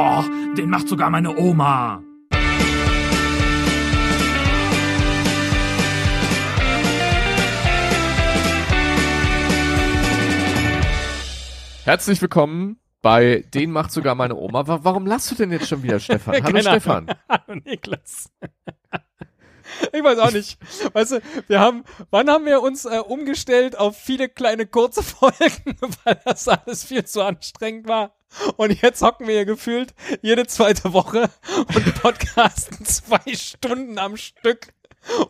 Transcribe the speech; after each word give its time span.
Oh, 0.00 0.22
den 0.56 0.70
macht 0.70 0.86
sogar 0.86 1.10
meine 1.10 1.36
Oma. 1.36 2.00
Herzlich 11.82 12.22
willkommen 12.22 12.78
bei 13.02 13.44
Den 13.52 13.72
macht 13.72 13.90
sogar 13.90 14.14
meine 14.14 14.36
Oma. 14.36 14.68
Warum 14.68 15.04
lachst 15.04 15.32
du 15.32 15.34
denn 15.34 15.50
jetzt 15.50 15.66
schon 15.66 15.82
wieder, 15.82 15.98
Stefan? 15.98 16.34
Hallo 16.34 16.44
Keine 16.44 16.62
Stefan. 16.62 17.06
Hallo 17.28 17.60
Niklas. 17.64 18.30
Ich 19.92 20.04
weiß 20.04 20.18
auch 20.20 20.30
nicht. 20.30 20.60
Weißt 20.92 21.10
du, 21.10 21.20
wir 21.48 21.58
haben, 21.58 21.82
wann 22.10 22.30
haben 22.30 22.46
wir 22.46 22.62
uns 22.62 22.84
äh, 22.84 23.00
umgestellt 23.00 23.76
auf 23.76 23.96
viele 23.96 24.28
kleine 24.28 24.64
kurze 24.66 25.02
Folgen, 25.02 25.76
weil 26.04 26.20
das 26.24 26.46
alles 26.46 26.84
viel 26.84 27.04
zu 27.04 27.20
anstrengend 27.20 27.88
war. 27.88 28.14
Und 28.56 28.80
jetzt 28.82 29.02
hocken 29.02 29.26
wir 29.26 29.34
hier 29.34 29.44
gefühlt 29.46 29.94
jede 30.22 30.46
zweite 30.46 30.92
Woche 30.92 31.30
und 31.74 32.02
podcasten 32.02 32.84
zwei 32.84 33.34
Stunden 33.34 33.98
am 33.98 34.16
Stück 34.16 34.72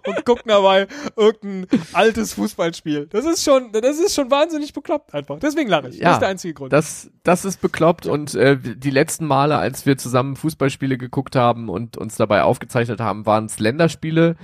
und 0.07 0.25
gucken 0.25 0.45
dabei 0.47 0.89
irgendein 1.17 1.81
altes 1.93 2.33
Fußballspiel. 2.35 3.07
Das 3.07 3.25
ist 3.25 3.45
schon, 3.45 3.71
das 3.73 3.99
ist 3.99 4.15
schon 4.15 4.31
wahnsinnig 4.31 4.73
bekloppt 4.73 5.15
einfach. 5.15 5.39
Deswegen 5.39 5.69
lache 5.69 5.89
ich. 5.89 5.99
Ja, 5.99 6.05
das 6.05 6.13
ist 6.15 6.21
der 6.21 6.29
einzige 6.29 6.55
Grund. 6.55 6.73
Das, 6.73 7.11
das 7.23 7.45
ist 7.45 7.61
bekloppt 7.61 8.07
und 8.07 8.35
äh, 8.35 8.57
die 8.59 8.91
letzten 8.91 9.27
Male, 9.27 9.57
als 9.57 9.87
wir 9.87 9.97
zusammen 9.97 10.37
Fußballspiele 10.37 10.99
geguckt 10.99 11.37
haben 11.37 11.69
und 11.69 11.97
uns 11.97 12.17
dabei 12.17 12.43
aufgezeichnet 12.43 13.01
haben, 13.01 13.27
waren 13.27 13.47
es 13.47 13.59
Länderspiele. 13.59 14.37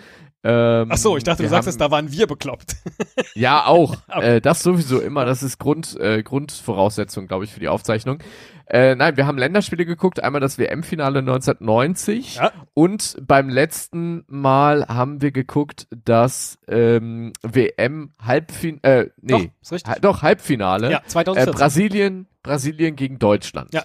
Ähm, 0.46 0.88
Ach 0.92 0.96
so, 0.98 1.16
ich 1.16 1.24
dachte, 1.24 1.42
du 1.42 1.48
sagst 1.48 1.68
es, 1.68 1.78
da 1.78 1.90
waren 1.90 2.12
wir 2.12 2.26
bekloppt. 2.26 2.76
Ja, 3.34 3.66
auch. 3.66 3.96
Äh, 4.20 4.40
das 4.40 4.62
sowieso 4.62 5.00
immer. 5.00 5.24
Das 5.24 5.42
ist 5.42 5.58
Grund, 5.58 5.98
äh, 5.98 6.22
Grundvoraussetzung, 6.22 7.26
glaube 7.26 7.44
ich, 7.44 7.52
für 7.52 7.58
die 7.60 7.68
Aufzeichnung. 7.68 8.18
Äh, 8.66 8.94
nein, 8.94 9.16
wir 9.16 9.26
haben 9.26 9.36
Länderspiele 9.38 9.84
geguckt. 9.84 10.22
Einmal 10.22 10.40
das 10.40 10.56
WM-Finale 10.58 11.18
1990 11.20 12.36
Ja. 12.36 12.52
und 12.74 13.16
beim 13.26 13.48
letzten 13.48 14.24
Mal 14.28 14.86
haben 14.86 15.20
wir 15.20 15.32
geguckt 15.32 15.88
das 16.04 16.58
ähm, 16.68 17.32
WM-Halbfinale, 17.42 18.80
äh, 18.82 19.10
nee, 19.20 19.32
Doch, 19.32 19.44
ist 19.62 19.72
richtig. 19.72 19.92
Ha- 19.94 19.98
doch, 20.00 20.22
Halbfinale. 20.22 20.90
Ja, 20.90 20.98
äh, 20.98 21.06
2014. 21.06 21.54
Brasilien, 21.54 22.26
Brasilien 22.42 22.96
gegen 22.96 23.18
Deutschland. 23.18 23.72
Ja. 23.74 23.84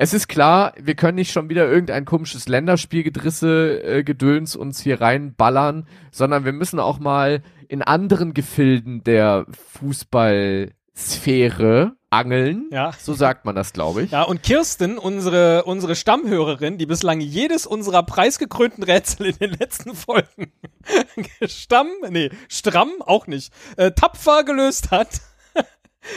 Es 0.00 0.14
ist 0.14 0.28
klar, 0.28 0.74
wir 0.80 0.94
können 0.94 1.16
nicht 1.16 1.32
schon 1.32 1.48
wieder 1.48 1.68
irgendein 1.68 2.04
komisches 2.04 2.46
Länderspielgedrisse, 2.46 3.82
äh, 3.82 4.04
Gedöns 4.04 4.54
uns 4.54 4.80
hier 4.80 5.00
reinballern, 5.00 5.88
sondern 6.12 6.44
wir 6.44 6.52
müssen 6.52 6.78
auch 6.78 7.00
mal 7.00 7.42
in 7.66 7.82
anderen 7.82 8.32
Gefilden 8.32 9.02
der 9.02 9.44
Fußballsphäre 9.80 11.96
angeln. 12.10 12.68
Ja. 12.70 12.92
So 12.96 13.12
sagt 13.12 13.44
man 13.44 13.56
das, 13.56 13.72
glaube 13.72 14.02
ich. 14.02 14.12
Ja, 14.12 14.22
und 14.22 14.44
Kirsten, 14.44 14.98
unsere, 14.98 15.64
unsere 15.64 15.96
Stammhörerin, 15.96 16.78
die 16.78 16.86
bislang 16.86 17.18
jedes 17.18 17.66
unserer 17.66 18.04
preisgekrönten 18.04 18.84
Rätsel 18.84 19.26
in 19.26 19.38
den 19.38 19.50
letzten 19.58 19.96
Folgen 19.96 20.52
Stamm, 21.46 21.88
nee, 22.08 22.30
stramm 22.48 22.90
auch 23.00 23.26
nicht, 23.26 23.52
äh, 23.76 23.90
tapfer 23.90 24.44
gelöst 24.44 24.92
hat, 24.92 25.08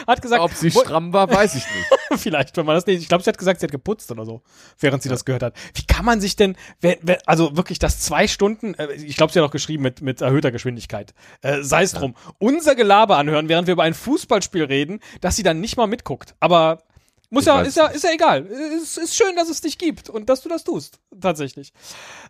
hat 0.08 0.22
gesagt, 0.22 0.42
Ob 0.42 0.54
sie 0.54 0.72
stramm 0.72 1.14
war, 1.14 1.30
weiß 1.30 1.56
ich 1.56 1.64
nicht. 1.66 1.88
vielleicht, 2.22 2.58
wenn 2.58 2.66
man 2.66 2.76
das 2.76 2.86
nicht, 2.86 3.02
ich 3.02 3.08
glaube, 3.08 3.24
sie 3.24 3.30
hat 3.30 3.38
gesagt, 3.38 3.60
sie 3.60 3.66
hat 3.66 3.72
geputzt 3.72 4.12
oder 4.12 4.26
so, 4.26 4.42
während 4.80 5.04
sie 5.04 5.10
das 5.10 5.26
gehört 5.26 5.44
hat. 5.44 5.56
Wie 5.74 5.86
kann 5.86 6.06
man 6.06 6.22
sich 6.22 6.36
denn, 6.36 6.56
wer, 6.82 6.98
wer, 7.02 7.20
also 7.26 7.56
wirklich 7.58 7.80
das 7.80 8.00
zwei 8.00 8.28
Stunden, 8.28 8.74
äh, 8.76 8.94
ich 8.94 9.16
glaube, 9.16 9.34
sie 9.34 9.40
hat 9.40 9.48
auch 9.48 9.52
geschrieben 9.52 9.84
mit, 9.84 10.02
mit 10.02 10.22
erhöhter 10.22 10.52
Geschwindigkeit, 10.52 11.14
äh, 11.42 11.62
sei 11.62 11.84
es 11.84 11.94
drum, 11.94 12.16
unser 12.40 12.76
Gelaber 12.76 13.18
anhören, 13.18 13.50
während 13.50 13.68
wir 13.68 13.74
über 13.74 13.84
ein 13.84 13.94
Fußballspiel 13.94 14.64
reden, 14.64 15.00
dass 15.22 15.36
sie 15.36 15.44
dann 15.44 15.60
nicht 15.60 15.78
mal 15.78 15.88
mitguckt. 15.88 16.36
Aber 16.40 16.84
muss 17.32 17.46
ja, 17.46 17.62
ist 17.62 17.78
ja, 17.78 17.88
ist 17.88 18.04
ja 18.04 18.12
egal. 18.12 18.46
Es 18.46 18.98
ist 18.98 19.16
schön, 19.16 19.36
dass 19.38 19.50
es 19.50 19.62
dich 19.62 19.78
gibt 19.78 20.10
und 20.10 20.30
dass 20.30 20.42
du 20.42 20.50
das 20.50 20.66
tust, 20.66 21.00
tatsächlich. 21.20 21.72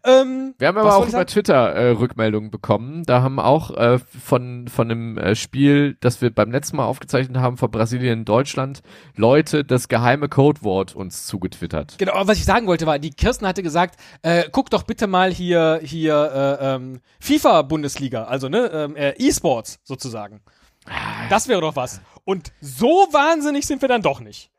Ähm, 0.03 0.53
Wir 0.59 0.67
haben 0.67 0.77
aber 0.77 0.95
auch 0.95 1.01
über 1.01 1.11
sagen? 1.11 1.27
Twitter 1.27 1.73
äh, 1.73 1.89
Rückmeldungen 1.89 2.51
bekommen. 2.51 3.03
Da 3.05 3.23
haben 3.23 3.39
auch 3.39 3.71
äh, 3.71 3.97
von 3.97 4.67
von 4.67 4.91
einem 4.91 5.17
äh, 5.17 5.35
Spiel, 5.35 5.97
das 6.01 6.21
wir 6.21 6.29
beim 6.33 6.51
letzten 6.51 6.77
Mal 6.77 6.85
aufgezeichnet 6.85 7.37
haben, 7.37 7.57
von 7.57 7.71
Brasilien 7.71 8.19
und 8.19 8.25
Deutschland, 8.25 8.83
Leute 9.15 9.65
das 9.65 9.87
geheime 9.87 10.29
Codewort 10.29 10.95
uns 10.95 11.25
zugetwittert. 11.25 11.95
Genau, 11.97 12.13
aber 12.13 12.27
was 12.27 12.37
ich 12.37 12.45
sagen 12.45 12.67
wollte 12.67 12.85
war, 12.85 12.99
die 12.99 13.09
Kirsten 13.09 13.47
hatte 13.47 13.63
gesagt, 13.63 13.99
äh, 14.21 14.43
guck 14.51 14.69
doch 14.69 14.83
bitte 14.83 15.07
mal 15.07 15.33
hier, 15.33 15.79
hier 15.83 16.59
äh, 16.61 16.75
ähm, 16.75 17.01
FIFA-Bundesliga, 17.19 18.25
also 18.25 18.49
ne, 18.49 18.69
ähm, 18.71 18.95
äh, 18.95 19.13
E-Sports 19.17 19.79
sozusagen. 19.83 20.41
Das 21.29 21.47
wäre 21.47 21.61
doch 21.61 21.75
was. 21.75 22.01
Und 22.23 22.51
so 22.61 23.07
wahnsinnig 23.11 23.65
sind 23.65 23.81
wir 23.81 23.89
dann 23.89 24.01
doch 24.01 24.19
nicht. 24.19 24.51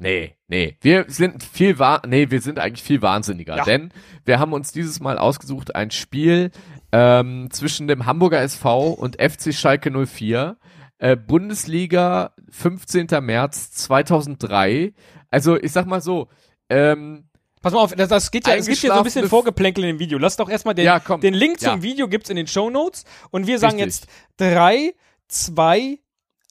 Nee, 0.00 0.36
nee. 0.46 0.76
Wir 0.80 1.06
sind 1.08 1.42
viel 1.42 1.78
wa 1.80 2.00
nee, 2.06 2.30
wir 2.30 2.40
sind 2.40 2.60
eigentlich 2.60 2.84
viel 2.84 3.02
wahnsinniger, 3.02 3.56
Ja. 3.56 3.64
denn 3.64 3.92
wir 4.24 4.38
haben 4.38 4.52
uns 4.52 4.70
dieses 4.70 5.00
Mal 5.00 5.18
ausgesucht 5.18 5.74
ein 5.74 5.90
Spiel 5.90 6.52
ähm, 6.92 7.48
zwischen 7.50 7.88
dem 7.88 8.06
Hamburger 8.06 8.40
SV 8.40 8.90
und 8.90 9.20
FC 9.20 9.52
Schalke 9.52 9.90
04. 10.06 10.56
Äh, 11.00 11.16
Bundesliga 11.16 12.32
15. 12.50 13.08
März 13.20 13.72
2003. 13.72 14.94
Also 15.30 15.56
ich 15.56 15.72
sag 15.72 15.86
mal 15.86 16.00
so, 16.00 16.28
ähm, 16.70 17.24
Pass 17.60 17.72
mal 17.72 17.80
auf, 17.80 17.92
das, 17.92 18.08
das 18.08 18.30
geht 18.30 18.46
ja, 18.46 18.54
es 18.54 18.66
gibt 18.66 18.78
hier 18.78 18.92
so 18.92 18.98
ein 18.98 19.02
bisschen 19.04 19.28
Vorgeplänkel 19.28 19.82
in 19.82 19.96
dem 19.96 19.98
Video. 19.98 20.16
Lass 20.18 20.36
doch 20.36 20.48
erstmal 20.48 20.76
den, 20.76 20.84
Ja, 20.84 21.00
den 21.00 21.34
Link 21.34 21.58
zum 21.58 21.68
Ja. 21.78 21.82
Video 21.82 22.06
gibt's 22.06 22.30
in 22.30 22.36
den 22.36 22.46
Show 22.46 22.70
Notes 22.70 23.04
und 23.30 23.48
wir 23.48 23.58
sagen 23.58 23.80
Richtig. 23.82 24.02
jetzt 24.02 24.10
drei, 24.36 24.94
zwei, 25.26 25.98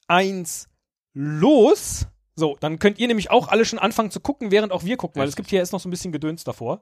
eins, 0.08 0.68
los. 1.14 2.08
So, 2.40 2.56
dann 2.60 2.78
könnt 2.78 3.00
ihr 3.00 3.08
nämlich 3.08 3.32
auch 3.32 3.48
alle 3.48 3.66
schon 3.66 3.80
anfangen 3.80 4.12
zu 4.12 4.20
gucken, 4.20 4.52
während 4.52 4.72
auch 4.72 4.84
wir 4.84 4.96
gucken, 4.96 5.20
weil 5.20 5.28
es 5.28 5.36
gibt 5.36 5.50
hier 5.50 5.58
erst 5.58 5.74
noch 5.74 5.80
so 5.80 5.90
ein 5.90 5.92
bisschen 5.92 6.12
Gedöns 6.12 6.44
davor. 6.44 6.82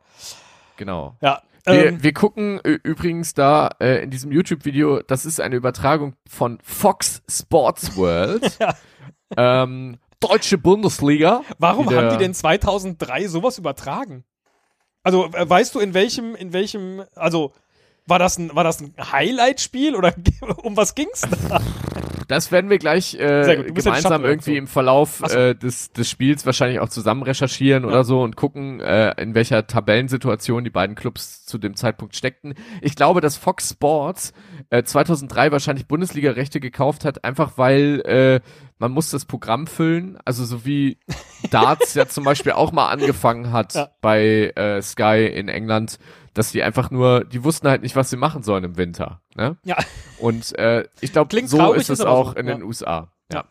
genau. 0.76 1.16
Ja. 1.22 1.42
Wir, 1.66 1.88
ähm, 1.88 2.04
wir 2.04 2.14
gucken 2.14 2.60
übrigens 2.60 3.34
da 3.34 3.70
äh, 3.80 4.04
in 4.04 4.12
diesem 4.12 4.32
YouTube-Video, 4.34 5.02
das 5.02 5.26
ist 5.26 5.40
eine 5.40 5.56
Übertragung 5.56 6.14
von 6.28 6.60
Fox 6.62 7.24
Sports 7.30 7.96
World. 7.98 8.60
Ja. 8.60 9.64
ähm, 9.64 9.98
Deutsche 10.20 10.58
Bundesliga. 10.58 11.42
Warum 11.58 11.90
haben 11.90 12.10
die 12.10 12.18
denn 12.18 12.34
2003 12.34 13.28
sowas 13.28 13.58
übertragen? 13.58 14.24
Also, 15.04 15.26
äh, 15.34 15.50
weißt 15.50 15.74
du, 15.74 15.80
in 15.80 15.94
welchem, 15.94 16.36
in 16.36 16.54
welchem, 16.54 17.04
also, 17.16 17.54
war 18.06 18.20
das 18.20 18.38
ein, 18.38 18.54
war 18.56 18.64
das 18.64 18.82
ein 18.82 18.94
Highlight-Spiel 19.00 19.96
oder 19.96 20.14
um 20.64 20.78
was 20.78 20.94
ging's 20.96 21.22
da? 21.22 21.62
Das 22.28 22.52
werden 22.52 22.70
wir 22.70 22.78
gleich 22.78 23.16
äh, 23.16 23.64
gemeinsam 23.74 24.24
irgendwie 24.26 24.58
im 24.58 24.68
Verlauf 24.68 25.22
so. 25.26 25.36
äh, 25.38 25.56
des, 25.56 25.92
des 25.92 26.10
Spiels 26.10 26.46
wahrscheinlich 26.46 26.80
auch 26.80 26.90
zusammen 26.90 27.24
recherchieren 27.24 27.84
Ja. 27.84 27.90
oder 27.90 28.04
so 28.04 28.22
und 28.22 28.36
gucken, 28.36 28.80
äh, 28.80 29.12
in 29.22 29.36
welcher 29.36 29.68
Tabellensituation 29.68 30.64
die 30.64 30.70
beiden 30.70 30.96
Clubs 30.96 31.46
zu 31.46 31.58
dem 31.58 31.76
Zeitpunkt 31.76 32.16
steckten. 32.16 32.54
Ich 32.82 32.96
glaube, 32.96 33.22
dass 33.22 33.38
Fox 33.38 33.70
Sports 33.72 34.34
äh, 34.70 34.84
2003 34.84 35.52
wahrscheinlich 35.52 35.88
Bundesliga-Rechte 35.88 36.60
gekauft 36.60 37.06
hat, 37.06 37.24
einfach 37.24 37.58
weil 37.58 38.02
äh, 38.06 38.40
man 38.78 38.92
muss 38.92 39.10
das 39.10 39.26
Programm 39.26 39.68
füllen, 39.68 40.18
also 40.26 40.44
so 40.46 40.66
wie 40.66 41.00
Darts 41.52 41.94
ja 41.94 42.08
zum 42.08 42.24
Beispiel 42.24 42.54
auch 42.54 42.72
mal 42.72 42.90
angefangen 42.90 43.52
hat 43.52 43.74
Ja. 43.76 43.90
bei 44.02 44.52
äh, 44.56 44.82
Sky 44.82 45.26
in 45.34 45.48
England, 45.48 46.00
dass 46.34 46.52
die 46.52 46.64
einfach 46.64 46.92
nur, 46.92 47.24
die 47.24 47.44
wussten 47.44 47.68
halt 47.68 47.82
nicht, 47.82 47.96
was 47.96 48.10
sie 48.10 48.18
machen 48.18 48.44
sollen 48.44 48.64
im 48.64 48.78
Winter. 48.78 49.22
Ne? 49.36 49.58
Ja. 49.64 49.78
Und 50.20 50.58
äh, 50.58 50.86
ich 51.00 51.14
glaube, 51.14 51.48
so 51.48 51.58
traurig, 51.58 51.82
ist 51.82 51.90
es 51.90 52.02
auch 52.02 52.34
so, 52.34 52.40
in 52.40 52.48
ja. 52.48 52.56
den 52.56 52.64
USA. 52.64 53.12
Ja. 53.32 53.40
Ja. 53.40 53.46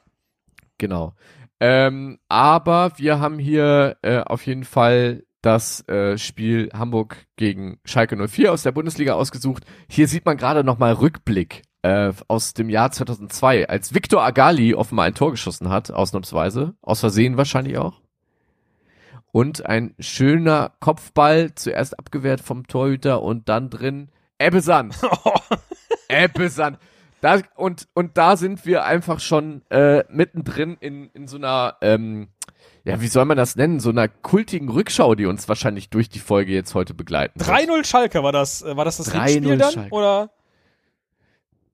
Genau. 0.78 1.14
Ähm, 1.60 2.18
aber 2.28 2.92
wir 2.96 3.20
haben 3.20 3.38
hier 3.38 3.96
äh, 4.02 4.18
auf 4.20 4.46
jeden 4.46 4.64
Fall 4.64 5.24
das 5.40 5.86
äh, 5.88 6.16
Spiel 6.16 6.70
Hamburg 6.72 7.26
gegen 7.36 7.78
Schalke 7.84 8.16
04 8.16 8.52
aus 8.52 8.62
der 8.62 8.72
Bundesliga 8.72 9.14
ausgesucht. 9.14 9.64
Hier 9.88 10.08
sieht 10.08 10.24
man 10.24 10.36
gerade 10.36 10.64
nochmal 10.64 10.94
Rückblick 10.94 11.62
äh, 11.84 12.14
aus 12.28 12.54
dem 12.54 12.70
Jahr 12.70 12.90
2002, 12.90 13.68
als 13.68 13.92
Victor 13.92 14.22
Agali 14.22 14.74
offenbar 14.74 15.04
ein 15.04 15.14
Tor 15.14 15.30
geschossen 15.30 15.68
hat, 15.68 15.90
ausnahmsweise. 15.90 16.74
Aus 16.80 17.00
Versehen 17.00 17.36
wahrscheinlich 17.36 17.76
auch. 17.76 18.00
Und 19.32 19.66
ein 19.66 19.94
schöner 19.98 20.72
Kopfball, 20.80 21.54
zuerst 21.54 21.98
abgewehrt 21.98 22.40
vom 22.40 22.66
Torhüter 22.66 23.22
und 23.22 23.50
dann 23.50 23.68
drin. 23.68 24.08
Ebbesand. 24.38 24.96
Ebbesand. 26.08 26.78
Da, 27.20 27.40
und, 27.54 27.86
und 27.92 28.16
da 28.16 28.38
sind 28.38 28.64
wir 28.64 28.84
einfach 28.84 29.20
schon 29.20 29.60
äh, 29.68 30.04
mittendrin 30.08 30.78
in, 30.80 31.10
in 31.10 31.28
so 31.28 31.36
einer, 31.36 31.76
ähm, 31.82 32.28
ja, 32.84 33.02
wie 33.02 33.08
soll 33.08 33.26
man 33.26 33.36
das 33.36 33.56
nennen? 33.56 33.78
So 33.80 33.90
einer 33.90 34.08
kultigen 34.08 34.70
Rückschau, 34.70 35.14
die 35.16 35.26
uns 35.26 35.50
wahrscheinlich 35.50 35.90
durch 35.90 36.08
die 36.08 36.18
Folge 36.18 36.52
jetzt 36.52 36.74
heute 36.74 36.94
begleiten. 36.94 37.40
wird. 37.40 37.50
3-0 37.50 37.84
Schalke 37.84 38.22
war 38.22 38.32
das, 38.32 38.62
äh, 38.62 38.74
war 38.74 38.86
das 38.86 38.96
das 38.96 39.12
3-0 39.12 39.18
Rückspiel 39.18 39.58
dann? 39.58 39.72
Schalke. 39.72 39.94
Oder? 39.94 40.30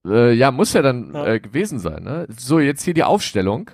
Äh, 0.06 0.32
ja, 0.32 0.50
muss 0.50 0.72
ja 0.72 0.82
dann 0.82 1.12
Ja. 1.14 1.26
Äh, 1.26 1.40
gewesen 1.40 1.78
sein, 1.78 2.02
ne? 2.02 2.26
So, 2.36 2.58
jetzt 2.58 2.82
hier 2.84 2.94
die 2.94 3.04
Aufstellung. 3.04 3.70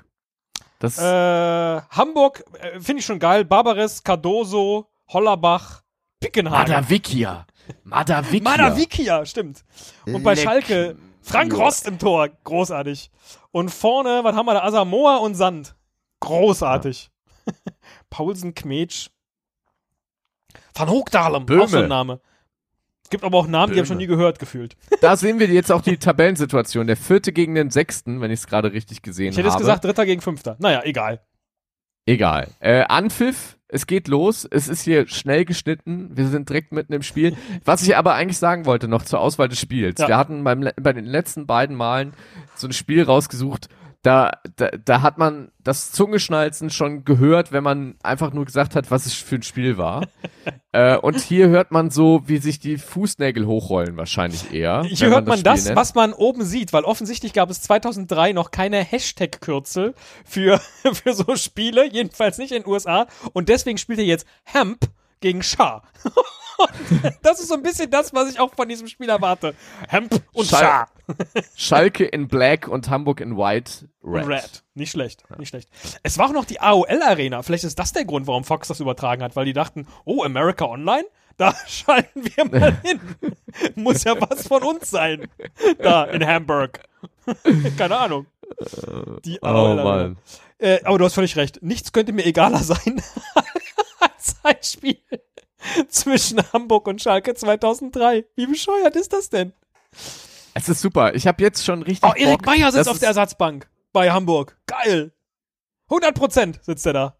Das, 0.78 0.98
Äh, 0.98 1.80
Hamburg, 1.90 2.44
äh, 2.60 2.80
finde 2.80 3.00
ich 3.00 3.06
schon 3.06 3.18
geil. 3.18 3.44
Barbares, 3.44 4.02
Cardoso, 4.02 4.88
Hollerbach, 5.08 5.82
Pickenhagen. 6.20 6.72
Madavikia. 6.72 7.46
Madavikia. 7.84 8.42
Madavikia, 8.50 9.24
stimmt. 9.26 9.64
Und 10.06 10.22
bei 10.22 10.34
Leck 10.34 10.44
Schalke, 10.44 10.96
Frank. 11.22 11.56
Rost 11.56 11.86
im 11.88 11.98
Tor, 11.98 12.28
großartig. 12.44 13.10
Und 13.52 13.70
vorne, 13.70 14.20
was 14.22 14.34
haben 14.36 14.46
wir 14.46 14.54
da? 14.54 14.62
Asamoah 14.64 15.20
und 15.22 15.34
Sand. 15.34 15.74
Großartig. 16.20 17.10
Paulsen, 18.10 18.54
Kmetsch, 18.54 19.08
Van 20.74 20.90
Hoogdalem, 20.90 21.46
Böhme. 21.46 21.64
auch 21.64 21.68
so 21.68 21.78
ein 21.78 21.88
Name. 21.88 22.20
Es 23.06 23.10
gibt 23.10 23.22
aber 23.22 23.38
auch 23.38 23.46
Namen, 23.46 23.72
die 23.72 23.78
habe 23.78 23.84
ich 23.84 23.88
schon 23.88 23.98
nie 23.98 24.08
gehört, 24.08 24.40
gefühlt. 24.40 24.76
Da 25.00 25.16
sehen 25.16 25.38
wir 25.38 25.46
jetzt 25.46 25.70
auch 25.70 25.80
die 25.80 25.96
Tabellensituation. 25.96 26.88
Der 26.88 26.96
vierte 26.96 27.32
gegen 27.32 27.54
den 27.54 27.70
sechsten, 27.70 28.20
wenn 28.20 28.32
ich 28.32 28.40
es 28.40 28.48
gerade 28.48 28.72
richtig 28.72 29.00
gesehen 29.02 29.30
Ich 29.30 29.36
hätte 29.38 29.46
habe. 29.48 29.54
jetzt 29.54 29.60
gesagt, 29.60 29.84
Dritter 29.84 30.04
gegen 30.04 30.20
Fünfter. 30.20 30.56
Naja, 30.58 30.82
egal. 30.82 31.20
Egal. 32.04 32.48
Äh, 32.58 32.82
Anpfiff, 32.88 33.58
es 33.68 33.86
geht 33.86 34.08
los. 34.08 34.44
Es 34.50 34.66
ist 34.66 34.82
hier 34.82 35.06
schnell 35.06 35.44
geschnitten. 35.44 36.16
Wir 36.16 36.26
sind 36.26 36.48
direkt 36.48 36.72
mitten 36.72 36.94
im 36.94 37.02
Spiel. 37.02 37.36
Was 37.64 37.80
ich 37.84 37.96
aber 37.96 38.14
eigentlich 38.14 38.38
sagen 38.38 38.66
wollte 38.66 38.88
noch 38.88 39.04
zur 39.04 39.20
Auswahl 39.20 39.48
des 39.48 39.60
Spiels. 39.60 40.00
Ja. 40.00 40.08
Wir 40.08 40.16
hatten 40.16 40.42
beim, 40.42 40.68
bei 40.76 40.92
den 40.92 41.04
letzten 41.04 41.46
beiden 41.46 41.76
Malen 41.76 42.12
so 42.56 42.66
ein 42.66 42.72
Spiel 42.72 43.04
rausgesucht. 43.04 43.68
Da, 44.02 44.32
da, 44.56 44.68
da 44.68 45.02
hat 45.02 45.18
man 45.18 45.50
das 45.58 45.90
Zungeschnalzen 45.90 46.70
schon 46.70 47.04
gehört, 47.04 47.50
wenn 47.52 47.64
man 47.64 47.96
einfach 48.02 48.32
nur 48.32 48.44
gesagt 48.44 48.76
hat, 48.76 48.90
was 48.90 49.06
es 49.06 49.14
für 49.14 49.36
ein 49.36 49.42
Spiel 49.42 49.78
war. 49.78 50.06
äh, 50.72 50.96
und 50.96 51.20
hier 51.20 51.48
hört 51.48 51.72
man 51.72 51.90
so, 51.90 52.22
wie 52.26 52.38
sich 52.38 52.60
die 52.60 52.78
Fußnägel 52.78 53.46
hochrollen 53.46 53.96
wahrscheinlich 53.96 54.52
eher. 54.52 54.84
Hier 54.84 55.08
hört 55.08 55.26
man 55.26 55.42
das, 55.42 55.64
nennt. 55.64 55.76
was 55.76 55.94
man 55.94 56.12
oben 56.12 56.44
sieht, 56.44 56.72
weil 56.72 56.84
offensichtlich 56.84 57.32
gab 57.32 57.50
es 57.50 57.62
2003 57.62 58.32
noch 58.32 58.50
keine 58.50 58.82
Hashtag-Kürzel 58.82 59.94
für, 60.24 60.60
für 60.92 61.12
so 61.12 61.36
Spiele, 61.36 61.90
jedenfalls 61.90 62.38
nicht 62.38 62.52
in 62.52 62.62
den 62.62 62.70
USA. 62.70 63.06
Und 63.32 63.48
deswegen 63.48 63.78
spielt 63.78 63.98
er 63.98 64.04
jetzt 64.04 64.26
Hemp 64.44 64.88
gegen 65.20 65.42
Das 67.22 67.40
ist 67.40 67.48
so 67.48 67.54
ein 67.54 67.62
bisschen 67.62 67.90
das, 67.90 68.12
was 68.14 68.30
ich 68.30 68.40
auch 68.40 68.54
von 68.54 68.68
diesem 68.68 68.86
Spiel 68.88 69.08
erwarte. 69.08 69.54
Hemp 69.88 70.22
und 70.32 70.46
Schall- 70.46 70.60
Shah. 70.62 70.86
Schalke 71.56 72.04
in 72.04 72.28
Black 72.28 72.68
und 72.68 72.90
Hamburg 72.90 73.20
in 73.20 73.36
White 73.36 73.88
Red. 74.02 74.26
Red. 74.26 74.62
Nicht 74.74 74.90
schlecht, 74.90 75.22
nicht 75.38 75.48
schlecht. 75.50 75.68
Es 76.02 76.18
war 76.18 76.26
auch 76.28 76.32
noch 76.32 76.44
die 76.44 76.60
AOL-Arena. 76.60 77.42
Vielleicht 77.42 77.64
ist 77.64 77.78
das 77.78 77.92
der 77.92 78.04
Grund, 78.04 78.26
warum 78.26 78.44
Fox 78.44 78.68
das 78.68 78.80
übertragen 78.80 79.22
hat, 79.22 79.36
weil 79.36 79.44
die 79.44 79.52
dachten, 79.52 79.86
oh, 80.04 80.22
America 80.24 80.64
Online? 80.64 81.04
Da 81.36 81.54
schalten 81.66 82.22
wir 82.24 82.44
mal 82.46 82.76
hin. 82.84 83.00
Muss 83.74 84.04
ja 84.04 84.14
was 84.20 84.46
von 84.48 84.62
uns 84.62 84.90
sein. 84.90 85.28
Da 85.78 86.04
in 86.04 86.26
Hamburg. 86.26 86.80
Keine 87.76 87.96
Ahnung. 87.98 88.26
Die 89.24 89.38
Oh 89.42 89.46
AOL-Arena. 89.46 89.84
Mann. 89.84 90.16
Äh, 90.58 90.80
aber 90.84 90.98
du 90.98 91.04
hast 91.04 91.14
völlig 91.14 91.36
recht. 91.36 91.62
Nichts 91.62 91.92
könnte 91.92 92.12
mir 92.12 92.24
egaler 92.24 92.60
sein 92.62 93.02
als 94.00 94.36
ein 94.42 94.56
Spiel 94.62 94.98
zwischen 95.88 96.40
Hamburg 96.52 96.86
und 96.88 97.00
Schalke 97.02 97.34
2003. 97.34 98.24
Wie 98.36 98.46
bescheuert 98.46 98.96
ist 98.96 99.12
das 99.12 99.30
denn? 99.30 99.52
Es 100.54 100.68
ist 100.68 100.80
super. 100.80 101.14
Ich 101.14 101.26
habe 101.26 101.42
jetzt 101.42 101.64
schon 101.64 101.82
richtig 101.82 102.08
Oh, 102.08 102.14
Erik 102.16 102.38
Bock. 102.38 102.46
Meyer 102.46 102.72
sitzt 102.72 102.86
Das 102.86 102.88
auf 102.88 102.98
der 102.98 103.08
Ersatzbank 103.08 103.68
bei 103.92 104.10
Hamburg. 104.10 104.58
Geil. 104.66 105.12
100% 105.90 106.56
sitzt 106.62 106.86
er 106.86 106.92
da. 106.92 107.16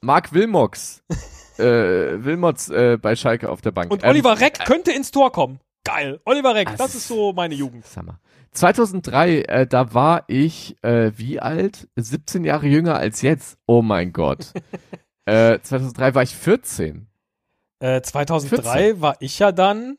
Marc 0.00 0.32
Wilmox. 0.32 1.02
äh, 1.58 1.62
Wilmots 1.64 2.68
äh, 2.70 2.96
bei 3.00 3.16
Schalke 3.16 3.50
auf 3.50 3.60
der 3.60 3.72
Bank. 3.72 3.90
Und 3.90 4.02
Ähm, 4.04 4.10
Oliver 4.10 4.40
Reck 4.40 4.64
könnte 4.64 4.92
ins 4.92 5.10
Tor 5.10 5.32
kommen. 5.32 5.60
Geil. 5.84 6.20
Oliver 6.24 6.54
Reck, 6.54 6.76
Das 6.76 6.94
ist 6.94 7.08
so 7.08 7.32
meine 7.32 7.54
Jugend. 7.54 7.84
Mal. 7.96 8.18
2003, 8.52 9.42
äh, 9.42 9.66
da 9.66 9.94
war 9.94 10.24
ich 10.28 10.76
äh, 10.82 11.12
wie 11.16 11.40
alt? 11.40 11.88
17 11.96 12.44
Jahre 12.44 12.66
jünger 12.66 12.96
als 12.96 13.22
jetzt. 13.22 13.58
Oh 13.66 13.82
mein 13.82 14.12
Gott. 14.12 14.52
äh, 15.26 15.58
2003 15.60 16.14
war 16.14 16.22
ich 16.22 16.34
14. 16.34 17.06
Äh, 17.80 18.02
2003 18.02 19.00
war 19.00 19.16
ich 19.20 19.38
ja 19.38 19.52
dann. 19.52 19.96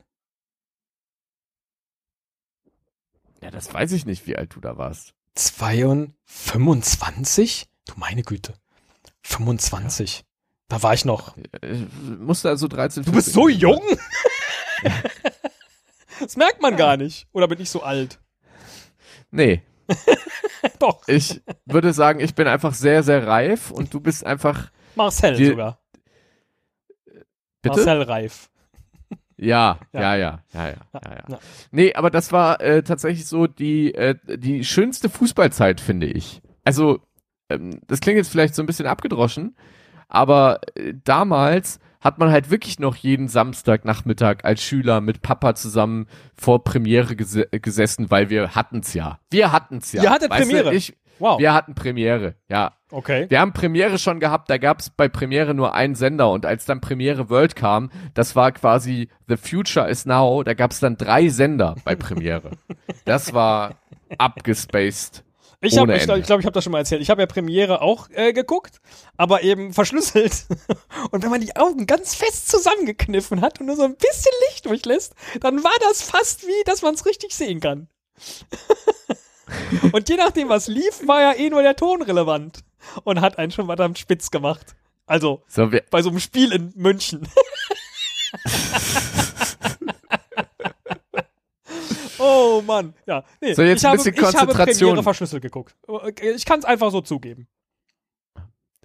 Ja, 3.41 3.49
das 3.51 3.73
weiß 3.73 3.91
ich 3.93 4.05
nicht, 4.05 4.27
wie 4.27 4.37
alt 4.37 4.55
du 4.55 4.59
da 4.59 4.77
warst. 4.77 5.13
22? 5.35 6.13
25? 6.25 7.67
Du 7.85 7.93
meine 7.97 8.21
Güte. 8.23 8.53
25. 9.23 10.23
Da 10.67 10.83
war 10.83 10.93
ich 10.93 11.05
noch. 11.05 11.35
Äh, 11.61 11.85
musste 12.19 12.49
also 12.49 12.67
13, 12.67 13.03
Du 13.03 13.11
bist 13.11 13.33
14 13.33 13.33
so 13.33 13.49
jung? 13.49 13.81
das 16.19 16.37
merkt 16.37 16.61
man 16.61 16.77
gar 16.77 16.97
nicht. 16.97 17.27
Oder 17.33 17.47
bin 17.47 17.59
ich 17.59 17.69
so 17.69 17.81
alt? 17.81 18.19
Nee, 19.31 19.63
Doch. 20.79 21.07
ich 21.07 21.41
würde 21.65 21.93
sagen, 21.93 22.19
ich 22.19 22.35
bin 22.35 22.47
einfach 22.47 22.73
sehr, 22.73 23.01
sehr 23.01 23.25
reif 23.25 23.71
und 23.71 23.93
du 23.93 23.99
bist 23.99 24.23
einfach. 24.25 24.71
Marcel 24.95 25.35
Die- 25.35 25.47
sogar. 25.47 25.80
Bitte? 27.61 27.77
Marcel 27.77 28.01
Reif. 28.03 28.49
Ja, 29.37 29.79
Ja. 29.91 30.01
ja, 30.01 30.15
ja, 30.15 30.39
ja, 30.53 30.67
ja, 30.67 30.75
ja. 31.29 31.39
Nee, 31.71 31.93
aber 31.95 32.11
das 32.11 32.31
war 32.31 32.61
äh, 32.61 32.83
tatsächlich 32.83 33.25
so 33.25 33.47
die, 33.47 33.93
äh, 33.95 34.15
die 34.37 34.63
schönste 34.63 35.09
Fußballzeit, 35.09 35.81
finde 35.81 36.05
ich. 36.05 36.41
Also, 36.63 36.99
ähm, 37.49 37.81
das 37.87 38.01
klingt 38.01 38.17
jetzt 38.17 38.29
vielleicht 38.29 38.53
so 38.53 38.61
ein 38.61 38.67
bisschen 38.67 38.85
abgedroschen, 38.85 39.55
aber 40.07 40.61
äh, 40.75 40.93
damals 41.03 41.79
hat 42.01 42.17
man 42.17 42.31
halt 42.31 42.49
wirklich 42.49 42.79
noch 42.79 42.95
jeden 42.95 43.27
Samstagnachmittag 43.27 44.43
als 44.43 44.63
Schüler 44.63 45.01
mit 45.01 45.21
Papa 45.21 45.55
zusammen 45.55 46.07
vor 46.35 46.63
Premiere 46.63 47.15
gese 47.15 47.47
gesessen, 47.51 48.09
weil 48.09 48.29
wir 48.29 48.55
hatten's 48.55 48.93
ja. 48.93 49.19
Wir 49.29 49.51
hatten's 49.51 49.91
ja. 49.93 50.03
Ihr 50.03 50.09
hattet 50.09 50.31
Weißt 50.31 50.41
Premiere? 50.41 50.71
Du, 50.71 50.75
ich, 50.75 50.97
Wow. 51.21 51.39
Wir 51.39 51.53
hatten 51.53 51.75
Premiere, 51.75 52.35
ja. 52.49 52.73
Okay. 52.89 53.27
Wir 53.29 53.39
haben 53.39 53.53
Premiere 53.53 53.97
schon 53.97 54.19
gehabt, 54.19 54.49
da 54.49 54.57
gab's 54.57 54.89
bei 54.89 55.07
Premiere 55.07 55.53
nur 55.53 55.73
einen 55.73 55.95
Sender 55.95 56.31
und 56.31 56.45
als 56.45 56.65
dann 56.65 56.81
Premiere 56.81 57.29
World 57.29 57.55
kam, 57.55 57.91
das 58.13 58.35
war 58.35 58.51
quasi 58.51 59.09
The 59.27 59.37
Future 59.37 59.89
is 59.89 60.05
Now, 60.05 60.43
da 60.43 60.53
gab's 60.53 60.79
dann 60.79 60.97
drei 60.97 61.29
Sender 61.29 61.75
bei 61.85 61.95
Premiere. 61.95 62.51
das 63.05 63.33
war 63.33 63.75
abgespaced. 64.17 65.23
Ich 65.63 65.73
glaube, 65.73 65.95
ich, 65.95 66.03
glaub, 66.05 66.17
ich, 66.17 66.25
glaub, 66.25 66.39
ich 66.39 66.45
habe 66.47 66.53
das 66.53 66.63
schon 66.63 66.71
mal 66.71 66.79
erzählt. 66.79 67.03
Ich 67.03 67.11
habe 67.11 67.21
ja 67.21 67.27
Premiere 67.27 67.81
auch 67.83 68.09
äh, 68.09 68.33
geguckt, 68.33 68.81
aber 69.15 69.43
eben 69.43 69.73
verschlüsselt. 69.73 70.47
Und 71.11 71.21
wenn 71.21 71.29
man 71.29 71.39
die 71.39 71.55
Augen 71.55 71.85
ganz 71.85 72.15
fest 72.15 72.49
zusammengekniffen 72.49 73.41
hat 73.41 73.59
und 73.59 73.67
nur 73.67 73.75
so 73.75 73.83
ein 73.83 73.95
bisschen 73.95 74.31
Licht 74.49 74.65
durchlässt, 74.65 75.13
dann 75.39 75.63
war 75.63 75.71
das 75.87 76.01
fast 76.01 76.47
wie, 76.47 76.63
dass 76.65 76.81
man 76.81 76.95
es 76.95 77.05
richtig 77.05 77.35
sehen 77.35 77.59
kann. 77.59 77.87
und 79.91 80.09
je 80.09 80.15
nachdem, 80.17 80.49
was 80.49 80.67
lief, 80.67 81.07
war 81.07 81.21
ja 81.21 81.33
eh 81.33 81.49
nur 81.49 81.61
der 81.63 81.75
Ton 81.75 82.01
relevant 82.01 82.63
und 83.03 83.21
hat 83.21 83.37
einen 83.37 83.51
schon 83.51 83.65
verdammt 83.67 83.99
spitz 83.99 84.31
gemacht. 84.31 84.75
Also 85.05 85.43
So, 85.47 85.69
bei 85.89 86.01
so 86.01 86.09
einem 86.09 86.19
Spiel 86.19 86.51
in 86.53 86.71
München. 86.75 87.27
oh 92.19 92.61
Mann, 92.65 92.93
ja. 93.05 93.23
Nee, 93.41 93.53
So, 93.53 93.61
jetzt 93.63 93.79
ich 93.79 93.85
ein 93.85 93.89
habe, 93.91 93.97
bisschen 93.97 94.13
ich 94.13 94.21
habe 94.21 94.31
Konzentration. 94.37 94.89
Premiere 94.89 95.03
verschlüsselt 95.03 95.41
geguckt. 95.41 95.75
Ich 96.21 96.45
kann 96.45 96.59
es 96.59 96.65
einfach 96.65 96.91
so 96.91 97.01
zugeben. 97.01 97.47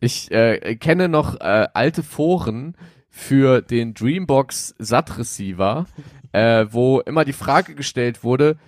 ich 0.00 0.30
äh, 0.30 0.76
kenne 0.76 1.08
noch 1.08 1.40
äh, 1.40 1.68
alte 1.72 2.02
Foren 2.02 2.76
für 3.08 3.62
den 3.62 3.94
Dreambox 3.94 4.74
SAT 4.78 5.18
Receiver, 5.18 5.86
äh, 6.32 6.66
wo 6.70 7.00
immer 7.00 7.24
die 7.24 7.32
Frage 7.32 7.74
gestellt 7.74 8.24
wurde, 8.24 8.58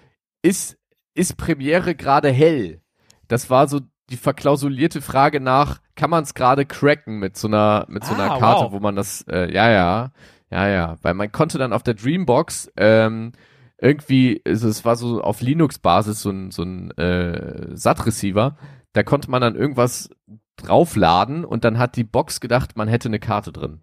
ist, 0.43 0.78
ist 1.19 1.37
Premiere 1.37 1.95
gerade 1.95 2.31
hell? 2.31 2.81
Das 3.29 3.51
war 3.51 3.69
so 3.69 3.81
die 4.11 4.17
verklausulierte 4.17 5.03
Frage 5.03 5.41
nach, 5.41 5.81
kann 5.97 6.11
man 6.11 6.23
es 6.25 6.33
gerade 6.35 6.65
cracken 6.65 7.19
mit 7.19 7.37
so 7.37 7.49
einer, 7.49 7.85
mit 7.89 8.05
so 8.05 8.15
einer 8.15 8.31
Ah, 8.33 8.39
Karte, 8.39 8.65
wow. 8.67 8.73
wo 8.73 8.81
man 8.81 8.97
das, 8.97 9.23
äh, 9.29 9.53
ja, 9.53 9.71
ja, 9.71 10.13
ja, 10.51 10.69
ja, 10.69 10.97
weil 11.03 11.13
man 11.15 11.31
konnte 11.31 11.59
dann 11.59 11.75
auf 11.75 11.83
der 11.83 11.95
Dreambox, 11.95 12.73
ähm, 12.79 13.33
irgendwie, 13.81 14.41
also 14.47 14.69
es 14.69 14.85
war 14.85 14.97
so 14.97 15.21
auf 15.21 15.41
Linux-Basis 15.43 16.23
so 16.23 16.31
ein, 16.31 16.51
so 16.51 16.63
ein 16.63 16.91
äh, 16.93 17.77
SAT-Receiver, 17.77 18.57
da 18.95 19.03
konnte 19.03 19.31
man 19.31 19.43
dann 19.43 19.55
irgendwas 19.57 20.09
draufladen 20.57 21.45
und 21.45 21.65
dann 21.65 21.79
hat 21.79 21.97
die 21.97 22.05
Box 22.05 22.41
gedacht, 22.41 22.77
man 22.77 22.89
hätte 22.89 23.09
eine 23.09 23.21
Karte 23.21 23.53
drin. 23.53 23.81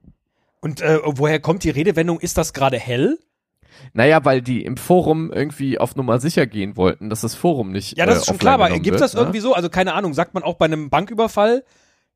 Und 0.60 0.82
äh, 0.82 1.00
woher 1.06 1.40
kommt 1.40 1.64
die 1.64 1.70
Redewendung, 1.70 2.20
ist 2.20 2.38
das 2.38 2.54
gerade 2.54 2.80
hell? 2.80 3.20
Naja, 3.94 4.24
weil 4.26 4.42
die 4.42 4.64
im 4.66 4.78
Forum 4.78 5.32
irgendwie 5.32 5.78
auf 5.80 5.96
Nummer 5.96 6.20
sicher 6.20 6.46
gehen 6.48 6.76
wollten, 6.78 7.10
dass 7.10 7.22
das 7.22 7.36
Forum 7.36 7.72
nicht. 7.72 7.98
Ja, 7.98 8.06
das 8.06 8.16
äh, 8.16 8.20
ist 8.20 8.26
schon 8.28 8.38
klar, 8.38 8.56
aber 8.56 8.70
gibt 8.72 8.86
wird, 8.88 9.02
das 9.02 9.14
ne? 9.14 9.22
irgendwie 9.22 9.40
so? 9.40 9.54
Also 9.54 9.70
keine 9.70 9.94
Ahnung, 9.94 10.14
sagt 10.14 10.34
man 10.34 10.44
auch 10.44 10.56
bei 10.56 10.66
einem 10.66 10.90
Banküberfall, 10.90 11.64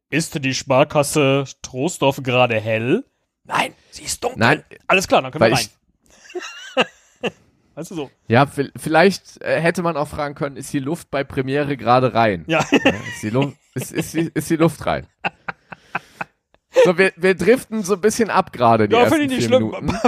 ist 0.10 0.44
die 0.44 0.54
Sparkasse 0.54 1.46
Troisdorf 1.62 2.22
gerade 2.24 2.60
hell? 2.60 3.06
Nein, 3.46 3.74
sie 3.92 4.04
ist 4.04 4.24
dunkel. 4.24 4.40
Nein, 4.40 4.64
Alles 4.88 5.08
klar, 5.08 5.22
dann 5.22 5.32
können 5.32 5.46
wir 5.52 5.58
rein. 5.58 5.66
Weißt 7.76 7.92
du 7.92 7.96
so? 7.96 8.12
ja, 8.28 8.44
vi- 8.44 8.72
vielleicht 8.76 9.42
äh, 9.42 9.60
hätte 9.62 9.82
man 9.84 9.96
auch 9.96 10.08
fragen 10.10 10.36
können, 10.36 10.58
ist 10.58 10.74
die 10.74 10.80
Luft 10.80 11.10
bei 11.12 11.24
Premiere 11.24 11.78
gerade 11.78 12.14
rein? 12.14 12.44
Ja. 12.48 12.60
Ist, 12.72 13.24
die 13.24 13.30
Luft, 13.30 13.56
ist, 13.74 13.92
ist, 13.94 14.14
die, 14.14 14.30
ist 14.34 14.50
die 14.50 14.58
Luft 14.58 14.86
rein? 14.86 15.08
So, 16.84 16.98
wir, 16.98 17.14
wir 17.16 17.36
driften 17.36 17.84
so 17.84 17.94
ein 17.94 18.02
bisschen 18.02 18.30
ab 18.30 18.52
gerade, 18.52 18.88
die 18.90 18.96
Ja, 18.96 19.06
finde 19.08 19.24
ich 19.26 19.30
nicht 19.32 19.46
schlimm. 19.46 19.72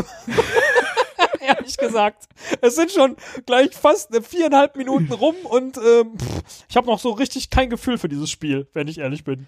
Ehrlich 1.62 1.78
gesagt. 1.78 2.26
Es 2.62 2.76
sind 2.76 2.92
schon 2.92 3.16
gleich 3.46 3.76
fast 3.76 4.14
äh, 4.16 4.22
viereinhalb 4.22 4.76
Minuten 4.76 5.12
rum 5.12 5.36
und 5.46 5.78
ähm, 5.78 6.18
pff, 6.18 6.44
ich 6.70 6.76
habe 6.78 6.88
noch 6.88 7.00
so 7.00 7.12
richtig 7.12 7.50
kein 7.50 7.70
Gefühl 7.70 7.98
für 7.98 8.10
dieses 8.10 8.30
Spiel, 8.30 8.68
wenn 8.74 8.88
ich 8.88 8.98
ehrlich 9.00 9.24
bin. 9.24 9.48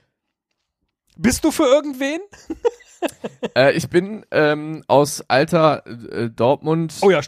Bist 1.17 1.43
du 1.43 1.51
für 1.51 1.65
irgendwen? 1.65 2.20
Äh, 3.53 3.74
ich 3.74 3.89
bin 3.89 4.25
ähm, 4.32 4.82
aus 4.88 5.25
alter 5.27 5.86
äh, 5.86 6.29
Dortmund 6.29 6.93
Oh 7.01 7.10
ja, 7.12 7.20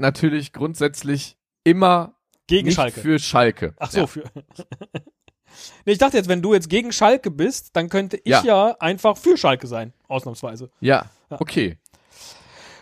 natürlich 0.00 0.52
grundsätzlich 0.52 1.36
immer 1.62 2.16
Gegen 2.48 2.72
Schalke. 2.72 3.00
für 3.00 3.18
Schalke. 3.20 3.74
Ach 3.78 3.90
so, 3.92 4.00
Ja. 4.00 4.06
für. 4.08 4.24
nee, 5.84 5.92
ich 5.92 5.98
dachte 5.98 6.16
jetzt, 6.16 6.28
wenn 6.28 6.42
du 6.42 6.54
jetzt 6.54 6.68
gegen 6.68 6.90
Schalke 6.92 7.30
bist, 7.30 7.76
dann 7.76 7.88
könnte 7.88 8.16
ich 8.16 8.24
ja, 8.32 8.42
Ja. 8.44 8.76
einfach 8.80 9.16
für 9.16 9.36
Schalke 9.36 9.68
sein, 9.68 9.92
ausnahmsweise. 10.08 10.70
Ja, 10.80 11.06
Okay. 11.30 11.78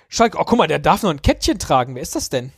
Schalke, 0.08 0.38
oh 0.38 0.44
guck 0.44 0.58
mal, 0.58 0.66
der 0.66 0.78
darf 0.78 1.02
noch 1.02 1.10
ein 1.10 1.22
Kettchen 1.22 1.58
tragen. 1.58 1.94
Wer 1.94 2.02
ist 2.02 2.14
das 2.14 2.28
denn? 2.28 2.52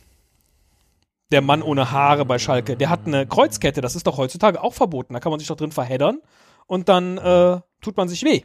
Der 1.31 1.41
Mann 1.41 1.61
ohne 1.61 1.91
Haare 1.91 2.25
bei 2.25 2.39
Schalke. 2.39 2.75
Der 2.75 2.89
hat 2.89 3.05
eine 3.05 3.27
Kreuzkette. 3.27 3.81
Das 3.81 3.95
ist 3.95 4.07
doch 4.07 4.17
heutzutage 4.17 4.63
auch 4.63 4.73
verboten. 4.73 5.13
Da 5.13 5.19
kann 5.19 5.31
man 5.31 5.39
sich 5.39 5.47
doch 5.47 5.57
drin 5.57 5.71
verheddern 5.71 6.21
und 6.65 6.89
dann 6.89 7.17
äh, 7.17 7.61
tut 7.81 7.97
man 7.97 8.09
sich 8.09 8.23
weh. 8.23 8.43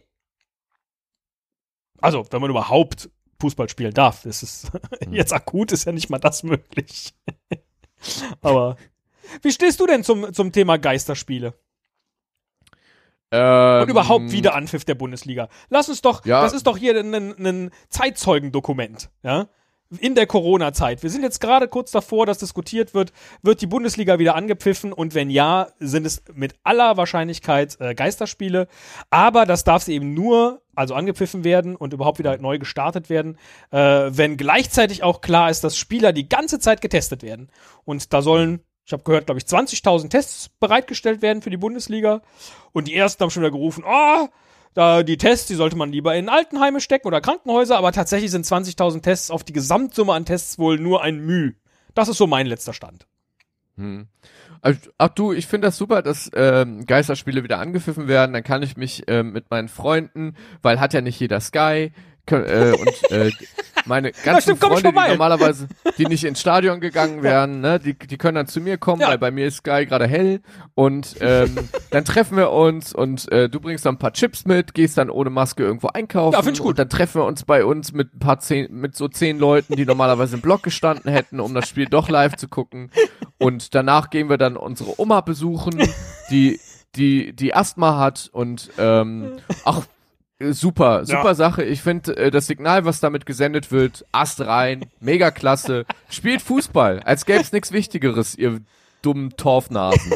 Also, 2.01 2.27
wenn 2.31 2.41
man 2.41 2.51
überhaupt 2.51 3.09
Fußball 3.41 3.69
spielen 3.69 3.95
darf. 3.95 4.23
Das 4.23 4.43
ist 4.43 4.71
jetzt 5.11 5.33
akut 5.33 5.73
ist 5.73 5.85
ja 5.85 5.93
nicht 5.93 6.11
mal 6.11 6.19
das 6.19 6.43
möglich. 6.43 7.15
Aber 8.41 8.77
wie 9.43 9.53
stehst 9.53 9.81
du 9.81 9.87
denn 9.87 10.05
zum, 10.05 10.33
zum 10.33 10.53
Thema 10.53 10.79
Geisterspiele? 10.79 11.55
Ähm, 13.35 13.83
Und 13.83 13.91
überhaupt 13.91 14.31
Wiederanpfiff 14.31 14.85
der 14.85 14.95
Bundesliga. 14.95 15.49
Lass 15.69 15.89
uns 15.89 16.01
doch, 16.03 16.25
Ja. 16.25 16.43
das 16.43 16.53
ist 16.53 16.67
doch 16.67 16.77
hier 16.77 16.97
ein, 16.99 17.15
ein 17.15 17.71
Zeitzeugendokument, 17.89 19.11
ja? 19.23 19.49
In 20.01 20.15
der 20.15 20.27
Corona-Zeit. 20.27 21.03
Wir 21.03 21.11
sind 21.11 21.23
jetzt 21.23 21.41
gerade 21.41 21.69
kurz 21.69 21.91
davor, 21.93 22.27
dass 22.27 22.39
diskutiert 22.39 22.95
wird, 22.95 23.13
wird 23.43 23.61
die 23.61 23.67
Bundesliga 23.67 24.19
wieder 24.19 24.35
angepfiffen 24.35 24.93
und 24.93 25.15
wenn 25.15 25.31
ja, 25.31 25.69
sind 25.79 26.05
es 26.07 26.23
mit 26.33 26.55
aller 26.65 26.97
Wahrscheinlichkeit 26.97 27.77
äh, 27.81 27.95
Geisterspiele. 27.95 28.67
Aber 29.11 29.45
das 29.47 29.63
darf 29.63 29.83
sie 29.85 29.95
eben 29.95 30.15
nur, 30.15 30.63
also 30.75 30.95
angepfiffen 30.95 31.45
werden 31.45 31.77
und 31.77 31.93
überhaupt 31.93 32.19
wieder 32.19 32.37
neu 32.39 32.59
gestartet 32.59 33.09
werden, 33.09 33.39
äh, 33.71 33.79
wenn 33.79 34.37
gleichzeitig 34.37 35.03
auch 35.05 35.21
klar 35.21 35.51
ist, 35.51 35.63
dass 35.63 35.77
Spieler 35.77 36.13
die 36.13 36.29
ganze 36.29 36.59
Zeit 36.59 36.81
getestet 36.81 37.23
werden. 37.23 37.51
Und 37.85 38.13
da 38.13 38.23
sollen, 38.23 38.61
ich 38.85 38.93
habe 38.93 39.03
gehört, 39.03 39.27
glaube 39.27 39.39
ich, 39.39 39.47
20.000 39.47 40.11
Tests 40.11 40.51
bereitgestellt 40.61 41.23
werden 41.23 41.43
für 41.43 41.51
die 41.51 41.57
Bundesliga. 41.57 42.21
Und 42.73 42.89
die 42.89 42.95
ersten 42.95 43.23
haben 43.23 43.31
schon 43.31 43.43
wieder 43.43 43.51
gerufen, 43.51 43.85
oh, 43.87 44.29
da 44.75 45.03
die 45.03 45.17
Tests, 45.17 45.47
die 45.47 45.55
sollte 45.55 45.77
man 45.77 45.91
lieber 45.93 46.15
in 46.15 46.29
Altenheime 46.29 46.81
stecken 46.81 47.07
oder 47.07 47.21
Krankenhäuser, 47.21 47.79
aber 47.79 47.93
tatsächlich 47.93 48.31
sind 48.31 48.45
20.000 48.45 49.03
Tests 49.03 49.31
auf 49.31 49.45
die 49.45 49.53
Gesamtsumme 49.53 50.13
an 50.13 50.27
Tests 50.27 50.59
wohl 50.59 50.79
nur 50.79 51.03
ein 51.03 51.25
Müh. 51.25 51.53
Das 51.95 52.09
ist 52.09 52.19
so 52.19 52.27
mein 52.27 52.47
letzter 52.47 52.73
Stand. 52.73 53.07
Hm. 53.77 54.09
Also, 54.61 54.81
ach 54.99 55.09
du, 55.09 55.33
ich 55.33 55.47
finde 55.47 55.69
das 55.69 55.77
super, 55.77 56.03
dass 56.03 56.31
ähm, 56.35 56.87
Geisterspiele 56.87 57.45
wieder 57.45 57.59
angepfiffen 57.59 58.09
werden. 58.09 58.33
Dann 58.33 58.43
kann 58.43 58.63
ich 58.63 58.77
mich 58.77 59.05
ähm, 59.09 59.33
mit 59.33 59.51
meinen 59.51 59.69
Freunden, 59.69 60.37
weil 60.63 60.81
hat 60.81 60.95
ja 60.95 61.01
nicht 61.01 61.21
jeder 61.21 61.41
Sky, 61.41 61.93
äh, 62.31 62.73
und 62.79 63.11
äh, 63.11 63.31
meine 63.87 64.13
ganzen 64.13 64.57
stimmt, 64.57 64.61
Freunde, 64.61 64.93
die 64.93 65.09
normalerweise, 65.11 65.69
die 65.99 66.07
nicht 66.07 66.25
ins 66.25 66.41
Stadion 66.41 66.81
gegangen 66.81 67.23
wären, 67.23 67.61
ne, 67.61 67.79
die, 67.79 67.95
die 67.95 68.17
können 68.17 68.37
dann 68.37 68.47
zu 68.47 68.61
mir 68.61 68.79
kommen, 68.79 69.03
Ja. 69.03 69.09
weil 69.09 69.19
bei 69.19 69.31
mir 69.31 69.47
ist 69.47 69.57
Sky 69.57 69.85
gerade 69.87 70.07
hell 70.07 70.41
und 70.75 71.17
ähm, 71.21 71.69
dann 71.91 72.05
treffen 72.05 72.37
wir 72.37 72.51
uns 72.51 72.95
und 72.95 73.31
äh, 73.31 73.49
du 73.49 73.61
bringst 73.61 73.85
dann 73.85 73.97
ein 73.97 73.99
paar 73.99 74.13
Chips 74.13 74.47
mit, 74.47 74.75
gehst 74.75 74.97
dann 74.97 75.11
ohne 75.11 75.31
Maske 75.31 75.63
irgendwo 75.65 75.89
einkaufen 75.89 76.35
Ja, 76.35 76.43
find 76.43 76.57
ich 76.57 76.63
gut. 76.63 76.71
und 76.71 76.79
dann 76.79 76.89
treffen 76.89 77.21
wir 77.21 77.27
uns 77.27 77.45
bei 77.45 77.65
uns 77.65 77.93
mit 77.93 78.15
ein 78.15 78.19
paar 78.19 78.39
zehn, 78.41 78.73
mit 78.73 78.97
so 78.97 79.09
zehn 79.09 79.39
Leuten, 79.39 79.77
die 79.77 79.85
normalerweise 79.85 80.37
im 80.37 80.41
Block 80.43 80.63
gestanden 80.63 81.11
hätten, 81.13 81.41
um 81.41 81.55
das 81.55 81.69
Spiel 81.69 81.87
doch 81.87 82.09
live 82.09 82.37
zu 82.37 82.49
gucken 82.49 82.91
und 83.39 83.75
danach 83.75 84.11
gehen 84.11 84.31
wir 84.31 84.39
dann 84.39 84.57
unsere 84.57 84.99
Oma 85.01 85.21
besuchen, 85.21 85.83
die 86.31 86.59
die 86.97 87.33
die 87.35 87.55
Asthma 87.55 87.99
hat 87.99 88.31
und 88.33 88.71
ähm, 88.79 89.33
ach 89.65 89.83
super 90.53 91.05
super 91.05 91.29
Ja. 91.29 91.35
Sache. 91.35 91.65
Ich 91.65 91.83
finde 91.83 92.17
äh, 92.17 92.31
das 92.31 92.47
Signal, 92.47 92.85
was 92.85 93.01
damit 93.01 93.27
gesendet 93.27 93.73
wird, 93.73 94.05
Ast 94.13 94.41
rein, 94.41 94.87
mega 95.01 95.31
klasse. 95.31 95.87
Spielt 96.11 96.43
Fußball, 96.43 97.01
als 97.01 97.25
gäbe 97.27 97.41
es 97.41 97.53
nichts 97.53 97.73
Wichtigeres, 97.73 98.35
ihr 98.37 98.61
dummen 99.03 99.37
Torfnasen. 99.37 100.15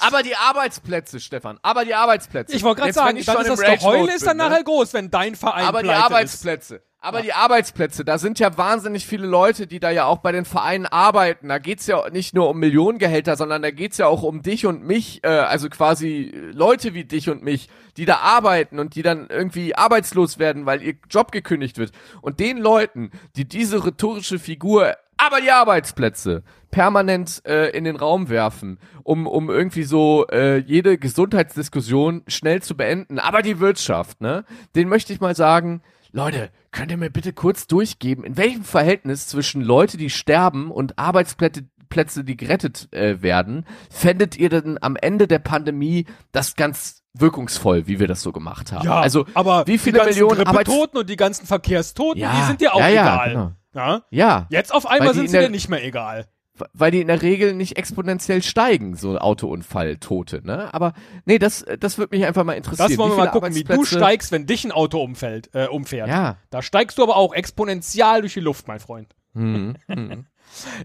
Aber 0.00 0.22
die 0.22 0.34
Arbeitsplätze, 0.34 1.20
Stefan, 1.20 1.58
aber 1.62 1.84
die 1.84 1.94
Arbeitsplätze. 1.94 2.56
Ich 2.56 2.62
wollte 2.62 2.80
gerade 2.82 2.92
sagen, 2.94 3.16
ich 3.16 3.26
dann 3.26 3.36
schon 3.36 3.44
ist 3.44 3.50
im 3.50 3.56
das 3.56 3.84
Rage-Mode 3.84 4.12
ist 4.12 4.26
dann 4.26 4.36
ne? 4.36 4.44
nachher 4.44 4.64
groß, 4.64 4.94
wenn 4.94 5.10
dein 5.10 5.34
Verein 5.34 5.66
Aber 5.66 5.82
die 5.82 5.88
pleite 5.88 6.24
ist. 6.24 6.74
Aber 7.04 7.20
die 7.20 7.34
Arbeitsplätze, 7.34 8.02
da 8.02 8.16
sind 8.16 8.38
ja 8.38 8.56
wahnsinnig 8.56 9.06
viele 9.06 9.26
Leute, 9.26 9.66
die 9.66 9.78
da 9.78 9.90
ja 9.90 10.06
auch 10.06 10.18
bei 10.18 10.32
den 10.32 10.46
Vereinen 10.46 10.86
arbeiten. 10.86 11.48
Da 11.48 11.58
geht's 11.58 11.86
ja 11.86 12.08
nicht 12.08 12.34
nur 12.34 12.48
um 12.48 12.58
Millionengehälter, 12.58 13.36
sondern 13.36 13.60
da 13.60 13.70
geht's 13.70 13.98
ja 13.98 14.06
auch 14.06 14.22
um 14.22 14.40
dich 14.40 14.64
und 14.64 14.86
mich, 14.86 15.22
äh, 15.22 15.28
also 15.28 15.68
quasi 15.68 16.32
Leute 16.54 16.94
wie 16.94 17.04
dich 17.04 17.28
und 17.28 17.42
mich, 17.42 17.68
die 17.98 18.06
da 18.06 18.20
arbeiten 18.20 18.78
und 18.78 18.94
die 18.94 19.02
dann 19.02 19.26
irgendwie 19.28 19.74
arbeitslos 19.74 20.38
werden, 20.38 20.64
weil 20.64 20.82
ihr 20.82 20.94
Job 21.10 21.30
gekündigt 21.30 21.76
wird. 21.76 21.92
Und 22.22 22.40
den 22.40 22.56
Leuten, 22.56 23.10
die 23.36 23.46
diese 23.46 23.84
rhetorische 23.84 24.38
Figur, 24.38 24.94
aber 25.18 25.42
die 25.42 25.50
Arbeitsplätze, 25.50 26.42
permanent 26.70 27.42
äh, 27.46 27.68
in 27.76 27.84
den 27.84 27.96
Raum 27.96 28.30
werfen, 28.30 28.78
um, 29.02 29.26
um 29.26 29.50
irgendwie 29.50 29.84
so 29.84 30.26
äh, 30.28 30.56
jede 30.56 30.96
Gesundheitsdiskussion 30.96 32.22
schnell 32.28 32.62
zu 32.62 32.78
beenden. 32.78 33.18
Aber 33.18 33.42
die 33.42 33.60
Wirtschaft, 33.60 34.22
ne? 34.22 34.46
Den 34.74 34.88
möchte 34.88 35.12
ich 35.12 35.20
mal 35.20 35.36
sagen, 35.36 35.82
Leute, 36.14 36.50
könnt 36.70 36.92
ihr 36.92 36.96
mir 36.96 37.10
bitte 37.10 37.32
kurz 37.32 37.66
durchgeben, 37.66 38.22
in 38.22 38.36
welchem 38.36 38.62
Verhältnis 38.62 39.26
zwischen 39.26 39.60
Leute, 39.60 39.96
die 39.96 40.10
sterben 40.10 40.70
und 40.70 40.96
Arbeitsplätze, 40.96 41.64
Plätze, 41.88 42.22
die 42.22 42.36
gerettet 42.36 42.88
äh, 42.92 43.20
werden, 43.20 43.66
fändet 43.90 44.36
ihr 44.36 44.48
denn 44.48 44.80
am 44.80 44.94
Ende 44.94 45.26
der 45.26 45.40
Pandemie 45.40 46.06
das 46.30 46.54
ganz 46.54 47.02
wirkungsvoll, 47.14 47.88
wie 47.88 47.98
wir 47.98 48.06
das 48.06 48.22
so 48.22 48.30
gemacht 48.30 48.70
haben? 48.70 48.86
Ja, 48.86 49.00
also 49.00 49.26
aber 49.34 49.66
wie 49.66 49.76
viele 49.76 49.98
die 49.98 50.06
Millionen 50.06 50.46
Arbeits 50.46 50.70
Grippetoten 50.70 51.00
und 51.00 51.10
die 51.10 51.16
ganzen 51.16 51.46
Verkehrstoten, 51.46 52.20
Ja, 52.20 52.32
die 52.32 52.46
sind 52.46 52.60
dir 52.60 52.74
auch 52.74 52.78
ja, 52.80 52.88
egal. 52.90 53.28
genau. 53.30 53.52
Ja? 53.74 54.02
ja, 54.10 54.46
Jetzt 54.50 54.72
auf 54.72 54.86
einmal 54.86 55.14
sind 55.14 55.24
in 55.24 55.30
sie 55.30 55.38
dir 55.38 55.50
nicht 55.50 55.68
mehr 55.68 55.84
egal. 55.84 56.28
Weil 56.72 56.90
die 56.90 57.00
in 57.00 57.08
der 57.08 57.22
Regel 57.22 57.54
nicht 57.54 57.76
exponentiell 57.76 58.42
steigen, 58.42 58.96
so 58.96 59.18
Autounfalltote, 59.18 60.42
ne? 60.44 60.72
Aber 60.72 60.92
nee, 61.24 61.38
das 61.38 61.64
das 61.80 61.98
würde 61.98 62.16
mich 62.16 62.26
einfach 62.26 62.44
mal 62.44 62.52
interessieren. 62.52 62.88
Das 62.90 62.98
wollen 62.98 63.12
wir 63.12 63.16
mal 63.16 63.30
gucken, 63.30 63.54
wie 63.54 63.64
du 63.64 63.84
steigst, 63.84 64.30
wenn 64.32 64.46
dich 64.46 64.64
ein 64.64 64.72
Auto 64.72 65.02
umfällt, 65.02 65.50
äh, 65.54 65.66
umfährt. 65.66 66.08
Ja. 66.08 66.36
Da 66.50 66.62
steigst 66.62 66.98
du 66.98 67.02
aber 67.02 67.16
auch 67.16 67.34
exponentiell 67.34 68.20
durch 68.20 68.34
die 68.34 68.40
Luft, 68.40 68.68
mein 68.68 68.80
Freund. 68.80 69.14
Mhm. 69.32 69.76
Mhm. 69.88 70.26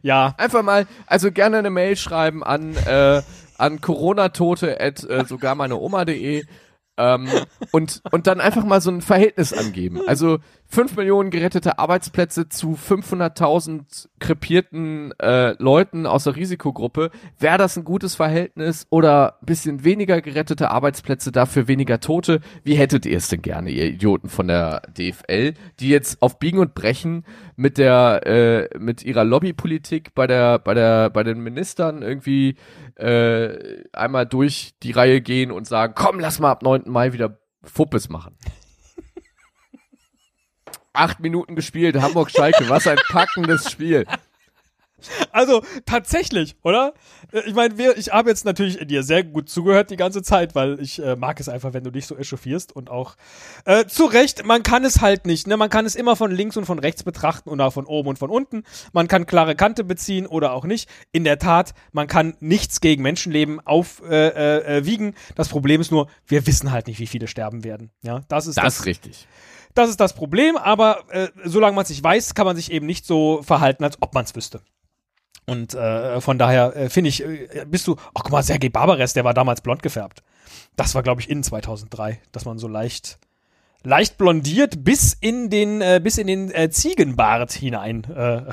Ja, 0.01 0.33
Einfach 0.37 0.63
mal, 0.63 0.87
also 1.05 1.31
gerne 1.31 1.57
eine 1.57 1.69
Mail 1.69 1.95
schreiben 1.95 2.43
an 2.43 2.75
äh, 2.75 3.21
an 3.57 3.81
coronatote 3.81 4.79
at 4.81 5.03
äh, 5.03 5.25
sogar 5.25 5.53
meine 5.53 5.75
Oma.de 5.75 6.43
ähm, 6.97 7.29
und 7.71 8.01
und 8.09 8.25
dann 8.25 8.41
einfach 8.41 8.63
mal 8.63 8.81
so 8.81 8.89
ein 8.89 9.01
Verhältnis 9.01 9.53
angeben. 9.53 10.01
Also 10.07 10.39
5 10.71 10.97
Millionen 10.97 11.31
gerettete 11.31 11.79
Arbeitsplätze 11.79 12.47
zu 12.47 12.73
500.000 12.73 14.07
krepierten 14.19 15.11
äh, 15.19 15.55
Leuten 15.61 16.05
aus 16.05 16.25
der 16.25 16.35
Risikogruppe. 16.35 17.09
Wäre 17.39 17.57
das 17.57 17.75
ein 17.75 17.83
gutes 17.83 18.13
Verhältnis 18.13 18.85
oder 18.91 19.39
bisschen 19.41 19.83
weniger 19.83 20.21
gerettete 20.21 20.69
Arbeitsplätze, 20.69 21.31
dafür 21.31 21.67
weniger 21.67 21.99
Tote? 21.99 22.41
Wie 22.63 22.75
hättet 22.75 23.07
ihr 23.07 23.17
es 23.17 23.29
denn 23.29 23.41
gerne, 23.41 23.71
ihr 23.71 23.87
Idioten 23.87 24.29
von 24.29 24.47
der 24.47 24.83
DFL, 24.95 25.55
die 25.79 25.89
jetzt 25.89 26.21
auf 26.21 26.37
Biegen 26.37 26.59
und 26.59 26.75
Brechen 26.75 27.25
mit 27.55 27.79
der 27.79 28.27
äh, 28.27 28.77
mit 28.77 29.03
ihrer 29.03 29.23
Lobbypolitik 29.23 30.13
bei 30.13 30.27
der 30.27 30.59
bei 30.59 30.75
der 30.75 31.09
bei 31.09 31.23
den 31.23 31.41
Ministern 31.41 32.03
irgendwie 32.03 32.57
äh, 32.93 33.83
einmal 33.91 34.27
durch 34.27 34.75
die 34.83 34.91
Reihe 34.91 35.21
gehen 35.21 35.51
und 35.51 35.65
sagen, 35.65 35.93
komm, 35.95 36.19
lass 36.19 36.37
mal 36.37 36.51
ab 36.51 36.61
9. 36.61 36.83
Mai 36.85 37.11
wieder 37.13 37.39
Fuppes 37.63 38.09
machen. 38.09 38.35
Acht 40.99 41.21
Minuten 41.21 41.55
gespielt, 41.55 41.95
Hamburg-Schalke, 41.95 42.67
was 42.67 42.85
ein 42.85 42.97
packendes 43.09 43.71
Spiel. 43.71 44.05
also 45.31 45.63
tatsächlich, 45.85 46.55
oder? 46.61 46.93
Äh, 47.31 47.41
Ich 47.47 47.53
meine, 47.53 47.93
ich 47.93 48.11
habe 48.11 48.29
jetzt 48.29 48.43
natürlich 48.45 48.85
dir 48.85 49.03
sehr 49.03 49.23
gut 49.23 49.49
zugehört 49.49 49.91
die 49.91 49.95
ganze 49.95 50.21
Zeit, 50.21 50.55
weil 50.55 50.79
ich 50.81 51.01
äh, 51.01 51.15
mag 51.15 51.39
es 51.39 51.47
einfach, 51.47 51.73
wenn 51.73 51.83
du 51.83 51.91
dich 51.91 52.05
so 52.05 52.17
echauffierst 52.17 52.75
und 52.75 52.89
auch 52.89 53.15
äh, 53.65 53.85
zu 53.85 54.05
Recht, 54.05 54.45
man 54.45 54.63
kann 54.63 54.83
es 54.83 54.99
halt 55.01 55.25
nicht, 55.25 55.47
ne? 55.47 55.57
Man 55.57 55.69
kann 55.69 55.85
es 55.85 55.95
immer 55.95 56.15
von 56.15 56.31
links 56.31 56.57
und 56.57 56.65
von 56.65 56.79
rechts 56.79 57.03
betrachten 57.03 57.49
und 57.49 57.61
auch 57.61 57.71
von 57.71 57.85
oben 57.85 58.09
und 58.09 58.19
von 58.19 58.29
unten. 58.29 58.63
Man 58.91 59.07
kann 59.07 59.25
klare 59.25 59.55
Kante 59.55 59.83
beziehen 59.83 60.27
oder 60.27 60.53
auch 60.53 60.65
nicht. 60.65 60.89
In 61.11 61.23
der 61.23 61.39
Tat, 61.39 61.73
man 61.91 62.07
kann 62.07 62.35
nichts 62.39 62.81
gegen 62.81 63.03
Menschenleben 63.03 63.65
aufwiegen. 63.65 64.11
Äh, 64.11 64.77
äh, 64.79 64.85
wiegen. 64.85 65.15
das 65.35 65.49
Problem 65.49 65.79
ist 65.81 65.91
nur, 65.91 66.07
wir 66.25 66.45
wissen 66.45 66.71
halt 66.71 66.87
nicht, 66.87 66.99
wie 66.99 67.07
viele 67.07 67.27
sterben 67.27 67.63
werden. 67.63 67.91
Ja, 68.01 68.21
das 68.27 68.47
ist 68.47 68.57
Das 68.57 68.79
ist 68.79 68.85
richtig. 68.85 69.27
Das 69.75 69.89
ist 69.89 69.99
das 69.99 70.13
Problem, 70.13 70.57
aber 70.57 71.03
äh, 71.09 71.29
solange 71.43 71.75
man 71.75 71.83
es 71.83 71.89
nicht 71.89 72.03
weiß, 72.03 72.33
kann 72.33 72.45
man 72.45 72.55
sich 72.55 72.71
eben 72.71 72.85
nicht 72.85 73.05
so 73.05 73.41
verhalten, 73.43 73.83
als 73.83 74.01
ob 74.01 74.13
man 74.13 74.25
es 74.25 74.35
wüsste. 74.35 74.61
Und 75.45 75.73
äh, 75.73 76.21
von 76.21 76.37
daher 76.37 76.75
äh, 76.75 76.89
finde 76.89 77.09
ich, 77.09 77.23
äh, 77.23 77.65
bist 77.67 77.87
du, 77.87 77.95
ach 78.13 78.21
guck 78.23 78.31
mal, 78.31 78.43
Sergei 78.43 78.69
Barbares, 78.69 79.13
der 79.13 79.23
war 79.23 79.33
damals 79.33 79.61
blond 79.61 79.81
gefärbt. 79.81 80.23
Das 80.75 80.95
war, 80.95 81.03
glaube 81.03 81.21
ich, 81.21 81.29
in 81.29 81.43
2003, 81.43 82.19
dass 82.31 82.45
man 82.45 82.59
so 82.59 82.67
leicht, 82.67 83.19
leicht 83.83 84.17
blondiert 84.17 84.83
bis 84.83 85.13
in 85.13 85.49
den, 85.49 85.81
äh, 85.81 85.99
bis 86.03 86.17
in 86.17 86.27
den 86.27 86.51
äh, 86.51 86.69
Ziegenbart 86.69 87.51
hinein 87.51 88.03
äh, 88.03 88.43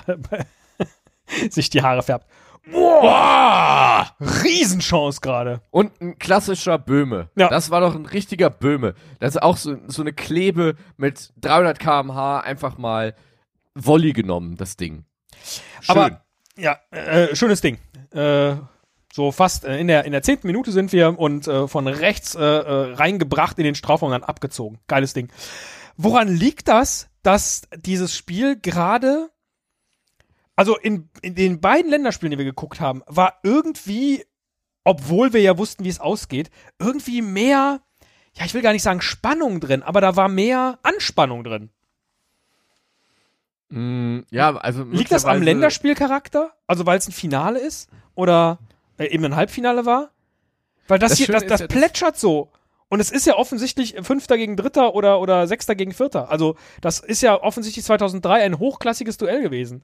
sich 1.51 1.71
die 1.71 1.83
Haare 1.83 2.03
färbt. 2.03 2.27
Boah! 2.71 4.07
Riesenchance 4.21 5.21
gerade. 5.21 5.61
Und 5.71 6.01
ein 6.01 6.19
klassischer 6.19 6.79
Böhme. 6.79 7.31
Ja. 7.37 7.49
Das 7.49 7.71
war 7.71 7.81
doch 7.81 7.95
ein 7.95 8.07
richtiger 8.07 8.51
Böhme. 8.51 8.95
Das 9.21 9.37
ist 9.37 9.43
auch 9.43 9.57
so, 9.57 9.77
so 9.87 10.03
eine 10.03 10.13
Klebe 10.13 10.77
mit 10.97 11.33
300 11.41 11.79
kmh 11.79 12.41
einfach 12.41 12.79
mal 12.79 13.15
Volley 13.75 14.13
genommen, 14.13 14.57
das 14.57 14.77
Ding. 14.77 15.05
Schön. 15.81 15.97
Aber 15.97 16.23
ja, 16.57 16.79
äh, 16.91 17.35
schönes 17.37 17.61
Ding. 17.61 17.79
Äh, 18.13 18.57
so 19.13 19.33
fast 19.33 19.65
äh, 19.65 19.79
in 19.79 19.87
der 19.89 20.05
in 20.05 20.13
der 20.13 20.23
zehnten 20.23 20.47
Minute 20.47 20.73
sind 20.73 20.93
wir 20.93 21.19
und 21.19 21.47
äh, 21.47 21.69
von 21.69 21.87
rechts 21.87 22.35
äh, 22.35 22.43
äh, 22.43 22.95
reingebracht 22.95 23.59
in 23.59 23.65
den 23.65 23.75
Strafraum 23.75 24.09
und 24.09 24.21
dann 24.21 24.29
abgezogen. 24.29 24.79
Geiles 24.89 25.15
Ding. 25.15 25.31
woran 25.97 26.29
liegt 26.29 26.69
das, 26.69 27.09
dass 27.23 27.63
dieses 27.77 28.17
Spiel 28.17 28.59
gerade, 28.61 29.31
also 30.57 30.77
in, 30.77 31.11
in 31.21 31.35
den 31.35 31.61
beiden 31.61 31.91
Länderspielen, 31.91 32.33
die 32.33 32.39
wir 32.39 32.45
geguckt 32.47 32.81
haben, 32.81 33.03
war 33.07 33.39
irgendwie, 33.43 34.25
obwohl 34.85 35.33
wir 35.33 35.43
ja 35.43 35.59
wussten, 35.59 35.85
wie 35.85 35.91
es 35.91 36.01
ausgeht, 36.01 36.51
irgendwie 36.79 37.21
mehr, 37.21 37.81
ja, 38.33 38.45
ich 38.47 38.55
will 38.55 38.63
gar 38.63 38.73
nicht 38.73 38.83
sagen 38.83 39.03
Spannung 39.03 39.61
drin, 39.61 39.83
aber 39.83 40.01
da 40.01 40.17
war 40.17 40.29
mehr 40.29 40.79
Anspannung 40.83 41.45
drin. 41.45 41.71
Mm, 43.69 44.21
ja, 44.31 44.57
also 44.57 44.85
Liegt 44.85 45.13
das 45.13 45.25
am 45.27 45.43
Länderspielcharakter? 45.43 46.53
Also 46.67 46.87
weil 46.87 46.99
es 46.99 47.09
ein 47.09 47.13
Finale 47.13 47.59
ist? 47.59 47.91
Oder 48.15 48.59
äh, 48.97 49.07
eben 49.07 49.25
ein 49.25 49.37
Halbfinale 49.37 49.85
war? 49.85 50.11
Weil 50.89 50.99
das, 50.99 51.13
Das 51.13 51.19
hier, 51.19 51.27
das, 51.27 51.47
das 51.47 51.61
ja, 51.61 51.67
plätschert 51.67 52.19
so. 52.19 52.51
Und 52.89 53.01
es 53.01 53.11
ist 53.11 53.27
ja 53.27 53.35
offensichtlich 53.35 53.97
Fünfter 54.03 54.37
gegen 54.37 54.57
Dritter 54.57 54.95
oder, 54.95 55.21
oder 55.21 55.47
Sechster 55.49 55.75
gegen 55.75 55.93
Vierter. 55.93 56.31
Also 56.31 56.55
das 56.81 57.01
ist 57.01 57.21
ja 57.21 57.43
offensichtlich 57.43 57.85
2003 57.85 58.45
ein 58.45 58.59
hochklassiges 58.59 59.17
Duell 59.17 59.43
gewesen. 59.43 59.83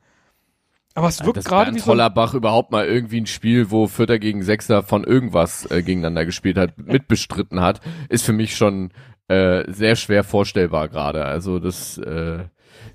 Aber 0.95 1.09
es 1.09 1.25
wirkt 1.25 1.45
gerade 1.45 1.75
wie 1.75 1.79
so 1.79 1.87
Hollerbach 1.87 2.35
überhaupt 2.35 2.71
mal 2.71 2.87
irgendwie 2.87 3.21
ein 3.21 3.27
Spiel, 3.27 3.71
wo 3.71 3.87
Vierter 3.87 4.19
gegen 4.19 4.43
Sechster 4.43 4.83
von 4.83 5.05
irgendwas 5.05 5.71
äh, 5.71 5.83
gegeneinander 5.83 6.27
gespielt 6.27 6.59
hat, 6.59 6.77
mitbestritten 6.79 7.61
hat, 7.61 7.81
ist 8.09 8.25
für 8.25 8.33
mich 8.33 8.57
schon 8.57 8.93
äh, 9.29 9.65
sehr 9.73 9.97
schwer 9.97 10.25
vorstellbar 10.25 10.89
gerade. 10.89 11.25
Also 11.25 11.59
das 11.59 11.97
äh, 11.99 12.45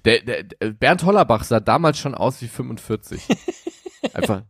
der, 0.06 0.22
der, 0.22 0.44
Bernd 0.72 1.04
Hollerbach 1.04 1.44
sah 1.44 1.60
damals 1.60 1.98
schon 1.98 2.16
aus 2.16 2.42
wie 2.42 2.48
45. 2.48 3.22
Einfach. 4.14 4.44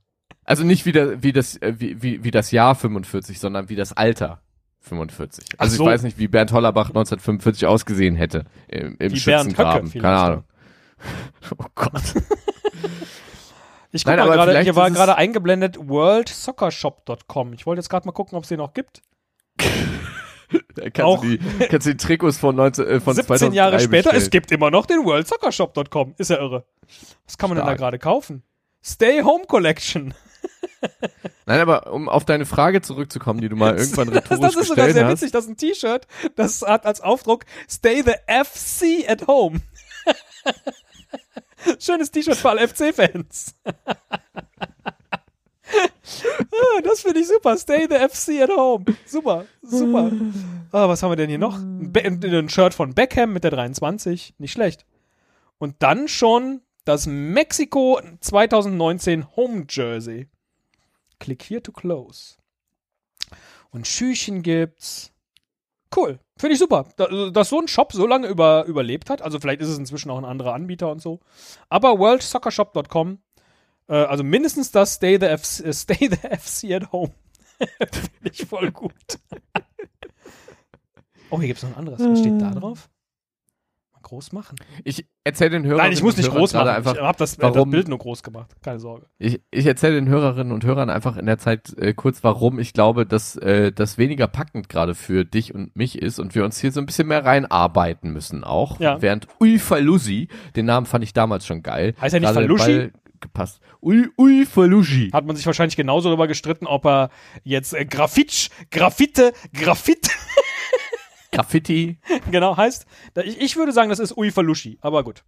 Also 0.43 0.63
nicht 0.63 0.85
wie, 0.85 0.91
der, 0.91 1.23
wie, 1.23 1.33
das, 1.33 1.57
äh, 1.57 1.75
wie, 1.77 2.01
wie, 2.01 2.23
wie 2.23 2.31
das 2.31 2.51
Jahr 2.51 2.75
45, 2.75 3.39
sondern 3.39 3.69
wie 3.69 3.75
das 3.75 3.93
Alter 3.93 4.41
45. 4.81 5.45
Also 5.57 5.77
so. 5.77 5.83
ich 5.83 5.89
weiß 5.89 6.03
nicht, 6.03 6.17
wie 6.17 6.27
Bernd 6.27 6.51
Hollerbach 6.51 6.89
1945 6.89 7.65
ausgesehen 7.65 8.15
hätte 8.15 8.45
im, 8.67 8.95
im 8.99 9.15
Schützengraben. 9.15 9.91
Keine 9.91 10.07
Ahnung. 10.07 10.43
Oh 11.59 11.65
Gott. 11.75 12.01
Ich 13.91 14.03
guck 14.03 14.15
Nein, 14.15 14.27
mal 14.27 14.33
gerade, 14.35 14.59
hier 14.61 14.75
war 14.75 14.87
es- 14.87 14.93
gerade 14.93 15.15
eingeblendet 15.15 15.77
worldsoccershop.com. 15.79 17.53
Ich 17.53 17.65
wollte 17.65 17.79
jetzt 17.79 17.89
gerade 17.89 18.05
mal 18.05 18.11
gucken, 18.11 18.37
ob 18.37 18.43
es 18.43 18.49
den 18.49 18.57
noch 18.59 18.73
gibt. 18.73 19.01
Kannst, 20.93 20.99
Auch- 21.01 21.21
du 21.21 21.27
die, 21.37 21.39
kannst 21.67 21.87
du 21.87 21.91
die 21.91 21.97
Trikots 21.97 22.37
von, 22.37 22.55
19, 22.55 22.85
äh, 22.87 22.99
von 23.01 23.13
17 23.15 23.51
Jahre 23.51 23.77
2003 23.77 23.83
später, 23.83 24.09
es 24.09 24.13
bestellen. 24.15 24.29
gibt 24.31 24.51
immer 24.53 24.71
noch 24.71 24.85
den 24.85 25.03
worldsoccershop.com. 25.03 26.13
Ist 26.17 26.29
ja 26.29 26.37
irre. 26.37 26.65
Was 27.25 27.37
kann 27.37 27.49
man 27.49 27.57
denn 27.57 27.65
da 27.65 27.71
Stark. 27.71 27.79
gerade 27.79 27.99
kaufen? 27.99 28.43
Stay 28.83 29.21
Home 29.23 29.43
Collection. 29.45 30.13
Nein, 31.45 31.59
aber 31.59 31.91
um 31.91 32.07
auf 32.07 32.23
deine 32.23 32.45
Frage 32.45 32.81
zurückzukommen, 32.81 33.41
die 33.41 33.49
du 33.49 33.55
mal 33.57 33.75
irgendwann 33.77 34.07
rhetorisch 34.09 34.39
das 34.41 34.55
ist 34.55 34.67
sogar 34.67 34.89
sehr 34.91 35.09
witzig, 35.09 35.31
das 35.31 35.45
ist 35.45 35.49
ein 35.49 35.57
T-Shirt, 35.57 36.07
das 36.37 36.61
hat 36.61 36.85
als 36.85 37.01
Aufdruck 37.01 37.43
Stay 37.69 38.03
the 38.03 38.13
FC 38.27 39.09
at 39.09 39.27
home. 39.27 39.59
Schönes 41.79 42.11
T-Shirt 42.11 42.37
für 42.37 42.49
alle 42.49 42.67
FC-Fans. 42.67 43.55
ah, 43.65 43.73
das 46.83 47.01
finde 47.01 47.19
ich 47.19 47.27
super. 47.27 47.57
Stay 47.57 47.87
the 47.89 47.95
FC 47.95 48.41
at 48.41 48.49
home. 48.49 48.85
Super, 49.05 49.45
super. 49.61 50.11
Ah, 50.71 50.87
was 50.87 51.03
haben 51.03 51.11
wir 51.11 51.15
denn 51.15 51.29
hier 51.29 51.39
noch? 51.39 51.57
Ein, 51.57 51.91
Be 51.91 52.03
ein 52.03 52.49
Shirt 52.49 52.73
von 52.73 52.93
Beckham 52.93 53.33
mit 53.33 53.43
der 53.43 53.51
23. 53.51 54.35
Nicht 54.37 54.51
schlecht. 54.51 54.85
Und 55.57 55.75
dann 55.79 56.07
schon 56.07 56.61
das 56.85 57.05
Mexiko 57.05 57.99
2019 58.21 59.35
Home 59.35 59.65
Jersey. 59.69 60.27
Click 61.19 61.43
here 61.43 61.61
to 61.61 61.71
close. 61.71 62.35
Und 63.71 63.87
Schüchen 63.87 64.43
gibt's. 64.43 65.11
Cool. 65.95 66.19
Finde 66.37 66.53
ich 66.53 66.59
super. 66.59 66.85
Da- 66.97 67.29
Dass 67.29 67.49
so 67.49 67.59
ein 67.59 67.67
Shop 67.67 67.93
so 67.93 68.05
lange 68.05 68.27
über, 68.27 68.65
überlebt 68.65 69.09
hat. 69.09 69.21
Also 69.21 69.39
vielleicht 69.39 69.61
ist 69.61 69.69
es 69.69 69.77
inzwischen 69.77 70.09
auch 70.11 70.17
ein 70.17 70.25
anderer 70.25 70.53
Anbieter 70.53 70.91
und 70.91 71.01
so. 71.01 71.19
Aber 71.69 71.97
worldsoccershop.com, 71.99 73.19
äh, 73.87 73.93
also 73.95 74.23
mindestens 74.23 74.71
das 74.71 74.95
Stay 74.95 75.17
the, 75.19 75.27
FC, 75.37 75.65
äh, 75.65 75.73
Stay 75.73 76.09
the 76.09 76.17
FC 76.71 76.71
at 76.75 76.91
Home. 76.91 77.13
Finde 77.91 78.31
ich 78.31 78.45
voll 78.45 78.71
gut. 78.71 78.93
oh, 81.29 81.39
hier 81.39 81.47
gibt's 81.47 81.63
noch 81.63 81.71
ein 81.71 81.77
anderes. 81.77 81.99
Was 82.01 82.19
steht 82.19 82.39
da 82.41 82.51
drauf? 82.51 82.89
Groß 84.07 84.31
machen. 84.31 84.55
Ich 84.85 85.05
erzähle 85.25 85.49
den 85.49 85.65
Hörern 85.65 85.83
Nein, 85.83 85.91
ich 85.91 86.01
muss 86.01 86.15
nicht 86.15 86.31
groß 86.31 86.53
machen. 86.53 86.69
Einfach, 86.69 86.95
ich 86.95 87.01
habe 87.01 87.17
das, 87.17 87.37
äh, 87.37 87.41
warum- 87.41 87.69
das 87.69 87.71
Bild 87.71 87.87
nur 87.89 87.97
groß 87.97 88.23
gemacht. 88.23 88.55
Keine 88.63 88.79
Sorge. 88.79 89.07
ich 89.19 89.41
ich 89.51 89.65
erzähle 89.65 89.95
den 89.95 90.07
Hörerinnen 90.07 90.53
und 90.53 90.63
Hörern 90.63 90.89
einfach 90.89 91.17
in 91.17 91.25
der 91.25 91.37
Zeit 91.39 91.77
äh, 91.77 91.93
kurz, 91.93 92.23
warum 92.23 92.57
ich 92.57 92.71
glaube, 92.71 93.05
dass 93.05 93.35
äh, 93.35 93.73
das 93.73 93.97
weniger 93.97 94.27
packend 94.27 94.69
gerade 94.69 94.95
für 94.95 95.25
dich 95.25 95.53
und 95.53 95.75
mich 95.75 96.01
ist 96.01 96.19
und 96.19 96.35
wir 96.35 96.45
uns 96.45 96.57
hier 96.57 96.71
so 96.71 96.79
ein 96.79 96.85
bisschen 96.85 97.09
mehr 97.09 97.25
reinarbeiten 97.25 98.13
müssen 98.13 98.45
auch. 98.45 98.79
Ja. 98.79 99.01
Während 99.01 99.27
Ui 99.41 99.59
Falusi, 99.59 100.29
den 100.55 100.67
Namen 100.67 100.85
fand 100.85 101.03
ich 101.03 101.11
damals 101.11 101.45
schon 101.45 101.61
geil. 101.61 101.93
Heißt 101.99 102.13
er 102.13 102.21
nicht? 102.21 102.33
Ball 102.33 102.91
Gepasst. 103.19 103.59
Ui, 103.81 104.07
Ui 104.17 104.45
Falusi. 104.45 105.09
Hat 105.11 105.25
man 105.25 105.35
sich 105.35 105.45
wahrscheinlich 105.45 105.75
genauso 105.75 106.09
darüber 106.09 106.27
gestritten, 106.27 106.67
ob 106.67 106.85
er 106.85 107.09
jetzt 107.43 107.73
äh, 107.73 107.83
Graffitsch, 107.85 108.49
Graffite, 108.71 109.33
Graffit 109.53 110.09
Graffiti. 111.31 111.97
genau 112.31 112.57
heißt. 112.57 112.85
Ich, 113.23 113.39
ich 113.41 113.55
würde 113.55 113.71
sagen, 113.71 113.89
das 113.89 113.99
ist 113.99 114.15
Ui 114.17 114.31
Falushi, 114.31 114.77
aber 114.81 115.03
gut. 115.03 115.23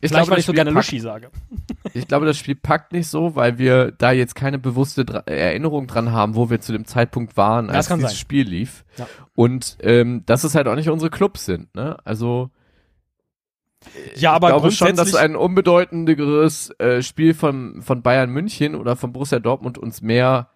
Ich 0.00 0.10
Vielleicht, 0.10 0.28
weil 0.30 0.38
ich 0.38 0.44
so 0.44 0.52
gerne 0.52 0.70
packt- 0.70 0.86
Luschi 0.92 1.00
sage. 1.00 1.30
Ich 1.96 2.08
glaube, 2.08 2.26
das 2.26 2.36
Spiel 2.36 2.56
packt 2.56 2.92
nicht 2.92 3.06
so, 3.06 3.36
weil 3.36 3.56
wir 3.56 3.92
da 3.92 4.10
jetzt 4.10 4.34
keine 4.34 4.58
bewusste 4.58 5.04
Dra 5.04 5.20
Erinnerung 5.20 5.86
dran 5.86 6.10
haben, 6.10 6.34
wo 6.34 6.50
wir 6.50 6.60
zu 6.60 6.72
dem 6.72 6.86
Zeitpunkt 6.86 7.36
waren, 7.36 7.70
als 7.70 7.86
dieses 7.86 8.02
sein. 8.02 8.14
Spiel 8.16 8.48
lief. 8.48 8.84
Ja. 8.98 9.06
Und 9.36 9.78
ähm, 9.80 10.24
dass 10.26 10.42
es 10.42 10.56
halt 10.56 10.66
auch 10.66 10.74
nicht 10.74 10.88
unsere 10.90 11.10
Clubs 11.10 11.44
sind. 11.44 11.72
Ne? 11.76 11.96
Also 12.04 12.50
Ja, 14.16 14.32
aber 14.32 14.48
ich 14.48 14.52
glaube 14.54 14.70
schon, 14.72 14.96
dass 14.96 15.14
ein 15.14 15.36
unbedeutenderes 15.36 16.70
äh, 16.80 17.00
Spiel 17.02 17.32
von, 17.32 17.80
von 17.80 18.02
Bayern 18.02 18.30
München 18.30 18.74
oder 18.74 18.96
von 18.96 19.12
Borussia 19.12 19.38
Dortmund 19.38 19.78
uns 19.78 20.02
mehr 20.02 20.48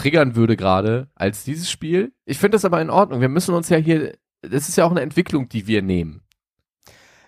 triggern 0.00 0.34
würde 0.34 0.56
gerade 0.56 1.08
als 1.14 1.44
dieses 1.44 1.70
Spiel. 1.70 2.12
Ich 2.24 2.38
finde 2.38 2.54
das 2.54 2.64
aber 2.64 2.80
in 2.80 2.90
Ordnung. 2.90 3.20
Wir 3.20 3.28
müssen 3.28 3.54
uns 3.54 3.68
ja 3.68 3.76
hier, 3.76 4.14
das 4.42 4.68
ist 4.68 4.76
ja 4.76 4.84
auch 4.84 4.90
eine 4.90 5.02
Entwicklung, 5.02 5.48
die 5.48 5.66
wir 5.66 5.82
nehmen. 5.82 6.22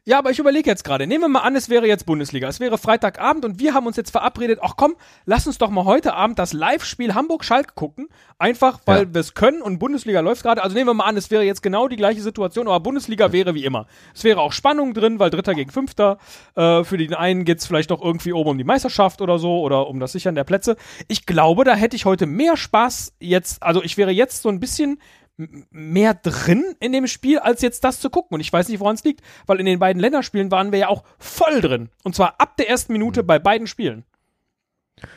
Ja, 0.04 0.18
aber 0.18 0.30
ich 0.32 0.40
überlege 0.40 0.68
jetzt 0.68 0.82
gerade. 0.82 1.06
Nehmen 1.06 1.22
wir 1.22 1.28
mal 1.28 1.42
an, 1.42 1.54
es 1.54 1.68
wäre 1.68 1.86
jetzt 1.86 2.06
Bundesliga. 2.06 2.48
Es 2.48 2.58
wäre 2.58 2.76
Freitagabend 2.76 3.44
und 3.44 3.60
wir 3.60 3.72
haben 3.72 3.86
uns 3.86 3.96
jetzt 3.96 4.10
verabredet, 4.10 4.58
ach 4.60 4.74
komm, 4.76 4.96
lass 5.26 5.46
uns 5.46 5.58
doch 5.58 5.70
mal 5.70 5.84
heute 5.84 6.14
Abend 6.14 6.40
das 6.40 6.52
Live-Spiel 6.52 7.14
Hamburg-Schalke 7.14 7.74
gucken. 7.76 8.08
Einfach, 8.36 8.80
weil 8.84 9.02
Ja. 9.04 9.14
wir 9.14 9.20
es 9.20 9.34
können 9.34 9.62
und 9.62 9.78
Bundesliga 9.78 10.18
läuft 10.18 10.42
gerade. 10.42 10.60
Also 10.64 10.74
nehmen 10.74 10.88
wir 10.88 10.94
mal 10.94 11.04
an, 11.04 11.16
es 11.16 11.30
wäre 11.30 11.44
jetzt 11.44 11.62
genau 11.62 11.86
die 11.86 11.94
gleiche 11.94 12.20
Situation, 12.20 12.66
aber 12.66 12.80
Bundesliga 12.80 13.30
wäre 13.30 13.54
wie 13.54 13.64
immer. 13.64 13.86
Es 14.12 14.24
wäre 14.24 14.40
auch 14.40 14.50
Spannung 14.52 14.92
drin, 14.92 15.20
weil 15.20 15.30
Dritter 15.30 15.54
gegen 15.54 15.70
Fünfter. 15.70 16.18
Äh, 16.56 16.82
für 16.82 16.98
den 16.98 17.14
einen 17.14 17.44
geht's 17.44 17.68
vielleicht 17.68 17.90
noch 17.90 18.02
irgendwie 18.02 18.32
oben 18.32 18.50
um 18.50 18.58
die 18.58 18.64
Meisterschaft 18.64 19.20
oder 19.22 19.38
so 19.38 19.60
oder 19.60 19.86
um 19.86 20.00
das 20.00 20.10
Sichern 20.10 20.34
der 20.34 20.42
Plätze. 20.42 20.74
Ich 21.06 21.26
glaube, 21.26 21.62
da 21.62 21.76
hätte 21.76 21.94
ich 21.94 22.06
heute 22.06 22.26
mehr 22.26 22.56
Spaß 22.56 23.12
jetzt, 23.20 23.62
also 23.62 23.84
ich 23.84 23.96
wäre 23.96 24.10
jetzt 24.10 24.42
so 24.42 24.48
ein 24.48 24.58
bisschen 24.58 24.98
mehr 25.70 26.14
drin 26.14 26.64
in 26.80 26.92
dem 26.92 27.06
Spiel, 27.06 27.38
als 27.38 27.62
jetzt 27.62 27.84
das 27.84 28.00
zu 28.00 28.10
gucken. 28.10 28.34
Und 28.34 28.40
ich 28.40 28.52
weiß 28.52 28.68
nicht, 28.68 28.80
woran 28.80 28.94
es 28.94 29.04
liegt, 29.04 29.20
weil 29.46 29.60
in 29.60 29.66
den 29.66 29.78
beiden 29.78 30.00
Länderspielen 30.00 30.50
waren 30.50 30.72
wir 30.72 30.78
ja 30.80 30.88
auch 30.88 31.04
voll 31.18 31.60
drin. 31.60 31.88
Und 32.04 32.14
zwar 32.14 32.40
ab 32.40 32.56
der 32.56 32.68
ersten 32.68 32.92
Minute 32.92 33.22
bei 33.22 33.38
beiden 33.38 33.66
Spielen. 33.66 34.04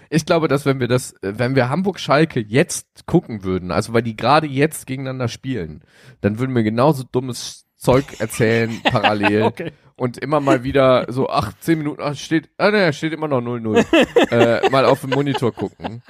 Ich 0.10 0.26
glaube, 0.26 0.48
dass 0.48 0.66
wenn 0.66 0.80
wir 0.80 0.88
das, 0.88 1.12
äh, 1.22 1.34
wenn 1.38 1.56
wir 1.56 1.70
Hamburg-Schalke 1.70 2.40
jetzt 2.40 3.06
gucken 3.06 3.44
würden, 3.44 3.72
also 3.72 3.94
weil 3.94 4.02
die 4.02 4.16
gerade 4.16 4.48
jetzt 4.48 4.88
gegeneinander 4.88 5.28
spielen, 5.28 5.84
dann 6.22 6.40
würden 6.40 6.56
wir 6.56 6.64
genauso 6.64 7.04
dummes 7.04 7.66
Zeug 7.76 8.20
erzählen 8.20 8.82
parallel 8.84 9.44
Okay. 9.44 9.72
und 9.96 10.18
immer 10.18 10.40
mal 10.40 10.64
wieder 10.64 11.06
so 11.10 11.30
ach 11.30 11.54
zehn 11.60 11.78
Minuten, 11.78 12.02
ach 12.02 12.16
steht, 12.16 12.50
ah 12.58 12.72
ne, 12.72 12.94
steht 12.94 13.14
immer 13.14 13.28
noch 13.28 13.42
0-0, 13.42 13.86
äh, 14.32 14.70
mal 14.70 14.86
auf 14.86 15.02
den 15.02 15.12
Monitor 15.12 15.52
gucken. 15.54 16.02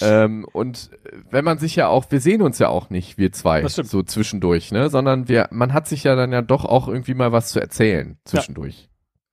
Ähm, 0.00 0.46
und 0.52 0.90
wenn 1.30 1.44
man 1.44 1.58
sich 1.58 1.76
ja 1.76 1.88
auch, 1.88 2.10
wir 2.10 2.20
sehen 2.20 2.42
uns 2.42 2.58
ja 2.58 2.68
auch 2.68 2.90
nicht, 2.90 3.18
wir 3.18 3.32
zwei, 3.32 3.66
so 3.66 4.02
zwischendurch, 4.02 4.72
ne, 4.72 4.88
sondern 4.88 5.28
wir, 5.28 5.48
man 5.50 5.72
hat 5.72 5.86
sich 5.86 6.04
ja 6.04 6.16
dann 6.16 6.32
ja 6.32 6.42
doch 6.42 6.64
auch 6.64 6.88
irgendwie 6.88 7.14
mal 7.14 7.32
was 7.32 7.50
zu 7.50 7.60
erzählen 7.60 8.16
zwischendurch. 8.24 8.88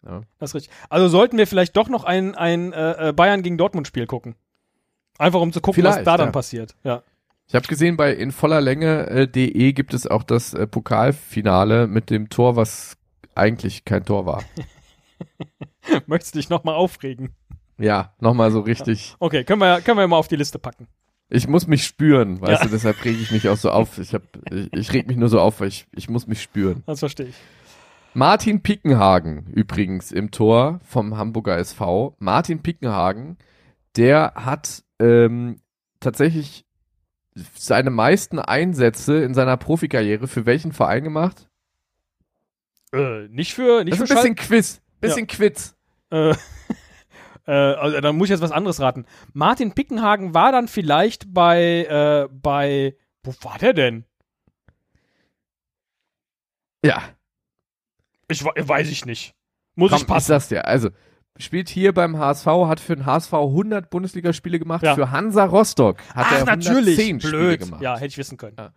Ja. 0.06 0.22
Das 0.38 0.52
ist 0.52 0.56
richtig. 0.56 0.74
Also 0.89 1.08
sollten 1.08 1.38
wir 1.38 1.48
vielleicht 1.48 1.76
doch 1.78 1.89
noch 1.89 2.04
ein, 2.04 2.36
ein 2.36 2.74
äh, 2.74 3.10
äh, 3.10 3.13
Bayern 3.13 3.41
gegen 3.41 3.58
Dortmund-Spiel 3.58 4.08
gucken. 4.08 4.36
Einfach 5.17 5.41
um 5.41 5.52
zu 5.52 5.62
gucken, 5.62 5.84
was 5.84 5.95
Vielleicht, 5.95 6.08
da 6.08 6.17
dann 6.17 6.28
ja. 6.28 6.32
passiert. 6.32 6.76
Ja. 6.84 7.04
Ich 7.48 7.56
habe 7.56 7.67
gesehen, 7.67 7.98
bei 7.98 8.13
in 8.13 8.32
voller 8.32 8.62
Länge 8.62 9.08
äh, 9.08 9.28
de 9.28 9.74
gibt 9.74 9.93
es 9.93 10.08
auch 10.08 10.24
das 10.24 10.54
äh, 10.54 10.67
Pokalfinale 10.67 11.88
mit 11.88 12.10
dem 12.10 12.30
Tor, 12.30 12.56
was 12.56 12.95
eigentlich 13.36 13.86
kein 13.86 14.06
Tor 14.06 14.26
war. 14.26 14.43
Möchtest 16.06 16.36
du 16.36 16.39
dich 16.39 16.50
nochmal 16.50 16.76
aufregen? 16.76 17.36
Ja, 17.80 18.13
nochmal 18.20 18.52
so 18.52 18.60
richtig. 18.60 19.15
Okay, 19.20 19.44
können 19.44 19.62
wir, 19.62 19.82
können 19.82 19.98
wir 19.98 20.08
mal 20.08 20.18
auf 20.18 20.28
die 20.28 20.36
Liste 20.36 20.60
packen. 20.60 20.88
Ich 21.30 21.48
muss 21.48 21.68
mich 21.68 21.86
spüren, 21.86 22.42
weißt 22.42 22.62
Ja. 22.63 22.68
du, 22.68 22.72
deshalb 22.72 23.04
rege 23.06 23.20
ich 23.22 23.32
mich 23.32 23.48
auch 23.50 23.58
so 23.58 23.72
auf. 23.72 23.98
Ich, 24.00 24.13
hab, 24.13 24.24
ich, 24.52 24.74
ich 24.74 24.94
reg 24.94 25.08
mich 25.08 25.18
nur 25.18 25.30
so 25.30 25.39
auf, 25.39 25.60
weil 25.62 25.68
ich, 25.68 25.86
ich 25.96 26.10
muss 26.10 26.28
mich 26.28 26.42
spüren. 26.42 26.84
Das 26.88 27.00
verstehe 27.00 27.28
ich. 27.28 27.36
Martin 28.15 28.62
Pickenhagen 28.62 29.46
übrigens 29.54 30.12
im 30.12 30.32
Tor 30.32 30.80
vom 30.84 31.15
Hamburger 31.18 31.58
SV. 31.58 32.15
Martin 32.20 32.62
Pickenhagen, 32.63 33.38
der 33.96 34.34
hat 34.36 34.84
ähm, 35.00 35.62
tatsächlich 36.00 36.65
seine 37.56 37.92
meisten 37.92 38.39
Einsätze 38.39 39.22
in 39.24 39.34
seiner 39.36 39.56
Profikarriere 39.58 40.28
für 40.28 40.46
welchen 40.48 40.72
Verein 40.74 41.04
gemacht? 41.04 41.48
Äh, 42.92 43.28
nicht 43.30 43.54
für, 43.54 43.84
nicht 43.84 43.92
Das 43.92 44.00
für 44.00 44.04
ist 44.06 44.12
ein 44.12 44.15
bisschen 44.15 44.36
Quiz. 44.36 44.82
Bisschen 45.00 45.28
Quiz. 45.28 45.76
Äh, 46.10 46.34
äh, 47.50 47.74
also, 47.76 48.00
dann 48.02 48.16
muss 48.18 48.28
ich 48.28 48.32
jetzt 48.32 48.42
was 48.42 48.52
anderes 48.52 48.80
raten. 48.80 49.06
Martin 49.34 49.74
Pickenhagen 49.74 50.34
war 50.34 50.52
dann 50.52 50.68
vielleicht 50.68 51.34
bei, 51.34 51.86
äh, 51.86 52.30
bei, 52.32 52.96
wo 53.24 53.34
war 53.42 53.58
der 53.58 53.74
denn? 53.74 54.06
Ja. 56.86 57.02
Ich 58.28 58.44
we- 58.44 58.52
weiß 58.56 58.90
ich 58.90 59.06
nicht. 59.06 59.34
Muss 59.76 59.90
Komm, 59.92 59.98
ich 59.98 60.02
ich 60.04 60.08
passen. 60.08 60.28
sag's 60.28 60.50
dir. 60.50 60.66
Also, 60.66 60.90
spielt 61.38 61.70
hier 61.70 61.94
beim 61.94 62.18
HSV, 62.18 62.46
hat 62.68 62.80
für 62.80 62.96
den 62.96 63.06
HSV 63.06 63.34
100 63.34 63.90
Bundesligaspiele 63.90 64.60
gemacht. 64.60 64.84
Ja. 64.84 64.96
Für 64.96 65.12
Hansa 65.12 65.46
Rostock 65.46 65.98
hat 66.14 66.28
Ach, 66.28 66.32
er 66.32 66.38
110 66.48 66.74
natürlich. 66.76 66.96
Spiele 66.96 67.18
Blöd. 67.38 67.60
gemacht. 67.62 67.82
Ja, 67.82 67.96
hätte 67.96 68.08
ich 68.08 68.18
wissen 68.18 68.38
können. 68.38 68.56
Ja. 68.58 68.72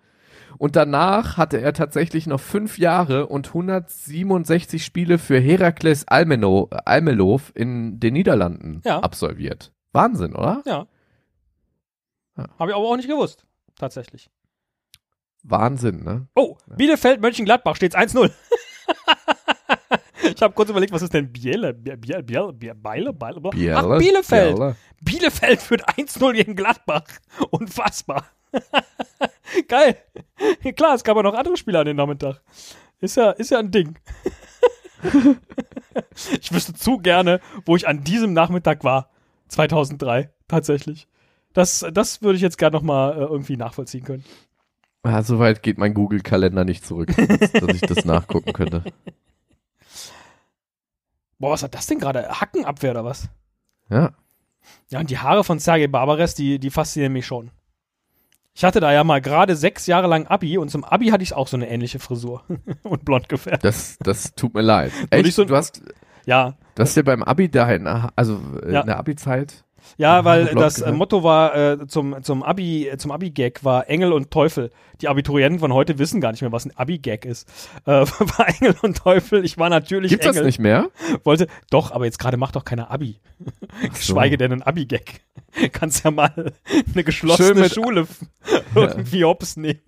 Und 0.58 0.76
danach 0.76 1.36
hatte 1.36 1.60
er 1.60 1.72
tatsächlich 1.72 2.26
noch 2.26 2.40
fünf 2.40 2.78
Jahre 2.78 3.26
und 3.26 3.48
167 3.48 4.84
Spiele 4.84 5.18
für 5.18 5.38
Herakles 5.38 6.06
Almelo, 6.08 6.68
Almelo 6.84 7.40
in 7.54 7.98
den 8.00 8.14
Niederlanden 8.14 8.80
Ja. 8.84 9.00
absolviert. 9.00 9.72
Wahnsinn, 9.92 10.34
oder? 10.34 10.62
Ja. 10.66 10.86
Ja. 12.36 12.46
Habe 12.58 12.70
ich 12.70 12.76
aber 12.76 12.86
auch 12.86 12.96
nicht 12.96 13.08
gewusst. 13.08 13.44
Tatsächlich. 13.76 14.30
Wahnsinn, 15.42 16.04
ne? 16.04 16.28
Oh, 16.34 16.56
Bielefeld, 16.76 17.20
Mönchengladbach 17.20 17.76
steht's 17.76 17.96
1-0. 17.96 18.30
ich 20.34 20.40
habe 20.42 20.54
kurz 20.54 20.70
überlegt, 20.70 20.92
was 20.92 21.02
ist 21.02 21.12
denn 21.12 21.32
Biele? 21.32 21.74
Biele, 21.74 21.96
Biele, 21.96 22.22
Biele, 22.22 22.52
Biele, 22.52 23.12
Beile, 23.12 23.12
Ach, 23.44 23.50
Biele, 23.50 23.98
Bielefeld. 23.98 24.54
Biele. 24.56 24.76
Bielefeld 25.00 25.60
führt 25.60 25.88
1-0 25.88 26.32
gegen 26.32 26.54
Gladbach. 26.54 27.04
Unfassbar. 27.50 28.24
Geil. 29.68 29.96
Klar, 30.76 30.94
es 30.94 31.04
gab 31.04 31.16
ja 31.16 31.22
noch 31.22 31.34
andere 31.34 31.56
Spieler 31.56 31.80
an 31.80 31.86
den 31.86 31.96
Nachmittag. 31.96 32.40
Ist 33.00 33.16
ja, 33.16 33.30
ist 33.30 33.50
ja 33.50 33.58
ein 33.58 33.70
Ding. 33.70 33.98
ich 36.40 36.52
wüsste 36.52 36.74
zu 36.74 36.98
gerne, 36.98 37.40
wo 37.64 37.76
ich 37.76 37.88
an 37.88 38.04
diesem 38.04 38.32
Nachmittag 38.32 38.84
war. 38.84 39.10
2003, 39.48 40.30
tatsächlich. 40.48 41.08
Das, 41.52 41.84
das 41.92 42.22
würde 42.22 42.36
ich 42.36 42.42
jetzt 42.42 42.58
gerne 42.58 42.76
nochmal 42.76 43.12
äh, 43.12 43.20
irgendwie 43.24 43.56
nachvollziehen 43.56 44.04
können. 44.04 44.24
Ah, 45.02 45.22
so 45.22 45.38
weit 45.38 45.62
geht 45.62 45.78
mein 45.78 45.94
Google-Kalender 45.94 46.64
nicht 46.64 46.86
zurück, 46.86 47.14
dass, 47.16 47.52
dass 47.52 47.74
ich 47.74 47.80
das 47.80 48.04
nachgucken 48.04 48.52
könnte. 48.52 48.84
Boah, 51.38 51.50
was 51.50 51.64
hat 51.64 51.74
das 51.74 51.88
denn 51.88 51.98
gerade? 51.98 52.40
Hackenabwehr 52.40 52.92
oder 52.92 53.04
was? 53.04 53.28
Ja. 53.90 54.12
Ja, 54.90 55.00
und 55.00 55.10
die 55.10 55.18
Haare 55.18 55.42
von 55.42 55.58
Sergei 55.58 55.88
Barbares, 55.88 56.36
die, 56.36 56.60
die 56.60 56.70
faszinieren 56.70 57.12
mich 57.12 57.26
schon. 57.26 57.50
Ich 58.54 58.64
hatte 58.64 58.80
da 58.80 58.92
ja 58.92 59.02
mal 59.02 59.20
gerade 59.22 59.56
sechs 59.56 59.86
Jahre 59.86 60.06
lang 60.08 60.26
Abi 60.26 60.58
und 60.58 60.68
zum 60.70 60.84
Abi 60.84 61.06
hatte 61.08 61.22
ich 61.22 61.32
auch 61.34 61.48
so 61.48 61.56
eine 61.56 61.68
ähnliche 61.70 61.98
Frisur 61.98 62.42
und 62.82 63.04
blond 63.04 63.28
gefärbt. 63.28 63.64
Das, 63.64 63.96
das 64.00 64.34
tut 64.34 64.54
mir 64.54 64.60
leid. 64.62 64.92
Echt? 65.10 65.32
so- 65.34 65.44
du 65.44 65.56
hast, 65.56 65.82
Ja, 66.26 66.54
du 66.74 66.82
hast 66.82 66.94
ja 66.96 67.02
beim 67.02 67.22
Abi 67.22 67.48
dahin, 67.50 67.86
also 67.86 68.40
äh, 68.64 68.72
Ja. 68.72 68.80
in 68.80 68.86
der 68.86 68.98
Abi-Zeit. 68.98 69.64
Ja, 69.96 70.24
weil 70.24 70.46
das 70.54 70.76
gefärbt. 70.76 70.96
Motto 70.98 71.22
war 71.22 71.54
äh, 71.54 71.86
zum, 71.86 72.22
zum 72.22 72.42
Abi, 72.42 72.88
äh, 72.88 72.96
zum 72.98 73.10
Abi-Gag 73.10 73.64
war 73.64 73.88
Engel 73.88 74.12
und 74.12 74.30
Teufel. 74.30 74.70
Die 75.00 75.08
Abiturienten 75.08 75.58
von 75.60 75.72
heute 75.72 75.98
wissen 75.98 76.20
gar 76.20 76.30
nicht 76.30 76.42
mehr, 76.42 76.52
was 76.52 76.64
ein 76.64 76.76
Abi-Gag 76.76 77.24
ist. 77.24 77.48
Äh, 77.86 77.90
war 78.06 78.48
Engel 78.48 78.74
und 78.82 78.96
Teufel. 78.98 79.44
Ich 79.44 79.58
war 79.58 79.68
natürlich 79.68 80.10
Gibt's 80.10 80.26
Engel. 80.26 80.38
das 80.40 80.46
nicht 80.46 80.58
mehr? 80.60 80.88
Wollte, 81.24 81.46
doch, 81.70 81.90
aber 81.90 82.04
jetzt 82.04 82.18
gerade 82.18 82.36
macht 82.36 82.56
doch 82.56 82.64
keiner 82.64 82.90
Abi. 82.90 83.20
so. 83.82 83.88
Geschweige 83.88 84.36
denn 84.38 84.52
ein 84.52 84.62
Abi-Gag. 84.62 85.20
Kannst 85.72 86.04
ja 86.04 86.10
mal 86.10 86.52
eine 86.94 87.04
geschlossene 87.04 87.68
Schule 87.68 88.02
f- 88.02 88.20
irgendwie 88.74 89.24
hops 89.24 89.56
nehmen. 89.56 89.80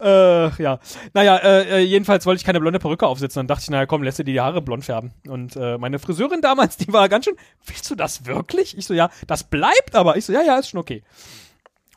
Äh, 0.00 0.62
ja. 0.62 0.78
Naja, 1.14 1.36
äh, 1.36 1.78
äh, 1.78 1.78
jedenfalls 1.80 2.26
wollte 2.26 2.40
ich 2.40 2.44
keine 2.44 2.60
blonde 2.60 2.78
Perücke 2.78 3.06
aufsetzen. 3.06 3.40
Dann 3.40 3.46
dachte 3.46 3.62
ich, 3.62 3.70
naja, 3.70 3.86
komm, 3.86 4.02
lässt 4.02 4.18
dir 4.18 4.24
die 4.24 4.40
Haare 4.40 4.62
blond 4.62 4.84
färben. 4.84 5.12
Und 5.28 5.56
äh, 5.56 5.78
meine 5.78 5.98
Friseurin 5.98 6.40
damals, 6.40 6.76
die 6.76 6.92
war 6.92 7.08
ganz 7.08 7.24
schön, 7.24 7.36
willst 7.66 7.90
du 7.90 7.94
das 7.94 8.26
wirklich? 8.26 8.76
Ich 8.76 8.86
so, 8.86 8.94
ja, 8.94 9.10
das 9.26 9.44
bleibt 9.44 9.94
aber. 9.94 10.16
Ich 10.16 10.24
so, 10.24 10.32
ja, 10.32 10.42
ja, 10.42 10.58
ist 10.58 10.70
schon 10.70 10.80
okay. 10.80 11.02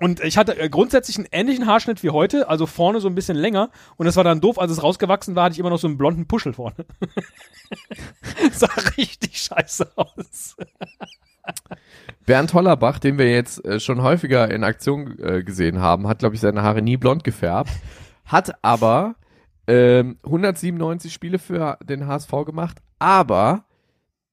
Und 0.01 0.19
ich 0.23 0.35
hatte 0.35 0.57
äh, 0.57 0.67
grundsätzlich 0.67 1.17
einen 1.17 1.27
ähnlichen 1.31 1.67
Haarschnitt 1.67 2.01
wie 2.01 2.09
heute, 2.09 2.49
also 2.49 2.65
vorne 2.65 2.99
so 2.99 3.07
ein 3.07 3.13
bisschen 3.13 3.37
länger. 3.37 3.69
Und 3.97 4.07
das 4.07 4.15
war 4.15 4.23
dann 4.23 4.41
doof, 4.41 4.57
als 4.57 4.71
es 4.71 4.81
rausgewachsen 4.81 5.35
war, 5.35 5.43
hatte 5.45 5.53
ich 5.53 5.59
immer 5.59 5.69
noch 5.69 5.77
so 5.77 5.87
einen 5.87 5.99
blonden 5.99 6.27
Puschel 6.27 6.53
vorne. 6.53 6.85
sah 8.51 8.69
richtig 8.97 9.39
scheiße 9.39 9.91
aus. 9.95 10.55
Bernd 12.25 12.53
Hollerbach, 12.53 12.99
den 12.99 13.17
wir 13.17 13.29
jetzt 13.31 13.63
äh, 13.65 13.79
schon 13.79 14.01
häufiger 14.01 14.49
in 14.51 14.63
Aktion 14.63 15.17
äh, 15.19 15.43
gesehen 15.43 15.79
haben, 15.79 16.07
hat, 16.07 16.19
glaube 16.19 16.35
ich, 16.35 16.41
seine 16.41 16.61
Haare 16.61 16.81
nie 16.81 16.97
blond 16.97 17.23
gefärbt, 17.23 17.71
hat 18.25 18.53
aber 18.63 19.15
ähm, 19.67 20.17
197 20.23 21.13
Spiele 21.13 21.39
für 21.39 21.77
den 21.83 22.07
HSV 22.07 22.31
gemacht, 22.45 22.77
aber 22.99 23.65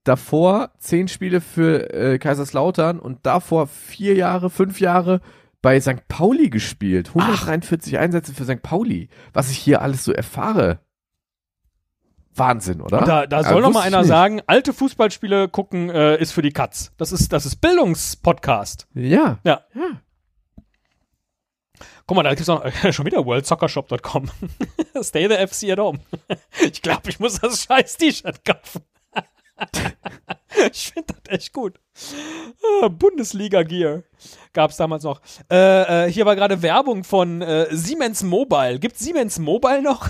davor 0.04 0.70
10 0.78 1.08
Spiele 1.08 1.40
für 1.40 1.92
äh, 1.92 2.18
Kaiserslautern 2.18 2.98
und 2.98 3.24
davor 3.26 3.66
vier 3.66 4.14
Jahre, 4.14 4.50
fünf 4.50 4.80
Jahre 4.80 5.20
bei 5.60 5.80
St. 5.80 6.08
Pauli 6.08 6.50
gespielt. 6.50 7.08
143 7.14 7.98
Einsätze 7.98 8.32
für 8.32 8.44
St. 8.44 8.62
Pauli. 8.62 9.08
Was 9.32 9.50
ich 9.50 9.58
hier 9.58 9.82
alles 9.82 10.04
so 10.04 10.12
erfahre. 10.12 10.80
Wahnsinn, 12.34 12.80
oder? 12.80 13.00
Und 13.00 13.08
da, 13.08 13.26
da 13.26 13.40
Ja, 13.40 13.48
soll 13.48 13.62
noch 13.62 13.72
mal 13.72 13.82
einer 13.82 14.04
sagen, 14.04 14.40
alte 14.46 14.72
Fußballspiele 14.72 15.48
gucken 15.48 15.90
äh, 15.90 16.16
ist 16.16 16.32
für 16.32 16.42
die 16.42 16.52
Katz. 16.52 16.92
Das 16.96 17.12
ist, 17.12 17.32
das 17.32 17.46
ist 17.46 17.56
Bildungspodcast. 17.56 18.86
Ja. 18.94 19.38
Ja. 19.44 19.62
ja. 19.74 20.00
Guck 22.06 22.16
mal, 22.16 22.22
da 22.22 22.30
gibt's 22.30 22.48
noch 22.48 22.64
äh, 22.64 22.92
schon 22.92 23.06
wieder 23.06 23.24
worldsoccershop.com. 23.26 24.30
Stay 25.02 25.28
the 25.28 25.46
FC 25.46 25.70
at 25.70 25.78
home. 25.78 26.00
ich 26.60 26.80
glaube, 26.80 27.10
ich 27.10 27.20
muss 27.20 27.40
das 27.40 27.64
scheiß 27.64 27.96
T-Shirt 27.98 28.44
kaufen. 28.44 28.82
ich 30.72 30.92
finde 30.92 31.14
das 31.24 31.34
echt 31.34 31.52
gut. 31.52 31.80
Ah, 32.82 32.88
Bundesliga 32.88 33.62
Gear 33.62 34.04
gab's 34.52 34.76
damals 34.76 35.02
noch. 35.02 35.20
Äh, 35.50 36.06
äh, 36.06 36.12
hier 36.12 36.24
war 36.26 36.36
gerade 36.36 36.62
Werbung 36.62 37.04
von 37.04 37.42
äh, 37.42 37.66
Siemens 37.70 38.22
Mobile. 38.22 38.78
Gibt 38.78 38.96
Siemens 38.98 39.38
Mobile 39.38 39.82
noch? 39.82 40.08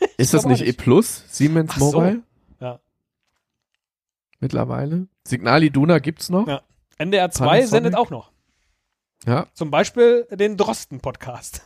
Ist 0.16 0.34
das 0.34 0.44
auch 0.44 0.48
nicht 0.48 0.62
E 0.62 0.66
nicht. 0.66 0.78
Plus? 0.78 1.24
Siemens 1.28 1.72
Ach 1.74 1.78
so. 1.78 1.92
Mobile? 1.92 2.22
Ja. 2.60 2.80
Mittlerweile. 4.40 5.08
Signal 5.26 5.62
Iduna 5.62 5.98
gibt's 5.98 6.28
noch? 6.28 6.46
Ja. 6.46 6.62
NDR 6.98 7.30
2 7.30 7.44
Panasonic? 7.44 7.68
sendet 7.70 7.94
auch 7.96 8.10
noch. 8.10 8.32
Ja. 9.26 9.46
Zum 9.52 9.70
Beispiel 9.70 10.26
den 10.30 10.56
Drosten-Podcast. 10.56 11.62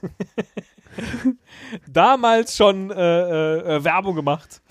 Damals 1.86 2.56
schon 2.56 2.90
äh, 2.90 2.94
äh, 2.94 3.76
äh, 3.76 3.84
Werbung 3.84 4.14
gemacht. 4.16 4.62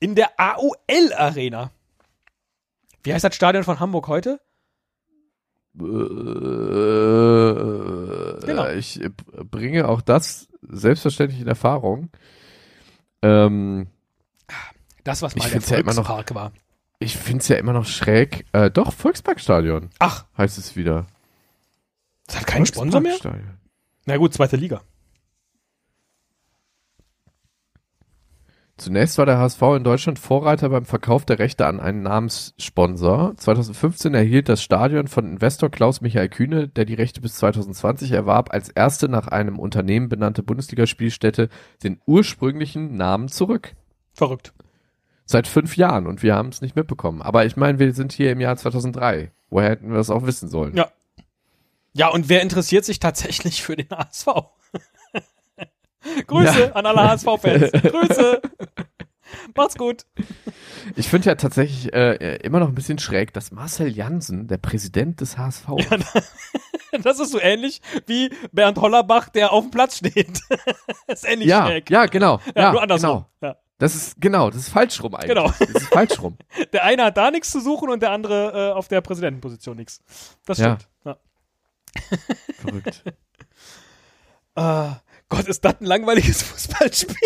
In 0.00 0.14
der 0.14 0.30
AOL-Arena. 0.38 1.70
Wie 3.02 3.12
heißt 3.12 3.24
das 3.24 3.34
Stadion 3.34 3.64
von 3.64 3.80
Hamburg 3.80 4.08
heute? 4.08 4.40
Äh, 5.78 5.82
Genau. 8.46 8.68
Ich 8.70 9.00
bringe 9.50 9.88
auch 9.88 10.00
das 10.00 10.48
selbstverständlich 10.62 11.40
in 11.40 11.48
Erfahrung. 11.48 12.10
Ähm, 13.22 13.86
Das, 15.04 15.22
was 15.22 15.34
mal 15.36 15.42
der 15.42 15.50
find's 15.52 15.70
ja 15.70 15.78
immer 15.78 15.94
noch- 15.94 16.06
Volkspark 16.06 16.34
war. 16.34 16.52
ich 16.98 17.16
finde 17.16 17.40
es 17.42 17.48
ja 17.48 17.56
immer 17.56 17.72
noch 17.72 17.86
schräg. 17.86 18.46
Äh, 18.52 18.70
doch, 18.70 18.92
Volksparkstadion 18.92 19.90
Ach, 19.98 20.24
heißt 20.38 20.58
es 20.58 20.76
wieder. 20.76 21.06
das 22.26 22.36
hat 22.40 22.46
keinen 22.46 22.66
Sponsor 22.66 23.00
mehr? 23.00 23.16
Na 24.06 24.16
gut, 24.16 24.34
zweite 24.34 24.56
Liga. 24.56 24.82
Zunächst 28.82 29.16
war 29.16 29.26
der 29.26 29.38
HSV 29.38 29.62
in 29.76 29.84
Deutschland 29.84 30.18
Vorreiter 30.18 30.68
beim 30.68 30.84
Verkauf 30.84 31.24
der 31.24 31.38
Rechte 31.38 31.66
an 31.66 31.78
einen 31.78 32.02
Namenssponsor. 32.02 33.36
2015 33.36 34.12
erhielt 34.12 34.48
das 34.48 34.60
Stadion 34.60 35.06
von 35.06 35.24
Investor 35.24 35.70
Klaus 35.70 36.00
Michael 36.00 36.28
Kühne, 36.28 36.66
der 36.66 36.84
die 36.84 36.94
Rechte 36.94 37.20
bis 37.20 37.36
2020 37.36 38.10
erwarb, 38.10 38.52
als 38.52 38.70
erste 38.70 39.08
nach 39.08 39.28
einem 39.28 39.60
Unternehmen 39.60 40.08
benannte 40.08 40.42
Bundesligaspielstätte 40.42 41.48
den 41.84 42.00
ursprünglichen 42.06 42.96
Namen 42.96 43.28
zurück. 43.28 43.74
Verrückt. 44.14 44.52
Seit 45.26 45.46
fünf 45.46 45.76
Jahren 45.76 46.08
und 46.08 46.24
wir 46.24 46.34
haben 46.34 46.48
es 46.48 46.60
nicht 46.60 46.74
mitbekommen. 46.74 47.22
Aber 47.22 47.46
ich 47.46 47.56
meine, 47.56 47.78
wir 47.78 47.94
sind 47.94 48.10
hier 48.10 48.32
im 48.32 48.40
Jahr 48.40 48.56
2003. 48.56 49.30
Woher 49.48 49.70
hätten 49.70 49.90
wir 49.90 49.96
das 49.96 50.10
auch 50.10 50.26
wissen 50.26 50.48
sollen? 50.48 50.74
Ja. 50.74 50.90
Ja, 51.92 52.08
und 52.08 52.28
wer 52.28 52.42
interessiert 52.42 52.84
sich 52.84 52.98
tatsächlich 52.98 53.62
für 53.62 53.76
den 53.76 53.90
HSV? 53.90 54.26
Grüße 56.26 56.60
Ja. 56.60 56.72
an 56.72 56.86
alle 56.86 57.02
HSV-Fans. 57.10 57.72
Grüße. 57.82 58.42
Macht's 59.56 59.76
gut. 59.76 60.04
Ich 60.96 61.08
finde 61.08 61.28
ja 61.30 61.34
tatsächlich 61.36 61.92
äh, 61.94 62.36
immer 62.36 62.60
noch 62.60 62.68
ein 62.68 62.74
bisschen 62.74 62.98
schräg, 62.98 63.32
dass 63.32 63.50
Marcel 63.50 63.88
Jansen, 63.88 64.46
der 64.46 64.58
Präsident 64.58 65.20
des 65.20 65.38
HSV, 65.38 65.66
Das 67.02 67.18
ist 67.18 67.30
so 67.32 67.40
ähnlich 67.40 67.80
wie 68.06 68.30
Bernd 68.52 68.78
Hollerbach, 68.78 69.30
der 69.30 69.52
auf 69.52 69.64
dem 69.64 69.70
Platz 69.70 69.96
steht. 69.98 70.40
ist 71.06 71.24
ähnlich 71.26 71.48
ja, 71.48 71.66
schräg. 71.66 71.88
ja, 71.90 72.04
genau, 72.06 72.40
Ja, 72.54 72.62
ja, 72.64 72.72
nur 72.72 72.82
andersrum. 72.82 73.24
genau. 73.40 73.52
Ja. 73.54 73.56
Das 73.78 73.94
ist 73.96 74.20
genau, 74.20 74.50
das 74.50 74.60
ist 74.60 74.68
falsch 74.68 75.02
rum 75.02 75.14
eigentlich. 75.14 75.30
Genau. 75.34 75.46
Das 75.58 75.60
ist 75.70 75.86
falsch 75.88 76.20
rum. 76.20 76.36
Der 76.74 76.84
eine 76.84 77.04
hat 77.06 77.16
da 77.16 77.30
nichts 77.30 77.50
zu 77.50 77.60
suchen 77.60 77.88
und 77.88 78.00
der 78.02 78.10
andere 78.12 78.70
äh, 78.70 78.72
auf 78.72 78.88
der 78.88 79.00
Präsidentenposition 79.00 79.76
nichts. 79.76 80.00
Das 80.44 80.58
Ja. 80.58 80.76
stimmt. 80.76 80.88
Ja. 81.04 81.16
Verrückt. 82.58 83.02
Ah, 84.54 84.96
Gott, 85.36 85.48
ist 85.48 85.64
das 85.64 85.80
ein 85.80 85.86
langweiliges 85.86 86.42
Fußballspiel? 86.42 87.16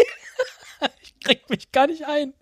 ich 1.02 1.18
krieg 1.20 1.48
mich 1.50 1.72
gar 1.72 1.86
nicht 1.86 2.04
ein. 2.06 2.34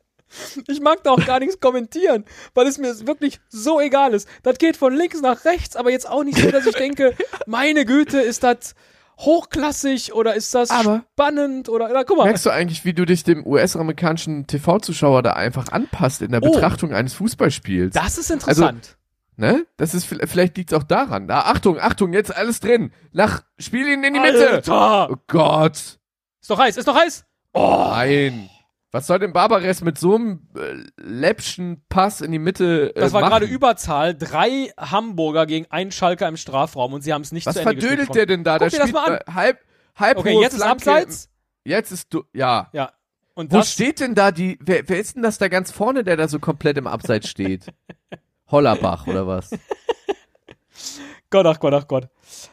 Ich 0.66 0.80
mag 0.80 1.04
da 1.04 1.12
auch 1.12 1.24
gar 1.24 1.38
nichts 1.38 1.60
kommentieren, 1.60 2.24
weil 2.54 2.66
es 2.66 2.76
mir 2.78 3.06
wirklich 3.06 3.38
so 3.48 3.80
egal 3.80 4.14
ist. 4.14 4.28
Das 4.42 4.58
geht 4.58 4.76
von 4.76 4.92
links 4.94 5.20
nach 5.20 5.44
rechts, 5.44 5.76
aber 5.76 5.90
jetzt 5.92 6.08
auch 6.08 6.24
nicht 6.24 6.38
so, 6.38 6.50
dass 6.50 6.66
ich 6.66 6.74
denke, 6.74 7.14
meine 7.46 7.84
Güte, 7.84 8.20
ist 8.20 8.42
das 8.42 8.74
hochklassig 9.20 10.12
oder 10.12 10.34
ist 10.34 10.52
das 10.54 10.70
Aber- 10.70 11.04
spannend 11.12 11.68
oder, 11.68 11.88
oder 11.88 12.04
guck 12.04 12.16
mal. 12.18 12.24
Merkst 12.24 12.46
du 12.46 12.50
eigentlich, 12.50 12.84
wie 12.84 12.92
du 12.94 13.04
dich 13.04 13.22
dem 13.22 13.46
US-amerikanischen 13.46 14.46
TV-Zuschauer 14.48 15.22
da 15.22 15.34
einfach 15.34 15.68
anpasst 15.70 16.20
in 16.22 16.32
der 16.32 16.42
Oh. 16.42 16.50
Betrachtung 16.52 16.92
eines 16.92 17.14
Fußballspiels? 17.14 17.94
Das 17.94 18.18
ist 18.18 18.30
interessant. 18.30 18.96
Ne? 19.36 19.66
Das 19.76 19.94
ist 19.94 20.06
vielleicht 20.06 20.56
liegt's 20.56 20.72
auch 20.72 20.84
daran. 20.84 21.26
Da, 21.26 21.40
Achtung, 21.40 21.78
Achtung, 21.80 22.12
jetzt 22.12 22.34
alles 22.34 22.60
drin. 22.60 22.92
Nach, 23.12 23.42
spiel 23.58 23.88
ihn 23.88 24.04
in 24.04 24.14
die 24.14 24.20
Mitte. 24.20 24.50
Alter! 24.50 25.10
Oh 25.10 25.16
Gott. 25.26 25.74
Ist 25.74 26.50
doch 26.50 26.58
heiß, 26.58 26.76
ist 26.76 26.86
doch 26.86 26.96
heiß. 26.96 27.24
Oh, 27.52 27.86
Nein. 27.90 28.50
Was 28.92 29.08
soll 29.08 29.18
denn 29.18 29.32
Barbares 29.32 29.80
mit 29.80 29.98
so 29.98 30.14
einem 30.14 30.46
äh, 30.56 30.84
läppschen 31.02 31.84
Pass 31.88 32.20
in 32.20 32.30
die 32.30 32.38
Mitte 32.38 32.94
äh, 32.94 33.00
das 33.00 33.12
war 33.12 33.22
gerade 33.22 33.44
Überzahl. 33.44 34.14
Drei 34.14 34.70
Hamburger 34.78 35.46
gegen 35.46 35.66
einen 35.68 35.90
Schalker 35.90 36.28
im 36.28 36.36
Strafraum 36.36 36.92
und 36.92 37.02
sie 37.02 37.12
haben 37.12 37.22
es 37.22 37.32
nicht 37.32 37.46
Was 37.46 37.54
zu 37.54 37.60
Ende 37.62 37.72
verdödelt 37.72 38.08
gespielt 38.08 38.16
der 38.16 38.26
denn 38.26 38.44
da? 38.44 38.58
Guck 38.58 38.70
Der 38.70 38.78
dir 38.78 38.78
das 38.78 38.92
mal 38.92 39.04
an. 39.04 39.18
äh, 39.26 39.32
halb, 39.32 39.58
halb 39.96 40.18
Okay, 40.18 40.40
jetzt 40.40 40.54
ist. 40.54 40.62
Abseits. 40.62 41.28
Jetzt 41.64 41.90
ist 41.90 42.14
du, 42.14 42.22
ja. 42.32 42.68
Ja. 42.72 42.92
Und 43.34 43.50
Wo 43.50 43.62
steht 43.62 43.98
denn 43.98 44.14
da 44.14 44.30
die, 44.30 44.58
wer, 44.60 44.88
wer 44.88 45.00
ist 45.00 45.16
denn 45.16 45.24
das 45.24 45.38
da 45.38 45.48
ganz 45.48 45.72
vorne, 45.72 46.04
der 46.04 46.16
da 46.16 46.28
so 46.28 46.38
komplett 46.38 46.78
im 46.78 46.86
Abseits 46.86 47.28
steht? 47.28 47.66
Hollerbach 48.48 49.06
oder 49.06 49.26
was? 49.26 49.50
Gott, 51.30 51.46
ach 51.46 51.58
Gott, 51.60 51.74
ach 51.74 51.88
Gott. 51.88 52.08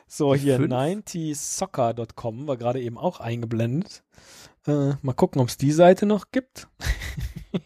So, 0.07 0.33
hier, 0.35 0.57
fünf? 0.57 0.71
90soccer.com 0.73 2.47
war 2.47 2.57
gerade 2.57 2.81
eben 2.81 2.97
auch 2.97 3.19
eingeblendet. 3.19 4.03
Äh, 4.67 4.93
mal 5.01 5.13
gucken, 5.13 5.41
ob 5.41 5.47
es 5.49 5.57
die 5.57 5.71
Seite 5.71 6.05
noch 6.05 6.31
gibt. 6.31 6.67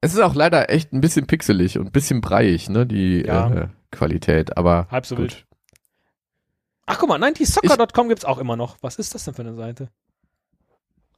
Es 0.00 0.12
ist 0.14 0.20
auch 0.20 0.36
leider 0.36 0.70
echt 0.70 0.92
ein 0.92 1.00
bisschen 1.00 1.26
pixelig 1.26 1.76
und 1.76 1.86
ein 1.86 1.90
bisschen 1.92 2.20
breiig, 2.20 2.68
ne, 2.68 2.86
die 2.86 3.22
Ja. 3.26 3.52
äh, 3.52 3.68
Qualität, 3.90 4.56
aber 4.56 4.86
Halb 4.92 5.06
so 5.06 5.16
gut. 5.16 5.24
wild. 5.24 5.46
Ach, 6.86 6.98
guck 7.00 7.08
mal, 7.08 7.20
90soccer.com 7.20 8.08
gibt's 8.08 8.24
auch 8.24 8.38
immer 8.38 8.56
noch. 8.56 8.76
Was 8.80 8.96
ist 8.96 9.16
das 9.16 9.24
denn 9.24 9.34
für 9.34 9.42
eine 9.42 9.54
Seite? 9.56 9.90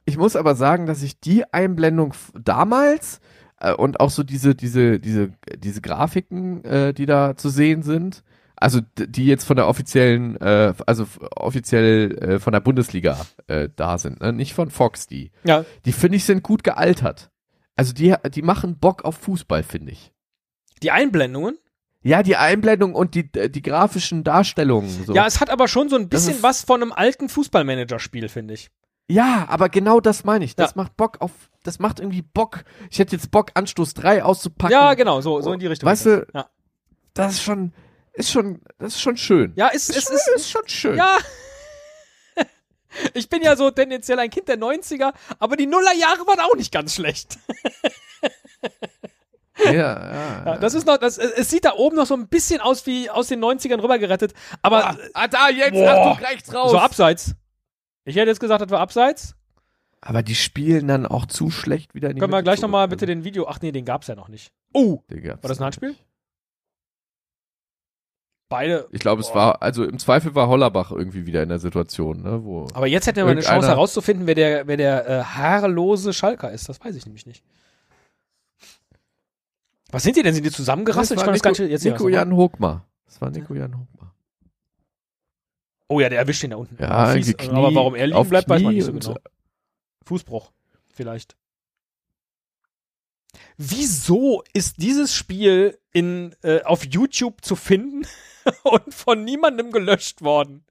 Ich 0.05 0.17
muss 0.17 0.35
aber 0.35 0.55
sagen, 0.55 0.87
dass 0.87 1.03
ich 1.03 1.19
die 1.19 1.45
Einblendung 1.53 2.15
damals 2.33 3.21
äh, 3.61 3.73
und 3.73 3.99
auch 3.99 4.09
so 4.09 4.23
diese, 4.23 4.55
diese, 4.55 4.99
diese, 4.99 5.31
diese 5.57 5.81
Grafiken, 5.81 6.63
äh, 6.65 6.93
die 6.93 7.05
da 7.05 7.35
zu 7.37 7.49
sehen 7.49 7.81
sind, 7.83 8.23
also 8.55 8.79
die 8.95 9.25
jetzt 9.25 9.45
von 9.45 9.55
der 9.55 9.67
offiziellen, 9.67 10.39
äh, 10.39 10.73
also 10.85 11.07
offiziell 11.35 12.17
äh, 12.21 12.39
von 12.39 12.53
der 12.53 12.59
Bundesliga 12.59 13.17
äh, 13.47 13.69
da 13.75 13.97
sind, 13.97 14.21
ne? 14.21 14.33
nicht 14.33 14.53
von 14.53 14.69
Fox, 14.69 15.07
die. 15.07 15.31
Ja, 15.43 15.65
Die 15.85 15.91
finde 15.91 16.17
ich 16.17 16.25
sind 16.25 16.43
gut 16.43 16.63
gealtert. 16.63 17.31
Also 17.75 17.93
die, 17.93 18.13
die 18.33 18.41
machen 18.43 18.77
Bock 18.77 19.03
auf 19.05 19.15
Fußball, 19.15 19.63
finde 19.63 19.93
ich. 19.93 20.11
die 20.83 20.91
Einblendungen. 20.91 21.57
Ja, 22.03 22.23
die 22.23 22.35
Einblendung 22.35 22.95
und 22.95 23.13
die, 23.13 23.31
die 23.31 23.61
grafischen 23.61 24.23
Darstellungen. 24.23 24.89
So. 25.05 25.13
Ja, 25.13 25.27
es 25.27 25.39
hat 25.39 25.51
aber 25.51 25.67
schon 25.67 25.87
so 25.87 25.95
ein 25.95 26.09
bisschen 26.09 26.33
ist- 26.35 26.43
was 26.43 26.63
von 26.63 26.81
einem 26.81 26.91
alten 26.91 27.29
Fußballmanager-Spiel, 27.29 28.27
finde 28.27 28.55
ich. 28.55 28.69
Ja, 29.09 29.45
aber 29.49 29.69
genau 29.69 29.99
das 29.99 30.23
meine 30.23 30.45
ich. 30.45 30.55
Das 30.55 30.71
Ja. 30.71 30.73
macht 30.83 30.95
Bock 30.97 31.19
auf, 31.21 31.31
das 31.63 31.79
macht 31.79 31.99
irgendwie 31.99 32.21
Bock. 32.21 32.63
Ich 32.89 32.99
hätte 32.99 33.15
jetzt 33.15 33.29
Bock, 33.31 33.51
Anstoß 33.55 33.93
3 33.95 34.23
auszupacken. 34.23 34.71
Ja, 34.73 34.93
genau, 34.93 35.21
so, 35.21 35.41
so 35.41 35.51
in 35.53 35.59
die 35.59 35.67
Richtung. 35.67 35.89
Weißt 35.89 36.05
ist 36.05 36.27
du, 36.27 36.27
Ja, 36.33 36.49
Das 37.13 37.33
ist 37.33 37.43
schon, 37.43 37.73
ist 38.13 38.31
schon, 38.31 38.61
das 38.77 38.93
ist 38.95 39.01
schon 39.01 39.17
schön. 39.17 39.53
ja 39.55 39.69
es, 39.73 39.89
ist, 39.89 39.97
es 39.97 40.03
schon, 40.05 40.15
ist. 40.15 40.27
ist 40.35 40.49
schon 40.51 40.67
schön. 40.67 40.97
Ja. 40.97 41.17
Ich 43.13 43.29
bin 43.29 43.41
ja 43.41 43.55
so 43.55 43.71
tendenziell 43.71 44.19
ein 44.19 44.29
Kind 44.29 44.49
der 44.49 44.57
90er, 44.59 45.13
aber 45.39 45.55
die 45.55 45.65
Nullerjahre 45.65 46.27
waren 46.27 46.41
auch 46.41 46.55
nicht 46.57 46.73
ganz 46.73 46.93
schlecht. 46.95 47.37
ja, 49.65 49.71
ja. 49.71 50.43
Ja, 50.45 50.57
das 50.57 50.73
ist 50.73 50.85
noch, 50.85 50.97
das, 50.97 51.17
es 51.17 51.49
sieht 51.49 51.63
da 51.63 51.73
oben 51.75 51.95
noch 51.95 52.05
so 52.05 52.15
ein 52.15 52.27
bisschen 52.27 52.59
aus 52.59 52.85
wie 52.85 53.09
aus 53.09 53.27
den 53.27 53.41
90ern 53.43 53.81
rübergerettet, 53.81 54.33
aber 54.61 54.89
ah, 54.89 54.97
ah, 55.13 55.27
da, 55.29 55.49
jetzt, 55.49 55.71
Boah. 55.71 55.89
Achtung, 56.11 56.25
rechts 56.25 56.53
raus. 56.53 56.71
so 56.71 56.79
abseits. 56.79 57.33
Ich 58.05 58.15
hätte 58.15 58.27
jetzt 58.29 58.39
gesagt, 58.39 58.61
das 58.61 58.69
war 58.71 58.79
abseits. 58.79 59.35
aber 60.01 60.23
die 60.23 60.35
spielen 60.35 60.87
dann 60.87 61.05
auch 61.05 61.25
zu 61.27 61.51
schlecht 61.51 61.93
wieder 61.93 62.09
in 62.09 62.15
die 62.15 62.19
Können 62.19 62.31
wir 62.31 62.37
Mitte 62.37 62.45
gleich 62.45 62.61
nochmal 62.61 62.87
bitte 62.87 63.05
den 63.05 63.23
Video. 63.23 63.47
Ach 63.47 63.59
nee, 63.61 63.71
den 63.71 63.85
gab's 63.85 64.07
ja 64.07 64.15
noch 64.15 64.27
nicht. 64.29 64.51
Oh, 64.73 65.01
War 65.09 65.37
das 65.41 65.59
ein 65.59 65.65
Handspiel? 65.65 65.89
nicht. 65.89 66.05
beide. 68.49 68.87
Ich 68.91 68.99
glaube, 68.99 69.21
es 69.21 69.33
war, 69.35 69.61
also 69.61 69.83
im 69.83 69.99
Zweifel 69.99 70.33
war 70.35 70.47
Hollerbach 70.47 70.91
irgendwie 70.91 71.25
wieder 71.25 71.43
in 71.43 71.49
der 71.49 71.59
Situation, 71.59 72.21
ne, 72.23 72.43
wo. 72.43 72.67
Aber 72.73 72.87
jetzt 72.87 73.05
hätten 73.07 73.17
wir 73.17 73.25
mal 73.25 73.31
eine 73.31 73.41
Chance 73.41 73.67
herauszufinden, 73.69 74.27
wer 74.27 74.35
der, 74.35 74.67
wer 74.67 74.77
der 74.77 75.07
äh, 75.07 75.23
haarlose 75.23 76.11
Schalker 76.13 76.51
ist. 76.51 76.67
Das 76.67 76.83
weiß 76.83 76.95
ich 76.95 77.05
nämlich 77.05 77.25
nicht. 77.25 77.43
Was 79.91 80.03
sind 80.03 80.15
die 80.15 80.23
denn? 80.23 80.33
Sind 80.33 80.45
die 80.45 80.51
zusammengerasselt? 80.51 81.17
Das 81.19 81.23
Ich 81.23 81.27
war 81.27 81.33
kann 81.33 81.33
das 81.33 81.41
gar 81.43 81.51
Nico, 81.51 81.63
nicht 81.63 81.71
jetzt 81.71 81.83
Nico 81.85 82.09
Jan 82.09 82.33
Hochmar. 82.35 82.87
Das 83.05 83.21
war 83.21 83.29
Nico 83.29 83.53
Jan 83.53 83.73
Hochmar. 83.73 84.10
Oh 85.91 85.99
ja, 85.99 86.09
der 86.09 86.19
erwischt 86.19 86.43
ihn 86.43 86.51
da 86.51 86.55
unten. 86.57 86.81
Ja, 86.81 87.07
Fies, 87.13 87.35
Knie, 87.35 87.49
aber 87.49 87.75
warum 87.75 87.95
er 87.95 88.07
liegen 88.07 88.29
bleibt, 88.29 88.47
weiß 88.49 88.61
man 88.61 88.71
Knie 88.73 88.83
nicht 88.89 89.03
so 89.03 89.13
genau. 89.13 89.19
Fußbruch, 90.05 90.51
vielleicht. 90.93 91.35
Wieso 93.57 94.43
ist 94.53 94.75
dieses 94.77 95.13
Spiel 95.15 95.77
in, 95.93 96.35
äh, 96.43 96.61
auf 96.63 96.85
YouTube 96.85 97.43
zu 97.43 97.55
finden 97.55 98.07
und 98.63 98.93
von 98.93 99.23
niemandem 99.23 99.71
gelöscht 99.71 100.21
worden? 100.21 100.63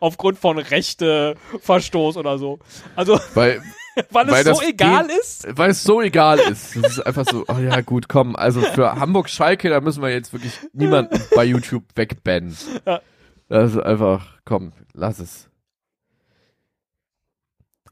Aufgrund 0.00 0.38
von 0.38 0.58
Rechteverstoß 0.58 2.18
oder 2.18 2.36
so. 2.38 2.58
Also, 2.94 3.18
Weil, 3.34 3.62
weil 4.10 4.26
es 4.26 4.32
Weil 4.32 4.44
so 4.44 4.50
das 4.50 4.62
egal 4.62 5.06
geht- 5.06 5.16
ist? 5.18 5.46
weil 5.56 5.70
es 5.70 5.82
so 5.82 6.00
egal 6.02 6.38
ist. 6.40 6.76
Es 6.76 6.92
ist 6.98 7.00
einfach 7.06 7.24
so, 7.30 7.44
oh 7.48 7.58
ja, 7.58 7.80
gut, 7.82 8.08
komm, 8.08 8.36
also 8.36 8.60
für 8.60 8.96
Hamburg-Schalke, 8.96 9.68
da 9.70 9.80
müssen 9.80 10.02
wir 10.02 10.10
jetzt 10.10 10.32
wirklich 10.32 10.58
niemanden 10.72 11.18
bei 11.34 11.44
YouTube 11.44 11.84
wegbannen. 11.94 12.56
Ja. 12.86 13.00
Das 13.52 13.72
ist 13.74 13.80
einfach, 13.80 14.38
komm, 14.46 14.72
lass 14.94 15.18
es. 15.18 15.50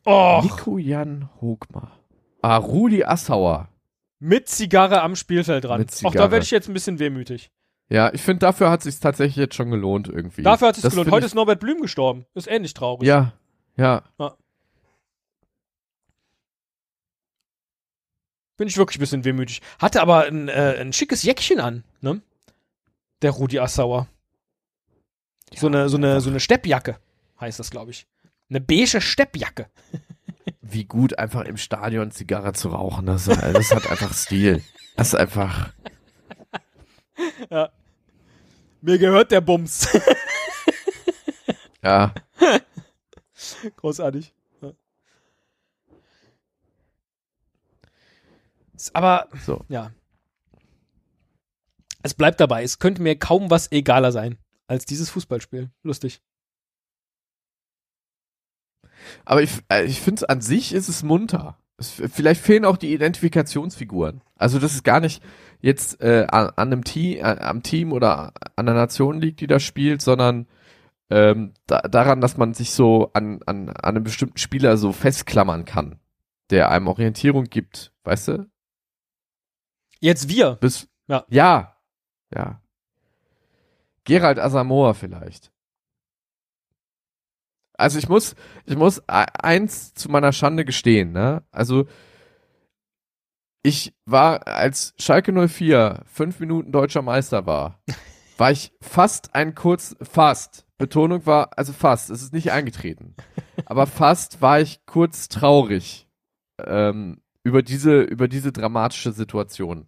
Oh, 0.07 0.41
Nico 0.43 0.79
Jan 0.79 1.29
Hochmar. 1.43 2.01
Ah, 2.41 2.57
Rudi 2.57 3.05
Assauer. 3.05 3.69
mit 4.21 4.49
Zigarre 4.49 5.03
am 5.03 5.17
Spielfeld 5.17 5.65
dran. 5.65 5.85
Auch 6.05 6.15
da 6.15 6.31
werde 6.31 6.45
ich 6.45 6.51
jetzt 6.51 6.69
ein 6.69 6.73
bisschen 6.73 6.99
wehmütig. 6.99 7.51
Ja, 7.91 8.11
ich 8.15 8.23
finde, 8.23 8.39
dafür 8.39 8.71
hat 8.71 8.83
sich 8.83 8.99
tatsächlich 9.01 9.37
jetzt 9.37 9.55
schon 9.55 9.71
gelohnt 9.71 10.09
irgendwie. 10.09 10.43
Dafür 10.43 10.69
hat 10.69 10.77
es 10.77 10.83
Das 10.83 10.95
gelohnt. 10.95 11.11
Heute 11.11 11.27
ist 11.27 11.35
Norbert 11.35 11.61
Blüm 11.61 11.83
gestorben. 11.83 12.25
Ist 12.33 12.49
ähnlich 12.49 12.73
traurig. 12.73 13.07
Ja, 13.07 13.35
ja. 13.77 14.03
Bin 18.57 18.67
ich 18.67 18.79
wirklich 18.79 18.97
ein 18.97 19.01
bisschen 19.01 19.25
wehmütig. 19.27 19.61
Hatte 19.79 20.01
aber 20.01 20.25
ein, 20.25 20.49
äh, 20.49 20.79
ein 20.81 20.95
schickes 20.95 21.23
Jäckchen 21.23 21.61
an, 21.61 21.85
ne? 22.01 22.23
Der 23.21 23.33
Rudi 23.33 23.59
Assauer. 23.59 24.09
So 25.57 25.67
eine, 25.67 25.89
so 25.89 25.97
eine, 25.97 26.21
so 26.21 26.31
eine 26.31 26.41
Steppjacke 26.41 26.99
heißt 27.41 27.59
das, 27.59 27.71
glaube 27.71 27.91
ich. 27.91 28.07
Eine 28.49 28.61
beige 28.61 29.01
Steppjacke. 29.01 29.71
Wie 30.61 30.85
gut 30.85 31.19
einfach 31.19 31.43
im 31.45 31.57
Stadion 31.57 32.11
Zigarre 32.11 32.53
zu 32.53 32.69
rauchen, 32.69 33.07
das, 33.07 33.25
das 33.25 33.71
hat 33.71 33.91
einfach 33.91 34.15
Stil. 34.15 34.63
Das 34.97 35.09
ist 35.09 35.15
einfach, 35.15 35.73
Mir 38.81 38.99
gehört 38.99 39.31
der 39.31 39.41
Bums. 39.41 39.89
ja. 41.83 42.15
Großartig. 43.77 44.33
Ja. 44.63 44.73
Aber, 48.95 49.29
So. 49.45 49.65
ja. 49.69 49.93
Es 52.03 52.15
bleibt 52.15 52.41
dabei. 52.41 52.63
Es 52.63 52.79
könnte 52.79 53.03
mir 53.03 53.19
kaum 53.19 53.51
was 53.51 53.71
egaler 53.71 54.13
sein 54.13 54.39
als 54.71 54.87
dieses 54.87 55.11
Fußballspiel. 55.11 55.71
Lustig. 55.83 56.23
Aber 59.25 59.43
ich, 59.43 59.51
äh, 59.69 59.85
ich 59.85 60.01
finde 60.01 60.29
an 60.29 60.41
sich 60.41 60.73
ist 60.73 60.89
es 60.89 61.03
munter. 61.03 61.59
Es, 61.77 61.91
vielleicht 61.91 62.41
fehlen 62.41 62.65
auch 62.65 62.77
die 62.77 62.93
Identifikationsfiguren. 62.93 64.23
Also 64.37 64.61
das 64.61 64.75
ist 64.75 64.85
gar 64.85 65.01
nicht 65.01 65.23
jetzt 65.61 66.01
äh, 66.01 66.27
an, 66.31 66.51
an 66.55 66.73
einem 66.73 66.85
Team, 66.85 67.23
am 67.25 67.63
Team 67.65 67.93
oder 67.93 68.33
an 68.55 68.67
der 68.67 68.77
Nation 68.77 69.21
liegt, 69.21 69.41
die 69.41 69.49
da 69.49 69.59
spielt, 69.59 70.03
sondern 70.03 70.47
ähm, 71.11 71.55
da, 71.67 71.81
daran, 71.81 72.21
dass 72.21 72.37
man 72.37 72.55
sich 72.55 72.71
so 72.71 73.11
an, 73.13 73.43
an, 73.47 73.71
an 73.71 73.97
einem 73.97 74.05
bestimmten 74.05 74.39
Spieler 74.39 74.77
so 74.77 74.93
festklammern 74.93 75.65
kann, 75.65 75.99
der 76.51 76.71
einem 76.71 76.87
Orientierung 76.87 77.45
gibt, 77.45 77.93
weißt 78.05 78.29
du? 78.29 78.51
Jetzt 79.99 80.29
wir. 80.29 80.55
Bis, 80.61 80.89
Ja. 81.09 81.25
Ja. 81.29 81.77
Ja. 82.33 82.60
Gerald 84.11 84.41
Asamoah 84.41 84.95
vielleicht. 84.95 85.53
Also 87.79 87.97
ich 87.97 88.09
muss, 88.09 88.35
ich 88.67 88.75
muss 88.75 88.99
e- 88.99 89.03
eins 89.41 89.95
zu 89.95 90.11
meiner 90.11 90.33
Schande 90.33 90.65
gestehen, 90.65 91.13
ne? 91.13 91.45
Also 91.53 91.87
ich 93.63 93.95
war, 94.07 94.49
als 94.49 94.95
Schalke 94.99 95.33
04 95.49 96.03
fünf 96.07 96.41
Minuten 96.41 96.73
deutscher 96.73 97.03
Meister 97.03 97.47
war, 97.47 97.85
war 98.37 98.51
ich 98.51 98.73
fast 98.81 99.37
ein 99.37 99.55
kurz, 99.55 99.95
fast, 100.03 100.67
Betonung 100.77 101.25
war, 101.25 101.57
also 101.57 101.73
fast, 101.73 102.11
es 102.11 102.21
ist 102.21 102.33
nicht 102.33 102.51
eingetreten, 102.51 103.15
aber 103.65 103.87
fast 103.87 104.43
war 104.43 104.61
ich 104.61 104.85
kurz 104.87 105.29
traurig, 105.29 106.09
ähm, 106.67 107.23
über 107.45 107.63
diese, 107.63 108.01
über 108.01 108.27
diese 108.27 108.51
dramatische 108.51 109.13
Situation. 109.13 109.87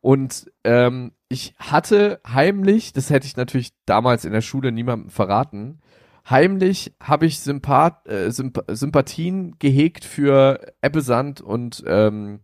Und 0.00 0.50
ähm, 0.64 1.12
ich 1.28 1.54
hatte 1.58 2.20
heimlich, 2.26 2.92
das 2.92 3.10
hätte 3.10 3.26
ich 3.26 3.36
natürlich 3.36 3.72
damals 3.86 4.24
in 4.24 4.32
der 4.32 4.40
Schule 4.42 4.70
niemandem 4.72 5.10
verraten, 5.10 5.80
heimlich 6.28 6.94
habe 7.02 7.26
ich 7.26 7.40
Sympath 7.40 8.06
äh, 8.08 8.30
Symp 8.30 8.62
Sympathien 8.68 9.58
gehegt 9.58 10.04
für 10.04 10.72
Ebbesand 10.82 11.40
und 11.40 11.82
ähm, 11.86 12.40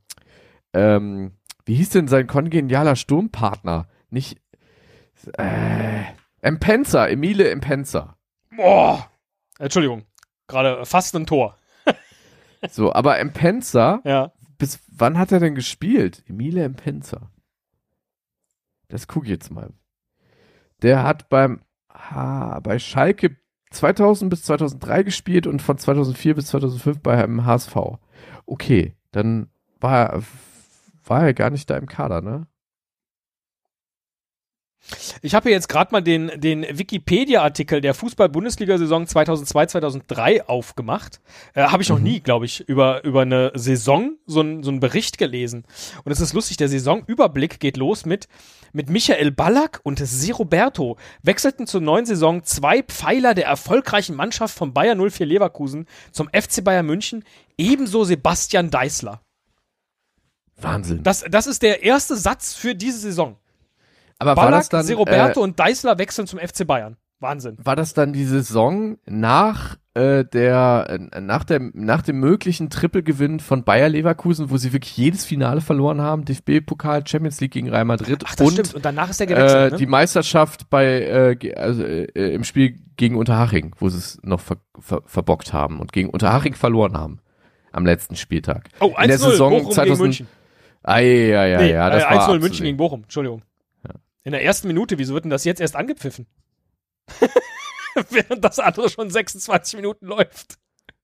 ähm, 0.73 1.33
wie 1.65 1.75
hieß 1.77 1.91
denn 1.91 2.09
sein 2.09 2.27
kongenialer 2.27 2.97
Sturmpartner? 2.97 3.87
Nicht 4.11 4.41
äh, 5.39 6.03
Empenza, 6.41 7.07
Emile 7.07 7.51
Empenza. 7.51 8.17
Boah. 8.57 9.09
Entschuldigung. 9.59 10.05
Gerade 10.49 10.85
fast 10.85 11.15
ein 11.15 11.27
Tor. 11.27 11.57
So, 12.71 12.93
aber 12.93 13.19
Empenza, 13.19 14.01
Ja. 14.05 14.33
bis 14.59 14.81
wann 14.89 15.19
hat 15.19 15.33
er 15.33 15.41
denn 15.41 15.55
gespielt? 15.55 16.23
Emile 16.29 16.63
Empenza. 16.65 17.31
Das 18.93 19.09
gucke 19.09 19.25
ich 19.25 19.31
jetzt 19.31 19.51
mal. 19.51 19.71
Der 20.83 21.03
hat 21.03 21.31
beim 21.31 21.63
ha, 21.91 22.61
bei 22.61 22.79
Schalke 22.79 23.39
2000 23.71 24.29
bis 24.29 24.43
2003 24.43 25.03
gespielt 25.03 25.47
und 25.47 25.63
von 25.63 25.79
2004 25.79 26.35
bis 26.35 26.49
2005 26.49 27.01
beim 27.01 27.47
HSV. 27.47 27.75
Okay, 28.45 28.95
dann 29.11 29.49
war 29.81 30.11
er, 30.11 30.23
war 31.07 31.25
er 31.25 31.33
gar 31.33 31.49
nicht 31.49 31.71
da 31.71 31.79
im 31.79 31.87
Kader, 31.87 32.21
ne? 32.21 32.47
Ich 35.23 35.35
habe 35.35 35.45
hier 35.49 35.53
jetzt 35.57 35.69
gerade 35.69 35.93
mal 35.93 36.01
den, 36.01 36.31
den 36.35 36.63
Wikipedia-Artikel 36.63 37.81
der 37.81 37.95
Fußball-Bundesliga-Saison 37.95 39.05
2002-2003 39.05 40.43
aufgemacht. 40.47 41.21
Äh, 41.55 41.63
habe 41.65 41.83
ich 41.83 41.89
noch 41.89 41.99
Mhm. 41.99 42.05
nie, 42.05 42.21
glaube 42.21 42.45
ich, 42.47 42.61
über, 42.69 43.05
über 43.05 43.23
eine 43.23 43.53
Saison 43.55 44.17
so, 44.27 44.41
ein, 44.41 44.63
so 44.63 44.71
einen 44.71 44.81
Bericht 44.81 45.19
gelesen. 45.19 45.65
Und 46.05 46.13
es 46.13 46.21
ist 46.21 46.33
lustig, 46.35 46.57
der 46.57 46.69
Saisonüberblick 46.69 47.61
geht 47.61 47.77
los 47.77 48.05
mit, 48.05 48.29
mit 48.73 48.91
Michael 48.91 49.31
Ballack 49.31 49.81
und 49.85 49.99
Si 50.05 50.31
Roberto 50.33 50.97
wechselten 51.23 51.67
zur 51.67 51.81
neuen 51.81 52.05
Saison 52.07 52.43
zwei 52.43 52.83
Pfeiler 52.83 53.35
der 53.35 53.47
erfolgreichen 53.47 54.17
Mannschaft 54.17 54.55
von 54.57 54.73
Bayer 54.75 54.97
04 54.97 55.27
Leverkusen 55.27 55.87
zum 56.11 56.29
FC 56.29 56.65
Bayern 56.65 56.87
München, 56.87 57.25
ebenso 57.57 58.05
Sebastian 58.05 58.71
Deißler. 58.71 59.21
Wahnsinn. 60.61 61.03
Das, 61.03 61.25
das 61.29 61.47
ist 61.47 61.63
der 61.63 61.83
erste 61.83 62.17
Satz 62.17 62.55
für 62.55 62.75
diese 62.75 62.99
Saison. 62.99 63.37
Aber 64.23 64.37
war 64.37 64.51
das 64.51 64.69
Ballack, 64.69 64.87
dann 64.87 64.97
Roberto 64.97 65.41
äh, 65.41 65.43
und 65.43 65.59
Deißler 65.59 65.99
wechseln 65.99 66.27
zum 66.27 66.39
FC 66.39 66.67
Bayern. 66.67 66.97
Wahnsinn. 67.23 67.57
war 67.63 67.77
das 67.77 67.95
dann 67.95 68.13
die 68.13 68.25
Saison 68.25 68.99
nach 69.07 69.77
äh, 69.95 70.25
der 70.25 70.87
äh, 71.13 71.21
nach 71.21 71.45
der 71.45 71.61
nach 71.73 72.03
dem 72.03 72.19
möglichen 72.19 72.69
Trippelgewinn 72.69 73.41
von 73.41 73.63
Bayer 73.65 73.89
Leverkusen, 73.89 74.51
wo 74.51 74.57
sie 74.57 74.73
wirklich 74.73 74.97
jedes 74.97 75.25
Finale 75.25 75.61
verloren 75.61 76.01
haben, 76.01 76.25
DFB-Pokal, 76.25 77.07
Champions 77.07 77.41
League 77.41 77.53
gegen 77.53 77.71
Real 77.71 77.85
Madrid 77.85 78.25
Ach, 78.27 78.35
das 78.35 78.47
und 78.47 78.53
stimmt. 78.55 78.75
Und 78.75 78.85
danach 78.85 79.11
ist 79.11 79.21
er 79.21 79.27
gewechselt. 79.27 79.69
äh, 79.69 79.71
ne? 79.71 79.77
die 79.77 79.87
Meisterschaft 79.87 80.69
bei 80.69 81.37
äh, 81.41 81.55
also, 81.55 81.85
äh, 81.85 82.35
im 82.35 82.45
Spiel 82.45 82.79
gegen 82.97 83.17
Unterhaching, 83.17 83.75
wo 83.79 83.89
sie 83.89 83.99
es 83.99 84.19
noch 84.23 84.41
ver 84.41 84.57
ver 84.81 85.03
verbockt 85.07 85.53
haben 85.53 85.81
und 85.81 85.93
gegen 85.93 86.11
Unterhaching 86.11 86.55
verloren 86.55 86.97
haben 86.97 87.21
am 87.71 87.87
letzten 87.87 88.17
Spieltag. 88.17 88.69
oh, 88.81 88.95
1-0 88.97 89.03
in 89.03 89.09
der 89.09 89.19
Saison 89.19 89.51
Bochum 89.51 89.63
gegen 89.65 89.75
2000 89.75 90.01
München. 90.01 90.27
Ah, 90.83 90.99
ja, 90.99 91.47
ja, 91.47 91.59
nee, 91.61 91.73
ja, 91.73 91.91
das 91.91 92.03
äh, 92.03 92.07
war 92.07 92.13
1-0 92.13 92.17
abzusehen. 92.17 92.41
München 92.41 92.65
gegen 92.65 92.77
Bochum. 92.77 93.03
Entschuldigung. 93.03 93.43
In 94.25 94.33
der 94.33 94.45
ersten 94.45 94.69
Minute, 94.69 94.99
wieso 94.99 95.15
wird 95.15 95.25
denn 95.25 95.31
das 95.31 95.45
jetzt 95.45 95.61
erst 95.61 95.77
angepfiffen? 95.77 96.27
Während 98.11 98.45
das 98.45 98.59
andere 98.59 98.89
schon 98.89 99.11
26 99.11 99.77
Minuten 99.77 100.07
läuft. 100.07 100.59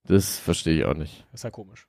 Das 0.04 0.38
verstehe 0.38 0.78
ich 0.78 0.84
auch 0.84 0.94
nicht. 0.94 1.26
Das 1.32 1.40
ist 1.40 1.44
ja 1.44 1.50
komisch. 1.50 1.86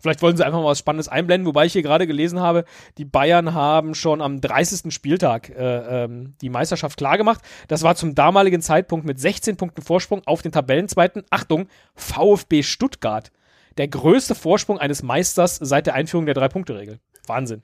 Vielleicht 0.00 0.22
wollen 0.22 0.36
sie 0.36 0.46
einfach 0.46 0.60
mal 0.60 0.66
was 0.66 0.78
Spannendes 0.78 1.08
einblenden, 1.08 1.46
wobei 1.46 1.66
ich 1.66 1.74
hier 1.74 1.82
gerade 1.82 2.06
gelesen 2.06 2.40
habe, 2.40 2.64
die 2.96 3.04
Bayern 3.04 3.52
haben 3.52 3.94
schon 3.94 4.22
am 4.22 4.40
30. 4.40 4.94
Spieltag 4.94 5.50
äh, 5.50 6.04
ähm, 6.04 6.36
die 6.40 6.48
Meisterschaft 6.48 6.96
klargemacht. 6.96 7.42
Das 7.68 7.82
war 7.82 7.96
zum 7.96 8.14
damaligen 8.14 8.62
Zeitpunkt 8.62 9.04
mit 9.04 9.20
16 9.20 9.56
Punkten 9.58 9.82
Vorsprung 9.82 10.22
auf 10.24 10.40
den 10.40 10.52
Tabellenzweiten. 10.52 11.24
Achtung, 11.28 11.68
VfB 11.94 12.62
Stuttgart. 12.62 13.30
Der 13.76 13.88
größte 13.88 14.34
Vorsprung 14.34 14.78
eines 14.78 15.02
Meisters 15.02 15.56
seit 15.56 15.86
der 15.86 15.94
Einführung 15.94 16.24
der 16.24 16.34
Drei-Punkte-Regel. 16.34 16.98
Wahnsinn. 17.26 17.62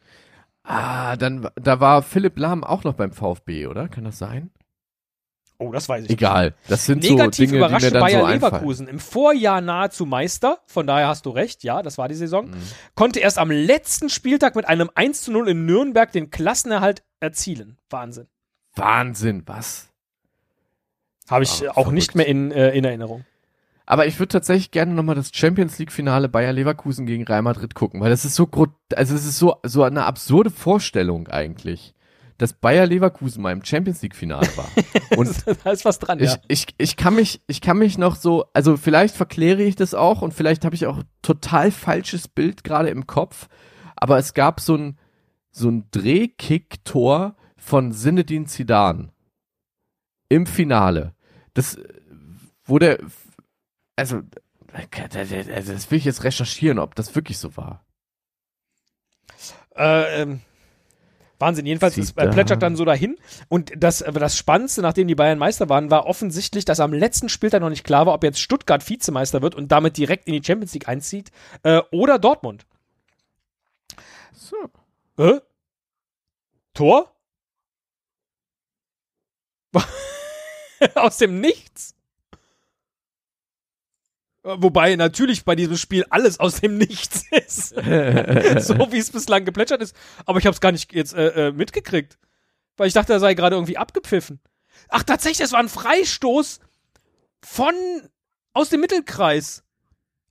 Ah, 0.69 1.17
dann 1.17 1.49
da 1.55 1.79
war 1.81 2.03
Philipp 2.03 2.39
Lahm 2.39 2.65
auch 2.65 2.83
noch 2.85 2.95
beim 2.95 3.13
VfB, 3.13 3.67
oder? 3.69 3.89
Kann 3.89 4.05
das 4.05 4.19
sein? 4.19 4.51
Oh, 5.59 5.73
das 5.73 5.89
weiß 5.89 6.05
ich 6.05 6.11
Egal. 6.11 6.55
Das 6.69 6.85
sind 6.85 7.03
Negativ 7.03 7.49
so 7.49 7.57
Dinge, 7.57 7.69
die 7.69 7.85
mir 7.85 7.91
dann 7.91 8.01
Bayer 8.03 8.21
so 8.21 8.27
einfallen. 8.27 8.53
Leverkusen. 8.53 8.89
Im 8.89 8.99
Vorjahr 8.99 9.61
nahezu 9.63 10.05
Meister, 10.05 10.59
von 10.67 10.87
daher 10.87 11.09
hast 11.09 11.25
du 11.25 11.31
recht, 11.31 11.65
ja, 11.65 11.83
das 11.83 11.97
war 11.97 12.09
die 12.09 12.15
Saison. 12.15 12.51
Mhm. 12.51 12.57
Konnte 12.95 13.21
erst 13.21 13.39
am 13.39 13.51
letzten 13.51 14.11
Spieltag 14.11 14.55
mit 14.55 14.69
einem 14.69 14.91
1 14.95 15.23
zu 15.23 15.33
0 15.33 15.49
in 15.49 15.65
Nürnberg 15.65 16.13
den 16.13 16.31
Klassenerhalt 16.31 17.03
erzielen. 17.21 17.79
Wahnsinn. 17.89 18.27
Wahnsinn, 18.75 19.45
was? 19.47 19.89
Habe 21.31 21.45
ich 21.45 21.67
Ah, 21.67 21.71
auch 21.71 21.75
verrückt. 21.75 21.93
nicht 21.95 22.15
mehr 22.17 22.27
in, 22.27 22.51
äh, 22.53 22.73
in 22.73 22.85
Erinnerung. 22.85 23.25
Aber 23.87 24.07
ich 24.07 24.19
würde 24.19 24.29
tatsächlich 24.29 24.73
gerne 24.73 24.95
nochmal 24.95 25.15
das 25.15 25.31
Champions 25.33 25.79
League 25.79 25.93
Finale 25.93 26.29
Bayer 26.29 26.53
Leverkusen 26.53 27.07
gegen 27.07 27.25
Real 27.25 27.43
Madrid 27.43 27.75
gucken, 27.75 28.01
weil 28.01 28.11
das 28.11 28.25
ist 28.25 28.35
so 28.35 28.51
also 28.95 29.15
es 29.15 29.25
ist 29.25 29.39
so 29.39 29.57
so 29.63 29.85
eine 29.85 30.05
absurde 30.05 30.51
Vorstellung 30.51 31.29
eigentlich, 31.29 31.95
dass 32.37 32.53
Bayer 32.53 32.87
Leverkusen 32.87 33.43
mal 33.43 33.53
im 33.53 33.65
Champions 33.65 34.03
League 34.03 34.17
Finale 34.17 34.49
war. 34.57 34.69
Und 35.17 35.31
da 35.65 35.71
ist 35.71 35.85
was 35.85 36.01
dran, 36.01 36.19
ich, 36.19 36.33
ja. 36.33 36.39
ich, 36.49 36.67
ich 36.79 36.97
kann 36.97 37.15
mich, 37.15 37.41
ich 37.47 37.61
kann 37.61 37.79
mich 37.79 37.97
noch 37.97 38.17
so, 38.17 38.47
also 38.53 38.77
vielleicht 38.77 39.15
verkläre 39.15 39.63
ich 39.63 39.77
das 39.77 39.95
auch 39.95 40.21
und 40.21 40.35
vielleicht 40.35 40.65
habe 40.65 40.75
ich 40.75 40.87
auch 40.87 41.03
total 41.23 41.71
falsches 41.71 42.29
Bild 42.29 42.65
gerade 42.65 42.91
im 42.91 43.07
Kopf, 43.07 43.49
aber 43.95 44.19
es 44.19 44.35
gab 44.35 44.61
so 44.61 44.77
ein, 44.77 44.99
so 45.51 45.71
ein 45.71 45.89
Drehkick-Tor 45.93 47.37
von 47.57 47.93
Sinedin 47.93 48.47
Zidane 48.47 49.11
im 50.29 50.47
Finale. 50.47 51.15
Das, 51.55 51.79
wo 52.65 52.79
der, 52.79 52.99
also, 53.97 54.23
also 54.73 55.73
das 55.73 55.91
will 55.91 55.99
ich 55.99 56.05
jetzt 56.05 56.25
recherchieren, 56.25 56.79
ob 56.79 56.95
das 56.95 57.15
wirklich 57.15 57.39
so 57.39 57.57
war. 57.57 57.85
Äh, 59.75 60.23
ähm, 60.23 60.41
Wahnsinn. 61.39 61.67
Jedenfalls, 61.67 61.99
äh, 61.99 62.03
Zidane. 62.03 62.31
plätschert 62.31 62.63
dann 62.63 62.77
so 62.77 62.85
dahin. 62.85 63.19
Und 63.49 63.73
das, 63.77 63.99
das 63.99 64.37
Spannendste, 64.37 64.83
nachdem 64.83 65.09
die 65.09 65.15
Bayern 65.15 65.39
Meister 65.39 65.69
waren, 65.69 65.91
war 65.91 66.07
offensichtlich, 66.07 66.65
dass 66.65 66.81
am 66.81 66.93
letzten 66.93 67.29
Spieltag 67.29 67.61
noch 67.61 67.69
nicht 67.71 67.85
klar 67.85 68.07
war, 68.07 68.15
ob 68.15 68.25
jetzt 68.25 68.41
Stuttgart 68.41 68.89
Vizemeister 68.89 69.43
wird 69.43 69.55
und 69.55 69.71
damit 69.73 69.97
direkt 69.97 70.27
in 70.27 70.33
die 70.33 70.45
Champions 70.45 70.73
League 70.75 70.89
einzieht 70.89 71.31
äh, 71.63 71.83
oder 71.91 72.19
Dortmund. 72.19 72.67
So. 74.33 74.57
Äh? 75.19 75.41
Tor? 76.73 77.13
Aus 80.95 81.19
dem 81.19 81.41
Nichts? 81.41 81.96
Äh, 84.47 84.57
Wobei 84.59 84.97
natürlich 84.97 85.45
bei 85.45 85.57
diesem 85.57 85.77
Spiel 85.77 86.05
alles 86.11 86.39
aus 86.41 86.61
dem 86.61 86.79
Nichts 86.79 87.25
ist. 87.31 87.69
so 87.75 88.93
wie 88.93 88.99
es 88.99 89.11
bislang 89.11 89.45
geplätschert 89.45 89.83
ist. 89.83 89.97
Aber 90.25 90.39
ich 90.39 90.47
habe 90.47 90.55
es 90.55 90.61
gar 90.61 90.73
nicht 90.73 90.93
jetzt 90.93 91.15
äh, 91.15 91.49
äh, 91.49 91.53
mitgekriegt. 91.53 92.19
Weil 92.77 92.89
ich 92.89 92.95
dachte, 92.95 93.13
er 93.13 93.21
sei 93.21 93.35
gerade 93.35 93.57
irgendwie 93.57 93.79
abgepfiffen. 93.79 94.41
Ach, 94.89 95.03
tatsächlich, 95.03 95.39
das 95.39 95.53
war 95.53 95.61
ein 95.61 95.69
Freistoß 95.69 96.61
von 97.43 97.75
aus 98.53 98.69
dem 98.69 98.81
Mittelkreis. 98.81 99.65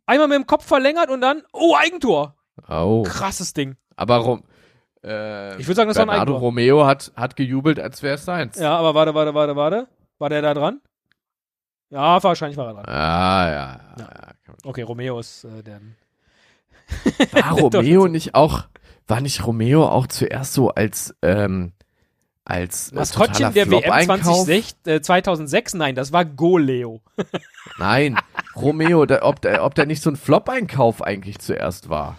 Einmal 0.06 0.28
mit 0.28 0.36
dem 0.36 0.48
Kopf 0.48 0.66
verlängert 0.66 1.10
und 1.10 1.22
dann, 1.22 1.42
oh, 1.52 1.76
Eigentor. 1.76 2.36
Oh. 2.70 3.04
Krasses 3.04 3.54
Ding. 3.54 3.76
Aber 3.96 4.18
Rom, 4.18 4.44
äh, 5.04 5.60
Ich 5.60 5.68
würde 5.68 5.76
sagen, 5.76 5.88
das 5.88 5.98
war 5.98 6.04
ein 6.04 6.08
Bernardo 6.08 6.34
Eigentor. 6.34 6.40
Romeo 6.40 6.86
hat, 6.86 7.12
hat 7.16 7.36
gejubelt, 7.36 7.80
als 7.80 8.04
wäre 8.04 8.16
es 8.16 8.26
seins. 8.26 8.58
Ja, 8.58 8.78
aber 8.78 8.94
warte, 8.94 9.16
warte, 9.16 9.34
warte, 9.34 9.56
warte. 9.56 9.88
War 10.20 10.30
der 10.30 10.42
da 10.44 10.54
dran? 10.54 10.80
Ja, 11.90 12.22
wahrscheinlich 12.24 12.58
war 12.58 12.68
er 12.68 12.74
dran. 12.74 12.86
Ah, 12.86 13.48
ja, 13.48 13.54
ja. 13.54 13.80
Ja. 14.00 14.54
Okay, 14.64 14.82
Romeo 14.82 15.20
ist 15.20 15.44
äh, 15.46 15.64
der. 15.64 15.82
War 17.32 17.52
Romeo 17.60 18.08
nicht 18.08 18.36
auch, 18.36 18.66
war 19.08 19.22
nicht 19.22 19.46
Romeo 19.46 19.86
auch 19.86 20.08
zuerst 20.08 20.54
so 20.54 20.70
als, 20.70 21.16
ähm, 21.22 21.74
als 22.44 22.92
äh, 22.92 22.96
Maskottchen 22.96 23.54
der 23.54 23.70
WM 23.70 23.82
Flop-Einkauf? 23.82 24.46
2006, 24.46 24.76
äh, 24.86 25.02
2006? 25.02 25.74
Nein, 25.76 25.96
das 25.96 26.12
war 26.12 26.26
Goleo. 26.26 27.02
Nein, 27.78 28.18
Romeo, 28.56 29.06
der, 29.06 29.26
ob, 29.26 29.42
der, 29.42 29.64
ob 29.64 29.76
der 29.76 29.86
nicht 29.86 30.02
so 30.02 30.10
ein 30.10 30.16
Flop-Einkauf 30.16 31.02
eigentlich 31.02 31.40
zuerst 31.40 31.90
war. 31.90 32.18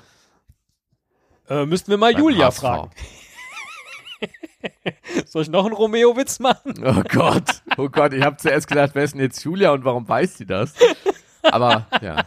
Äh, 1.48 1.66
müssten 1.66 1.90
wir 1.90 1.98
mal 1.98 2.12
beim 2.12 2.22
Julia 2.22 2.46
HSV. 2.46 2.58
fragen. 2.60 2.90
Soll 5.26 5.42
ich 5.42 5.48
noch 5.48 5.64
einen 5.64 5.74
Romeo-Witz 5.74 6.38
machen? 6.38 6.74
Oh 6.84 7.02
Gott, 7.08 7.62
oh 7.76 7.88
Gott, 7.88 8.12
ich 8.12 8.22
habe 8.22 8.36
zuerst 8.36 8.68
gedacht, 8.68 8.90
wer 8.94 9.04
ist 9.04 9.14
denn 9.14 9.20
jetzt 9.20 9.42
Julia 9.44 9.72
und 9.72 9.84
warum 9.84 10.08
weiß 10.08 10.38
sie 10.38 10.46
das? 10.46 10.74
Aber 11.42 11.86
ja, 12.00 12.24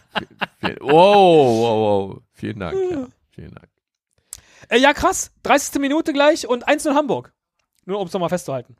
viel, 0.60 0.78
wow, 0.80 0.94
wow, 0.94 2.10
wow, 2.12 2.22
vielen 2.34 2.60
Dank, 2.60 2.76
ja, 2.92 3.08
vielen 3.32 3.54
Dank. 3.54 3.70
Äh, 4.70 4.78
ja, 4.78 4.94
krass. 4.94 5.32
30. 5.44 5.82
Minute 5.82 6.14
gleich 6.14 6.48
und 6.48 6.68
1-0 6.68 6.94
Hamburg. 6.94 7.34
Nur 7.86 8.00
um 8.00 8.08
es 8.08 8.14
nochmal 8.14 8.30
festzuhalten. 8.30 8.76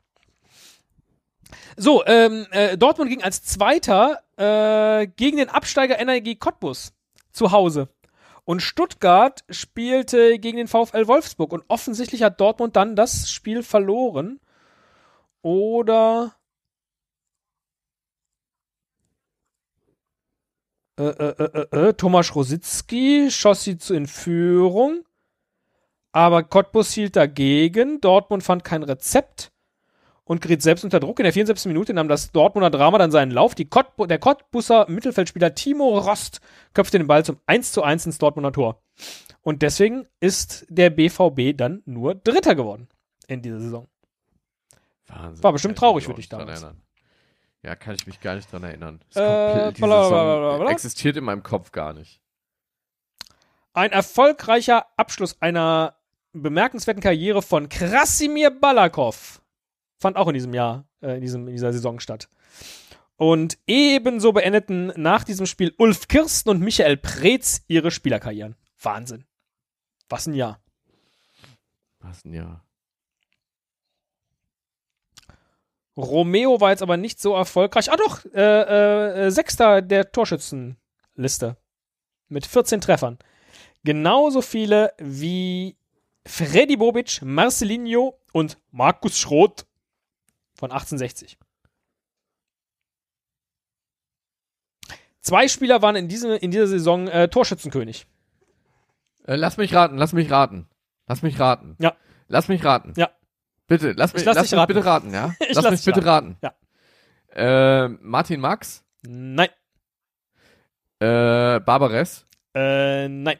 So, 1.76 2.04
ähm, 2.06 2.46
äh, 2.52 2.78
Dortmund 2.78 3.10
ging 3.10 3.22
als 3.22 3.42
Zweiter 3.42 4.20
äh, 4.36 5.08
gegen 5.08 5.36
den 5.36 5.48
Absteiger 5.48 5.98
Energie 5.98 6.36
Cottbus. 6.36 6.92
zu 7.32 7.50
Hause. 7.50 7.88
Und 8.50 8.62
Stuttgart 8.62 9.44
spielte 9.48 10.40
gegen 10.40 10.56
den 10.56 10.66
VfL 10.66 11.06
Wolfsburg. 11.06 11.52
Und 11.52 11.62
offensichtlich 11.68 12.24
hat 12.24 12.40
Dortmund 12.40 12.74
dann 12.74 12.96
das 12.96 13.30
Spiel 13.30 13.62
verloren. 13.62 14.40
Oder. 15.40 16.34
Äh, 20.98 21.04
äh, 21.04 21.68
äh, 21.70 21.88
äh, 21.90 21.92
Thomas 21.94 22.34
Rositzky 22.34 23.30
schoss 23.30 23.62
sie 23.62 23.78
zu 23.78 23.94
in 23.94 24.08
Führung. 24.08 25.04
Aber 26.10 26.42
Cottbus 26.42 26.90
hielt 26.90 27.14
dagegen. 27.14 28.00
Dortmund 28.00 28.42
fand 28.42 28.64
kein 28.64 28.82
Rezept 28.82 29.49
und 30.30 30.40
geriet 30.40 30.62
selbst 30.62 30.84
unter 30.84 31.00
Druck. 31.00 31.18
In 31.18 31.24
der 31.24 31.32
74. 31.32 31.66
Minute 31.66 31.92
nahm 31.92 32.06
das 32.06 32.30
Dortmunder 32.30 32.70
Drama 32.70 32.98
dann 32.98 33.10
seinen 33.10 33.32
Lauf. 33.32 33.56
Die 33.56 33.68
Cottbu 33.68 34.06
der 34.06 34.20
Cottbusser 34.20 34.86
Mittelfeldspieler 34.88 35.56
Timo 35.56 35.98
Rost 35.98 36.40
köpfte 36.72 36.98
den 36.98 37.08
Ball 37.08 37.24
zum 37.24 37.40
1 37.46 37.72
zu 37.72 37.82
1 37.82 38.06
ins 38.06 38.18
Dortmunder 38.18 38.52
Tor. 38.52 38.80
Und 39.42 39.62
deswegen 39.62 40.06
ist 40.20 40.66
der 40.68 40.90
BVB 40.90 41.56
dann 41.56 41.82
nur 41.84 42.14
Dritter 42.14 42.54
geworden 42.54 42.88
in 43.26 43.42
dieser 43.42 43.58
Saison. 43.58 43.88
Wahnsinn. 45.08 45.42
War 45.42 45.52
bestimmt 45.52 45.76
traurig 45.76 46.04
für 46.04 46.14
dich 46.14 46.28
damals. 46.28 46.62
erinnern. 46.62 46.80
Ja, 47.64 47.74
kann 47.74 47.96
ich 47.96 48.06
mich 48.06 48.20
gar 48.20 48.36
nicht 48.36 48.52
dran 48.52 48.62
erinnern. 48.62 49.00
Das 49.12 49.16
Äh, 49.16 49.72
blablabla. 49.72 50.52
Saison 50.52 50.68
existiert 50.68 51.16
in 51.16 51.24
meinem 51.24 51.42
Kopf 51.42 51.72
gar 51.72 51.92
nicht. 51.92 52.20
Ein 53.72 53.90
erfolgreicher 53.90 54.86
Abschluss 54.96 55.42
einer 55.42 55.96
bemerkenswerten 56.32 57.02
Karriere 57.02 57.42
von 57.42 57.68
Krasimir 57.68 58.52
Balakov 58.52 59.40
fand 60.00 60.16
auch 60.16 60.28
in 60.28 60.34
diesem 60.34 60.54
Jahr, 60.54 60.86
äh, 61.02 61.14
in, 61.16 61.20
diesem, 61.20 61.46
in 61.46 61.52
dieser 61.52 61.72
Saison 61.72 62.00
statt. 62.00 62.28
Und 63.16 63.58
ebenso 63.66 64.32
beendeten 64.32 64.92
nach 64.96 65.24
diesem 65.24 65.44
Spiel 65.44 65.74
Ulf 65.76 66.08
Kirsten 66.08 66.48
und 66.48 66.60
Michael 66.60 66.96
Preetz 66.96 67.62
ihre 67.68 67.90
Spielerkarrieren. 67.90 68.56
Wahnsinn. 68.80 69.26
Was 70.08 70.26
ein 70.26 70.34
Jahr. 70.34 70.58
Was 72.00 72.22
denn 72.22 72.32
ja? 72.32 72.64
Romeo 75.98 76.62
war 76.62 76.70
jetzt 76.70 76.82
aber 76.82 76.96
nicht 76.96 77.20
so 77.20 77.34
erfolgreich. 77.34 77.92
Ah 77.92 77.96
doch, 77.96 78.24
äh, 78.32 79.26
äh, 79.26 79.30
Sechster 79.30 79.82
der 79.82 80.10
Torschützenliste. 80.10 81.58
Mit 82.28 82.46
14 82.46 82.80
Treffern. 82.80 83.18
Genauso 83.84 84.40
viele 84.40 84.94
wie 84.98 85.76
Freddy 86.26 86.76
Bobic, 86.76 87.20
Marcelinho 87.22 88.18
und 88.32 88.56
Markus 88.70 89.18
Schroth 89.18 89.66
von 90.60 90.70
1860. 90.70 91.38
Zwei 95.22 95.48
Spieler 95.48 95.82
waren 95.82 95.96
in, 95.96 96.08
diesem, 96.08 96.30
in 96.32 96.50
dieser 96.50 96.66
Saison 96.66 97.08
äh, 97.08 97.28
Torschützenkönig. 97.28 98.06
Äh, 99.26 99.36
lass 99.36 99.56
mich 99.56 99.74
raten, 99.74 99.96
lass 99.98 100.12
mich 100.12 100.30
raten. 100.30 100.68
Lass 101.06 101.22
mich 101.22 101.38
raten. 101.40 101.76
Ja. 101.78 101.96
Lass 102.28 102.48
mich 102.48 102.64
raten. 102.64 102.92
Ja. 102.96 103.10
Bitte, 103.66 103.92
lass 103.92 104.12
mich, 104.14 104.24
lass 104.24 104.36
lass 104.36 104.50
mich 104.50 104.58
raten. 104.58 104.72
bitte 104.74 104.84
raten, 104.86 105.12
ja? 105.12 105.34
Ich 105.40 105.54
lass 105.54 105.64
lass 105.64 105.72
mich 105.72 105.84
bitte 105.84 106.04
raten. 106.06 106.36
Ja. 106.42 106.54
Äh, 107.32 107.88
Martin 107.88 108.40
Max, 108.40 108.84
Nein. 109.02 109.48
äh, 111.00 111.60
Barbares, 111.60 112.26
Äh, 112.54 113.08
nein. 113.08 113.38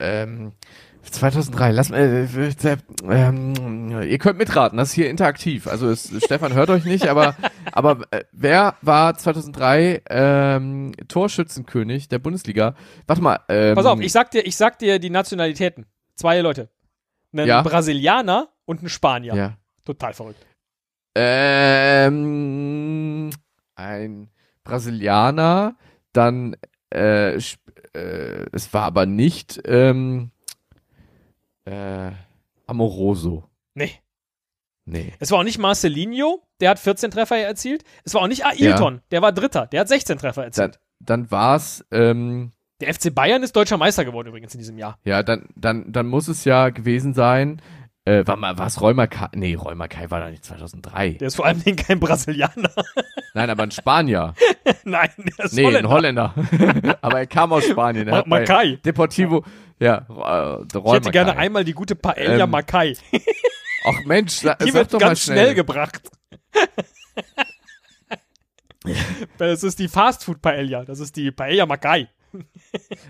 ähm, 0.00 0.52
2003, 1.10 1.72
lass 1.72 1.88
mal, 1.90 1.98
äh, 1.98 2.24
äh, 2.24 2.76
ähm, 3.08 4.02
ihr 4.02 4.18
könnt 4.18 4.38
mitraten, 4.38 4.78
das 4.78 4.90
ist 4.90 4.94
hier 4.94 5.10
interaktiv. 5.10 5.66
Also 5.66 5.90
es, 5.90 6.12
Stefan 6.24 6.54
hört 6.54 6.70
euch 6.70 6.84
nicht, 6.84 7.08
aber, 7.08 7.34
aber 7.72 8.06
äh, 8.10 8.24
wer 8.32 8.76
war 8.82 9.16
2003 9.16 10.02
ähm, 10.08 10.92
Torschützenkönig 11.08 12.08
der 12.08 12.18
Bundesliga? 12.18 12.74
Warte 13.06 13.22
mal. 13.22 13.40
Ähm, 13.48 13.74
Pass 13.74 13.86
auf, 13.86 14.00
ich 14.00 14.12
sag 14.12 14.30
dir, 14.30 14.46
ich 14.46 14.56
sag 14.56 14.78
dir 14.78 14.98
die 14.98 15.10
Nationalitäten. 15.10 15.86
Zwei 16.14 16.40
Leute. 16.40 16.68
Ein 17.32 17.46
Ja. 17.46 17.62
Brasilianer 17.62 18.48
und 18.64 18.82
ein 18.82 18.88
Spanier. 18.88 19.34
Ja. 19.34 19.56
Total 19.84 20.12
verrückt. 20.14 20.46
Ähm, 22.12 23.30
ein 23.74 24.30
Brasilianer, 24.64 25.76
dann 26.12 26.56
äh, 26.94 27.34
äh, 27.34 27.40
es 28.52 28.72
war 28.72 28.84
aber 28.84 29.06
nicht 29.06 29.60
ähm, 29.64 30.30
äh, 31.64 32.10
Amoroso. 32.66 33.44
Nee. 33.74 33.92
Nee. 34.84 35.12
Es 35.20 35.30
war 35.30 35.38
auch 35.38 35.44
nicht 35.44 35.58
Marcelinho, 35.58 36.42
der 36.60 36.70
hat 36.70 36.78
14 36.78 37.10
Treffer 37.10 37.36
erzielt. 37.38 37.84
Es 38.04 38.14
war 38.14 38.22
auch 38.22 38.26
nicht 38.28 38.44
Ailton, 38.44 39.00
der 39.10 39.22
war 39.22 39.32
Dritter, 39.32 39.66
der 39.66 39.80
hat 39.80 39.88
16 39.88 40.18
Treffer 40.18 40.44
erzielt. 40.44 40.80
Dann, 41.00 41.20
dann 41.22 41.30
war's 41.30 41.84
ähm, 41.92 42.50
Der 42.80 42.92
FC 42.92 43.14
Bayern 43.14 43.42
ist 43.44 43.54
deutscher 43.54 43.76
Meister 43.76 44.04
geworden 44.04 44.28
übrigens 44.28 44.54
in 44.54 44.58
diesem 44.58 44.78
Jahr. 44.78 44.98
ja, 45.04 45.22
dann, 45.22 45.48
dann, 45.54 45.92
dann 45.92 46.06
muss 46.06 46.26
es 46.28 46.44
ja 46.44 46.70
gewesen 46.70 47.14
sein. 47.14 47.62
Äh, 48.04 48.26
war 48.26 48.36
mal, 48.36 48.58
war's 48.58 48.80
Räumer 48.80 49.06
Kai? 49.06 49.28
Nee, 49.32 49.54
Räumer 49.54 49.86
Kai 49.86 50.10
war 50.10 50.18
da 50.20 50.28
nicht 50.30 50.44
2003. 50.44 51.10
Der 51.20 51.28
ist 51.28 51.36
vor 51.36 51.46
allem 51.46 51.62
kein 51.76 52.00
Brasilianer. 52.00 52.70
Nein, 53.34 53.48
aber 53.48 53.62
ein 53.62 53.70
Spanier. 53.70 54.34
Nein, 54.84 55.08
der 55.18 55.44
ist 55.44 55.52
Nee, 55.54 55.66
ein 55.76 55.88
Holländer. 55.88 56.34
Holländer. 56.34 56.98
aber 57.02 57.18
er 57.20 57.26
kam 57.28 57.52
aus 57.52 57.64
Spanien. 57.64 58.08
Ma 58.10 58.24
Makai. 58.26 58.78
Deportivo, 58.84 59.44
ja, 59.78 59.98
äh, 59.98 60.66
der 60.66 60.84
Ich 60.84 60.92
hätte 60.92 61.10
gerne 61.12 61.36
einmal 61.36 61.62
die 61.64 61.74
gute 61.74 61.94
Paella 61.94 62.42
Ähm, 62.44 62.50
Makai. 62.50 62.96
Ach 63.84 64.04
Mensch, 64.04 64.32
sa 64.32 64.54
Die 64.56 64.74
wird 64.74 64.92
doch 64.92 64.98
mal 65.00 65.06
ganz 65.08 65.22
schnell. 65.22 65.36
schnell. 65.38 65.54
gebracht. 65.54 66.02
das 69.38 69.62
ist 69.62 69.78
die 69.78 69.88
Fastfood 69.88 70.42
Paella. 70.42 70.84
Das 70.84 70.98
ist 70.98 71.14
die 71.16 71.30
Paella 71.30 71.66
Makai. 71.66 72.08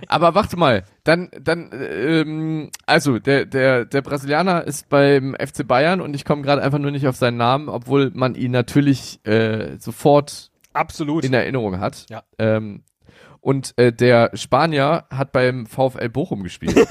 Aber 0.08 0.34
warte 0.34 0.56
mal, 0.56 0.84
dann, 1.04 1.30
dann, 1.40 1.70
ähm, 1.72 2.70
also 2.86 3.18
der, 3.18 3.46
der, 3.46 3.84
der 3.84 4.02
Brasilianer 4.02 4.64
ist 4.64 4.88
beim 4.88 5.34
FC 5.34 5.66
Bayern 5.66 6.00
und 6.00 6.14
ich 6.14 6.24
komme 6.24 6.42
gerade 6.42 6.62
einfach 6.62 6.78
nur 6.78 6.90
nicht 6.90 7.06
auf 7.06 7.16
seinen 7.16 7.36
Namen, 7.36 7.68
obwohl 7.68 8.10
man 8.14 8.34
ihn 8.34 8.52
natürlich 8.52 9.24
äh, 9.26 9.78
sofort 9.78 10.50
Absolut. 10.72 11.24
in 11.24 11.34
Erinnerung 11.34 11.80
hat. 11.80 12.06
Ja. 12.08 12.22
Ähm, 12.38 12.82
und 13.40 13.76
äh, 13.76 13.92
der 13.92 14.30
Spanier 14.34 15.04
hat 15.10 15.32
beim 15.32 15.66
VfL 15.66 16.08
Bochum 16.08 16.44
gespielt. 16.44 16.76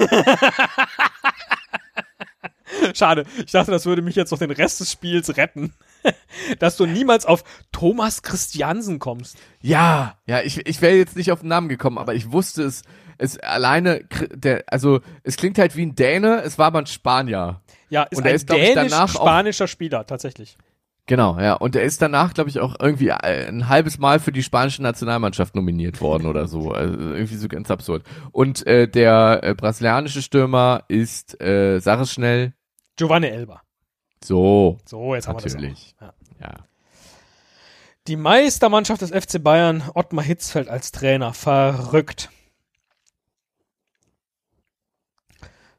Schade. 2.96 3.24
Ich 3.44 3.52
dachte, 3.52 3.70
das 3.70 3.86
würde 3.86 4.02
mich 4.02 4.16
jetzt 4.16 4.30
noch 4.30 4.38
den 4.38 4.50
Rest 4.50 4.80
des 4.80 4.92
Spiels 4.92 5.36
retten. 5.36 5.72
Dass 6.58 6.76
du 6.76 6.86
niemals 6.86 7.26
auf 7.26 7.44
Thomas 7.72 8.22
Christiansen 8.22 8.98
kommst. 8.98 9.36
ja, 9.60 10.16
ja, 10.26 10.40
ich, 10.42 10.66
ich 10.66 10.80
wäre 10.80 10.96
jetzt 10.96 11.16
nicht 11.16 11.32
auf 11.32 11.40
den 11.40 11.48
Namen 11.48 11.68
gekommen, 11.68 11.98
aber 11.98 12.14
ich 12.14 12.32
wusste 12.32 12.62
es. 12.62 12.82
Es 13.18 13.38
alleine, 13.38 14.04
der, 14.32 14.64
also 14.66 15.00
es 15.22 15.36
klingt 15.36 15.58
halt 15.58 15.76
wie 15.76 15.86
ein 15.86 15.94
Däne, 15.94 16.42
es 16.42 16.58
war 16.58 16.66
aber 16.66 16.80
ein 16.80 16.86
Spanier. 16.86 17.60
Ja, 17.88 18.04
ist 18.04 18.18
Und 18.18 18.26
ein 18.26 18.34
ist, 18.34 18.50
dänisch-spanischer 18.50 19.68
Spieler, 19.68 20.06
tatsächlich. 20.06 20.56
Genau, 21.06 21.38
ja. 21.38 21.54
Und 21.54 21.74
er 21.74 21.82
ist 21.82 22.00
danach, 22.00 22.32
glaube 22.32 22.48
ich, 22.48 22.60
auch 22.60 22.76
irgendwie 22.80 23.08
äh, 23.08 23.48
ein 23.48 23.68
halbes 23.68 23.98
Mal 23.98 24.20
für 24.20 24.30
die 24.30 24.42
spanische 24.42 24.82
Nationalmannschaft 24.82 25.54
nominiert 25.54 26.00
worden 26.00 26.26
oder 26.26 26.46
so. 26.46 26.70
Also 26.70 26.96
irgendwie 26.96 27.36
so 27.36 27.48
ganz 27.48 27.70
absurd. 27.70 28.04
Und 28.30 28.66
äh, 28.66 28.88
der 28.88 29.40
äh, 29.42 29.54
brasilianische 29.54 30.22
Stürmer 30.22 30.84
ist, 30.88 31.40
äh, 31.42 31.80
sag 31.80 32.00
es 32.00 32.12
schnell, 32.12 32.54
Giovanni 32.96 33.28
Elba. 33.28 33.62
so, 34.22 34.78
So, 34.84 35.14
jetzt 35.14 35.28
haben 35.28 35.38
wir 35.42 35.50
natürlich. 35.50 35.94
das. 35.98 36.14
Ja. 36.40 36.46
Ja. 36.48 36.66
Die 38.08 38.16
Meistermannschaft 38.16 39.00
des 39.02 39.10
FC 39.10 39.42
Bayern, 39.42 39.88
Ottmar 39.94 40.24
Hitzfeld 40.24 40.68
als 40.68 40.90
Trainer. 40.92 41.32
Verrückt. 41.34 42.30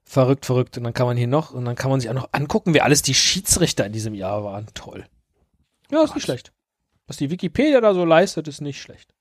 Verrückt, 0.04 0.46
verrückt. 0.46 0.78
Und 0.78 0.84
dann 0.84 0.94
kann 0.94 1.08
man 1.08 1.18
hier 1.18 1.28
noch, 1.28 1.52
und 1.52 1.66
dann 1.66 1.76
kann 1.76 1.90
man 1.90 2.00
sich 2.00 2.10
auch 2.10 2.14
noch 2.14 2.30
angucken, 2.32 2.74
wer 2.74 2.84
alles 2.86 3.02
die 3.02 3.14
Schiedsrichter 3.14 3.86
in 3.86 3.92
diesem 3.94 4.14
Jahr 4.14 4.44
waren. 4.44 4.68
Toll. 4.74 5.06
Ja, 5.92 6.04
ist 6.04 6.16
nicht 6.16 6.24
schlecht. 6.24 6.54
Was 7.08 7.18
die 7.18 7.30
Wikipedia 7.30 7.82
da 7.82 7.94
so 7.94 8.06
leistet, 8.06 8.48
ist 8.48 8.62
nicht 8.62 8.82
schlecht. 8.82 9.14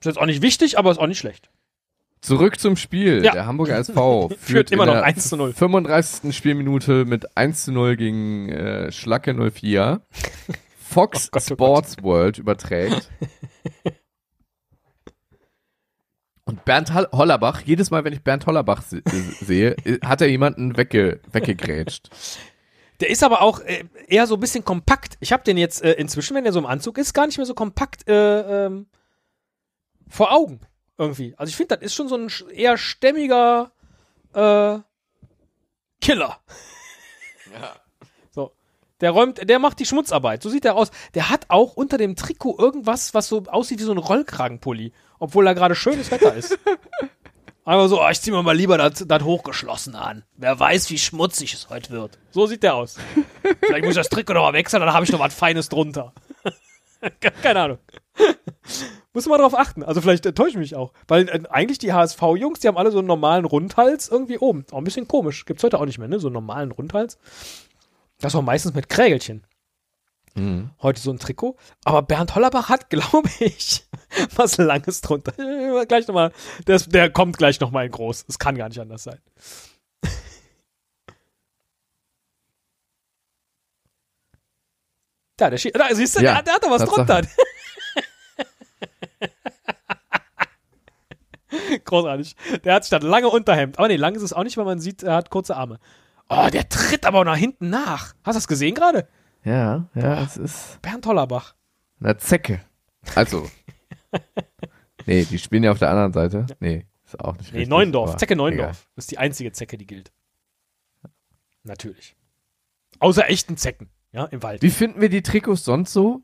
Ist 0.00 0.06
jetzt 0.06 0.18
auch 0.18 0.26
nicht 0.26 0.42
wichtig, 0.42 0.78
aber 0.78 0.90
ist 0.90 0.98
auch 0.98 1.06
nicht 1.06 1.18
schlecht. 1.18 1.50
Zurück 2.22 2.60
zum 2.60 2.76
Spiel. 2.76 3.24
Ja. 3.24 3.32
Der 3.32 3.46
Hamburger 3.46 3.76
SV 3.78 4.28
führt, 4.28 4.40
Führt 4.40 4.72
immer 4.72 4.86
noch 4.86 4.94
der 4.94 5.04
1 5.04 5.28
zu 5.28 5.36
0. 5.36 5.52
35. 5.52 6.34
Spielminute 6.34 7.04
mit 7.04 7.36
1 7.36 7.64
zu 7.64 7.72
0 7.72 7.96
gegen 7.96 8.48
äh, 8.48 8.92
Schlacke 8.92 9.34
04. 9.34 10.00
Fox 10.78 11.28
Oh 11.28 11.30
Gott, 11.32 11.42
oh 11.42 11.54
Sports 11.54 11.96
World 12.02 12.38
überträgt. 12.38 13.10
Und 16.44 16.64
Bernd 16.64 16.92
Hollerbach, 16.94 17.62
jedes 17.62 17.90
Mal, 17.90 18.04
wenn 18.04 18.12
ich 18.12 18.22
Bernd 18.22 18.46
Hollerbach 18.46 18.82
se 18.82 19.02
sehe, 19.40 19.76
äh, 19.84 19.98
hat 20.04 20.20
er 20.20 20.28
jemanden 20.28 20.76
wegge 20.76 21.20
weggegrätscht. 21.32 22.10
Der 23.00 23.10
ist 23.10 23.24
aber 23.24 23.42
auch 23.42 23.60
äh, 23.60 23.84
eher 24.06 24.28
so 24.28 24.34
ein 24.34 24.40
bisschen 24.40 24.64
kompakt. 24.64 25.16
Ich 25.18 25.32
habe 25.32 25.42
den 25.42 25.56
jetzt 25.56 25.82
äh, 25.82 25.92
inzwischen, 25.94 26.36
wenn 26.36 26.44
der 26.44 26.52
so 26.52 26.60
im 26.60 26.66
Anzug 26.66 26.98
ist, 26.98 27.14
gar 27.14 27.26
nicht 27.26 27.38
mehr 27.38 27.46
so 27.46 27.54
kompakt 27.54 28.08
äh, 28.08 28.66
ähm, 28.66 28.86
vor 30.08 30.32
Augen 30.32 30.60
irgendwie. 31.02 31.34
Also 31.36 31.50
ich 31.50 31.56
finde, 31.56 31.76
das 31.76 31.84
ist 31.84 31.94
schon 31.94 32.08
so 32.08 32.16
ein 32.16 32.30
eher 32.54 32.78
stämmiger 32.78 33.72
äh, 34.34 34.78
Killer. 36.00 36.38
So. 38.30 38.52
Der 39.02 39.10
räumt, 39.10 39.46
der 39.46 39.58
macht 39.58 39.78
die 39.78 39.84
Schmutzarbeit. 39.84 40.42
So 40.42 40.48
sieht 40.48 40.64
er 40.64 40.74
aus. 40.74 40.90
Der 41.12 41.28
hat 41.28 41.44
auch 41.48 41.74
unter 41.74 41.98
dem 41.98 42.16
Trikot 42.16 42.56
irgendwas, 42.58 43.12
was 43.12 43.28
so 43.28 43.42
aussieht 43.46 43.78
wie 43.78 43.84
so 43.84 43.92
ein 43.92 43.98
Rollkragenpulli, 43.98 44.94
obwohl 45.18 45.44
da 45.44 45.52
gerade 45.52 45.74
schönes 45.74 46.10
Wetter 46.10 46.34
ist. 46.34 46.58
Einfach 47.64 47.88
so, 47.88 48.02
oh, 48.02 48.08
ich 48.10 48.20
zieh 48.22 48.30
mir 48.30 48.42
mal 48.42 48.56
lieber 48.56 48.78
das 48.78 49.04
das 49.06 49.22
hochgeschlossen 49.22 49.94
an. 49.94 50.24
Wer 50.36 50.58
weiß, 50.58 50.88
wie 50.90 50.98
schmutzig 50.98 51.52
es 51.52 51.68
heute 51.68 51.90
wird. 51.90 52.18
So 52.30 52.46
sieht 52.46 52.62
der 52.62 52.74
aus. 52.74 52.96
Vielleicht 53.60 53.84
muss 53.84 53.90
ich 53.92 54.00
das 54.00 54.08
Trikot 54.08 54.32
noch 54.32 54.42
mal 54.42 54.54
wechseln, 54.54 54.80
dann 54.80 54.94
habe 54.94 55.04
ich 55.04 55.12
noch 55.12 55.20
was 55.20 55.34
Feines 55.34 55.68
drunter. 55.68 56.14
Keine 57.42 57.60
Ahnung. 57.60 57.78
Muss 59.14 59.26
man 59.26 59.38
drauf 59.40 59.54
achten. 59.58 59.82
Also 59.82 60.00
vielleicht 60.00 60.24
äh, 60.24 60.32
täusche 60.32 60.50
ich 60.50 60.56
mich 60.56 60.74
auch. 60.74 60.92
Weil 61.06 61.28
äh, 61.28 61.42
eigentlich 61.50 61.78
die 61.78 61.92
HSV-Jungs, 61.92 62.60
die 62.60 62.68
haben 62.68 62.78
alle 62.78 62.90
so 62.90 62.98
einen 62.98 63.08
normalen 63.08 63.44
Rundhals 63.44 64.08
irgendwie 64.08 64.38
oben. 64.38 64.64
Auch 64.70 64.78
ein 64.78 64.84
bisschen 64.84 65.06
komisch. 65.06 65.44
Gibt's 65.44 65.62
heute 65.64 65.78
auch 65.78 65.84
nicht 65.84 65.98
mehr, 65.98 66.08
ne? 66.08 66.18
So 66.18 66.28
einen 66.28 66.34
normalen 66.34 66.70
Rundhals. 66.70 67.18
Das 68.20 68.32
war 68.34 68.40
meistens 68.42 68.72
mit 68.74 68.88
Krägelchen. 68.88 69.44
Mhm. 70.34 70.70
Heute 70.80 71.00
so 71.02 71.10
ein 71.10 71.18
Trikot. 71.18 71.56
Aber 71.84 72.00
Bernd 72.02 72.34
Hollerbach 72.34 72.70
hat, 72.70 72.88
glaube 72.90 73.28
ich, 73.40 73.84
was 74.34 74.56
Langes 74.56 75.02
drunter. 75.02 75.32
Gleich 75.88 76.08
nochmal. 76.08 76.32
Der, 76.66 76.76
ist- 76.76 76.94
der 76.94 77.10
kommt 77.10 77.36
gleich 77.36 77.60
nochmal 77.60 77.84
in 77.84 77.92
groß. 77.92 78.24
Es 78.28 78.38
kann 78.38 78.56
gar 78.56 78.68
nicht 78.68 78.80
anders 78.80 79.02
sein. 79.02 79.18
Da, 85.36 85.50
der 85.50 85.58
Schie 85.58 85.72
da, 85.72 85.86
siehst 85.94 86.18
du, 86.18 86.22
Ja, 86.22 86.34
der, 86.34 86.42
der 86.42 86.54
hat 86.54 86.64
da 86.64 86.70
was 86.70 86.84
drunter. 86.84 87.22
Großartig. 91.84 92.34
Der 92.64 92.74
hat 92.74 92.86
statt 92.86 93.02
lange 93.02 93.28
Unterhemd. 93.28 93.78
Aber 93.78 93.88
nee, 93.88 93.96
lang 93.96 94.14
ist 94.14 94.22
es 94.22 94.32
auch 94.32 94.44
nicht, 94.44 94.56
weil 94.56 94.64
man 94.64 94.80
sieht, 94.80 95.02
er 95.02 95.14
hat 95.16 95.30
kurze 95.30 95.56
Arme. 95.56 95.78
Oh, 96.28 96.48
der 96.50 96.68
tritt 96.68 97.04
aber 97.04 97.24
nach 97.24 97.36
hinten 97.36 97.68
nach. 97.68 98.14
Hast 98.24 98.36
du 98.36 98.38
das 98.38 98.48
gesehen 98.48 98.74
gerade? 98.74 99.06
Ja, 99.44 99.88
ja, 99.94 100.22
es 100.22 100.36
ist 100.36 100.80
Bernd 100.82 101.04
Hollerbach. 101.06 101.54
eine 102.00 102.16
Zecke. 102.16 102.60
Also. 103.16 103.50
nee, 105.06 105.24
die 105.24 105.38
spielen 105.38 105.64
ja 105.64 105.72
auf 105.72 105.78
der 105.78 105.90
anderen 105.90 106.12
Seite. 106.12 106.46
Nee, 106.60 106.86
ist 107.04 107.20
auch 107.20 107.36
nicht 107.36 107.52
Nee, 107.52 107.60
richtig. 107.60 107.70
Neuendorf. 107.70 108.10
aber 108.10 108.18
Zecke. 108.18 108.36
Das 108.36 108.78
ist 108.96 109.10
die 109.10 109.18
einzige 109.18 109.52
Zecke, 109.52 109.76
die 109.76 109.86
gilt. 109.86 110.12
Natürlich. 111.64 112.16
Außer 112.98 113.28
echten 113.28 113.56
Zecken, 113.56 113.90
ja, 114.12 114.24
im 114.26 114.42
Wald. 114.42 114.62
Wie 114.62 114.70
finden 114.70 115.00
wir 115.00 115.08
die 115.08 115.22
Trikots 115.22 115.64
sonst 115.64 115.92
so? 115.92 116.22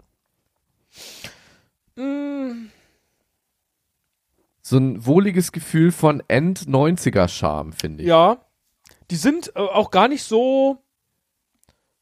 Mm, 1.96 2.68
So 4.69 4.77
ein 4.77 5.07
wohliges 5.07 5.53
Gefühl 5.53 5.93
von 5.93 6.23
End-90er-Charme, 6.29 7.73
finde 7.73 8.03
ich. 8.03 8.09
ja. 8.09 8.45
Die 9.11 9.16
sind 9.16 9.51
äh, 9.57 9.61
auch 9.61 9.91
gar 9.91 10.07
nicht 10.09 10.23
so, 10.25 10.83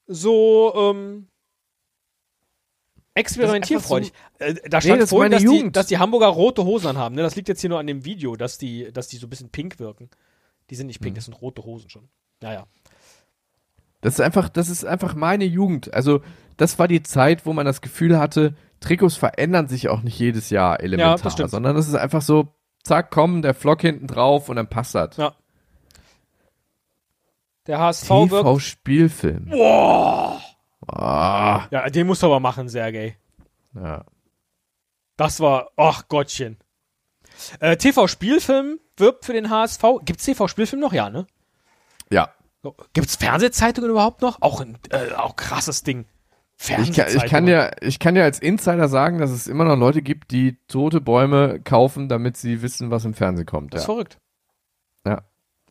so, 0.09 0.73
ähm, 0.77 1.29
experimentierfreudig. 3.14 4.12
Äh, 4.39 4.55
da 4.69 4.81
stand 4.81 5.09
vorhin, 5.09 5.31
dass 5.33 5.43
die, 5.43 5.71
dass 5.71 5.87
die 5.87 5.99
Hamburger 5.99 6.27
rote 6.27 6.64
Hosen 6.64 6.89
anhaben. 6.89 7.14
Ne? 7.14 7.23
Das 7.23 7.37
liegt 7.37 7.49
jetzt 7.49 7.61
hier 7.61 7.71
nur 7.71 7.79
an 7.79 7.87
dem 7.87 8.05
Video, 8.05 8.35
dass 8.35 8.59
die, 8.59 8.93
dass 8.93 9.07
die 9.07 9.17
so 9.19 9.27
ein 9.27 9.31
bisschen 9.31 9.51
pink 9.51 9.79
wirken. 9.79 10.11
Die 10.71 10.75
sind 10.75 10.89
nicht 10.89 11.01
pink, 11.01 11.12
Mhm. 11.14 11.17
das 11.17 11.25
sind 11.27 11.35
rote 11.35 11.64
Hosen 11.64 11.89
schon. 11.89 12.09
Naja. 12.41 12.67
Das 14.01 14.14
ist 14.14 14.21
einfach, 14.21 14.49
das 14.49 14.69
ist 14.69 14.85
einfach 14.85 15.14
meine 15.14 15.45
Jugend. 15.45 15.95
Also, 15.95 16.21
das 16.57 16.79
war 16.79 16.89
die 16.89 17.03
Zeit, 17.05 17.47
wo 17.47 17.53
man 17.53 17.64
das 17.67 17.81
Gefühl 17.81 18.19
hatte, 18.19 18.55
Trikots 18.81 19.16
verändern 19.16 19.68
sich 19.68 19.89
auch 19.89 20.03
nicht 20.03 20.18
jedes 20.18 20.51
Jahr 20.51 20.81
elementar, 20.81 21.31
stimmt. 21.31 21.51
sondern 21.51 21.77
es 21.77 21.89
ist 21.89 21.95
einfach 21.95 22.22
so, 22.22 22.55
zack, 22.83 23.11
komm, 23.11 23.43
der 23.43 23.55
Flock 23.55 23.81
hinten 23.81 24.07
drauf 24.07 24.49
und 24.49 24.57
dann 24.57 24.68
passt 24.68 24.95
das. 24.95 25.16
Ja. 25.16 25.35
Der 27.66 27.81
HSV 27.81 28.09
wirkt. 28.11 28.31
TV-Spielfilm. 28.47 29.47
Boah! 29.51 30.41
Ah, 30.87 31.66
Ja, 31.70 31.89
den 31.91 32.07
musst 32.07 32.22
du 32.22 32.27
aber 32.27 32.39
machen, 32.41 32.68
Sergej. 32.68 33.16
ja. 33.74 34.05
Das 35.16 35.41
war, 35.41 35.70
ach 35.77 36.09
Gottchen. 36.09 36.59
Äh, 37.61 37.77
TV-Spielfilm 37.79 38.79
wirbt 38.99 39.24
für 39.24 39.33
den 39.33 39.49
HSV. 39.51 39.83
Gibt's 40.05 40.24
TV-Spielfilm 40.27 40.81
noch? 40.81 40.93
Ja, 40.93 41.09
ne? 41.11 41.27
ja. 42.11 42.31
Gibt's 42.93 43.16
Fernsehzeitungen 43.16 43.91
überhaupt 43.91 44.22
noch? 44.22 44.43
Auch 44.43 44.61
ein 44.61 44.77
äh, 44.91 45.12
auch 45.14 45.37
krasses 45.37 45.85
Ding. 45.85 46.05
Ich 46.59 46.93
kann, 46.93 47.07
ich, 47.15 47.25
kann 47.27 47.47
ja, 47.47 47.71
ich 47.83 47.99
kann 47.99 48.17
ja 48.17 48.25
als 48.25 48.39
Insider 48.39 48.89
sagen, 48.89 49.19
dass 49.19 49.31
es 49.31 49.47
immer 49.47 49.65
noch 49.65 49.77
Leute 49.77 50.01
gibt, 50.03 50.31
die 50.31 50.57
tote 50.69 51.01
Bäume 51.01 51.61
kaufen, 51.63 52.09
damit 52.09 52.37
sie 52.39 52.63
wissen, 52.63 52.91
was 52.91 53.05
im 53.05 53.13
Fernsehen 53.15 53.47
kommt. 53.47 53.75
Das 53.75 53.83
ist 53.83 53.89
Ja. 53.89 53.93
verrückt. 53.95 54.19
ja. 55.07 55.23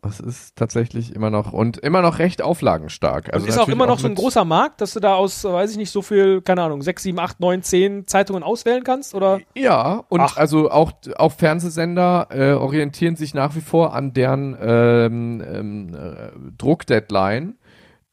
Das 0.02 0.20
ist 0.20 0.56
tatsächlich 0.56 1.16
immer 1.16 1.32
noch 1.32 1.52
und 1.52 1.78
immer 1.80 2.04
noch 2.04 2.20
recht 2.20 2.44
auflagenstark. 2.44 3.34
Also 3.34 3.44
Und 3.46 3.50
ist 3.50 3.58
auch 3.58 3.68
immer 3.70 3.88
noch 3.88 3.98
so 3.98 4.08
ein 4.08 4.14
großer 4.14 4.46
Markt, 4.46 4.80
dass 4.82 4.94
du 4.94 5.00
da 5.00 5.16
aus, 5.16 5.44
weiß 5.44 5.72
ich 5.72 5.78
nicht, 5.78 5.90
so 5.90 6.04
viel, 6.04 6.44
keine 6.44 6.62
Ahnung, 6.62 6.84
6, 6.84 7.02
7, 7.02 7.18
8, 7.20 7.40
9, 7.40 7.64
10 7.64 8.06
Zeitungen 8.06 8.44
auswählen 8.44 8.84
kannst? 8.84 9.16
Oder? 9.16 9.40
Ja, 9.56 10.04
und 10.10 10.20
Ach. 10.22 10.38
also 10.38 10.70
auch, 10.70 10.92
auch 11.18 11.32
Fernsehsender 11.32 12.28
äh, 12.30 12.52
orientieren 12.52 13.16
sich 13.16 13.34
nach 13.34 13.56
wie 13.56 13.62
vor 13.62 13.96
an 13.96 14.14
deren 14.14 14.56
ähm, 14.62 15.42
ähm, 15.44 15.96
äh, 15.96 16.30
Druckdeadline, 16.56 17.58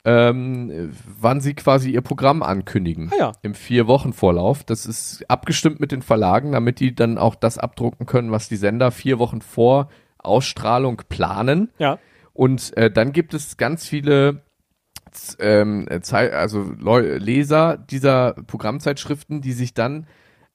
ähm, 0.04 0.92
wann 1.20 1.40
sie 1.40 1.54
quasi 1.54 1.90
ihr 1.90 2.00
Programm 2.00 2.42
ankündigen. 2.42 3.10
Ah 3.12 3.18
ja. 3.18 3.32
Im 3.42 3.54
Vier-Wochen-Vorlauf. 3.54 4.64
Das 4.64 4.86
ist 4.86 5.24
abgestimmt 5.28 5.80
mit 5.80 5.92
den 5.92 6.02
Verlagen, 6.02 6.52
damit 6.52 6.80
die 6.80 6.94
dann 6.94 7.18
auch 7.18 7.34
das 7.34 7.58
abdrucken 7.58 8.06
können, 8.06 8.32
was 8.32 8.48
die 8.48 8.56
Sender 8.56 8.90
vier 8.90 9.18
Wochen 9.18 9.40
vor 9.40 9.88
Ausstrahlung 10.18 11.02
planen. 11.08 11.70
Ja. 11.78 11.98
Und 12.32 12.76
äh, 12.76 12.90
dann 12.90 13.12
gibt 13.12 13.34
es 13.34 13.56
ganz 13.56 13.86
viele 13.86 14.42
ähm, 15.38 15.86
äh, 15.88 16.00
also 16.12 16.72
Leser 16.80 17.76
dieser 17.76 18.32
Programmzeitschriften, 18.46 19.40
die 19.40 19.52
sich 19.52 19.74
dann 19.74 20.06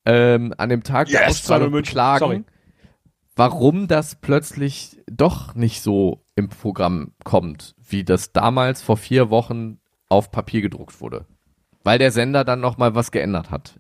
ähm, 0.06 0.54
an 0.58 0.70
dem 0.70 0.84
Tag 0.84 1.08
der 1.10 1.22
Yes, 1.22 1.30
Ausstrahlung 1.30 1.68
Simon 1.68 1.72
München. 1.74 1.92
beklagen, 1.92 2.20
Sorry. 2.20 2.44
Warum 3.38 3.88
das 3.88 4.16
plötzlich 4.16 4.98
doch 5.10 5.56
nicht 5.56 5.82
so 5.82 6.26
im 6.36 6.50
Programm 6.50 7.14
kommt, 7.24 7.76
wie 7.88 8.04
das 8.04 8.34
damals 8.34 8.82
vor 8.82 8.98
vier 8.98 9.30
Wochen 9.30 9.80
auf 10.10 10.32
Papier 10.32 10.62
gedruckt 10.62 11.00
wurde. 11.00 11.26
Weil 11.84 12.00
der 12.00 12.12
Sender 12.12 12.44
dann 12.44 12.60
noch 12.60 12.78
mal 12.78 12.96
was 12.96 13.12
geändert 13.12 13.50
hat. 13.52 13.80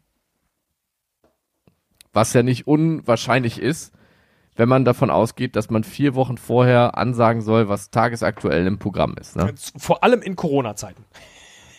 Was 2.13 2.33
ja 2.33 2.43
nicht 2.43 2.67
unwahrscheinlich 2.67 3.59
ist, 3.59 3.93
wenn 4.55 4.69
man 4.69 4.85
davon 4.85 5.09
ausgeht, 5.09 5.55
dass 5.55 5.69
man 5.69 5.83
vier 5.83 6.15
Wochen 6.15 6.37
vorher 6.37 6.97
ansagen 6.97 7.41
soll, 7.41 7.69
was 7.69 7.91
tagesaktuell 7.91 8.65
im 8.65 8.79
Programm 8.79 9.15
ist. 9.19 9.35
Ne? 9.35 9.53
Vor 9.77 10.03
allem 10.03 10.21
in 10.21 10.35
Corona-Zeiten. 10.35 11.05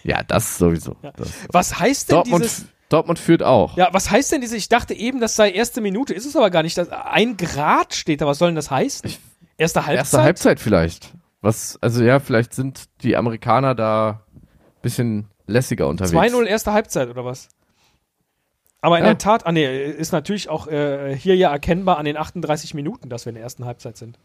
Ja, 0.04 0.22
das 0.22 0.58
sowieso. 0.58 0.96
Ja. 1.02 1.12
Das. 1.12 1.32
Was 1.50 1.78
heißt 1.78 2.10
denn 2.10 2.16
Dortmund, 2.16 2.44
dieses. 2.44 2.66
Dortmund 2.88 3.18
führt 3.18 3.42
auch. 3.42 3.76
Ja, 3.76 3.88
was 3.92 4.10
heißt 4.10 4.32
denn 4.32 4.40
diese? 4.40 4.56
Ich 4.56 4.68
dachte 4.68 4.94
eben, 4.94 5.20
das 5.20 5.36
sei 5.36 5.50
erste 5.50 5.80
Minute. 5.80 6.14
Ist 6.14 6.24
es 6.26 6.36
aber 6.36 6.50
gar 6.50 6.62
nicht. 6.62 6.78
Das, 6.78 6.88
ein 6.90 7.36
Grad 7.36 7.94
steht 7.94 8.20
da. 8.20 8.26
Was 8.26 8.38
soll 8.38 8.48
denn 8.48 8.56
das 8.56 8.70
heißen? 8.70 9.10
erste 9.58 9.80
Halbzeit? 9.86 9.98
Erste 9.98 10.22
Halbzeit 10.22 10.60
vielleicht. 10.60 11.12
Was, 11.40 11.78
also 11.82 12.02
ja, 12.02 12.18
vielleicht 12.20 12.54
sind 12.54 12.84
die 13.02 13.16
Amerikaner 13.16 13.74
da 13.74 14.22
bisschen 14.82 15.28
lässiger 15.46 15.86
unterwegs. 15.88 16.12
2-0 16.34 16.44
erste 16.46 16.72
Halbzeit 16.72 17.08
oder 17.08 17.24
was? 17.24 17.48
Aber 18.80 18.98
in 18.98 19.04
Ja. 19.04 19.10
der 19.10 19.18
Tat, 19.18 19.44
ah 19.46 19.52
nee, 19.52 19.84
ist 19.90 20.12
natürlich 20.12 20.48
auch 20.48 20.68
äh, 20.68 21.14
hier 21.16 21.36
ja 21.36 21.50
erkennbar 21.50 21.98
an 21.98 22.04
den 22.04 22.16
38 22.16 22.74
Minuten, 22.74 23.08
dass 23.08 23.26
wir 23.26 23.30
in 23.30 23.34
der 23.34 23.42
ersten 23.44 23.64
Halbzeit 23.64 23.96
sind. 23.96 24.18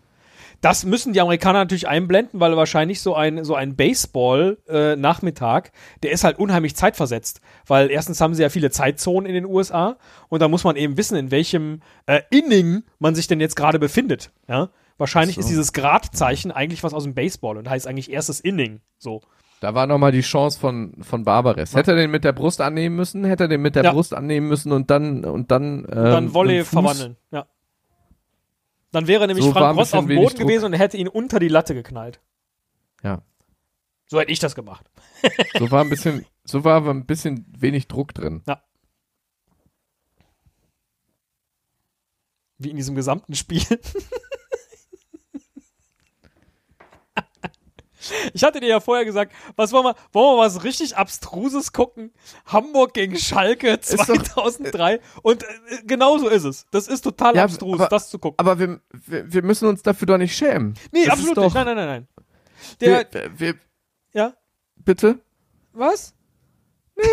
Das 0.63 0.85
müssen 0.85 1.11
die 1.11 1.19
Amerikaner 1.19 1.59
natürlich 1.59 1.89
einblenden, 1.89 2.39
weil 2.39 2.55
wahrscheinlich 2.55 3.01
so 3.01 3.15
ein, 3.15 3.43
so 3.43 3.53
ein 3.53 3.75
Baseball-Nachmittag, 3.75 5.71
der 6.03 6.11
ist 6.11 6.23
halt 6.23 6.39
unheimlich 6.39 6.73
zeitversetzt. 6.75 7.41
Weil 7.67 7.91
erstens 7.91 8.21
haben 8.21 8.33
sie 8.33 8.43
ja 8.43 8.49
viele 8.49 8.71
Zeitzonen 8.71 9.27
in 9.27 9.33
den 9.33 9.45
USA 9.45 9.97
und 10.29 10.41
da 10.41 10.47
muss 10.47 10.63
man 10.63 10.77
eben 10.77 10.95
wissen, 10.95 11.17
in 11.17 11.31
welchem 11.31 11.81
äh, 12.05 12.21
Inning 12.29 12.83
man 12.97 13.13
sich 13.13 13.27
denn 13.27 13.41
jetzt 13.41 13.55
gerade 13.55 13.77
befindet. 13.77 14.31
Ja? 14.47 14.69
Wahrscheinlich 14.97 15.35
so. 15.35 15.41
ist 15.41 15.49
dieses 15.49 15.73
Gradzeichen 15.73 16.51
eigentlich 16.51 16.81
was 16.81 16.93
aus 16.93 17.03
dem 17.03 17.13
Baseball 17.13 17.57
und 17.57 17.69
heißt 17.69 17.85
eigentlich 17.85 18.09
erstes 18.09 18.39
Inning. 18.39 18.79
So. 18.97 19.21
Da 19.59 19.75
war 19.75 19.85
nochmal 19.85 20.13
die 20.13 20.21
Chance 20.21 20.57
von, 20.59 20.93
von 21.01 21.25
Barbares. 21.25 21.75
Hätte 21.75 21.91
er 21.91 21.97
den 21.97 22.11
mit 22.11 22.23
der 22.23 22.31
Brust 22.31 22.61
annehmen 22.61 22.95
müssen, 22.95 23.25
hätte 23.25 23.45
er 23.45 23.47
den 23.49 23.61
mit 23.61 23.75
der 23.75 23.83
Ja. 23.83 23.91
Brust 23.91 24.13
annehmen 24.13 24.47
müssen 24.47 24.71
und 24.71 24.89
dann, 24.89 25.25
und 25.25 25.51
dann, 25.51 25.79
ähm, 25.79 25.85
dann 25.89 26.33
Volley 26.33 26.59
mit 26.59 26.67
Fuß- 26.67 26.69
verwandeln. 26.69 27.17
Ja. 27.31 27.45
Dann 28.93 29.07
wäre 29.07 29.27
nämlich 29.27 29.43
So 29.43 29.51
Frank 29.51 29.77
Ross 29.77 29.93
auf 29.93 30.05
dem 30.05 30.15
Boden 30.15 30.29
Druck. 30.29 30.47
gewesen 30.47 30.65
und 30.65 30.73
er 30.73 30.79
hätte 30.79 30.97
ihn 30.97 31.07
unter 31.07 31.39
die 31.39 31.47
Latte 31.47 31.73
geknallt. 31.73 32.21
Ja. 33.01 33.23
So 34.05 34.19
hätte 34.19 34.31
ich 34.31 34.39
das 34.39 34.55
gemacht. 34.55 34.89
So 35.57 35.71
war 35.71 35.81
ein 35.81 35.89
bisschen, 35.89 36.25
so 36.43 36.63
war 36.65 36.75
aber 36.75 36.91
ein 36.91 37.05
bisschen 37.05 37.45
wenig 37.57 37.87
Druck 37.87 38.13
drin. 38.13 38.43
Wie 42.57 42.69
in 42.69 42.75
diesem 42.77 42.93
gesamten 42.95 43.33
Spiel. 43.35 43.63
Ich 48.33 48.43
hatte 48.43 48.59
dir 48.59 48.67
ja 48.69 48.79
vorher 48.79 49.05
gesagt, 49.05 49.33
was 49.55 49.71
wollen 49.71 49.85
wir, 49.85 49.95
wollen 50.11 50.37
wir 50.37 50.41
was 50.43 50.63
richtig 50.63 50.95
Abstruses 50.97 51.71
gucken? 51.73 52.11
Hamburg 52.45 52.93
gegen 52.93 53.17
Schalke 53.17 53.77
doch- 53.77 53.83
2003. 53.83 54.99
Und 55.21 55.43
äh, 55.43 55.47
genauso 55.85 56.27
ist 56.29 56.43
es. 56.43 56.65
Das 56.71 56.87
ist 56.87 57.01
total 57.01 57.35
Ja, 57.35 57.43
abstrus, 57.43 57.79
aber- 57.79 57.89
das 57.89 58.09
zu 58.09 58.19
gucken. 58.19 58.35
Aber 58.39 58.59
wir, 58.59 58.79
wir, 58.91 59.31
wir 59.33 59.41
müssen 59.43 59.67
uns 59.67 59.81
dafür 59.83 60.05
doch 60.07 60.17
nicht 60.17 60.35
schämen. 60.35 60.73
nee, 60.91 61.05
Das 61.05 61.13
absolut 61.13 61.37
ist 61.37 61.43
nicht. 61.43 61.47
doch, 61.47 61.53
Nein, 61.53 61.65
nein, 61.65 61.75
nein, 61.75 61.87
nein. 61.87 62.07
Der, 62.81 63.05
wir, 63.11 63.39
wir, 63.39 63.55
ja, 64.13 64.33
bitte? 64.77 65.19
was? 65.73 66.13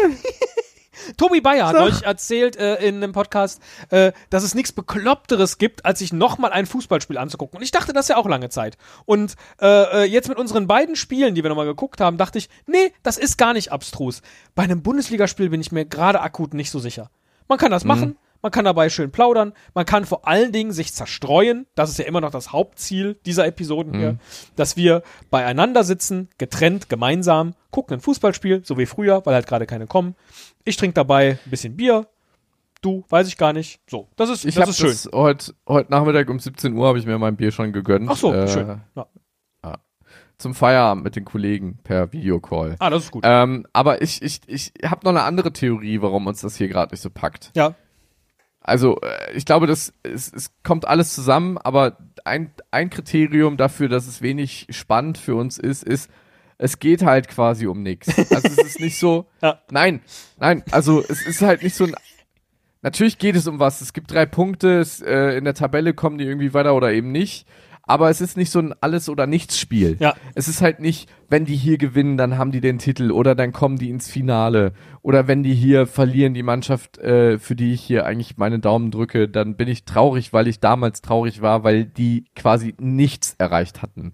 Tobi 1.17 1.41
Bayer 1.41 1.67
hat 1.67 1.77
euch 1.77 2.03
erzählt 2.03 2.57
äh, 2.57 2.77
in 2.77 2.97
einem 2.97 3.13
Podcast, 3.13 3.61
äh, 3.91 4.13
dass 4.31 4.43
es 4.43 4.55
nichts 4.55 4.73
Bekloppteres 4.73 5.59
gibt, 5.59 5.85
als 5.85 6.01
sich 6.01 6.13
nochmal 6.13 6.53
ein 6.53 6.67
Fußballspiel 6.67 7.19
anzugucken. 7.19 7.59
Und 7.59 7.63
ich 7.63 7.71
dachte 7.71 7.93
das 7.93 8.09
ja 8.09 8.17
auch 8.17 8.27
lange 8.27 8.49
Zeit. 8.49 8.77
Und 9.05 9.35
äh, 9.61 9.67
äh, 9.67 10.05
jetzt 10.05 10.29
mit 10.29 10.39
unseren 10.39 10.67
beiden 10.67 10.97
Spielen, 10.97 11.35
die 11.35 11.43
wir 11.43 11.51
nochmal 11.51 11.67
geguckt 11.67 12.01
haben, 12.01 12.19
dachte 12.19 12.39
ich, 12.39 12.49
nee, 12.67 12.93
das 13.03 13.19
ist 13.19 13.39
gar 13.39 13.53
nicht 13.53 13.73
abstrus. 13.73 14.23
Bei 14.55 14.63
einem 14.63 14.83
Bundesligaspiel 14.83 15.51
bin 15.51 15.61
ich 15.61 15.73
mir 15.73 15.85
gerade 15.85 16.21
akut 16.21 16.55
nicht 16.55 16.71
so 16.71 16.79
sicher. 16.79 17.11
Man 17.49 17.59
kann 17.59 17.73
das 17.73 17.85
machen, 17.85 18.17
man 18.43 18.53
kann 18.53 18.65
dabei 18.65 18.89
schön 18.89 19.11
plaudern, 19.11 19.53
man 19.75 19.85
kann 19.87 20.05
vor 20.05 20.27
allen 20.27 20.53
Dingen 20.53 20.73
sich 20.73 20.93
zerstreuen. 20.95 21.67
Das 21.75 21.91
ist 21.91 21.99
ja 21.99 22.05
immer 22.07 22.21
noch 22.21 22.31
das 22.31 22.53
Hauptziel 22.53 23.19
dieser 23.27 23.47
Episoden 23.47 23.95
hier, 23.95 24.19
dass 24.57 24.77
wir 24.77 25.03
beieinander 25.31 25.85
sitzen, 25.85 26.29
getrennt, 26.39 26.89
gemeinsam, 26.89 27.55
gucken 27.71 27.95
ein 27.99 28.01
Fußballspiel, 28.01 28.65
so 28.65 28.79
wie 28.79 28.87
früher, 28.87 29.25
weil 29.27 29.35
halt 29.35 29.47
gerade 29.47 29.67
keine 29.67 29.87
kommen. 29.87 30.15
Ich 30.65 30.77
trinke 30.77 30.95
dabei 30.95 31.39
ein 31.45 31.51
bisschen 31.51 31.77
Bier. 31.77 32.07
Du, 32.83 33.05
weiß 33.11 33.29
ich 33.29 33.37
gar 33.37 33.53
nicht. 33.53 33.81
So, 33.89 34.09
das 34.17 34.31
ist, 34.31 34.45
Ich 34.47 34.55
das 34.55 34.71
ist 34.71 34.79
schön. 34.79 34.89
das 34.89 35.11
heute 35.13 35.53
heute 35.69 35.91
Nachmittag 35.91 36.31
um 36.31 36.39
17 36.41 36.73
Uhr 36.75 36.87
habe 36.89 36.99
ich 36.99 37.05
mir 37.05 37.19
mein 37.19 37.37
Bier 37.37 37.53
schon 37.53 37.73
gegönnt. 37.73 38.09
Ach 38.11 38.17
so, 38.17 38.33
äh, 38.33 38.49
schön. 38.49 38.81
Ja. 38.97 39.07
Zum 40.39 40.55
Feierabend 40.55 41.05
mit 41.05 41.17
den 41.17 41.27
Kollegen 41.27 41.77
per 41.85 42.15
Videocall. 42.15 42.77
Ah, 42.79 42.89
das 42.89 43.05
ist 43.05 43.11
gut. 43.11 43.25
Ähm, 43.27 43.67
aber 43.75 44.01
ich, 44.01 44.23
ich, 44.23 44.41
ich 44.47 44.73
habe 44.83 45.03
noch 45.05 45.11
eine 45.11 45.25
andere 45.25 45.53
Theorie, 45.53 46.01
warum 46.01 46.27
uns 46.27 46.41
das 46.41 46.57
hier 46.57 46.69
gerade 46.69 46.95
nicht 46.95 47.03
so 47.03 47.11
packt. 47.11 47.51
ja. 47.55 47.75
Also, 48.61 49.01
äh, 49.01 49.33
ich 49.35 49.45
glaube, 49.45 49.67
das, 49.67 49.93
es, 50.03 50.33
es 50.33 50.53
kommt 50.63 50.87
alles 50.87 51.15
zusammen, 51.15 51.59
aber 51.59 51.97
ein, 52.25 52.53
ein 52.71 52.91
Kriterium 52.91 53.57
dafür, 53.57 53.89
dass 53.89 54.07
es 54.07 54.23
wenig 54.23 54.67
spannend 54.71 55.19
für 55.19 55.35
uns 55.35 55.59
ist, 55.59 55.83
ist, 55.83 56.11
es 56.59 56.79
geht 56.79 57.03
halt 57.03 57.29
quasi 57.29 57.67
um 57.67 57.83
nichts. 57.83 58.09
Also 58.31 58.49
es 58.49 58.59
ist 58.59 58.81
nicht 58.81 58.99
so. 58.99 59.27
Ja. 59.43 59.59
Nein, 59.71 60.03
nein, 60.39 60.63
also 60.71 61.03
es 61.09 61.27
ist 61.27 61.41
halt 61.41 61.63
nicht 61.63 61.75
so 61.75 61.85
ein. 61.85 61.95
Natürlich 62.83 63.17
geht 63.19 63.37
es 63.37 63.47
um 63.47 63.59
was. 63.59 63.81
Es 63.81 63.95
gibt 63.95 64.11
drei 64.11 64.27
Punkte, 64.27 64.79
es, 64.81 65.01
äh, 65.01 65.39
in 65.39 65.45
der 65.45 65.55
Tabelle 65.55 65.95
kommen 65.95 66.19
die 66.19 66.25
irgendwie 66.25 66.53
weiter 66.53 66.75
oder 66.75 66.93
eben 66.93 67.11
nicht. 67.11 67.47
Aber 67.91 68.09
es 68.09 68.21
ist 68.21 68.37
nicht 68.37 68.53
so 68.53 68.61
ein 68.61 68.73
Alles- 68.81 69.09
oder 69.09 69.27
Nichts-Spiel. 69.27 69.97
Ja. 69.99 70.15
Es 70.37 70.47
ist 70.47 70.63
halt 70.63 70.79
nicht, 70.79 71.11
wenn 71.29 71.45
die 71.45 71.57
hier 71.57 71.77
gewinnen, 71.77 72.17
dann 72.17 72.39
haben 72.39 72.53
die 72.53 72.61
den 72.61 72.79
Titel 72.79 73.11
oder 73.11 73.35
dann 73.35 73.53
kommen 73.53 73.79
die 73.79 73.91
ins 73.91 74.09
Finale. 74.09 74.75
Oder 75.03 75.27
wenn 75.27 75.43
die 75.43 75.55
hier 75.55 75.89
verlieren, 75.89 76.33
die 76.33 76.45
Mannschaft, 76.45 76.99
äh, 76.99 77.41
für 77.41 77.57
die 77.57 77.73
ich 77.73 77.81
hier 77.81 78.07
eigentlich 78.07 78.37
meine 78.37 78.61
Daumen 78.61 78.93
drücke, 78.93 79.29
dann 79.29 79.57
bin 79.57 79.67
ich 79.67 79.87
traurig, 79.87 80.33
weil 80.33 80.47
ich 80.47 80.61
damals 80.61 81.03
traurig 81.03 81.43
war, 81.43 81.65
weil 81.65 81.85
die 81.85 82.27
quasi 82.37 82.77
nichts 82.79 83.35
erreicht 83.39 83.83
hatten. 83.83 84.13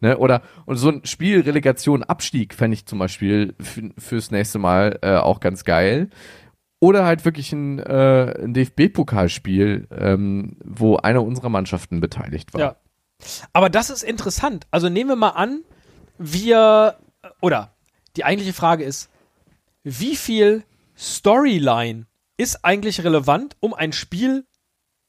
Ne? 0.00 0.16
Oder 0.16 0.40
und 0.64 0.76
so 0.76 0.88
ein 0.88 1.04
Spiel 1.04 1.42
Relegation 1.42 2.04
Abstieg 2.04 2.54
fände 2.54 2.76
ich 2.76 2.86
zum 2.86 2.98
Beispiel 2.98 3.54
für, 3.60 3.90
fürs 3.98 4.30
nächste 4.30 4.58
Mal 4.58 5.00
äh, 5.02 5.16
auch 5.16 5.40
ganz 5.40 5.64
geil. 5.64 6.08
Oder 6.80 7.04
halt 7.04 7.26
wirklich 7.26 7.52
ein, 7.52 7.78
äh, 7.78 8.42
ein 8.42 8.54
DFB-Pokalspiel, 8.54 9.86
ähm, 9.90 10.56
wo 10.64 10.96
eine 10.96 11.20
unserer 11.20 11.50
Mannschaften 11.50 12.00
beteiligt 12.00 12.54
war. 12.54 12.60
Ja. 12.60 12.76
Aber 13.52 13.68
das 13.70 13.90
ist 13.90 14.02
interessant. 14.02 14.66
Also 14.70 14.88
nehmen 14.88 15.10
wir 15.10 15.16
mal 15.16 15.30
an, 15.30 15.62
wir, 16.18 16.98
oder 17.40 17.72
die 18.16 18.24
eigentliche 18.24 18.52
Frage 18.52 18.84
ist, 18.84 19.10
wie 19.82 20.16
viel 20.16 20.64
Storyline 20.96 22.06
ist 22.36 22.64
eigentlich 22.64 23.02
relevant, 23.04 23.56
um 23.60 23.74
ein 23.74 23.92
Spiel 23.92 24.44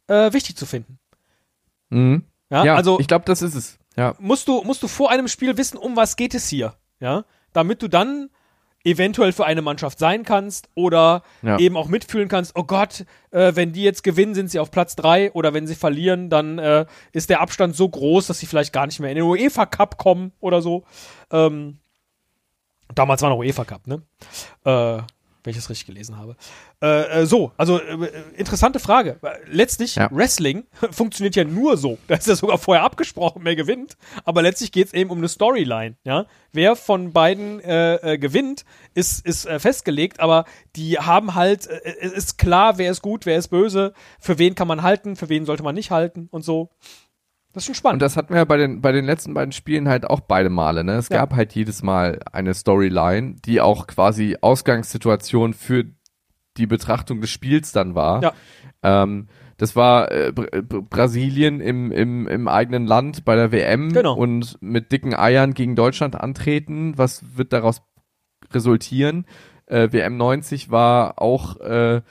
äh, 0.08 0.34
wichtig 0.34 0.56
zu 0.56 0.66
finden? 0.66 1.00
Mhm. 1.90 2.24
Ja, 2.50 2.66
Ja, 2.66 2.76
also 2.76 3.00
ich 3.00 3.08
glaube, 3.08 3.26
das 3.26 3.42
ist 3.42 3.56
es. 3.56 3.78
Ja. 3.96 4.16
musst 4.20 4.48
du, 4.48 4.64
musst 4.64 4.82
du 4.82 4.88
vor 4.88 5.12
einem 5.12 5.28
Spiel 5.28 5.58
wissen, 5.58 5.78
um 5.78 5.96
was 5.96 6.16
geht 6.16 6.34
es 6.34 6.48
hier, 6.48 6.76
ja, 7.00 7.26
damit 7.52 7.82
du 7.82 7.90
dann 7.90 8.30
eventuell 8.86 9.34
für 9.34 9.46
eine 9.46 9.62
Mannschaft 9.62 10.00
sein 10.00 10.24
kannst 10.24 10.70
oder 10.74 11.22
Ja. 11.42 11.60
eben 11.60 11.76
auch 11.76 11.88
mitfühlen 11.90 12.30
kannst, 12.30 12.56
oh 12.56 12.64
Gott, 12.64 13.06
äh, 13.32 13.52
wenn 13.56 13.74
die 13.74 13.84
jetzt 13.84 14.04
gewinnen, 14.04 14.34
sind 14.36 14.50
sie 14.50 14.60
auf 14.60 14.72
Platz 14.72 14.96
drei 14.96 15.32
oder 15.34 15.54
wenn 15.54 15.68
sie 15.68 15.76
verlieren, 15.76 16.30
dann 16.30 16.60
äh, 16.60 16.86
ist 17.12 17.30
der 17.30 17.42
Abstand 17.42 17.76
so 17.76 17.90
groß, 17.90 18.28
dass 18.28 18.40
sie 18.40 18.46
vielleicht 18.46 18.72
gar 18.74 18.86
nicht 18.86 19.00
mehr 19.00 19.10
in 19.10 19.18
den 19.18 19.26
UEFA 19.26 19.66
Cup 19.66 19.98
kommen 19.98 20.32
oder 20.40 20.62
so. 20.62 20.84
Ähm, 21.32 21.80
damals 22.96 23.22
war 23.22 23.30
noch 23.30 23.38
UEFA 23.40 23.66
Cup, 23.66 23.86
ne? 23.86 24.02
Äh, 24.64 25.02
wenn 25.44 25.52
ich 25.52 25.58
das 25.58 25.70
richtig 25.70 25.88
gelesen 25.88 26.18
habe. 26.18 26.36
Äh, 26.82 27.22
äh, 27.22 27.26
so, 27.26 27.52
also 27.58 27.80
äh, 27.80 28.10
interessante 28.36 28.80
Frage. 28.80 29.20
Letztlich, 29.46 29.96
Ja. 29.96 30.10
Wrestling 30.12 30.66
funktioniert 30.92 31.36
ja 31.36 31.44
nur 31.44 31.78
so. 31.78 31.98
Da 32.08 32.16
ist 32.16 32.28
ja 32.28 32.36
sogar 32.36 32.58
vorher 32.58 32.84
abgesprochen, 32.84 33.42
wer 33.44 33.56
gewinnt. 33.56 33.98
Aber 34.26 34.42
letztlich 34.42 34.72
geht 34.72 34.88
es 34.88 34.94
eben 34.94 35.10
um 35.10 35.20
eine 35.20 35.30
Storyline. 35.30 35.96
Ja? 36.04 36.26
Wer 36.52 36.76
von 36.76 37.14
beiden 37.14 37.60
äh, 37.62 38.14
äh, 38.14 38.18
gewinnt, 38.18 38.66
ist, 38.94 39.26
ist 39.26 39.46
äh, 39.46 39.60
festgelegt, 39.60 40.20
aber 40.20 40.46
die 40.76 41.00
haben 41.00 41.36
halt, 41.36 41.68
es 41.68 42.12
ist 42.12 42.38
klar, 42.38 42.78
wer 42.78 42.92
ist 42.92 43.02
gut, 43.02 43.26
wer 43.26 43.38
ist 43.38 43.50
böse, 43.50 43.94
für 44.20 44.38
wen 44.38 44.56
kann 44.56 44.68
man 44.68 44.82
halten, 44.82 45.16
für 45.16 45.30
wen 45.30 45.46
sollte 45.46 45.64
man 45.64 45.76
nicht 45.76 45.92
halten 45.92 46.28
und 46.32 46.44
so. 46.44 46.70
Das 47.54 47.64
ist 47.64 47.66
schon 47.66 47.72
Und 47.72 47.78
spannend. 47.78 48.02
das 48.04 48.16
hatten 48.16 48.34
wir 48.34 48.46
bei 48.46 48.58
den, 48.58 48.82
bei 48.82 48.92
den 48.92 49.06
letzten 49.06 49.34
beiden 49.34 49.52
Spielen 49.52 49.90
halt 49.90 50.06
auch 50.08 50.20
beide 50.20 50.50
Male. 50.50 50.84
Ne? 50.84 50.94
Es 50.94 51.10
Ja. 51.10 51.18
gab 51.18 51.34
halt 51.34 51.54
jedes 51.54 51.82
Mal 51.82 52.20
eine 52.32 52.54
Storyline, 52.54 53.36
die 53.46 53.60
auch 53.62 53.88
quasi 53.88 54.38
Ausgangssituation 54.40 55.54
für 55.54 55.86
die 56.58 56.68
Betrachtung 56.68 57.22
des 57.22 57.30
Spiels 57.32 57.72
dann 57.72 57.96
war. 57.96 58.22
Ja. 58.22 58.34
Ähm, 58.84 59.28
das 59.58 59.76
war 59.76 60.12
äh, 60.12 60.32
Br 60.32 60.48
Brasilien 60.62 61.60
im, 61.60 61.92
im, 61.92 62.28
im 62.28 62.48
eigenen 62.48 62.86
Land 62.86 63.26
bei 63.26 63.36
der 63.36 63.52
WM 63.52 63.92
Genau. 63.94 64.14
und 64.16 64.58
mit 64.62 64.92
dicken 64.92 65.14
Eiern 65.16 65.54
gegen 65.54 65.76
Deutschland 65.76 66.16
antreten. 66.16 66.98
Was 66.98 67.36
wird 67.36 67.52
daraus 67.52 67.82
resultieren? 68.54 69.26
Äh, 69.66 69.90
WM 69.92 70.18
90 70.18 70.72
war 70.72 71.22
auch 71.22 71.60
äh, 71.60 72.02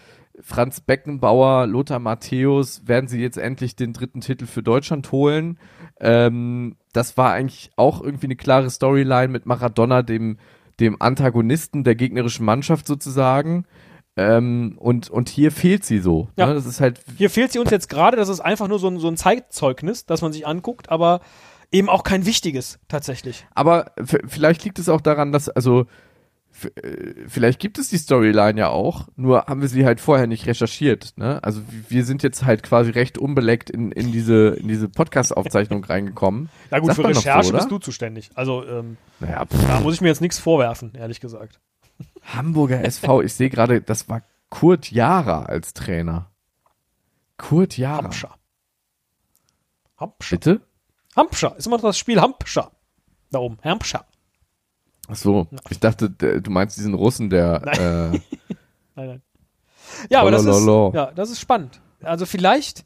Franz 0.41 0.80
Beckenbauer, 0.80 1.66
Lothar 1.66 1.99
Matthäus, 1.99 2.86
werden 2.86 3.09
sie 3.09 3.20
jetzt 3.20 3.39
endlich 3.39 3.76
den 3.76 3.93
dritten 3.93 4.20
Titel 4.20 4.47
für 4.47 4.62
Deutschland 4.62 5.11
holen. 5.12 5.59
Ähm, 6.01 6.76
das 6.93 7.16
war 7.16 7.32
eigentlich 7.32 7.70
auch 7.76 8.01
irgendwie 8.01 8.26
eine 8.26 8.36
klare 8.36 8.70
Storyline 8.70 9.28
mit 9.28 9.47
Maradona, 9.47 10.03
dem, 10.03 10.39
dem 10.80 11.01
Antagonisten 11.01 11.84
der 11.84 11.95
gegnerischen 11.95 12.45
Mannschaft 12.45 12.86
sozusagen. 12.86 13.64
Ähm, 14.16 14.76
und, 14.78 15.11
und 15.11 15.28
hier 15.28 15.53
fehlt 15.53 15.84
sie 15.84 16.01
so. 16.01 16.28
Ja. 16.36 16.47
Ne? 16.47 16.55
Das 16.55 16.66
ist 16.66 16.80
halt, 16.80 17.01
Hier 17.16 17.30
fehlt 17.30 17.53
sie 17.53 17.61
uns 17.61 17.70
jetzt 17.70 17.89
gerade, 17.89 18.16
das 18.16 18.28
ist 18.28 18.41
einfach 18.41 18.68
nur 18.68 18.78
so 18.78 18.89
ein, 18.89 18.99
so 18.99 19.09
ein 19.09 19.16
Zeitzeugnis, 19.16 20.07
das 20.07 20.22
man 20.22 20.32
sich 20.32 20.47
anguckt, 20.47 20.91
aber 20.91 21.20
eben 21.70 21.89
auch 21.89 22.03
kein 22.03 22.26
wichtiges 22.26 22.80
tatsächlich. 22.89 23.47
aber 23.55 23.93
vielleicht 24.26 24.64
liegt 24.64 24.78
es 24.78 24.89
auch 24.89 25.01
daran, 25.01 25.32
dass, 25.32 25.49
also, 25.49 25.86
vielleicht 27.26 27.61
gibt 27.61 27.78
es 27.78 27.88
die 27.88 27.98
Storyline 27.98 28.59
ja 28.59 28.68
auch, 28.68 29.09
nur 29.16 29.46
haben 29.46 29.61
wir 29.61 29.68
sie 29.68 29.84
halt 29.84 30.00
vorher 30.00 30.26
nicht 30.26 30.46
recherchiert. 30.46 31.14
Ne? 31.16 31.42
Also 31.42 31.62
wir 31.88 32.04
sind 32.04 32.22
jetzt 32.22 32.44
halt 32.44 32.62
quasi 32.62 32.90
recht 32.90 33.18
unbeleckt 33.18 33.70
in, 33.70 33.92
in 33.92 34.12
diese, 34.12 34.48
in 34.50 34.68
diese 34.68 34.88
Podcast-Aufzeichnung 34.88 35.84
reingekommen. 35.84 36.48
Ja 36.70 36.78
gut, 36.78 36.88
Sagt 36.88 36.96
für 36.96 37.02
so, 37.02 37.18
Recherche 37.20 37.48
oder? 37.48 37.59
bist 37.59 37.70
du 37.70 37.78
zuständig. 37.78 38.30
Also 38.34 38.64
ähm, 38.66 38.96
Naja, 39.20 39.44
da 39.68 39.80
muss 39.80 39.94
ich 39.94 40.00
mir 40.00 40.09
jetzt 40.09 40.20
nichts 40.20 40.38
vorwerfen, 40.38 40.92
ehrlich 40.94 41.20
gesagt. 41.20 41.61
Hamburger 42.22 42.84
SV, 42.84 43.22
ich 43.22 43.34
sehe 43.34 43.50
gerade, 43.50 43.80
das 43.80 44.09
war 44.09 44.22
Kurt 44.50 44.90
Jara 44.90 45.44
als 45.44 45.74
Trainer. 45.74 46.30
Kurt 47.36 47.76
Jara. 47.76 48.04
Hampshire. 48.04 48.34
Hampshire. 49.96 50.38
Bitte? 50.38 50.61
Hampshire. 51.16 51.54
Ist 51.56 51.66
immer 51.66 51.76
noch 51.76 51.82
das 51.82 51.98
Spiel 51.98 52.20
Hampshire. 52.20 52.70
Da 53.30 53.38
oben. 53.40 53.59
Hampshire. 53.62 54.04
Ach 55.09 55.16
so, 55.16 55.48
ich 55.70 55.80
dachte, 55.80 56.11
du 56.11 56.50
meinst 56.50 56.76
diesen 56.76 56.94
Russen, 56.94 57.30
der, 57.30 57.62
äh, 58.14 58.18
Nein, 58.94 59.06
nein. 59.09 59.22
Ja, 60.11 60.20
aber 60.20 60.30
das 60.30 60.44
ist, 60.44 60.66
ja, 60.66 61.12
das 61.14 61.30
ist 61.30 61.40
spannend. 61.40 61.80
Also 62.02 62.26
vielleicht, 62.26 62.84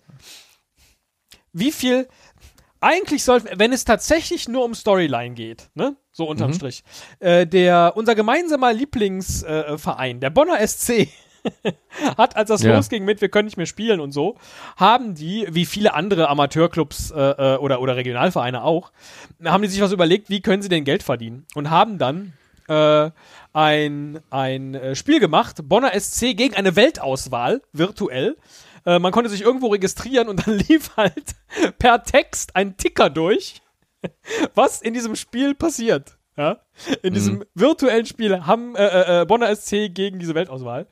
wie 1.53 1.73
viel, 1.73 2.09
eigentlich 2.81 3.25
sollte, 3.25 3.59
wenn 3.59 3.73
es 3.73 3.85
tatsächlich 3.85 4.49
nur 4.49 4.65
um 4.65 4.75
Storyline 4.75 5.35
geht, 5.35 5.71
ne, 5.75 5.97
so 6.13 6.29
unterm 6.29 6.51
Mhm. 6.51 6.55
Strich, 6.55 6.85
äh, 7.21 7.47
der, 7.47 7.93
unser 7.97 8.15
gemeinsamer 8.15 8.73
Lieblingsverein, 8.73 9.75
äh, 9.75 9.79
Verein, 9.79 10.21
der 10.21 10.31
Bonner 10.31 10.67
SC, 10.67 11.09
hat, 12.17 12.37
als 12.37 12.49
das 12.49 12.63
Ja. 12.63 12.75
losging 12.77 13.05
mit, 13.05 13.21
wir 13.21 13.29
können 13.29 13.47
nicht 13.47 13.57
mehr 13.57 13.67
spielen 13.67 14.01
und 14.01 14.13
so, 14.13 14.37
haben 14.77 15.15
die, 15.15 15.47
wie 15.51 15.67
viele 15.67 15.95
andere 15.95 16.29
Amateurclubs 16.29 17.11
äh, 17.11 17.55
äh, 17.55 17.57
oder, 17.57 17.81
oder 17.81 17.97
Regionalvereine 17.97 18.63
auch, 18.63 18.93
haben 19.45 19.63
die 19.63 19.69
sich 19.69 19.81
was 19.81 19.93
überlegt, 19.93 20.31
wie 20.31 20.41
können 20.41 20.63
sie 20.63 20.69
denn 20.69 20.85
Geld 20.85 21.03
verdienen 21.03 21.47
und 21.55 21.71
haben 21.71 21.99
dann 21.99 22.33
äh, 22.69 23.11
ein, 23.53 24.21
ein 24.31 24.75
äh, 24.75 24.95
Spiel 24.95 25.21
gemacht, 25.21 25.69
Bonner 25.69 25.99
SC 25.99 26.37
gegen 26.37 26.55
eine 26.55 26.77
Weltauswahl, 26.77 27.63
virtuell. 27.73 28.37
Äh, 28.87 28.99
man 28.99 29.13
konnte 29.13 29.31
sich 29.31 29.43
irgendwo 29.43 29.69
registrieren 29.69 30.29
und 30.29 30.47
dann 30.47 30.59
lief 30.69 30.97
halt 30.97 31.35
per 31.79 32.03
Text 32.05 32.57
ein 32.57 32.77
Ticker 32.77 33.11
durch, 33.11 33.61
was 34.55 34.81
in 34.81 34.95
diesem 34.95 35.17
Spiel 35.17 35.55
passiert. 35.55 36.17
Ja, 36.35 36.61
in 37.03 37.13
diesem 37.13 37.45
virtuellen 37.55 38.07
Spiel 38.07 38.47
haben 38.47 38.75
äh, 38.75 39.21
äh, 39.21 39.27
Bonner 39.27 39.55
SC 39.55 39.95
gegen 39.95 40.19
diese 40.19 40.35
Weltauswahl. 40.35 40.87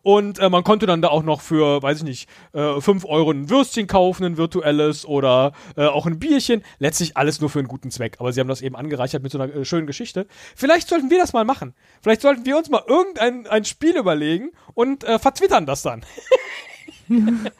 Und 0.00 0.38
äh, 0.38 0.48
man 0.48 0.64
konnte 0.64 0.86
dann 0.86 1.02
da 1.02 1.08
auch 1.08 1.22
noch 1.22 1.42
für, 1.42 1.82
weiß 1.82 1.98
ich 1.98 2.04
nicht, 2.04 2.28
äh, 2.54 2.80
5 2.80 3.04
Euro 3.04 3.30
ein 3.30 3.50
Würstchen 3.50 3.88
kaufen, 3.88 4.24
ein 4.24 4.38
virtuelles 4.38 5.04
oder 5.04 5.52
äh, 5.76 5.84
auch 5.84 6.06
ein 6.06 6.18
Bierchen. 6.18 6.64
Letztlich 6.78 7.14
alles 7.14 7.42
nur 7.42 7.50
für 7.50 7.58
einen 7.58 7.68
guten 7.68 7.90
Zweck. 7.90 8.16
Aber 8.20 8.32
sie 8.32 8.40
haben 8.40 8.48
das 8.48 8.62
eben 8.62 8.74
angereichert 8.74 9.22
mit 9.22 9.32
so 9.32 9.38
einer 9.38 9.54
äh, 9.54 9.64
schönen 9.66 9.86
Geschichte. 9.86 10.26
Vielleicht 10.54 10.88
sollten 10.88 11.10
wir 11.10 11.18
das 11.18 11.34
mal 11.34 11.44
machen. 11.44 11.74
Vielleicht 12.00 12.22
sollten 12.22 12.46
wir 12.46 12.56
uns 12.56 12.70
mal 12.70 12.82
irgendein 12.86 13.46
ein 13.46 13.66
Spiel 13.66 13.98
überlegen 13.98 14.52
und 14.72 15.04
äh, 15.04 15.18
vertwittern 15.18 15.66
das 15.66 15.82
dann. 15.82 16.06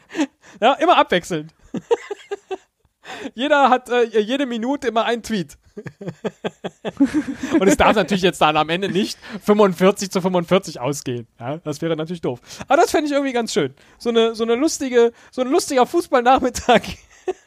ja, 0.59 0.73
immer 0.73 0.97
abwechselnd. 0.97 1.53
Jeder 3.35 3.69
hat 3.69 3.89
äh, 3.89 4.19
jede 4.19 4.45
Minute 4.45 4.87
immer 4.87 5.05
einen 5.05 5.23
Tweet. 5.23 5.57
Und 7.59 7.67
es 7.67 7.77
darf 7.77 7.95
natürlich 7.95 8.23
jetzt 8.23 8.41
dann 8.41 8.57
am 8.57 8.69
Ende 8.69 8.89
nicht 8.89 9.17
45 9.43 10.11
zu 10.11 10.21
45 10.21 10.79
ausgehen. 10.79 11.27
Ja, 11.39 11.57
das 11.57 11.81
wäre 11.81 11.95
natürlich 11.95 12.21
doof. 12.21 12.39
Aber 12.67 12.77
das 12.81 12.91
fände 12.91 13.07
ich 13.07 13.13
irgendwie 13.13 13.33
ganz 13.33 13.53
schön. 13.53 13.73
So 13.97 14.09
eine, 14.09 14.35
so 14.35 14.43
eine 14.43 14.55
lustige, 14.55 15.11
so 15.31 15.41
ein 15.41 15.49
lustiger 15.49 15.85
Fußballnachmittag, 15.85 16.81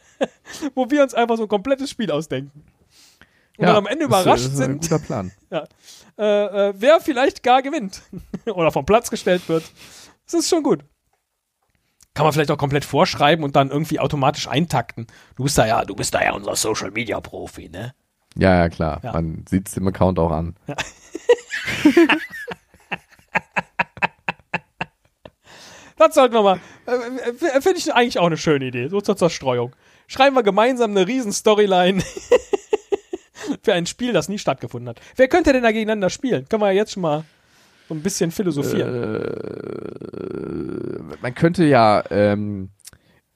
wo 0.74 0.90
wir 0.90 1.02
uns 1.02 1.14
einfach 1.14 1.36
so 1.36 1.42
ein 1.44 1.48
komplettes 1.48 1.90
Spiel 1.90 2.10
ausdenken. 2.10 2.64
Und 3.58 3.66
dann 3.66 3.76
am 3.76 3.86
Ende 3.86 4.04
ist- 4.04 4.08
überrascht 4.08 4.44
ist 4.44 4.50
ein 4.52 4.56
sind, 4.56 4.82
guter 4.82 4.98
Plan. 4.98 5.32
ja, 5.50 5.66
äh, 6.18 6.68
äh, 6.68 6.74
wer 6.76 7.00
vielleicht 7.00 7.42
gar 7.42 7.62
gewinnt. 7.62 8.02
Oder 8.46 8.70
vom 8.72 8.86
Platz 8.86 9.10
gestellt 9.10 9.48
wird. 9.48 9.64
Das 10.24 10.34
ist 10.34 10.48
schon 10.48 10.62
gut. 10.62 10.84
Kann 12.14 12.24
man 12.24 12.32
vielleicht 12.32 12.50
auch 12.50 12.58
komplett 12.58 12.84
vorschreiben 12.84 13.44
und 13.44 13.54
dann 13.56 13.70
irgendwie 13.70 14.00
automatisch 14.00 14.48
eintakten. 14.48 15.06
Du 15.36 15.44
bist 15.44 15.56
da 15.58 15.66
ja, 15.66 15.84
du 15.84 15.94
bist 15.94 16.12
da 16.12 16.22
ja 16.22 16.32
unser 16.32 16.56
Social 16.56 16.90
Media 16.90 17.20
Profi, 17.20 17.68
ne? 17.68 17.94
Ja, 18.36 18.56
ja, 18.56 18.68
klar. 18.68 19.00
Ja. 19.02 19.12
Man 19.12 19.44
sieht 19.48 19.68
es 19.68 19.76
im 19.76 19.88
Account 19.88 20.18
auch 20.18 20.30
an. 20.30 20.54
Das 26.00 26.14
sollten 26.14 26.34
wir 26.34 26.42
mal. 26.42 26.58
Äh, 26.86 26.94
äh, 26.94 27.60
Finde 27.60 27.76
ich 27.76 27.92
eigentlich 27.92 28.18
auch 28.18 28.26
eine 28.26 28.38
schöne 28.38 28.64
Idee. 28.64 28.88
So 28.88 29.02
zur 29.02 29.18
Zerstreuung. 29.18 29.76
Schreiben 30.06 30.34
wir 30.34 30.42
gemeinsam 30.42 30.92
eine 30.92 31.06
riesen 31.06 31.30
Storyline 31.30 32.02
für 33.62 33.74
ein 33.74 33.84
Spiel, 33.84 34.14
das 34.14 34.30
nie 34.30 34.38
stattgefunden 34.38 34.88
hat. 34.88 34.98
Wer 35.16 35.28
könnte 35.28 35.52
denn 35.52 35.62
da 35.62 35.72
gegeneinander 35.72 36.08
spielen? 36.08 36.48
Können 36.48 36.62
wir 36.62 36.68
ja 36.68 36.78
jetzt 36.78 36.92
schon 36.92 37.02
mal 37.02 37.24
so 37.86 37.94
ein 37.94 38.02
bisschen 38.02 38.30
philosophieren. 38.30 38.94
Äh, 38.94 39.18
man 41.20 41.34
könnte 41.34 41.64
ja 41.64 42.02
ähm, 42.10 42.70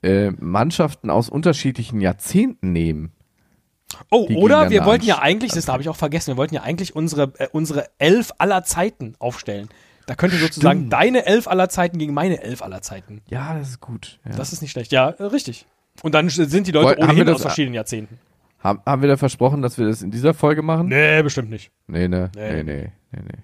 äh, 0.02 0.30
Mannschaften 0.30 1.10
aus 1.10 1.28
unterschiedlichen 1.28 2.00
Jahrzehnten 2.00 2.72
nehmen. 2.72 3.12
Oh, 4.10 4.26
die 4.28 4.36
oder 4.36 4.70
wir 4.70 4.84
wollten 4.84 5.04
ja 5.04 5.18
eigentlich, 5.20 5.52
das 5.52 5.68
habe 5.68 5.82
ich 5.82 5.88
auch 5.88 5.96
vergessen, 5.96 6.28
wir 6.32 6.36
wollten 6.36 6.54
ja 6.54 6.62
eigentlich 6.62 6.94
unsere, 6.96 7.32
äh, 7.38 7.48
unsere 7.52 7.88
Elf 7.98 8.32
aller 8.38 8.64
Zeiten 8.64 9.14
aufstellen. 9.18 9.68
Da 10.06 10.14
könnte 10.14 10.36
sozusagen 10.36 10.80
Stimmt. 10.80 10.92
deine 10.92 11.24
Elf 11.26 11.48
aller 11.48 11.68
Zeiten 11.70 11.98
gegen 11.98 12.12
meine 12.12 12.42
Elf 12.42 12.60
aller 12.62 12.82
Zeiten. 12.82 13.22
Ja, 13.28 13.56
das 13.58 13.70
ist 13.70 13.80
gut. 13.80 14.18
Ja. 14.28 14.36
Das 14.36 14.52
ist 14.52 14.60
nicht 14.60 14.70
schlecht. 14.72 14.92
Ja, 14.92 15.08
äh, 15.10 15.22
richtig. 15.24 15.66
Und 16.02 16.14
dann 16.14 16.28
sind 16.28 16.66
die 16.66 16.72
Leute 16.72 17.00
Woll- 17.00 17.08
ohnehin 17.08 17.26
das- 17.26 17.36
aus 17.36 17.42
verschiedenen 17.42 17.74
Jahrzehnten. 17.74 18.18
haben, 18.58 18.80
haben 18.84 19.00
wir 19.02 19.08
da 19.08 19.16
versprochen, 19.16 19.62
dass 19.62 19.78
wir 19.78 19.86
das 19.86 20.02
in 20.02 20.10
dieser 20.10 20.34
Folge 20.34 20.60
machen? 20.62 20.88
Nee, 20.88 21.22
bestimmt 21.22 21.48
nicht. 21.50 21.70
Nee, 21.86 22.08
ne? 22.08 22.30
Nee. 22.34 22.52
Nee, 22.52 22.62
nee, 22.64 22.92
nee, 23.12 23.20
nee. 23.22 23.38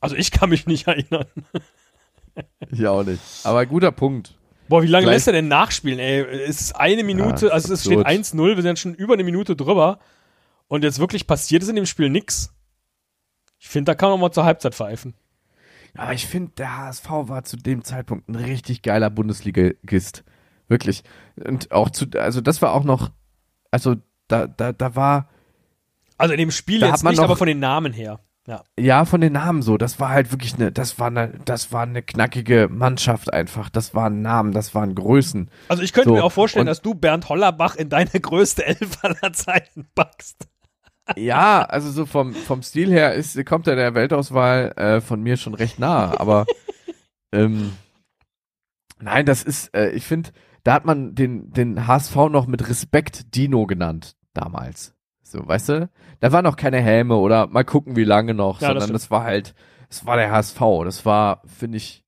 Also 0.00 0.16
ich 0.16 0.30
kann 0.30 0.50
mich 0.50 0.66
nicht 0.66 0.86
erinnern. 0.88 1.26
Ich 2.70 2.86
auch 2.86 3.04
nicht. 3.04 3.20
Aber 3.44 3.64
guter 3.66 3.92
Punkt. 3.92 4.34
Boah, 4.72 4.82
wie 4.82 4.86
lange 4.86 5.02
Vielleicht- 5.04 5.16
lässt 5.16 5.26
er 5.26 5.32
denn 5.34 5.48
nachspielen, 5.48 5.98
ey? 5.98 6.20
Es 6.22 6.60
ist 6.62 6.72
eine 6.76 7.04
Minute, 7.04 7.48
Ja, 7.48 7.52
also 7.52 7.74
es 7.74 7.82
steht 7.82 7.98
absurd. 7.98 8.06
1-0, 8.08 8.56
wir 8.56 8.62
sind 8.62 8.78
schon 8.78 8.94
über 8.94 9.12
eine 9.12 9.22
Minute 9.22 9.54
drüber. 9.54 9.98
Und 10.66 10.82
jetzt 10.82 10.98
wirklich 10.98 11.26
passiert 11.26 11.62
ist 11.62 11.68
in 11.68 11.76
dem 11.76 11.84
Spiel 11.84 12.08
nix. 12.08 12.54
Ich 13.58 13.68
finde, 13.68 13.90
da 13.92 13.94
kann 13.94 14.08
man 14.08 14.18
mal 14.18 14.32
zur 14.32 14.44
Halbzeit 14.46 14.74
pfeifen. 14.74 15.12
Aber 15.94 16.14
ich 16.14 16.26
finde, 16.26 16.52
der 16.56 16.74
HSV 16.78 17.04
war 17.10 17.44
zu 17.44 17.58
dem 17.58 17.84
Zeitpunkt 17.84 18.30
ein 18.30 18.34
richtig 18.34 18.80
geiler 18.80 19.10
Bundesligist. 19.10 20.24
Wirklich. 20.68 21.02
Und 21.36 21.70
auch 21.70 21.90
zu, 21.90 22.06
also 22.16 22.40
das 22.40 22.62
war 22.62 22.72
auch 22.72 22.84
noch, 22.84 23.10
also 23.70 23.96
da, 24.28 24.46
da, 24.46 24.72
da 24.72 24.96
war, 24.96 25.28
Also 26.16 26.32
in 26.32 26.38
dem 26.38 26.50
Spiel 26.50 26.80
Da 26.80 26.86
jetzt 26.86 26.94
hat 26.94 27.02
man 27.02 27.10
nicht, 27.12 27.18
noch- 27.18 27.24
aber 27.24 27.36
von 27.36 27.46
den 27.46 27.58
Namen 27.60 27.92
her. 27.92 28.20
Ja. 28.48 28.64
ja, 28.78 29.04
von 29.04 29.20
den 29.20 29.34
Namen 29.34 29.62
so, 29.62 29.78
das 29.78 30.00
war 30.00 30.08
halt 30.08 30.32
wirklich 30.32 30.54
eine, 30.56 30.72
das 30.72 30.98
war 30.98 31.06
eine, 31.06 31.38
das 31.44 31.70
war 31.70 31.82
eine 31.84 32.02
knackige 32.02 32.68
Mannschaft 32.68 33.32
einfach. 33.32 33.70
Das 33.70 33.94
waren 33.94 34.20
Namen, 34.20 34.50
das 34.52 34.74
waren 34.74 34.96
Größen. 34.96 35.48
Also 35.68 35.84
ich 35.84 35.92
könnte 35.92 36.08
So, 36.08 36.14
mir 36.16 36.24
auch 36.24 36.32
vorstellen, 36.32 36.62
und- 36.62 36.66
dass 36.66 36.82
du 36.82 36.94
Bernd 36.94 37.28
Hollerbach 37.28 37.76
in 37.76 37.88
deine 37.88 38.10
größte 38.10 38.66
Elf 38.66 38.98
aller 39.04 39.32
Zeiten 39.32 39.86
packst. 39.94 40.48
Ja, 41.16 41.62
also 41.64 41.90
so 41.90 42.06
vom, 42.06 42.32
vom 42.32 42.62
Stil 42.62 42.88
her 42.90 43.12
ist, 43.14 43.44
kommt 43.44 43.66
er 43.66 43.74
der 43.74 43.94
Weltauswahl 43.96 44.72
äh, 44.76 45.00
von 45.00 45.20
mir 45.20 45.36
schon 45.36 45.52
recht 45.54 45.80
nah, 45.80 46.16
aber 46.18 46.46
ähm, 47.32 47.72
nein, 49.00 49.26
das 49.26 49.42
ist, 49.42 49.74
äh, 49.74 49.90
ich 49.90 50.04
finde, 50.06 50.30
da 50.62 50.74
hat 50.74 50.84
man 50.84 51.16
den, 51.16 51.50
den 51.52 51.88
HSV 51.88 52.14
noch 52.30 52.46
mit 52.46 52.68
Respekt 52.68 53.34
Dino 53.34 53.66
genannt 53.66 54.14
damals. 54.32 54.94
So, 55.32 55.48
weißt 55.48 55.68
du? 55.70 55.90
Da 56.20 56.30
waren 56.32 56.44
noch 56.44 56.56
keine 56.56 56.80
Helme 56.80 57.16
oder 57.16 57.46
mal 57.46 57.64
gucken, 57.64 57.96
wie 57.96 58.04
lange 58.04 58.34
noch, 58.34 58.60
Ja, 58.60 58.68
das 58.68 58.68
sondern 58.68 58.82
stimmt. 58.82 58.94
das 58.96 59.10
war 59.10 59.24
halt, 59.24 59.54
es 59.88 60.04
war 60.04 60.16
der 60.18 60.30
HSV. 60.30 60.60
Das 60.84 61.06
war, 61.06 61.42
finde 61.46 61.78
ich, 61.78 62.04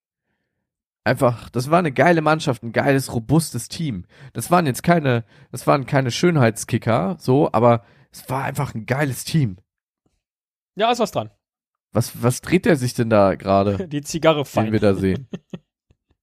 einfach, 1.05 1.49
das 1.49 1.70
war 1.70 1.79
eine 1.79 1.91
geile 1.93 2.20
Mannschaft, 2.20 2.62
ein 2.62 2.72
geiles, 2.72 3.12
robustes 3.14 3.68
Team. 3.68 4.05
Das 4.35 4.51
waren 4.51 4.66
jetzt 4.66 4.83
keine, 4.83 5.25
das 5.53 5.66
waren 5.66 5.87
keine 5.87 6.11
Schönheitskicker, 6.11 7.16
so, 7.18 7.49
aber 7.53 7.83
es 8.12 8.29
war 8.29 8.45
einfach 8.45 8.75
ein 8.75 8.85
geiles 8.87 9.25
Team. 9.25 9.57
Ja, 10.77 10.91
ist 10.93 10.99
was 11.01 11.11
dran. 11.12 11.31
Was, 11.93 12.22
was 12.22 12.41
dreht 12.43 12.66
der 12.66 12.77
sich 12.77 12.93
denn 12.93 13.09
da 13.09 13.37
gerade, 13.37 13.89
Die 13.89 14.03
Zigarre 14.03 14.39
den 14.41 14.45
fein. 14.45 14.72
wir 14.72 14.81
da 14.81 14.95
sehen? 14.95 15.29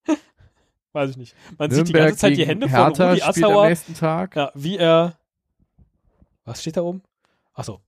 Weiß 0.93 1.09
ich 1.11 1.17
nicht. 1.17 1.35
Man 1.57 1.71
sieht 1.71 1.87
die 1.87 1.93
Nürnberg 1.93 2.09
ganze 2.09 2.19
Zeit 2.19 2.37
die 2.37 2.45
Hände 2.45 2.67
von 2.67 2.77
Hertha 2.77 3.09
Rudi 3.09 3.21
spielt 3.21 3.37
am 3.45 3.51
Assauer. 3.51 3.69
nächsten 3.69 3.93
Tag. 3.95 4.35
Ja, 4.35 4.51
wie 4.55 4.77
er. 4.77 5.17
Was 6.51 6.59
steht 6.61 6.75
da 6.75 6.81
oben? 6.81 7.01
Achso. 7.53 7.79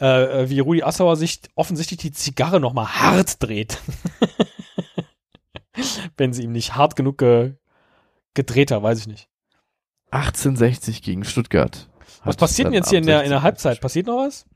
Äh, 0.00 0.44
äh, 0.44 0.48
wie 0.50 0.60
Rudi 0.60 0.82
Assauer 0.82 1.16
sich 1.16 1.42
offensichtlich 1.54 1.98
die 2.00 2.12
Zigarre 2.12 2.60
nochmal 2.60 2.86
hart 2.88 3.42
dreht. 3.42 3.78
Wenn 6.16 6.32
sie 6.32 6.44
ihm 6.44 6.52
nicht 6.52 6.76
hart 6.76 6.96
genug 6.96 7.18
ge 7.18 7.56
gedreht 8.32 8.70
hat, 8.70 8.82
weiß 8.82 9.00
ich 9.00 9.06
nicht. 9.06 9.28
1860 10.12 11.02
gegen 11.02 11.24
Stuttgart. 11.24 11.90
Was 12.24 12.36
passiert 12.36 12.68
denn 12.68 12.72
jetzt 12.74 12.88
hier 12.88 13.00
in 13.00 13.06
der, 13.06 13.22
in 13.24 13.28
der 13.30 13.40
16. 13.40 13.42
Halbzeit? 13.42 13.80
Passiert 13.82 14.06
noch 14.06 14.16
was? 14.24 14.46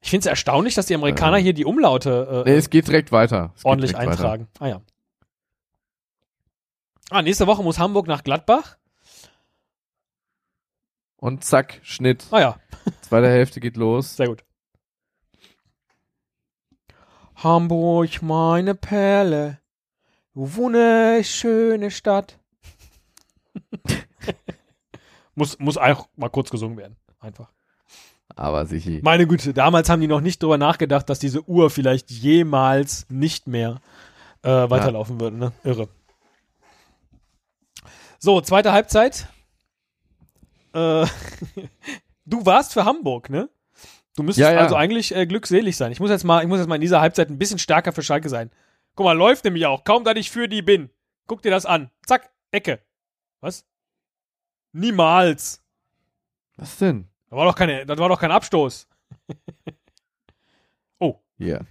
Ich 0.00 0.10
finde 0.10 0.22
es 0.22 0.26
erstaunlich, 0.26 0.74
dass 0.74 0.86
die 0.86 0.94
Amerikaner 0.96 1.36
Äh. 1.38 1.42
hier 1.42 1.52
die 1.52 1.64
Umlaute 1.64 2.44
äh, 2.44 2.50
Nee, 2.50 2.56
es 2.56 2.70
geht 2.70 2.88
direkt 2.88 3.12
weiter. 3.12 3.52
Es 3.56 3.64
ordentlich 3.64 3.92
direkt 3.92 4.10
weiter. 4.10 4.18
eintragen. 4.20 4.48
Ah 4.58 4.66
ja. 4.66 4.80
Ah, 7.10 7.22
nächste 7.22 7.46
Woche 7.46 7.62
muss 7.62 7.78
Hamburg 7.78 8.08
nach 8.08 8.24
Gladbach. 8.24 8.78
Und 11.20 11.44
zack, 11.44 11.80
Schnitt. 11.82 12.26
Ah 12.30 12.40
ja, 12.40 12.60
Zweite 13.02 13.28
Hälfte 13.28 13.60
geht 13.60 13.76
los. 13.76 14.16
sehr 14.16 14.28
gut. 14.28 14.42
Hamburg, 17.36 18.22
meine 18.22 18.74
Perle, 18.74 19.58
wunderschöne 20.34 21.90
Stadt. 21.90 22.38
muss, 25.34 25.58
muss 25.58 25.76
auch 25.76 26.08
mal 26.16 26.28
kurz 26.28 26.50
gesungen 26.50 26.76
werden. 26.76 26.96
Einfach. 27.18 27.50
Aber 28.36 28.64
sicher. 28.66 29.00
Meine 29.02 29.26
Güte, 29.26 29.52
damals 29.52 29.88
haben 29.88 30.00
die 30.00 30.06
noch 30.06 30.20
nicht 30.20 30.42
drüber 30.42 30.58
nachgedacht, 30.58 31.08
dass 31.10 31.18
diese 31.18 31.46
Uhr 31.48 31.70
vielleicht 31.70 32.10
jemals 32.10 33.06
nicht 33.10 33.46
mehr 33.46 33.80
äh, 34.42 34.48
weiterlaufen 34.48 35.20
würde. 35.20 35.36
Ne? 35.36 35.52
Irre. 35.64 35.88
So, 38.18 38.40
zweite 38.40 38.72
Halbzeit. 38.72 39.28
Äh, 40.72 41.06
du 42.26 42.46
warst 42.46 42.72
für 42.72 42.84
Hamburg, 42.84 43.30
ne? 43.30 43.48
Du 44.16 44.22
müsstest 44.22 44.48
Ja, 44.48 44.52
ja. 44.54 44.60
also 44.60 44.76
eigentlich 44.76 45.14
äh, 45.14 45.26
glückselig 45.26 45.76
sein. 45.76 45.92
Ich 45.92 46.00
muss 46.00 46.10
jetzt 46.10 46.24
mal, 46.24 46.42
ich 46.42 46.48
muss 46.48 46.58
jetzt 46.58 46.68
mal 46.68 46.74
in 46.74 46.80
dieser 46.80 47.00
Halbzeit 47.00 47.30
ein 47.30 47.38
bisschen 47.38 47.58
stärker 47.58 47.92
für 47.92 48.02
Schalke 48.02 48.28
sein. 48.28 48.50
Guck 48.94 49.04
mal, 49.04 49.16
läuft 49.16 49.44
nämlich 49.44 49.66
auch. 49.66 49.84
Kaum, 49.84 50.04
dass 50.04 50.16
ich 50.16 50.30
für 50.30 50.48
die 50.48 50.62
bin. 50.62 50.90
Guck 51.26 51.42
dir 51.42 51.50
das 51.50 51.66
an. 51.66 51.90
Zack, 52.06 52.30
Ecke. 52.50 52.80
Was? 53.40 53.64
Niemals. 54.72 55.62
Was 56.56 56.76
denn? 56.78 57.08
Das 57.28 57.36
war 57.36 57.44
doch 57.46 57.54
keine, 57.54 57.86
das 57.86 57.98
war 57.98 58.08
doch 58.08 58.20
kein 58.20 58.32
Abstoß. 58.32 58.88
Hier. 61.40 61.64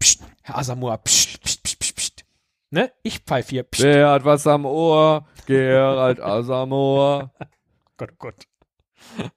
Psst, 0.00 0.24
Herr 0.42 0.58
Asamoah, 0.58 0.98
psst, 0.98 1.40
psst, 1.40 1.62
psst, 1.62 1.78
psst, 1.78 1.96
psst. 1.96 2.24
Ne? 2.70 2.92
Ich 3.04 3.20
pfeife 3.20 3.50
hier. 3.50 3.62
Psst. 3.62 3.84
Wer 3.84 4.10
hat 4.10 4.24
was 4.24 4.44
am 4.48 4.66
Ohr? 4.66 5.24
Gerald 5.46 6.20
Asamoah. 6.20 7.30
Gott, 7.96 8.10
oh 8.12 8.16
Gott. 8.18 8.34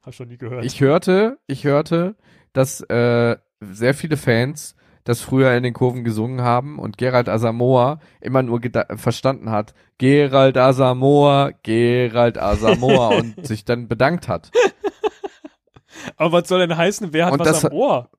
Hab 0.03 0.13
schon 0.13 0.29
nie 0.29 0.37
gehört. 0.37 0.65
Ich 0.65 0.81
hörte, 0.81 1.37
ich 1.47 1.63
hörte, 1.63 2.15
dass 2.53 2.81
äh, 2.81 3.37
sehr 3.59 3.93
viele 3.93 4.17
Fans 4.17 4.75
das 5.03 5.21
früher 5.21 5.53
in 5.55 5.63
den 5.63 5.73
Kurven 5.73 6.03
gesungen 6.03 6.41
haben 6.41 6.79
und 6.79 6.97
Gerald 6.97 7.29
Asamoah 7.29 7.99
immer 8.19 8.43
nur 8.43 8.59
verstanden 8.97 9.51
hat, 9.51 9.73
Gerald 9.97 10.57
Asamoah, 10.57 11.51
Gerald 11.63 12.37
Asamoah 12.37 13.17
und 13.17 13.45
sich 13.45 13.63
dann 13.63 13.87
bedankt 13.87 14.27
hat. 14.27 14.51
Aber 16.17 16.33
was 16.41 16.49
soll 16.49 16.59
denn 16.67 16.75
heißen, 16.75 17.13
wer 17.13 17.27
hat 17.27 17.33
Und 17.33 17.39
was 17.39 17.47
das- 17.47 17.65
am 17.65 17.71
Ohr? 17.73 18.09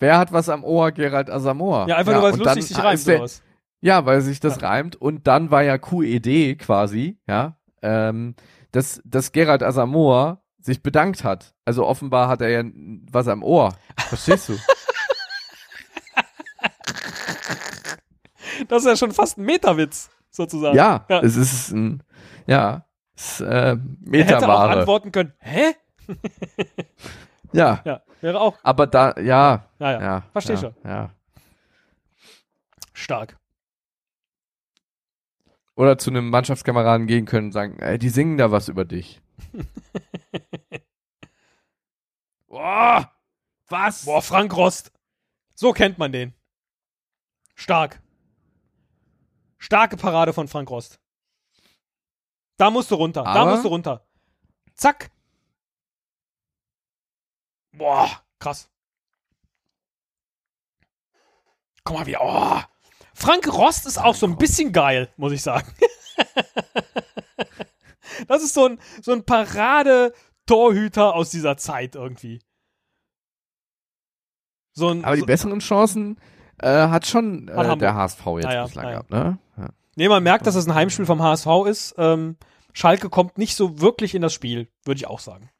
wer 0.00 0.18
hat 0.18 0.32
was 0.32 0.48
am 0.48 0.64
Ohr? 0.64 0.92
Gerald 0.92 1.30
Asamoah. 1.30 1.88
Ja, 1.88 1.96
einfach 1.96 2.12
nur, 2.12 2.22
weil 2.22 2.32
es 2.32 2.38
lustig 2.38 2.66
sich 2.66 2.78
reimt 2.78 3.06
oder 3.06 3.20
was? 3.20 3.42
Ja, 3.80 4.04
weil 4.06 4.20
sich 4.22 4.40
das 4.40 4.62
reimt. 4.62 4.96
Und 4.96 5.26
dann 5.26 5.50
war 5.50 5.62
ja 5.62 5.78
QED 5.78 6.58
quasi, 6.58 7.18
ja, 7.28 7.56
ähm, 7.82 8.34
dass, 8.72 9.00
dass 9.04 9.32
Gerald 9.32 9.62
Asamoah 9.62 10.42
sich 10.60 10.82
bedankt 10.82 11.22
hat. 11.24 11.54
Also 11.64 11.86
offenbar 11.86 12.28
hat 12.28 12.40
er 12.40 12.48
ja 12.48 12.64
was 13.10 13.28
am 13.28 13.42
Ohr. 13.42 13.74
Verstehst 14.08 14.48
du? 14.48 14.58
Das 18.68 18.82
ist 18.82 18.88
ja 18.88 18.96
schon 18.96 19.12
fast 19.12 19.38
ein 19.38 19.44
Metawitz, 19.44 20.10
sozusagen. 20.30 20.76
ja, 20.76 21.04
Ja. 21.08 21.20
es 21.20 21.36
ist 21.36 21.70
ein, 21.70 22.02
ja, 22.46 22.84
es 23.14 23.40
ist, 23.40 23.40
äh, 23.42 23.76
Er 24.12 24.24
hätte 24.24 24.48
auch 24.48 24.60
antworten 24.70 25.12
können, 25.12 25.32
hä? 25.38 25.74
Ja, 27.52 27.80
Ja, 27.84 28.02
wäre 28.20 28.40
auch. 28.40 28.56
aber 28.62 28.86
da, 28.86 29.14
ja, 29.18 29.64
Naja, 29.78 30.00
ja. 30.02 30.22
versteh 30.32 30.52
ja, 30.54 30.58
schon. 30.58 30.74
Ja. 30.84 31.10
stark. 32.92 33.37
Oder 35.78 35.96
zu 35.96 36.10
einem 36.10 36.28
Mannschaftskameraden 36.30 37.06
gehen 37.06 37.24
können 37.24 37.46
und 37.46 37.52
sagen, 37.52 37.78
ey, 37.78 38.00
die 38.00 38.08
singen 38.08 38.36
da 38.36 38.50
was 38.50 38.66
über 38.66 38.84
dich. 38.84 39.20
Boah, 42.48 43.12
was? 43.68 44.04
Boah, 44.04 44.20
Frank 44.20 44.56
Rost. 44.56 44.90
So 45.54 45.72
kennt 45.72 45.96
man 45.96 46.10
den. 46.10 46.34
Stark. 47.54 48.02
Starke 49.58 49.96
Parade 49.96 50.32
von 50.32 50.48
Frank 50.48 50.68
Rost. 50.68 50.98
Da 52.56 52.70
musst 52.70 52.90
du 52.90 52.96
runter. 52.96 53.22
da 53.22 53.30
Aber- 53.34 53.52
musst 53.52 53.64
du 53.64 53.68
runter. 53.68 54.04
Zack. 54.74 55.12
Boah, 57.70 58.10
krass. 58.40 58.68
Guck 61.84 61.98
mal, 61.98 62.06
wie. 62.06 62.16
Oh. 62.18 62.60
Frank 63.18 63.52
Rost 63.52 63.84
ist 63.84 63.98
auch 63.98 64.14
so 64.14 64.26
ein 64.26 64.38
bisschen 64.38 64.72
geil, 64.72 65.08
muss 65.16 65.32
ich 65.32 65.42
sagen. 65.42 65.66
das 68.28 68.44
ist 68.44 68.54
so 68.54 68.66
ein, 68.66 68.78
so 69.02 69.10
ein 69.12 69.24
Parade-Torhüter 69.24 71.16
aus 71.16 71.30
dieser 71.30 71.56
Zeit 71.56 71.96
irgendwie. 71.96 72.40
So 74.72 74.90
ein, 74.90 75.04
Aber 75.04 75.16
die 75.16 75.22
so, 75.22 75.26
besseren 75.26 75.58
Chancen 75.58 76.20
äh, 76.58 76.68
hat 76.68 77.06
schon 77.06 77.48
äh, 77.48 77.76
der 77.76 77.96
HSV 77.96 78.24
jetzt 78.36 78.52
ja, 78.52 78.64
bislang 78.64 78.84
ja. 78.84 78.90
gehabt, 78.92 79.10
ne? 79.10 79.38
Ja. 79.56 79.68
Nee, 79.96 80.08
man 80.08 80.22
merkt, 80.22 80.46
dass 80.46 80.54
es 80.54 80.68
ein 80.68 80.74
Heimspiel 80.76 81.06
vom 81.06 81.20
HSV 81.20 81.48
ist. 81.66 81.96
Ähm, 81.98 82.36
Schalke 82.72 83.10
kommt 83.10 83.36
nicht 83.36 83.56
so 83.56 83.80
wirklich 83.80 84.14
in 84.14 84.22
das 84.22 84.32
Spiel, 84.32 84.68
würde 84.84 84.98
ich 84.98 85.08
auch 85.08 85.18
sagen. 85.18 85.50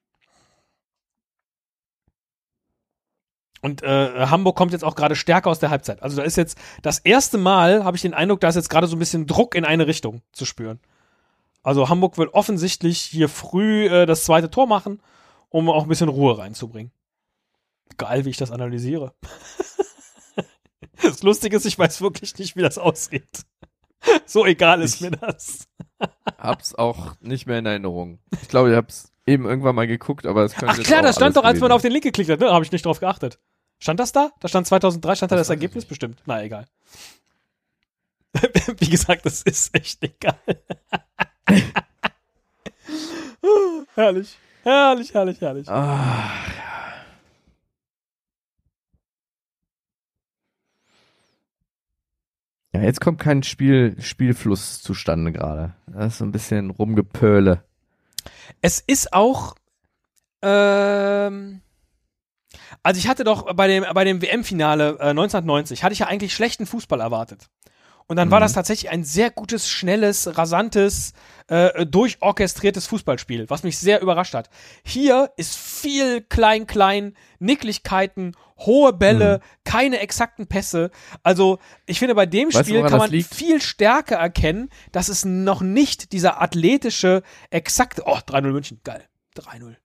Und 3.61 3.83
äh, 3.83 4.27
Hamburg 4.27 4.57
kommt 4.57 4.73
jetzt 4.73 4.85
auch 4.85 4.95
gerade 4.95 5.17
stärker 5.17 5.51
aus 5.51 5.59
der 5.59 5.71
Halbzeit. 5.71 6.03
Also 6.03 6.17
da 6.17 6.23
ist 6.23 6.37
jetzt 6.37 6.59
das 6.83 6.99
erste 7.01 7.39
Mal, 7.39 7.85
habe 7.85 7.97
ich 7.97 8.03
den 8.03 8.15
Eindruck, 8.15 8.41
da 8.41 8.49
ist 8.49 8.55
jetzt 8.55 8.71
gerade 8.71 8.87
so 8.87 8.95
ein 8.97 9.01
bisschen 9.01 9.27
Druck 9.27 9.55
in 9.55 9.65
eine 9.65 9.87
Richtung 9.87 10.23
zu 10.33 10.45
spüren. 10.45 10.79
Also 11.65 11.89
Hamburg 11.89 12.19
will 12.19 12.29
offensichtlich 12.29 13.01
hier 13.01 13.29
früh 13.29 13.87
äh, 13.87 14.07
das 14.07 14.25
zweite 14.25 14.49
Tor 14.51 14.67
machen, 14.69 15.03
um 15.49 15.69
auch 15.69 15.83
ein 15.83 15.89
bisschen 15.89 16.09
Ruhe 16.09 16.39
reinzubringen. 16.39 16.93
Geil, 17.97 18.25
wie 18.25 18.31
ich 18.31 18.37
das 18.37 18.53
analysiere. 18.53 19.13
das 21.03 21.23
Lustige 21.23 21.57
ist, 21.57 21.65
ich 21.67 21.79
weiß 21.79 22.01
wirklich 22.01 22.39
nicht, 22.39 22.57
wie 22.57 22.63
das 22.63 22.79
aussieht. 22.79 23.45
So 24.25 24.47
egal 24.47 24.83
ist 24.83 24.97
Ich- 24.97 25.01
mir 25.03 25.11
das. 25.11 25.67
Hab's 26.39 26.75
auch 26.77 27.17
nicht 27.21 27.47
mehr 27.47 27.59
in 27.59 27.67
Erinnerung. 27.67 28.21
Ich 28.41 28.49
glaube, 28.49 28.71
ich 28.71 28.77
hab's 28.77 29.13
eben 29.29 29.45
irgendwann 29.47 29.75
mal 29.75 29.87
geguckt, 29.87 30.27
aber 30.27 30.45
es 30.45 30.55
könnte 30.55 30.75
Ach 30.81 30.85
klar, 30.85 31.03
das 31.03 31.17
stand 31.17 31.37
doch, 31.37 31.45
als 31.45 31.61
man 31.61 31.71
auf 31.71 31.83
den 31.83 31.93
Link 31.93 32.05
geklickt 32.05 32.31
hat, 32.31 32.41
ne? 32.41 32.51
Habe 32.51 32.65
ich 32.65 32.73
nicht 32.73 32.85
drauf 32.85 32.99
geachtet. 33.01 33.39
Stand 33.79 34.01
das 34.01 34.13
da? 34.13 34.33
Da 34.41 34.49
stand 34.49 34.67
2003, 34.67 35.15
stand 35.15 35.31
da 35.33 35.37
Das 35.37 35.51
Ergebnis 35.51 35.85
bestimmt. 35.85 36.23
Na, 36.27 36.43
egal. 36.43 36.67
Wie 38.79 38.89
gesagt, 38.89 39.25
das 39.27 39.43
ist 39.43 39.75
echt 39.75 40.03
egal. 40.03 40.39
herrlich. 43.95 44.37
Herrlich, 44.65 45.15
herrlich, 45.15 45.41
herrlich. 45.41 45.69
Ah, 45.69 46.31
ja, 52.73 52.83
jetzt 52.83 53.01
kommt 53.01 53.21
kein 53.21 53.43
Spiel, 53.43 53.97
Spielfluss 54.01 54.83
zustande 54.83 55.33
gerade. 55.33 55.75
Das 55.87 56.15
ist 56.15 56.19
so 56.19 56.25
ein 56.25 56.33
bisschen 56.33 56.71
rumgepöle. 56.71 57.63
Es 58.61 58.81
ist 58.81 59.13
auch. 59.13 59.55
Ähm, 60.43 61.61
also 62.83 62.99
ich 62.99 63.09
hatte 63.09 63.25
doch 63.25 63.53
bei 63.55 63.67
dem, 63.67 63.85
bei 63.93 64.05
dem 64.05 64.23
WM-Finale 64.23 64.99
äh, 65.01 65.11
1990, 65.11 65.83
hatte 65.83 65.93
ich 65.93 66.01
ja 66.01 66.07
eigentlich 66.07 66.35
schlechten 66.35 66.67
Fußball 66.67 67.01
erwartet. 67.01 67.49
Und 68.11 68.17
dann 68.17 68.31
war 68.31 68.41
Mhm. 68.41 68.45
das 68.45 68.53
tatsächlich 68.55 68.91
ein 68.91 69.05
sehr 69.05 69.31
gutes, 69.31 69.69
schnelles, 69.69 70.37
rasantes, 70.39 71.13
äh, 71.49 71.85
durchorchestriertes 71.85 72.87
Fußballspiel, 72.87 73.49
was 73.51 73.63
mich 73.63 73.79
sehr 73.79 74.01
überrascht 74.01 74.33
hat. 74.35 74.49
Hier 74.83 75.31
ist 75.37 75.57
viel 75.57 76.23
klein, 76.23 76.67
klein, 76.67 77.15
Nicklichkeiten, 77.39 78.35
hohe 78.61 78.93
Bälle, 78.95 79.41
keine 79.65 80.01
exakten 80.01 80.47
Pässe. 80.47 80.91
Also 81.23 81.59
ich 81.87 81.99
finde, 81.99 82.15
bei 82.15 82.25
dem 82.27 82.49
Mhm. 82.49 82.55
Weißt 82.55 82.61
du, 82.61 82.65
Spiel 82.65 82.79
woran 82.79 82.91
kann 82.91 82.99
man 82.99 83.11
liegt? 83.11 83.35
viel 83.35 83.61
stärker 83.61 84.17
erkennen, 84.17 84.71
dass 84.91 85.09
es 85.09 85.25
noch 85.27 85.61
nicht 85.61 86.13
dieser 86.13 86.41
athletische, 86.41 87.23
exakte, 87.51 88.03
oh, 88.07 88.19
3-0 88.25 88.53
München, 88.53 88.81
geil, 88.85 89.07
3-0. 89.37 89.77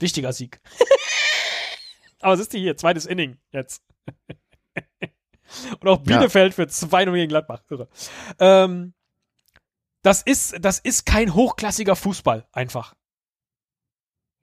Wichtiger 0.00 0.32
Sieg. 0.32 0.60
Aber 2.20 2.34
es 2.34 2.40
ist 2.40 2.52
die 2.52 2.58
hier, 2.58 2.76
zweites 2.76 3.06
Inning 3.06 3.38
jetzt. 3.52 3.82
Und 5.80 5.88
auch 5.88 5.98
Bielefeld 5.98 6.54
für 6.54 6.62
2-0 6.64 7.12
gegen 7.12 7.28
Gladbach. 7.28 7.62
Irre. 7.68 7.88
Ähm, 8.38 8.94
das, 10.02 10.22
ist, 10.22 10.56
das 10.60 10.78
ist 10.78 11.06
kein 11.06 11.34
hochklassiger 11.34 11.96
Fußball, 11.96 12.46
einfach. 12.52 12.94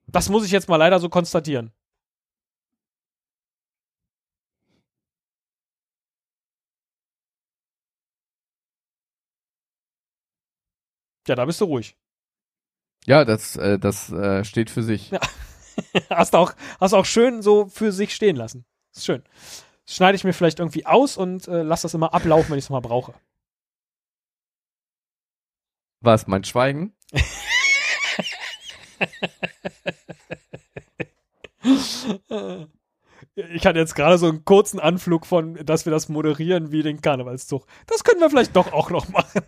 Das 0.07 0.29
muss 0.29 0.45
ich 0.45 0.51
jetzt 0.51 0.69
mal 0.69 0.77
leider 0.77 0.99
so 0.99 1.09
konstatieren. 1.09 1.71
Ja, 11.27 11.35
da 11.35 11.43
bist 11.45 11.59
du 11.59 11.65
ruhig. 11.65 11.97
Ja, 13.05 13.25
das, 13.25 13.57
äh, 13.57 13.77
das 13.77 14.11
äh, 14.11 14.43
steht 14.45 14.69
für 14.69 14.83
sich. 14.83 15.11
Ja. 15.11 15.19
hast 16.09 16.35
auch, 16.35 16.53
hast 16.79 16.93
auch 16.93 17.05
schön 17.05 17.41
so 17.41 17.67
für 17.67 17.91
sich 17.91 18.15
stehen 18.15 18.35
lassen. 18.35 18.65
Ist 18.95 19.05
schön. 19.05 19.23
Das 19.87 19.95
schneide 19.95 20.17
ich 20.17 20.25
mir 20.25 20.33
vielleicht 20.33 20.59
irgendwie 20.59 20.85
aus 20.85 21.15
und 21.15 21.47
äh, 21.47 21.63
lasse 21.63 21.83
das 21.83 21.93
immer 21.93 22.13
ablaufen, 22.13 22.51
wenn 22.51 22.59
ich 22.59 22.65
es 22.65 22.69
mal 22.69 22.81
brauche. 22.81 23.13
Was, 26.01 26.27
mein 26.27 26.43
Schweigen? 26.43 26.93
Ich 33.35 33.65
hatte 33.65 33.79
jetzt 33.79 33.95
gerade 33.95 34.17
so 34.17 34.27
einen 34.27 34.43
kurzen 34.43 34.79
Anflug 34.79 35.25
von, 35.25 35.55
dass 35.65 35.85
wir 35.85 35.91
das 35.91 36.09
moderieren 36.09 36.71
wie 36.71 36.83
den 36.83 37.01
Karnevalszug. 37.01 37.65
Das 37.85 38.03
können 38.03 38.19
wir 38.19 38.29
vielleicht 38.29 38.55
doch 38.55 38.73
auch 38.73 38.89
noch 38.89 39.07
machen. 39.09 39.41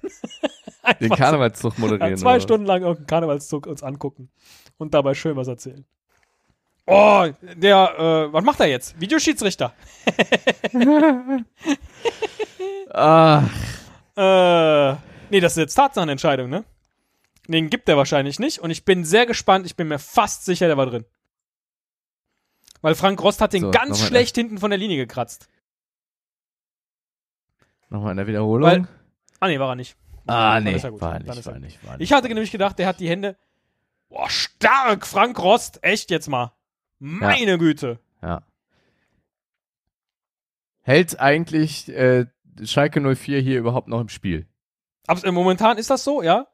Den 1.00 1.12
Karnevalszug 1.12 1.78
moderieren. 1.78 2.12
ja, 2.12 2.18
zwei? 2.18 2.40
Stunden 2.40 2.66
lang 2.66 2.82
irgendeinen 2.82 3.08
Karnevalszug 3.08 3.68
uns 3.68 3.84
angucken 3.84 4.32
und 4.78 4.94
dabei 4.94 5.14
schön 5.14 5.36
was 5.36 5.48
erzählen. 5.48 5.86
Oh, 6.92 7.28
der, 7.56 7.96
äh, 8.00 8.34
was 8.34 8.44
macht 8.44 8.60
er 8.60 8.66
jetzt? 8.68 9.00
Videoschiedsrichter. 9.00 9.74
Ah, 12.92 13.44
Äh, 14.16 14.94
nee, 15.30 15.40
das 15.40 15.54
ist 15.54 15.58
jetzt 15.58 15.76
Tatsachenentscheidung, 15.76 16.50
ne? 16.50 16.66
Den 17.48 17.70
gibt 17.70 17.88
er 17.88 17.98
wahrscheinlich 17.98 18.40
nicht 18.40 18.60
und 18.60 18.70
ich 18.72 18.84
bin 18.86 19.06
sehr 19.06 19.26
gespannt, 19.26 19.66
ich 19.66 19.76
bin 19.76 19.88
mir 19.88 20.00
fast 20.00 20.46
sicher, 20.46 20.68
der 20.68 20.78
war 20.78 20.86
drin. 20.88 21.06
Weil 22.82 22.96
Frank 22.96 23.22
Rost 23.22 23.42
hat 23.42 23.54
den 23.54 23.62
So, 23.62 23.72
ganz 23.72 24.06
schlecht 24.06 24.36
hinten 24.36 24.58
von 24.58 24.72
der 24.72 24.80
Linie 24.80 24.98
gekratzt. 24.98 25.48
nochmal 27.90 28.12
in 28.12 28.18
der 28.18 28.28
Wiederholung. 28.28 28.70
Weil- 28.70 28.88
Ah, 29.40 29.48
nee, 29.48 29.60
war 29.60 29.70
er 29.70 29.76
nicht. 29.76 29.96
ah, 30.28 30.56
Dann 30.56 30.64
nee, 30.66 30.74
ist 30.76 30.84
er 30.84 30.92
gut. 30.92 31.02
war 31.02 31.18
nicht, 31.20 31.30
ist 31.38 31.46
er 31.48 31.54
war 31.54 31.60
nicht, 31.60 31.86
war 31.86 31.98
nicht. 31.98 32.04
Ich 32.04 32.14
hatte 32.14 32.28
nämlich 32.28 32.52
gedacht, 32.52 32.78
der 32.78 32.88
hat 32.88 33.00
die 33.00 33.10
Hände. 33.10 33.38
Boah, 34.10 34.30
stark, 34.30 35.08
Frank 35.08 35.40
Rost. 35.40 35.80
Echt 35.84 36.12
jetzt 36.12 36.28
mal. 36.28 36.52
Meine 37.00 37.58
Güte. 37.58 38.00
Ja. 38.22 38.42
Hält 40.82 41.20
eigentlich 41.20 41.90
äh, 41.90 42.26
Schalke 42.64 43.00
04 43.16 43.40
hier 43.42 43.60
überhaupt 43.60 43.88
noch 43.88 44.02
im 44.02 44.10
Spiel? 44.10 44.48
Aber 45.08 45.24
äh, 45.26 45.32
momentan 45.32 45.78
ist 45.78 45.90
das 45.90 46.04
so, 46.04 46.22
ja? 46.22 46.48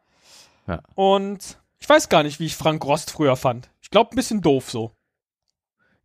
Ja. 0.67 0.81
Und 0.95 1.59
ich 1.79 1.87
weiß 1.89 2.09
gar 2.09 2.23
nicht, 2.23 2.39
wie 2.39 2.45
ich 2.45 2.55
Frank 2.55 2.83
Rost 2.85 3.11
früher 3.11 3.35
fand. 3.35 3.69
Ich 3.81 3.89
glaube, 3.89 4.11
ein 4.11 4.15
bisschen 4.15 4.41
doof 4.41 4.69
so. 4.69 4.95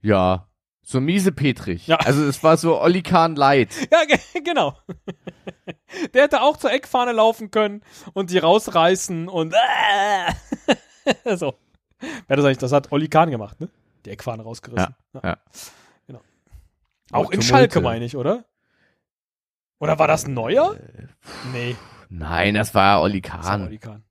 Ja. 0.00 0.46
So 0.82 1.00
miese 1.00 1.32
Petrich. 1.32 1.86
Ja. 1.86 1.96
Also 1.96 2.24
es 2.24 2.42
war 2.42 2.56
so 2.56 2.80
Olli 2.80 3.02
Kahn 3.02 3.36
Light. 3.36 3.70
Ja, 3.92 4.04
ge- 4.04 4.42
genau. 4.42 4.76
Der 6.14 6.22
hätte 6.24 6.42
auch 6.42 6.56
zur 6.56 6.72
Eckfahne 6.72 7.12
laufen 7.12 7.50
können 7.50 7.82
und 8.14 8.30
die 8.30 8.38
rausreißen 8.38 9.28
und 9.28 9.54
so. 11.36 11.54
Wer 12.26 12.36
das 12.36 12.44
eigentlich, 12.46 12.58
das 12.58 12.72
hat 12.72 12.92
Olli 12.92 13.08
Kahn 13.08 13.30
gemacht, 13.30 13.60
ne? 13.60 13.68
Die 14.04 14.10
Eckfahne 14.10 14.42
rausgerissen. 14.42 14.94
Ja. 15.22 15.36
Genau. 16.06 16.20
Auch 17.12 17.30
in. 17.30 17.42
Schalke, 17.42 17.80
meine 17.80 18.04
ich, 18.04 18.16
oder? 18.16 18.44
Oder 19.78 19.98
war 19.98 20.08
das 20.08 20.26
ein 20.26 20.34
neuer? 20.34 20.76
Äh, 20.76 21.06
Nee, 21.52 21.76
Nein, 22.08 22.54
das 22.54 22.74
war. 22.74 23.02
Oli 23.02 23.20
Kahn. 23.20 23.42
Das 23.42 23.70
war 23.70 23.78
Kahn. 23.78 24.04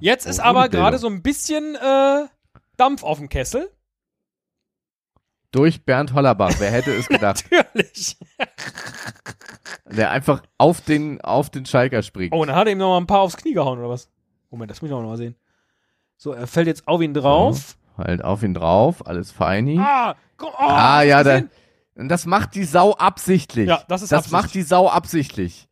Jetzt 0.00 0.26
ist 0.26 0.40
Oh, 0.40 0.44
aber 0.44 0.68
gerade 0.68 0.98
so 0.98 1.06
ein 1.08 1.22
bisschen 1.22 1.76
äh, 1.76 2.26
Dampf 2.76 3.02
auf 3.02 3.18
dem 3.18 3.28
Kessel. 3.28 3.70
Durch 5.52 5.84
Bernd 5.84 6.14
Hollerbach, 6.14 6.54
wer 6.58 6.70
hätte 6.70 6.92
es 6.94 7.08
gedacht, 7.08 7.44
Natürlich. 7.50 8.16
der 9.86 10.10
einfach 10.10 10.42
auf 10.56 10.80
den, 10.80 11.20
auf 11.20 11.50
den 11.50 11.66
Schalker 11.66 12.02
springt. 12.02 12.32
Oh, 12.32 12.40
und 12.40 12.48
dann 12.48 12.56
hat 12.56 12.66
er 12.66 12.72
ihm 12.72 12.78
noch 12.78 12.88
mal 12.90 12.98
ein 12.98 13.06
paar 13.06 13.20
aufs 13.20 13.36
Knie 13.36 13.52
gehauen, 13.52 13.78
oder 13.78 13.90
was? 13.90 14.08
Moment, 14.50 14.70
das 14.70 14.80
muss 14.80 14.90
ich 14.90 14.94
auch 14.94 15.02
noch 15.02 15.08
mal 15.10 15.16
sehen. 15.18 15.36
So, 16.22 16.32
er 16.34 16.46
fällt 16.46 16.68
jetzt 16.68 16.86
auf 16.86 17.02
ihn 17.02 17.14
drauf. 17.14 17.76
Halt 17.98 18.22
auf 18.22 18.44
ihn 18.44 18.54
drauf, 18.54 19.04
alles 19.08 19.32
feini. 19.32 19.80
Ah, 19.80 20.14
oh, 20.40 20.46
Ah, 20.56 21.02
ja, 21.02 21.24
da, 21.24 21.40
und 21.96 22.08
das 22.08 22.26
macht 22.26 22.54
die 22.54 22.62
Sau 22.62 22.92
absichtlich. 22.92 23.66
Ja, 23.68 23.82
das 23.88 24.02
ist 24.02 24.12
Das 24.12 24.18
Absicht. 24.18 24.32
macht 24.32 24.54
die 24.54 24.62
Sau 24.62 24.88
absichtlich. 24.88 25.68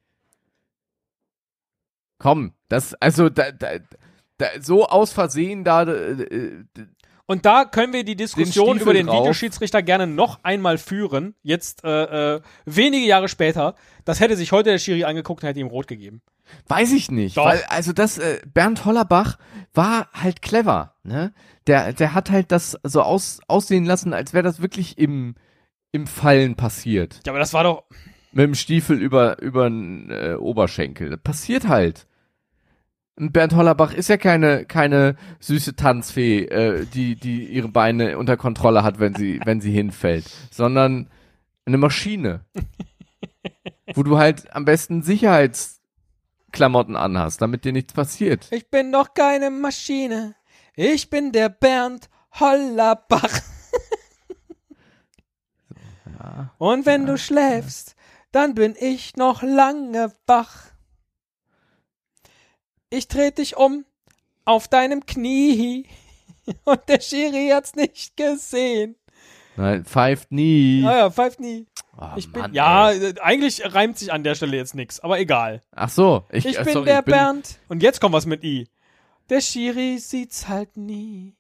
Komm, 2.19 2.53
das, 2.69 2.95
also, 2.95 3.29
da, 3.29 3.53
da, 3.53 3.69
da, 4.39 4.47
so 4.61 4.89
aus 4.89 5.13
Versehen 5.13 5.63
da, 5.63 5.85
äh, 5.85 6.65
Und 7.31 7.47
da 7.47 7.65
können 7.65 7.93
wir 7.93 8.03
die 8.03 8.17
Diskussion 8.17 8.71
Stiefel 8.71 8.83
über 8.83 8.93
den 8.93 9.07
drauf. 9.07 9.21
Videoschiedsrichter 9.21 9.85
gerne 9.85 10.09
noch 10.09 10.43
einmal 10.43 10.79
führen. 10.79 11.37
Jetzt 11.45 11.85
äh, 11.85 12.35
äh, 12.35 12.41
wenige 12.65 13.07
Jahre 13.07 13.29
später. 13.29 13.77
Das 14.05 14.19
hätte 14.19 14.37
sich 14.37 14.51
heute 14.51 14.71
der 14.71 14.79
Schiri 14.79 15.05
angeguckt 15.05 15.45
und 15.45 15.49
hätte 15.49 15.61
ihm 15.61 15.69
rot 15.69 15.87
gegeben. 15.87 16.23
weiß 16.67 16.91
ich 16.91 17.09
nicht. 17.13 17.37
Doch. 17.37 17.45
Weil, 17.45 17.63
also 17.69 17.93
das, 17.93 18.19
äh, 18.19 18.41
Bernd 18.53 18.85
Hollerbach 18.85 19.39
war 19.75 20.09
halt 20.13 20.43
clever, 20.43 20.97
ne? 21.05 21.33
Der, 21.69 21.93
der 21.93 22.15
hat 22.15 22.33
halt 22.33 22.51
das 22.51 22.77
so 22.83 23.01
aus, 23.01 23.39
aussehen 23.47 23.85
lassen, 23.85 24.13
als 24.13 24.33
wäre 24.33 24.43
das 24.43 24.61
wirklich 24.61 24.99
im, 24.99 25.37
im 25.93 26.09
Fallen 26.09 26.57
passiert. 26.57 27.21
Ja, 27.25 27.31
aber 27.31 27.39
das 27.39 27.55
war 27.55 27.63
doch. 27.63 27.85
Mit 28.33 28.43
dem 28.43 28.57
Stiefel 28.57 29.01
über, 29.01 29.41
über 29.41 29.71
den 29.71 30.11
äh, 30.11 30.35
Oberschenkel. 30.35 31.11
Das 31.11 31.21
passiert 31.21 31.69
halt. 31.69 32.09
Und 33.17 33.33
Bernd 33.33 33.55
Hollerbach 33.55 33.93
ist 33.93 34.09
ja 34.09 34.17
keine, 34.17 34.65
keine 34.65 35.17
süße 35.41 35.77
Tanzfee, 35.77 36.45
äh, 36.45 36.87
die, 36.87 37.17
die 37.17 37.47
ihre 37.47 37.69
Beine 37.69 38.17
unter 38.19 38.37
Kontrolle 38.37 38.83
hat, 38.83 38.99
wenn 38.99 39.15
sie, 39.15 39.41
wenn 39.45 39.61
sie 39.61 39.73
hinfällt, 39.73 40.25
sondern 40.51 41.11
eine 41.67 41.79
Maschine. 41.79 42.45
wo 43.95 44.03
du 44.03 44.19
halt 44.19 44.55
am 44.55 44.65
besten 44.65 45.03
Sicherheitsklamotten 45.03 46.97
anhast, 46.97 47.43
damit 47.43 47.65
dir 47.65 47.73
nichts 47.73 47.93
passiert. 47.93 48.49
Ich 48.51 48.71
bin 48.71 48.93
doch 48.93 49.15
keine 49.15 49.51
Maschine. 49.51 50.37
Ich 50.77 51.11
bin 51.11 51.33
der 51.33 51.49
Bernd 51.49 52.09
Hollerbach. 52.39 53.41
Ja. 56.23 56.53
Und 56.59 56.85
wenn 56.85 57.07
du 57.07 57.17
schläfst, 57.17 57.97
dann 58.31 58.55
bin 58.55 58.75
ich 58.79 59.17
noch 59.17 59.43
lange 59.43 60.13
wach. 60.27 60.70
Ich 62.91 63.09
dreh 63.09 63.31
dich 63.31 63.57
um 63.57 63.85
auf 64.45 64.69
deinem 64.69 65.07
Knie. 65.07 65.87
Und 66.65 66.81
der 66.89 67.01
Schiri 67.01 67.51
hat's 67.53 67.75
nicht 67.77 68.17
gesehen. 68.17 68.97
Nein, 69.57 69.85
pfeift 69.85 70.33
nie. 70.33 70.81
Naja, 70.83 71.11
pfeift 71.11 71.39
nie. 71.39 71.67
Oh, 71.99 72.07
Ich 72.17 72.33
bin, 72.33 72.43
Mann, 72.43 72.55
ja, 72.55 72.91
ey. 72.91 73.15
eigentlich 73.21 73.63
reimt 73.75 73.99
sich 73.99 74.13
an 74.13 74.25
der 74.25 74.35
Stelle 74.35 74.57
jetzt 74.57 74.75
nix, 74.75 75.01
aber 75.01 75.19
egal. 75.21 75.61
Ach 75.73 75.89
so, 75.91 76.25
ich, 76.31 76.47
Ich 76.47 76.59
äh, 76.59 76.65
bin 76.65 76.73
sorry, 76.73 76.85
der 76.87 76.99
ich 77.01 77.05
bin, 77.05 77.13
Bernd. 77.13 77.59
Und 77.69 77.83
jetzt 77.83 78.01
kommt 78.01 78.15
was 78.15 78.27
mit 78.27 78.43
I. 78.43 78.69
Der 79.29 79.41
Schiri 79.41 79.99
sieht's 79.99 80.49
halt 80.49 80.77
nie. 80.77 81.37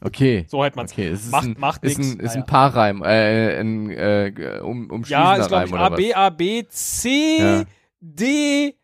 Okay. 0.00 0.46
So 0.48 0.64
hätte 0.64 0.76
man's. 0.76 0.92
Okay, 0.92 1.08
es 1.08 1.24
ist 1.24 1.30
Macht- 1.32 1.44
ein, 1.46 1.56
macht 1.58 1.84
ist 1.84 1.98
nix. 1.98 2.10
ein, 2.10 2.20
ist 2.20 2.26
Naja. 2.34 2.40
ein 2.40 2.46
Paarreim, 2.46 3.02
äh, 3.02 3.60
ein 3.60 3.90
äh, 3.90 4.60
um, 4.62 4.90
umschließender 4.90 5.08
Ja, 5.36 5.36
ist 5.36 5.48
glaube 5.48 5.56
Reim 5.56 5.66
ich 5.68 5.72
oder 5.74 5.82
A, 5.82 5.88
B? 5.90 6.14
A, 6.14 6.30
B, 6.30 6.66
C, 6.68 7.38
Ja. 7.38 7.64
D, 8.00 8.76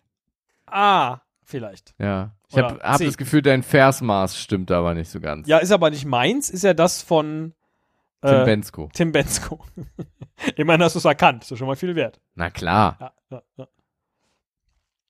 A. 0.67 1.22
Vielleicht. 1.53 1.95
Ja. 1.99 2.33
Ich 2.49 2.57
habe 2.57 2.81
hab 2.83 2.99
das 2.99 3.19
Gefühl, 3.19 3.43
dein 3.43 3.63
Versmaß 3.63 4.39
stimmt 4.39 4.71
aber 4.71 4.95
nicht 4.95 5.11
so 5.11 5.21
ganz. 5.21 5.47
Ja, 5.47 5.59
ist 5.59 5.71
aber 5.71 5.91
nicht 5.91 6.07
meins, 6.07 6.49
ist 6.49 6.65
ja 6.65 6.73
das 6.73 7.03
von 7.03 7.53
Tim 8.23 8.35
äh, 8.35 8.45
Bensko. 8.47 8.89
Tim 8.95 9.13
Bensko. 9.13 9.63
Immerhin 10.57 10.83
hast 10.83 10.95
du 10.95 10.99
es 10.99 11.05
erkannt, 11.05 11.43
ist 11.45 11.51
ja 11.51 11.59
schon 11.59 11.67
mal 11.67 11.77
viel 11.77 11.95
wert. 11.95 12.21
Na 12.35 12.49
klar. 12.49 12.97
Ja, 12.99 13.13
ja, 13.31 13.43
ja. 13.59 13.69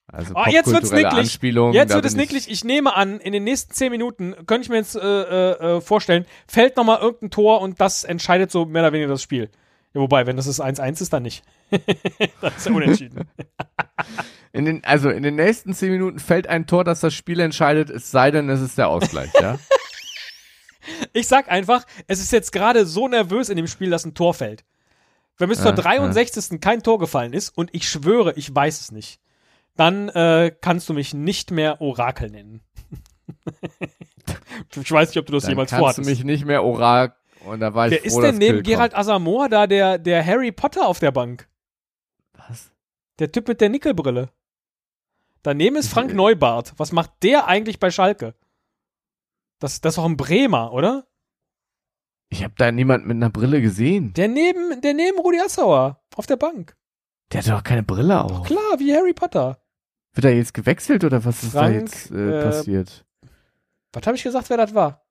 Also 0.08 0.34
Ah, 0.34 0.50
jetzt 0.50 0.70
wird's 0.72 0.90
nicklig. 0.90 1.38
Jetzt 1.72 1.94
wird 1.94 2.04
es 2.04 2.16
nicklig. 2.16 2.50
Ich 2.50 2.64
nehme 2.64 2.96
an, 2.96 3.20
in 3.20 3.32
den 3.32 3.44
nächsten 3.44 3.72
zehn 3.72 3.92
Minuten, 3.92 4.34
könnte 4.46 4.62
ich 4.62 4.68
mir 4.68 4.78
jetzt 4.78 4.96
äh, 4.96 5.00
äh, 5.00 5.76
äh, 5.76 5.80
vorstellen, 5.80 6.26
fällt 6.48 6.76
nochmal 6.76 6.98
irgendein 7.00 7.30
Tor 7.30 7.60
und 7.60 7.80
das 7.80 8.02
entscheidet 8.02 8.50
so 8.50 8.66
mehr 8.66 8.82
oder 8.82 8.92
weniger 8.92 9.10
das 9.10 9.22
Spiel. 9.22 9.48
Ja, 9.94 10.00
wobei, 10.00 10.26
wenn 10.26 10.36
das 10.36 10.46
das 10.46 10.60
1-1 10.60 11.02
ist, 11.02 11.12
dann 11.12 11.22
nicht. 11.22 11.44
das 12.40 12.56
ist 12.56 12.66
ja 12.66 12.72
unentschieden. 12.72 13.28
In 14.52 14.66
den, 14.66 14.84
also 14.84 15.08
in 15.08 15.22
den 15.22 15.36
nächsten 15.36 15.72
zehn 15.72 15.90
Minuten 15.90 16.18
fällt 16.18 16.46
ein 16.46 16.66
Tor, 16.66 16.84
das 16.84 17.00
das 17.00 17.14
Spiel 17.14 17.40
entscheidet, 17.40 17.88
es 17.88 18.10
sei 18.10 18.30
denn, 18.30 18.48
es 18.50 18.60
ist 18.60 18.76
der 18.78 18.88
Ausgleich, 18.88 19.30
ja? 19.40 19.58
Ich 21.12 21.28
sag 21.28 21.48
einfach, 21.48 21.84
es 22.08 22.20
ist 22.20 22.32
jetzt 22.32 22.50
gerade 22.50 22.86
so 22.86 23.06
nervös 23.06 23.48
in 23.48 23.56
dem 23.56 23.68
Spiel, 23.68 23.90
dass 23.90 24.04
ein 24.04 24.14
Tor 24.14 24.34
fällt. 24.34 24.64
Wenn 25.38 25.48
bis 25.48 25.58
zur 25.58 25.70
Ja, 25.70 25.76
63. 25.76 26.60
kein 26.60 26.82
Tor 26.82 26.98
gefallen 26.98 27.32
ist 27.32 27.50
und 27.50 27.70
ich 27.72 27.88
schwöre, 27.88 28.32
ich 28.34 28.52
weiß 28.52 28.80
es 28.80 28.90
nicht, 28.90 29.20
dann 29.76 30.08
äh, 30.08 30.52
kannst 30.60 30.88
du 30.88 30.94
mich 30.94 31.14
nicht 31.14 31.52
mehr 31.52 31.80
Orakel 31.80 32.30
nennen. 32.30 32.62
ich 34.74 34.90
weiß 34.90 35.10
nicht, 35.10 35.18
ob 35.18 35.26
du 35.26 35.32
das 35.32 35.44
Dann 35.44 35.52
jemals 35.52 35.70
kannst 35.70 35.80
vorhattest. 35.80 36.06
du 36.06 36.10
mich 36.10 36.24
nicht 36.24 36.44
mehr 36.44 36.64
oral 36.64 37.14
und 37.44 37.60
da 37.60 37.74
war 37.74 37.86
ich 37.86 37.92
Wer 37.92 37.98
froh, 38.00 38.06
ist 38.06 38.20
denn 38.20 38.38
neben 38.38 38.62
Kill 38.62 38.74
Gerald 38.74 38.94
Asamoah 38.96 39.48
da 39.48 39.66
der, 39.66 39.98
der 39.98 40.24
Harry 40.26 40.52
Potter 40.52 40.86
auf 40.86 40.98
der 40.98 41.12
Bank? 41.12 41.48
Was? 42.48 42.72
Der 43.18 43.30
Typ 43.30 43.48
mit 43.48 43.60
der 43.60 43.68
Nickelbrille. 43.68 44.30
Daneben 45.42 45.76
ist 45.76 45.88
Frank. 45.88 46.14
Neubart. 46.14 46.74
Was 46.76 46.92
macht 46.92 47.10
der 47.22 47.48
eigentlich 47.48 47.80
bei 47.80 47.90
Schalke? 47.90 48.34
Das, 49.58 49.80
das 49.80 49.92
ist 49.92 49.98
doch 49.98 50.04
ein 50.04 50.16
Bremer, 50.16 50.72
oder? 50.72 51.06
Ich 52.28 52.42
habe 52.42 52.54
da 52.56 52.72
niemand 52.72 53.06
mit 53.06 53.16
einer 53.16 53.30
Brille 53.30 53.60
gesehen. 53.60 54.14
Der 54.14 54.28
neben, 54.28 54.80
der 54.80 54.94
neben 54.94 55.18
Rudi 55.18 55.40
Assauer 55.40 56.02
auf 56.16 56.26
der 56.26 56.36
Bank. 56.36 56.76
Der 57.30 57.42
hat 57.42 57.48
doch 57.48 57.62
keine 57.62 57.82
Brille 57.82 58.22
auf. 58.22 58.46
Klar, 58.46 58.78
wie 58.78 58.94
Harry 58.94 59.12
Potter. 59.12 59.62
Wird 60.14 60.24
er 60.24 60.34
jetzt 60.34 60.54
gewechselt 60.54 61.04
oder 61.04 61.24
was 61.24 61.42
ist 61.42 61.54
da 61.54 61.60
Frank, 61.60 61.74
jetzt 61.74 62.10
äh, 62.10 62.40
äh, 62.40 62.42
passiert? 62.42 63.04
Was 63.92 64.06
habe 64.06 64.16
ich 64.16 64.22
gesagt, 64.22 64.48
wer 64.50 64.56
das 64.56 64.74
war? 64.74 65.04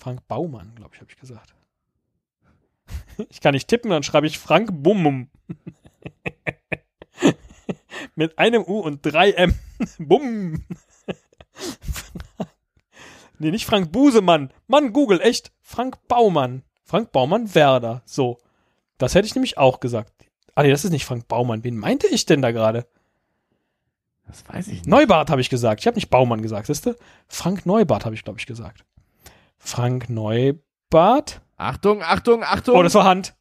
Frank 0.00 0.26
Baumann, 0.26 0.74
glaube 0.74 0.94
ich, 0.94 1.00
habe 1.00 1.10
ich 1.10 1.18
gesagt. 1.18 1.54
Ich 3.28 3.40
kann 3.40 3.54
nicht 3.54 3.68
tippen, 3.68 3.90
dann 3.90 4.02
schreibe 4.02 4.26
ich 4.26 4.38
Frank 4.38 4.70
Bummum. 4.72 5.30
Mit 8.14 8.38
einem 8.38 8.62
U 8.62 8.80
und 8.80 9.00
drei 9.02 9.32
M. 9.32 9.54
Bumm. 9.98 10.64
nee, 13.38 13.50
nicht 13.50 13.66
Frank 13.66 13.92
Busemann. 13.92 14.52
Mann, 14.66 14.92
Google, 14.92 15.20
echt. 15.20 15.52
Frank 15.60 15.98
Baumann. 16.08 16.62
Frank 16.84 17.12
Baumann 17.12 17.54
Werder. 17.54 18.02
So. 18.04 18.38
Das 18.98 19.14
hätte 19.14 19.26
ich 19.26 19.34
nämlich 19.34 19.58
auch 19.58 19.80
gesagt. 19.80 20.12
Ah, 20.54 20.62
nee, 20.62 20.70
das 20.70 20.84
ist 20.84 20.92
nicht 20.92 21.04
Frank 21.04 21.26
Baumann. 21.26 21.64
Wen 21.64 21.76
meinte 21.76 22.06
ich 22.06 22.26
denn 22.26 22.42
da 22.42 22.52
gerade? 22.52 22.86
Das 24.26 24.48
weiß 24.48 24.68
ich 24.68 24.74
nicht. 24.74 24.86
Neubart 24.86 25.30
habe 25.30 25.40
ich 25.40 25.50
gesagt. 25.50 25.80
Ich 25.80 25.86
habe 25.86 25.96
nicht 25.96 26.10
Baumann 26.10 26.42
gesagt, 26.42 26.66
siehst 26.66 26.86
du? 26.86 26.96
Frank 27.28 27.66
Neubart 27.66 28.04
habe 28.04 28.14
ich, 28.14 28.24
glaube 28.24 28.38
ich, 28.38 28.46
gesagt. 28.46 28.84
Frank 29.58 30.08
Neubart. 30.08 31.40
Achtung, 31.56 32.02
Achtung, 32.02 32.42
Achtung. 32.42 32.76
Oh, 32.76 32.82
das 32.82 32.94
war 32.94 33.04
Hand. 33.04 33.34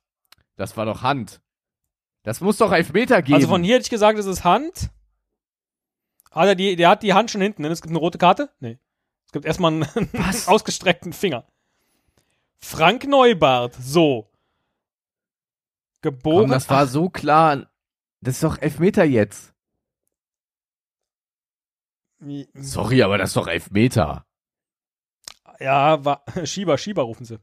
Das 0.56 0.78
war 0.78 0.86
doch 0.86 1.02
Hand. 1.02 1.42
Das 2.24 2.42
muss 2.42 2.58
doch 2.58 2.72
Elfmeter 2.72 3.22
geben. 3.22 3.36
Also 3.36 3.48
von 3.48 3.64
hier 3.64 3.76
hätte 3.76 3.84
ich 3.84 3.90
gesagt, 3.90 4.18
es 4.18 4.26
ist 4.26 4.44
Hand. 4.44 4.90
Hat 6.32 6.48
er 6.48 6.56
die, 6.56 6.76
der 6.76 6.90
hat 6.90 7.04
die 7.04 7.14
Hand 7.14 7.30
schon 7.30 7.42
hinten. 7.42 7.62
Ne? 7.62 7.68
Es 7.68 7.82
gibt 7.82 7.92
eine 7.92 8.00
rote 8.00 8.18
Karte? 8.18 8.50
Nee. 8.60 8.80
Es 9.26 9.32
gibt 9.34 9.46
erstmal 9.46 9.74
einen, 9.74 10.10
Was? 10.14 10.48
ausgestreckten 10.48 11.14
Finger. 11.14 11.46
Frank 12.60 13.06
Neubart. 13.06 13.76
So. 13.76 14.32
Geboren. 16.02 16.44
Komm, 16.44 16.52
das 16.52 16.70
war 16.70 16.88
so 16.88 17.10
klar. 17.10 17.70
Das 18.22 18.36
ist 18.36 18.44
doch 18.44 18.58
Elfmeter 18.58 19.04
jetzt. 19.04 19.54
Sorry, 22.54 23.04
aber 23.04 23.18
das 23.18 23.32
ist 23.32 23.36
doch 23.36 23.48
Elfmeter. 23.48 24.26
Ja, 25.60 26.04
war, 26.06 26.24
Schieber, 26.46 26.78
Schieber 26.78 27.04
rufen 27.04 27.26
sie. 27.26 27.40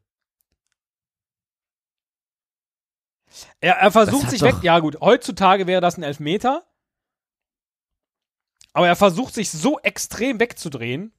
Er, 3.61 3.77
er 3.77 3.91
versucht 3.91 4.31
sich 4.31 4.43
weg. 4.43 4.57
Ja, 4.63 4.79
gut, 4.81 5.01
heutzutage 5.01 5.67
wäre 5.67 5.81
das 5.81 5.97
ein 5.97 6.03
Elfmeter. 6.03 6.65
Aber 8.73 8.87
er 8.87 8.97
versucht 8.97 9.35
sich 9.35 9.51
so 9.51 9.79
extrem 9.81 10.39
wegzudrehen. 10.41 11.13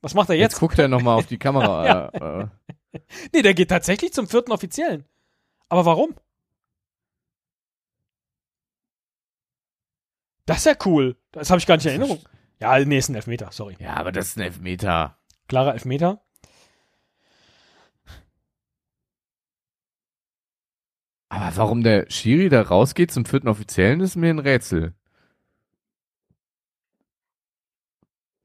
Was 0.00 0.14
macht 0.14 0.30
er 0.30 0.36
Jetzt, 0.36 0.52
jetzt? 0.54 0.60
guckt 0.60 0.78
er 0.78 0.88
nochmal 0.88 1.18
auf 1.18 1.26
die 1.26 1.38
Kamera. 1.38 1.86
Ja. 1.86 2.08
äh, 2.08 2.42
äh. 2.94 3.00
Nee, 3.32 3.42
der 3.42 3.54
geht 3.54 3.68
tatsächlich 3.70 4.12
zum 4.12 4.26
vierten 4.28 4.52
Offiziellen. 4.52 5.06
Aber 5.68 5.84
warum? 5.86 6.14
Das 10.46 10.58
ist 10.58 10.66
ja 10.66 10.74
cool. 10.86 11.16
Das 11.30 11.50
habe 11.50 11.58
ich 11.60 11.66
gar 11.66 11.76
nicht 11.76 11.86
in 11.86 11.90
Erinnerung. 11.92 12.20
Ja, 12.60 12.78
nee, 12.84 12.98
ist 12.98 13.08
ein 13.08 13.14
Elfmeter, 13.14 13.48
sorry. 13.52 13.76
Ja, 13.78 13.94
aber 13.94 14.12
das 14.12 14.28
ist 14.28 14.36
ein 14.36 14.42
Elfmeter. 14.42 15.18
Klarer 15.48 15.72
Elfmeter. 15.74 16.22
Aber 21.32 21.56
warum 21.56 21.82
der 21.82 22.10
Schiri 22.10 22.50
da 22.50 22.60
rausgeht 22.60 23.10
zum 23.10 23.24
vierten 23.24 23.48
Offiziellen, 23.48 24.00
ist 24.00 24.16
mir 24.16 24.28
ein 24.28 24.38
Rätsel. 24.38 24.92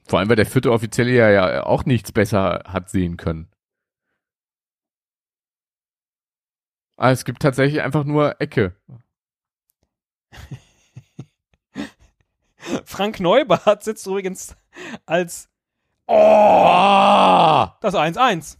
Vor 0.07 0.19
allem, 0.19 0.29
weil 0.29 0.37
der 0.37 0.45
vierte 0.45 0.71
Offizielle 0.71 1.11
ja, 1.11 1.29
ja 1.29 1.65
auch 1.65 1.83
nichts 1.83 2.13
besser 2.13 2.63
hat 2.65 2.89
sehen 2.89 3.17
können. 3.17 3.51
Ah, 6.95 7.11
es 7.11 7.25
gibt 7.25 7.41
tatsächlich 7.41 7.81
einfach 7.81 8.05
nur 8.05 8.39
Ecke. 8.39 8.73
Frank 12.85 13.19
Neubart 13.19 13.83
sitzt 13.83 14.07
übrigens 14.07 14.55
als 15.05 15.49
Oh! 16.05 17.67
Das 17.81 17.95
1-1. 17.95 18.57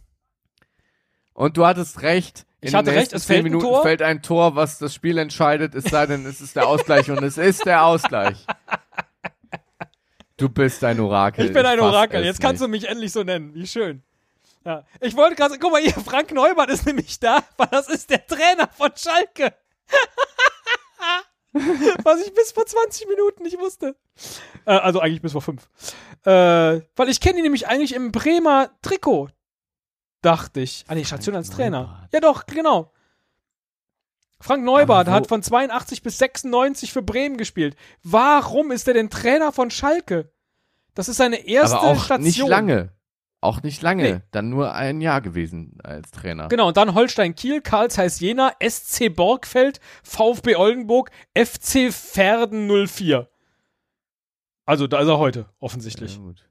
Und 1.32 1.56
du 1.56 1.64
hattest 1.64 2.02
recht. 2.02 2.44
Ich 2.60 2.74
hatte 2.74 2.92
recht, 2.92 3.12
es 3.12 3.24
fällt 3.24 3.40
ein 3.40 3.44
Minuten 3.44 3.66
Tor. 3.66 3.82
fällt 3.82 4.02
ein 4.02 4.20
Tor, 4.22 4.56
was 4.56 4.78
das 4.78 4.92
Spiel 4.92 5.18
entscheidet, 5.18 5.74
es 5.74 5.84
sei 5.84 6.06
denn, 6.06 6.26
es 6.26 6.40
ist 6.40 6.56
der 6.56 6.66
Ausgleich 6.66 7.10
und 7.10 7.22
es 7.22 7.38
ist 7.38 7.64
der 7.64 7.84
Ausgleich. 7.84 8.44
Du 10.36 10.48
bist 10.48 10.82
ein 10.84 10.98
Orakel. 11.00 11.46
Ich 11.46 11.52
bin 11.52 11.66
ein 11.66 11.78
fass 11.78 11.92
Orakel. 11.92 12.24
Jetzt 12.24 12.40
kannst 12.40 12.60
nicht. 12.60 12.66
du 12.66 12.68
mich 12.68 12.88
endlich 12.88 13.12
so 13.12 13.24
nennen. 13.24 13.54
Wie 13.54 13.66
schön. 13.66 14.02
Ja. 14.64 14.84
Ich 15.00 15.16
wollte 15.16 15.34
gerade, 15.34 15.58
guck 15.58 15.72
mal 15.72 15.80
hier, 15.80 15.92
Frank 15.92 16.32
Neubert 16.32 16.70
ist 16.70 16.86
nämlich 16.86 17.18
da, 17.18 17.42
weil 17.56 17.68
das 17.70 17.88
ist 17.88 18.10
der 18.10 18.26
Trainer 18.26 18.68
von 18.68 18.90
Schalke. 18.96 19.54
Was 22.04 22.24
ich 22.24 22.34
bis 22.34 22.52
vor 22.52 22.66
20 22.66 23.08
Minuten 23.08 23.42
nicht 23.42 23.58
wusste. 23.58 23.96
Äh, 24.64 24.72
also 24.72 25.00
eigentlich 25.00 25.22
bis 25.22 25.32
vor 25.32 25.42
5. 25.42 25.68
Äh, 26.24 26.30
weil 26.96 27.08
ich 27.08 27.20
kenne 27.20 27.38
ihn 27.38 27.44
nämlich 27.44 27.66
eigentlich 27.66 27.94
im 27.94 28.12
Bremer 28.12 28.70
Trikot. 28.82 29.30
Dachte 30.22 30.60
ich. 30.60 30.84
Ah 30.88 30.94
nee, 30.94 31.04
Station 31.04 31.34
als 31.36 31.50
Trainer. 31.50 31.82
Neubart. 31.82 32.12
Ja 32.12 32.20
doch, 32.20 32.46
genau. 32.46 32.92
Frank 34.40 34.64
Neubart 34.64 35.08
hat 35.08 35.26
von 35.26 35.42
82 35.42 36.02
bis 36.02 36.18
96 36.18 36.92
für 36.92 37.02
Bremen 37.02 37.36
gespielt. 37.36 37.76
Warum 38.02 38.70
ist 38.70 38.86
er 38.86 38.94
denn 38.94 39.10
Trainer 39.10 39.52
von 39.52 39.70
Schalke? 39.70 40.30
Das 40.94 41.08
ist 41.08 41.16
seine 41.16 41.46
erste 41.46 41.78
Aber 41.78 41.88
auch 41.88 42.04
Station. 42.04 42.22
nicht 42.24 42.38
lange. 42.46 42.92
Auch 43.40 43.62
nicht 43.62 43.82
lange. 43.82 44.02
Nee. 44.02 44.20
Dann 44.32 44.48
nur 44.48 44.74
ein 44.74 45.00
Jahr 45.00 45.20
gewesen 45.20 45.78
als 45.84 46.10
Trainer. 46.10 46.48
Genau, 46.48 46.68
und 46.68 46.76
dann 46.76 46.94
Holstein 46.94 47.36
Kiel, 47.36 47.60
Karl 47.60 47.88
Zeiss 47.90 48.18
Jena, 48.18 48.52
SC 48.60 49.14
Borgfeld, 49.14 49.80
VfB 50.02 50.56
Oldenburg, 50.56 51.10
FC 51.36 51.92
Verden 51.92 52.68
04. 52.88 53.28
Also 54.66 54.86
da 54.88 55.00
ist 55.00 55.08
er 55.08 55.18
heute, 55.18 55.46
offensichtlich. 55.60 56.16
Ja, 56.16 56.20
gut. 56.20 56.47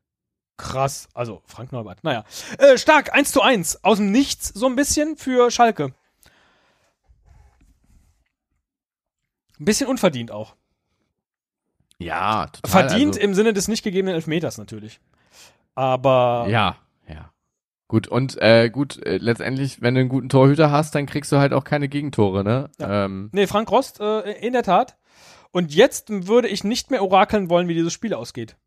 Krass. 0.58 1.08
Also 1.14 1.42
Frank 1.46 1.72
Neubert. 1.72 2.04
Naja. 2.04 2.26
Äh, 2.58 2.78
stark, 2.78 3.14
1 3.14 3.32
zu 3.32 3.42
1. 3.42 3.84
Aus 3.84 3.98
dem 3.98 4.12
Nichts 4.12 4.50
so 4.50 4.66
ein 4.66 4.76
bisschen 4.76 5.16
für 5.16 5.52
Schalke. 5.52 5.94
Ein 9.60 9.66
bisschen 9.66 9.88
unverdient 9.88 10.32
auch. 10.32 10.56
Ja, 12.00 12.48
total. 12.48 12.90
Verdient 12.90 13.16
also, 13.16 13.22
im 13.22 13.34
Sinne 13.34 13.54
des 13.54 13.68
nicht 13.68 13.84
gegebenen 13.84 14.16
Elfmeters 14.16 14.58
natürlich. 14.58 15.00
Aber 15.76 16.46
Ja, 16.48 16.78
ja. 17.08 17.32
Gut, 17.88 18.08
und 18.08 18.38
äh, 18.42 18.70
gut, 18.70 19.04
äh, 19.06 19.18
letztendlich, 19.18 19.82
wenn 19.82 19.96
du 19.96 20.02
einen 20.02 20.10
guten 20.10 20.30
Torhüter 20.30 20.72
hast, 20.72 20.94
dann 20.94 21.06
kriegst 21.06 21.32
du 21.32 21.38
halt 21.38 21.54
auch 21.54 21.64
keine 21.64 21.88
Gegentore, 21.88 22.44
ne? 22.44 22.70
Ja. 22.80 23.06
Ähm, 23.06 23.30
Nee, 23.32 23.48
Frank 23.48 23.72
Rost, 23.72 24.00
äh, 24.00 24.32
in 24.46 24.54
der 24.54 24.64
Tat. 24.64 24.98
Und 25.52 25.74
jetzt 25.74 26.10
würde 26.10 26.50
ich 26.50 26.64
nicht 26.64 26.92
mehr 26.92 27.02
orakeln 27.02 27.50
wollen, 27.50 27.68
wie 27.68 27.74
dieses 27.74 27.94
Spiel 27.94 28.14
ausgeht. 28.14 28.58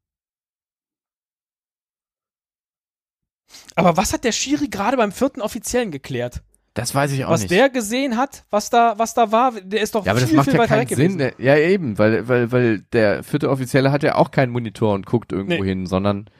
Aber 3.74 3.96
was 3.96 4.12
hat 4.12 4.24
der 4.24 4.32
Schiri 4.32 4.68
gerade 4.68 4.96
beim 4.96 5.12
vierten 5.12 5.40
Offiziellen 5.40 5.90
geklärt? 5.90 6.42
das 6.74 6.94
weiß 6.94 7.10
ich 7.12 7.24
auch 7.24 7.30
was 7.30 7.40
nicht. 7.42 7.50
der 7.50 7.68
gesehen 7.68 8.16
hat, 8.16 8.44
was 8.48 8.70
da, 8.70 8.94
was 8.96 9.12
da 9.12 9.32
war, 9.32 9.52
der 9.60 9.80
ist 9.82 9.94
doch 9.96 10.06
ja, 10.06 10.12
aber 10.12 10.20
viel, 10.20 10.28
das 10.28 10.36
macht 10.36 10.44
viel 10.46 10.54
ja 10.54 10.60
weiter 10.60 10.68
keinen 10.76 10.88
weg 10.90 10.96
Sinn. 10.96 11.18
gewesen. 11.18 11.34
Ja, 11.38 11.56
eben, 11.56 11.98
weil, 11.98 12.28
weil, 12.28 12.52
weil 12.52 12.80
der 12.92 13.24
vierte 13.24 13.50
Offizielle 13.50 13.90
hat 13.90 14.02
ja 14.04 14.14
auch 14.14 14.30
keinen 14.30 14.50
Monitor 14.52 14.94
und 14.94 15.04
guckt 15.04 15.32
irgendwo 15.32 15.62
Nee. 15.62 15.68
hin, 15.68 15.86
sondern 15.86 16.30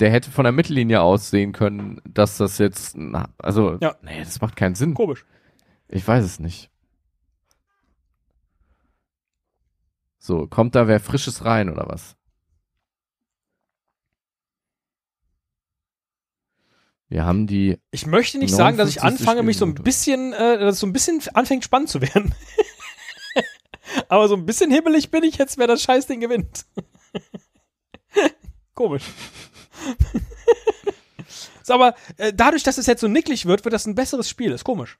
der 0.00 0.10
hätte 0.12 0.30
von 0.30 0.44
der 0.44 0.52
Mittellinie 0.52 1.00
aus 1.02 1.30
sehen 1.30 1.52
können, 1.52 2.00
dass 2.08 2.36
das 2.38 2.58
jetzt, 2.58 2.96
na, 2.96 3.30
also, 3.38 3.76
Ja. 3.82 3.96
nee, 4.02 4.20
das 4.20 4.40
macht 4.40 4.54
keinen 4.54 4.76
Sinn. 4.76 4.94
Komisch. 4.94 5.26
Ich 5.88 6.06
weiß 6.06 6.24
es 6.24 6.38
nicht. 6.38 6.70
So, 10.18 10.46
kommt 10.46 10.74
da 10.74 10.86
wer 10.88 11.00
Frisches 11.00 11.44
rein 11.44 11.68
oder 11.68 11.86
was? 11.88 12.14
Wir 17.08 17.24
haben 17.24 17.46
die, 17.46 17.78
Ich 17.90 18.06
möchte 18.06 18.38
nicht 18.38 18.54
sagen, 18.54 18.76
dass 18.76 18.90
ich 18.90 18.96
59. 18.96 19.26
anfange, 19.26 19.42
mich 19.42 19.56
so 19.56 19.64
ein 19.64 19.74
bisschen, 19.74 20.32
äh, 20.34 20.58
dass 20.58 20.74
es 20.74 20.80
so 20.80 20.86
ein 20.86 20.92
bisschen 20.92 21.22
anfängt 21.34 21.64
spannend 21.64 21.88
zu 21.88 22.02
werden. 22.02 22.34
Aber 24.08 24.28
so 24.28 24.34
ein 24.36 24.44
bisschen 24.44 24.70
hibbelig 24.70 25.10
bin 25.10 25.24
ich 25.24 25.38
jetzt, 25.38 25.56
wer 25.56 25.66
das 25.66 25.82
Scheißding 25.82 26.20
gewinnt. 26.20 26.66
Komisch. 28.74 29.04
so, 31.62 31.74
aber 31.74 31.94
äh, 32.16 32.32
dadurch, 32.32 32.62
dass 32.62 32.78
es 32.78 32.86
jetzt 32.86 33.00
so 33.00 33.08
nicklig 33.08 33.46
wird, 33.46 33.64
wird 33.64 33.72
das 33.72 33.86
ein 33.86 33.94
besseres 33.96 34.28
Spiel. 34.28 34.52
Ist 34.52 34.64
komisch. 34.64 34.98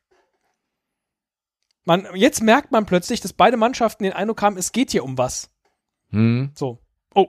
Man, 1.84 2.08
jetzt 2.14 2.42
merkt 2.42 2.72
man 2.72 2.86
plötzlich, 2.86 3.20
dass 3.20 3.32
beide 3.32 3.56
Mannschaften 3.56 4.02
den 4.04 4.12
Eindruck 4.14 4.42
haben, 4.42 4.56
es 4.56 4.72
geht 4.72 4.90
hier 4.90 5.04
um 5.04 5.16
was. 5.16 5.50
hm, 6.10 6.50
So. 6.54 6.78
Oh, 7.14 7.28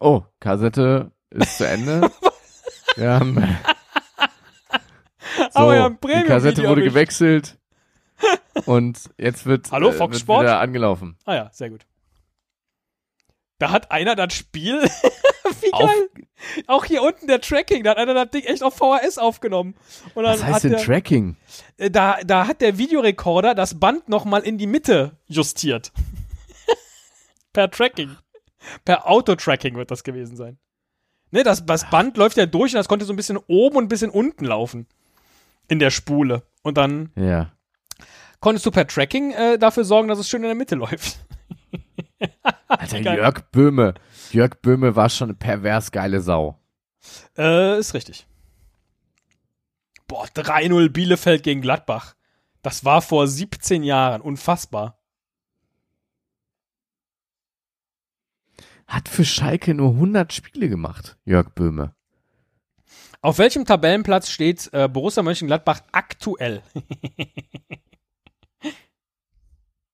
oh, 0.00 0.22
Kassette 0.40 1.12
ist 1.30 1.56
zu 1.56 1.66
Ende. 1.66 2.10
Wir 2.98 3.10
haben, 3.12 3.36
so, 5.36 5.44
Aber 5.54 5.78
haben 5.78 5.98
ein 6.02 6.22
die 6.22 6.26
Kassette 6.26 6.62
wurde 6.62 6.80
erwischt. 6.80 6.94
gewechselt 6.94 7.58
und 8.66 8.98
jetzt 9.16 9.46
wird, 9.46 9.70
Hallo, 9.70 9.90
äh, 9.90 9.92
Fox 9.92 10.14
wird 10.14 10.22
Sport? 10.22 10.42
wieder 10.42 10.58
angelaufen. 10.58 11.16
ah 11.24 11.34
ja, 11.34 11.50
sehr 11.52 11.70
gut. 11.70 11.86
Da 13.58 13.70
hat 13.70 13.90
einer 13.92 14.16
das 14.16 14.34
Spiel. 14.34 14.82
Wie 15.60 15.72
Auf, 15.72 15.80
geil. 15.88 16.08
Auch 16.66 16.84
hier 16.84 17.02
unten 17.02 17.26
der 17.28 17.40
Tracking, 17.40 17.82
da 17.84 17.90
hat 17.90 17.98
einer 17.98 18.14
das 18.14 18.30
Ding 18.30 18.42
echt 18.44 18.62
auf 18.62 18.74
VHS 18.76 19.18
aufgenommen. 19.18 19.74
Und 20.14 20.24
dann 20.24 20.34
was 20.34 20.42
heißt 20.42 20.54
hat 20.56 20.64
denn 20.64 20.72
der, 20.72 20.80
Tracking? 20.82 21.36
äh, 21.76 21.90
da, 21.90 22.18
da 22.24 22.46
hat 22.48 22.60
der 22.60 22.78
Videorekorder 22.78 23.54
das 23.54 23.78
Band 23.78 24.08
nochmal 24.08 24.42
in 24.42 24.58
die 24.58 24.66
Mitte 24.66 25.16
justiert. 25.26 25.92
per 27.52 27.70
Tracking. 27.70 28.16
Per 28.84 29.08
Auto-Tracking 29.08 29.76
wird 29.76 29.90
das 29.90 30.02
gewesen 30.04 30.36
sein. 30.36 30.58
Ne, 31.30 31.42
das, 31.42 31.64
das 31.66 31.88
Band 31.90 32.16
läuft 32.16 32.36
ja 32.36 32.46
durch 32.46 32.72
und 32.72 32.78
das 32.78 32.88
konnte 32.88 33.04
so 33.04 33.12
ein 33.12 33.16
bisschen 33.16 33.38
oben 33.48 33.76
und 33.76 33.84
ein 33.84 33.88
bisschen 33.88 34.10
unten 34.10 34.44
laufen. 34.44 34.86
In 35.68 35.78
der 35.78 35.90
Spule. 35.90 36.42
Und 36.62 36.78
dann 36.78 37.10
Ja. 37.16 37.52
konntest 38.40 38.64
du 38.66 38.70
per 38.70 38.86
Tracking 38.86 39.32
äh, 39.32 39.58
dafür 39.58 39.84
sorgen, 39.84 40.08
dass 40.08 40.18
es 40.18 40.28
schön 40.28 40.42
in 40.42 40.48
der 40.48 40.54
Mitte 40.54 40.74
läuft. 40.74 41.18
Alter. 42.68 42.98
Jörg 42.98 43.42
Böhme. 43.52 43.94
Jörg 44.32 44.60
Böhme 44.62 44.96
war 44.96 45.08
schon 45.10 45.28
eine 45.28 45.34
pervers 45.38 45.92
geile 45.92 46.20
Sau. 46.20 46.58
Äh, 47.36 47.78
ist 47.78 47.94
richtig. 47.94 48.26
Boah, 50.06 50.26
3-0 50.26 50.88
Bielefeld 50.88 51.42
gegen 51.42 51.60
Gladbach. 51.60 52.14
Das 52.62 52.84
war 52.84 53.02
vor 53.02 53.26
17 53.26 53.82
Jahren. 53.82 54.20
Unfassbar. 54.22 54.97
Hat 58.88 59.08
für 59.10 59.24
Schalke 59.26 59.74
nur 59.74 59.90
100 59.90 60.32
Spiele 60.32 60.70
gemacht, 60.70 61.18
Jörg 61.26 61.50
Böhme. 61.50 61.94
Auf 63.20 63.36
welchem 63.36 63.66
Tabellenplatz 63.66 64.30
steht 64.30 64.70
äh, 64.72 64.88
Borussia 64.88 65.22
Mönchengladbach 65.22 65.82
aktuell? 65.92 66.62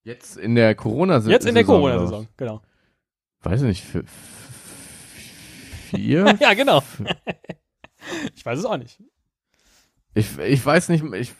Jetzt 0.04 0.36
in 0.36 0.54
der 0.54 0.76
Corona-Saison. 0.76 1.32
Jetzt 1.32 1.46
in 1.46 1.56
der 1.56 1.64
Corona-Saison, 1.64 2.28
genau. 2.36 2.62
Weiß 3.40 3.62
ich 3.62 3.66
nicht, 3.66 3.82
vier? 3.82 4.04
Ja, 6.40 6.54
genau. 6.54 6.82
ich 8.34 8.44
weiß 8.44 8.58
es 8.58 8.64
auch 8.64 8.76
nicht. 8.76 9.00
ich, 10.14 10.38
ich 10.38 10.66
weiß 10.66 10.88
nicht, 10.88 11.04
ich, 11.04 11.32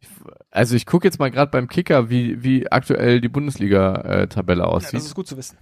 ich 0.00 0.08
also 0.50 0.74
ich 0.74 0.84
gucke 0.84 1.06
jetzt 1.06 1.20
mal 1.20 1.30
gerade 1.30 1.50
beim 1.50 1.68
Kicker, 1.68 2.10
wie, 2.10 2.42
wie 2.42 2.70
aktuell 2.70 3.20
die 3.20 3.28
Bundesliga-Tabelle 3.28 4.62
Ja, 4.62 4.68
aussieht, 4.68 4.94
das 4.94 5.04
ist 5.06 5.14
gut 5.14 5.28
zu 5.28 5.36
wissen. 5.36 5.56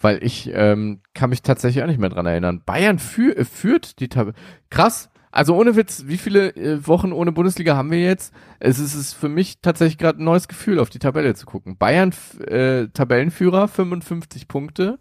Weil 0.00 0.24
ich 0.24 0.50
ähm, 0.52 1.02
kann 1.14 1.30
mich 1.30 1.42
tatsächlich 1.42 1.84
auch 1.84 1.88
nicht 1.88 2.00
mehr 2.00 2.08
dran 2.08 2.26
erinnern. 2.26 2.62
Bayern 2.64 2.98
fü 2.98 3.32
äh, 3.32 3.44
führt 3.44 4.00
die 4.00 4.08
Tabelle. 4.08 4.34
Krass. 4.70 5.10
Also 5.30 5.54
ohne 5.54 5.76
Witz, 5.76 6.04
wie 6.06 6.18
viele 6.18 6.56
äh, 6.56 6.86
Wochen 6.86 7.12
ohne 7.12 7.30
Bundesliga 7.30 7.76
haben 7.76 7.92
wir 7.92 8.00
jetzt? 8.00 8.34
Es 8.58 8.80
ist, 8.80 8.94
es 8.94 9.00
ist 9.00 9.12
für 9.14 9.28
mich 9.28 9.60
tatsächlich 9.60 9.98
gerade 9.98 10.20
ein 10.20 10.24
neues 10.24 10.48
Gefühl, 10.48 10.80
auf 10.80 10.90
die 10.90 10.98
Tabelle 10.98 11.34
zu 11.34 11.46
gucken. 11.46 11.76
Bayern 11.76 12.12
äh, 12.46 12.88
Tabellenführer, 12.88 13.68
55 13.68 14.48
Punkte. 14.48 14.98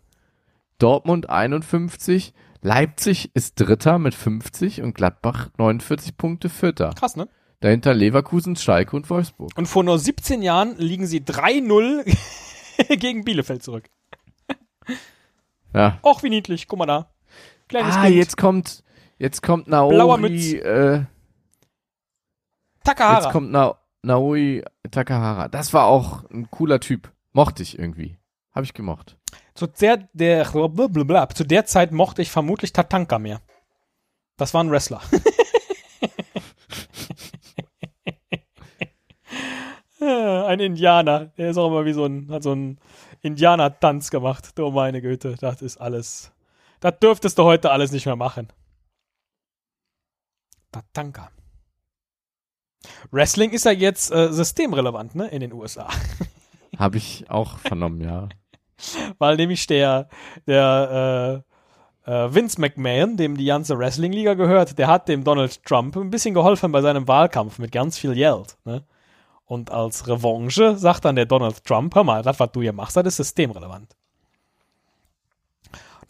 Dortmund 0.77 1.29
51. 1.29 2.33
Leipzig 2.61 3.31
ist 3.33 3.59
Dritter 3.59 3.99
mit 3.99 4.13
50 4.13 4.81
und 4.81 4.93
Gladbach 4.93 5.49
49 5.57 6.17
Punkte 6.17 6.49
Vierter. 6.49 6.93
Krass, 6.93 7.15
ne? 7.15 7.27
Dahinter 7.61 7.93
Leverkusen, 7.93 8.55
Schalke 8.55 8.95
und 8.95 9.09
Wolfsburg. 9.09 9.51
Und 9.55 9.65
vor 9.65 9.83
nur 9.83 9.97
17 9.97 10.41
Jahren 10.41 10.77
liegen 10.77 11.07
sie 11.07 11.21
3-0 11.21 12.97
gegen 12.99 13.23
Bielefeld 13.23 13.63
zurück. 13.63 13.89
Ja. 15.73 15.99
Och, 16.03 16.23
wie 16.23 16.29
niedlich. 16.29 16.67
Guck 16.67 16.79
mal 16.79 16.87
da. 16.87 17.11
Kleines 17.67 17.95
Ah, 17.95 18.03
Kind. 18.05 18.15
jetzt 18.15 18.37
kommt, 18.37 18.83
Jetzt 19.19 19.43
kommt 19.43 19.65
Blauer 19.65 20.17
Naomi, 20.17 20.53
äh, 20.55 21.03
Takahara. 22.83 23.19
jetzt 23.21 23.31
kommt 23.31 23.51
Na 23.51 23.75
Naoi 24.01 24.63
Takahara. 24.89 25.47
Das 25.49 25.73
war 25.73 25.85
auch 25.85 26.23
ein 26.31 26.49
cooler 26.49 26.79
Typ. 26.79 27.11
Mochte 27.33 27.61
ich 27.61 27.77
irgendwie. 27.77 28.17
Habe 28.51 28.65
ich 28.65 28.73
gemocht. 28.73 29.17
Zu 29.53 29.67
der, 29.67 30.07
der, 30.13 30.45
blablabla, 30.45 31.29
zu 31.29 31.43
der 31.43 31.65
Zeit 31.65 31.91
mochte 31.91 32.21
ich 32.23 32.31
vermutlich 32.31 32.73
Tatanka 32.73 33.19
mehr. 33.19 33.41
Das 34.37 34.53
war 34.53 34.63
ein 34.63 34.71
Wrestler. 34.71 35.01
ein 39.99 40.59
Indianer. 40.59 41.25
Der 41.37 41.49
ist 41.51 41.57
auch 41.57 41.67
immer 41.67 41.85
wie 41.85 41.93
so 41.93 42.05
ein, 42.05 42.31
hat 42.31 42.43
so 42.43 42.53
einen 42.53 42.79
Indianer-Tanz 43.21 44.11
gemacht. 44.11 44.57
Du 44.57 44.71
meine 44.71 45.01
Güte, 45.01 45.35
das 45.39 45.61
ist 45.61 45.77
alles. 45.77 46.31
Das 46.79 46.97
dürftest 46.99 47.37
du 47.37 47.43
heute 47.43 47.71
alles 47.71 47.91
nicht 47.91 48.05
mehr 48.05 48.15
machen. 48.15 48.47
Tatanka. 50.71 51.29
Wrestling 53.11 53.51
ist 53.51 53.65
ja 53.65 53.71
jetzt 53.71 54.11
äh, 54.11 54.31
systemrelevant, 54.31 55.15
ne, 55.15 55.27
in 55.27 55.41
den 55.41 55.53
USA. 55.53 55.89
Habe 56.77 56.97
ich 56.97 57.29
auch 57.29 57.57
vernommen, 57.57 58.01
ja. 58.01 58.29
weil 59.17 59.35
nämlich 59.35 59.67
der, 59.67 60.07
der 60.47 61.43
äh, 62.05 62.11
äh, 62.11 62.33
Vince 62.33 62.61
McMahon, 62.61 63.17
dem 63.17 63.35
die 63.35 63.45
ganze 63.45 63.77
Wrestling-Liga 63.77 64.35
gehört, 64.35 64.77
der 64.77 64.87
hat 64.87 65.09
dem 65.09 65.23
Donald 65.23 65.63
Trump 65.65 65.97
ein 65.97 66.09
bisschen 66.09 66.33
geholfen 66.33 66.71
bei 66.71 66.81
seinem 66.81 67.07
Wahlkampf 67.07 67.59
mit 67.59 67.71
ganz 67.71 67.97
viel 67.97 68.13
Geld. 68.13 68.57
Ne? 68.63 68.83
Und 69.49 69.71
als 69.71 70.07
Revanche 70.07 70.77
sagt 70.77 71.05
dann 71.05 71.15
der 71.15 71.25
Donald 71.25 71.65
Trump, 71.65 71.95
hör 71.95 72.03
mal, 72.03 72.21
das, 72.21 72.39
was 72.39 72.51
du 72.51 72.61
hier 72.61 72.71
machst, 72.71 72.95
das 72.95 73.07
ist 73.07 73.17
systemrelevant. 73.17 73.95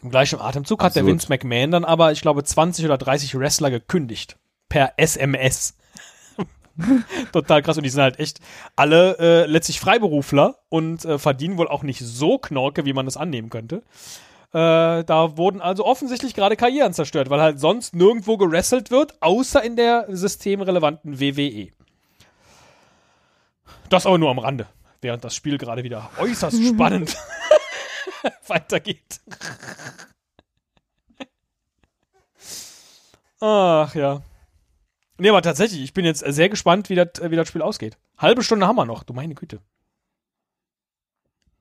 Im 0.02 0.10
gleichen 0.10 0.38
Atemzug 0.38 0.82
hat 0.82 0.94
der. 0.94 1.06
Vince 1.06 1.28
McMahon 1.30 1.70
dann 1.70 1.86
aber, 1.86 2.12
ich 2.12 2.20
glaube, 2.20 2.44
20 2.44 2.84
oder 2.84 2.98
30 2.98 3.38
Wrestler 3.38 3.70
gekündigt. 3.70 4.38
Per 4.68 4.92
SMS. 4.98 5.74
Total 7.32 7.62
krass. 7.62 7.78
Und 7.78 7.84
die 7.84 7.88
sind 7.88 8.02
halt 8.02 8.18
echt 8.18 8.40
alle 8.76 9.16
äh, 9.18 9.46
letztlich 9.46 9.80
Freiberufler 9.80 10.58
und 10.68 11.06
äh, 11.06 11.18
verdienen 11.18 11.56
wohl 11.56 11.68
auch 11.68 11.82
nicht 11.82 12.00
so 12.00 12.36
Knorke, 12.36 12.84
wie 12.84 12.92
man 12.92 13.06
das 13.06 13.16
annehmen 13.16 13.48
könnte. 13.48 13.76
Äh, 14.52 15.04
da 15.04 15.38
wurden 15.38 15.62
also 15.62 15.86
offensichtlich 15.86 16.34
gerade 16.34 16.56
Karrieren 16.56 16.92
zerstört, 16.92 17.30
weil 17.30 17.40
halt 17.40 17.58
sonst 17.58 17.94
nirgendwo 17.94 18.36
gewrestelt 18.36 18.90
wird, 18.90 19.14
außer 19.22 19.62
in 19.62 19.76
der 19.76 20.04
systemrelevanten 20.10 21.20
WWE. 21.20 21.72
Das 23.90 24.06
aber 24.06 24.18
nur 24.18 24.30
am 24.30 24.38
Rande, 24.38 24.68
während 25.02 25.24
das 25.24 25.34
Spiel 25.34 25.58
gerade 25.58 25.84
wieder 25.84 26.10
äußerst 26.16 26.64
spannend 26.68 27.16
weitergeht. 28.46 29.20
Ach 33.40 33.94
ja. 33.94 34.22
Nee, 35.18 35.28
aber 35.28 35.42
tatsächlich, 35.42 35.82
ich 35.82 35.92
bin 35.92 36.04
jetzt 36.04 36.20
sehr 36.20 36.48
gespannt, 36.48 36.88
wie 36.88 36.94
das, 36.94 37.08
wie 37.20 37.36
das 37.36 37.48
Spiel 37.48 37.62
ausgeht. 37.62 37.98
Halbe 38.16 38.42
Stunde 38.42 38.66
haben 38.66 38.76
wir 38.76 38.86
noch, 38.86 39.02
du 39.02 39.12
meine 39.12 39.34
Güte. 39.34 39.60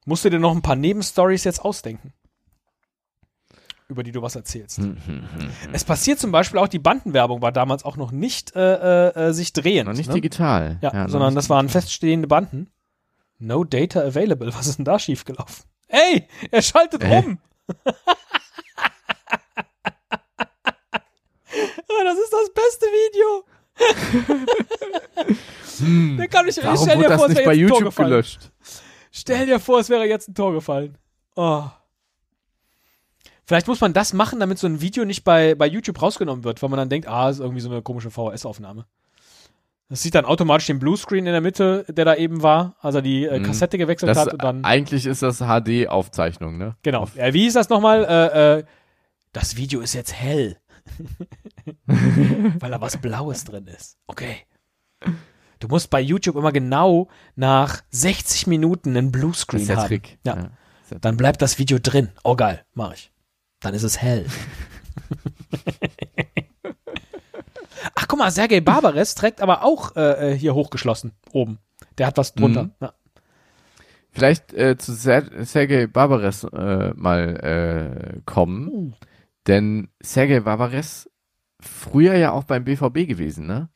Musst 0.06 0.24
du 0.24 0.30
dir 0.30 0.40
noch 0.40 0.54
ein 0.54 0.62
paar 0.62 0.76
Nebenstories 0.76 1.44
jetzt 1.44 1.60
ausdenken, 1.60 2.14
über 3.90 4.04
die 4.04 4.12
du 4.12 4.22
was 4.22 4.36
erzählst. 4.36 4.80
Es 5.74 5.84
passiert 5.84 6.20
zum 6.20 6.32
Beispiel 6.32 6.60
auch, 6.60 6.68
die 6.68 6.80
Bandenwerbung 6.80 7.42
war 7.42 7.52
damals 7.52 7.84
auch 7.84 7.98
noch 7.98 8.12
nicht 8.12 8.56
äh, 8.56 9.10
äh, 9.10 9.30
äh, 9.30 9.34
sich 9.34 9.52
drehend. 9.52 9.90
Noch 9.90 9.96
nicht 9.98 10.08
ne? 10.08 10.14
digital. 10.14 10.78
Ja, 10.82 10.94
noch 10.94 11.10
sondern 11.10 11.36
das 11.36 11.50
waren 11.50 11.68
feststehende 11.70 12.28
Banden. 12.28 12.72
No 13.40 13.64
data 13.64 14.02
available. 14.02 14.54
Was 14.54 14.68
ist 14.68 14.78
denn 14.78 14.86
da 14.86 15.00
schiefgelaufen? 15.00 15.66
Ey, 15.88 16.28
er 16.52 16.62
schaltet 16.62 17.04
Äh? 17.04 17.24
um. 17.26 17.40
Ah, 21.92 22.04
das 22.04 22.18
ist 22.20 22.32
das 22.32 22.54
beste 22.54 22.86
Video. 22.86 23.44
Der 26.18 26.28
kann 26.28 26.46
nicht, 26.46 26.64
Warum 26.64 26.78
stell 26.78 26.98
wurde 26.98 27.18
vor, 27.18 27.28
das 27.28 27.36
nicht 27.36 27.46
bei 27.46 27.54
YouTube 27.54 27.96
gelöscht? 27.96 28.52
Stell 29.12 29.48
dir 29.48 29.60
vor, 29.60 29.80
es 29.80 29.90
wäre 29.90 30.06
jetzt 30.06 30.30
ein 30.30 30.36
Tor 30.36 30.54
gefallen. 30.54 30.98
Oh. 31.36 31.64
Vielleicht 33.50 33.66
muss 33.68 33.82
man 33.82 33.94
das 33.94 34.14
machen, 34.14 34.40
damit 34.40 34.60
so 34.60 34.68
ein 34.68 34.80
Video 34.80 35.06
nicht 35.06 35.24
bei, 35.24 35.56
bei 35.56 35.66
YouTube 35.66 36.00
rausgenommen 36.00 36.44
wird, 36.44 36.62
weil 36.62 36.70
man 36.70 36.78
dann 36.78 36.90
denkt, 36.90 37.08
ah, 37.08 37.32
ist 37.32 37.40
irgendwie 37.40 37.62
so 37.62 37.72
eine 37.72 37.82
komische 37.82 38.12
VHS-Aufnahme. 38.12 38.86
Das 39.90 40.04
sieht 40.04 40.14
dann 40.14 40.26
automatisch 40.26 40.68
den 40.68 40.78
Bluescreen 40.78 41.26
in 41.26 41.32
der 41.32 41.42
Mitte, 41.42 41.84
der 41.90 42.06
da 42.06 42.14
eben 42.14 42.44
war, 42.44 42.76
als 42.80 42.94
er 42.94 43.02
die 43.02 43.26
äh, 43.26 43.40
Mhm. 43.40 43.44
Kassette 43.44 43.80
gewechselt 43.80 44.12
Das, 44.12 44.20
hat 44.20 44.34
und 44.34 44.44
dann. 44.44 44.64
eigentlich 44.64 45.08
ist 45.08 45.24
das 45.24 45.40
HD-Aufzeichnung, 45.40 46.60
ne? 46.60 46.76
Genau. 46.84 47.08
Ja, 47.16 47.34
wie 47.34 47.42
hieß 47.42 47.54
das 47.56 47.70
nochmal? 47.70 48.06
Äh, 48.06 48.60
äh, 48.60 48.64
das 49.34 49.56
Video 49.58 49.80
ist 49.82 49.94
jetzt 49.96 50.14
hell. 50.14 50.58
Weil 51.88 52.70
da 52.70 52.80
was 52.80 52.98
Blaues 52.98 53.46
drin 53.46 53.66
ist. 53.66 53.98
Okay. 54.06 54.38
Du 55.60 55.68
musst 55.70 55.90
bei 55.90 56.02
YouTube 56.02 56.36
immer 56.36 56.52
genau 56.52 57.08
nach 57.36 57.82
60 57.90 58.46
Minuten 58.46 58.96
einen 58.96 59.12
Das 59.12 59.20
Bluescreen 59.20 59.62
ist 59.62 59.70
der 59.70 59.78
haben. 59.78 59.88
Trick. 59.88 60.20
Ja. 60.24 60.36
Das 60.36 60.52
der 60.92 61.00
Dann 61.00 61.18
bleibt 61.18 61.42
das 61.42 61.58
Video 61.58 61.80
drin. 61.82 62.10
Oh 62.24 62.36
geil, 62.36 62.64
mach 62.76 62.94
ich. 62.94 63.12
Dann 63.60 63.74
ist 63.74 63.84
es 63.84 64.02
hell. 64.02 64.26
Ach 67.96 68.08
guck 68.08 68.20
mal, 68.20 68.32
Sergei 68.32 68.62
Barbares 68.62 69.16
trägt 69.16 69.42
aber 69.42 69.64
auch 69.64 69.96
äh, 69.96 70.32
äh, 70.32 70.38
hier 70.38 70.54
hochgeschlossen 70.56 71.14
oben. 71.32 71.60
Der 71.98 72.08
hat 72.08 72.18
was 72.18 72.34
drunter. 72.34 72.64
Mhm. 72.64 72.74
Ja. 72.80 72.94
Vielleicht 74.12 74.54
äh, 74.54 74.78
zu 74.78 74.94
Ser 74.94 75.46
Sergei 75.46 75.88
Barbares 75.88 76.44
äh, 76.44 76.94
mal 76.96 78.16
äh, 78.16 78.22
kommen. 78.26 78.96
Denn 79.48 79.90
Sergei 80.02 80.42
Barbares 80.42 81.10
früher 81.60 82.16
ja 82.16 82.32
auch 82.32 82.44
beim 82.44 82.64
BVB 82.64 83.08
gewesen, 83.08 83.48
ne? 83.48 83.70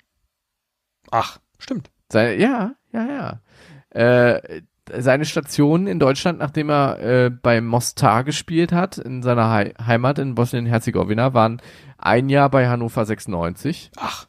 Ach, 1.11 1.39
stimmt. 1.59 1.91
Seine, 2.11 2.35
ja, 2.35 2.75
ja, 2.91 3.05
ja. 3.05 3.41
Äh, 3.89 4.61
seine 5.01 5.25
Station 5.25 5.87
in 5.87 5.99
Deutschland, 5.99 6.39
nachdem 6.39 6.69
er 6.69 6.99
äh, 6.99 7.29
bei 7.29 7.61
Mostar 7.61 8.23
gespielt 8.23 8.71
hat, 8.71 8.97
in 8.97 9.21
seiner 9.23 9.49
Hei- 9.49 9.73
Heimat 9.85 10.19
in 10.19 10.35
Bosnien-Herzegowina, 10.35 11.33
waren 11.33 11.61
ein 11.97 12.29
Jahr 12.29 12.49
bei 12.49 12.67
Hannover 12.67 13.05
96, 13.05 13.91
Ach, 13.97 14.27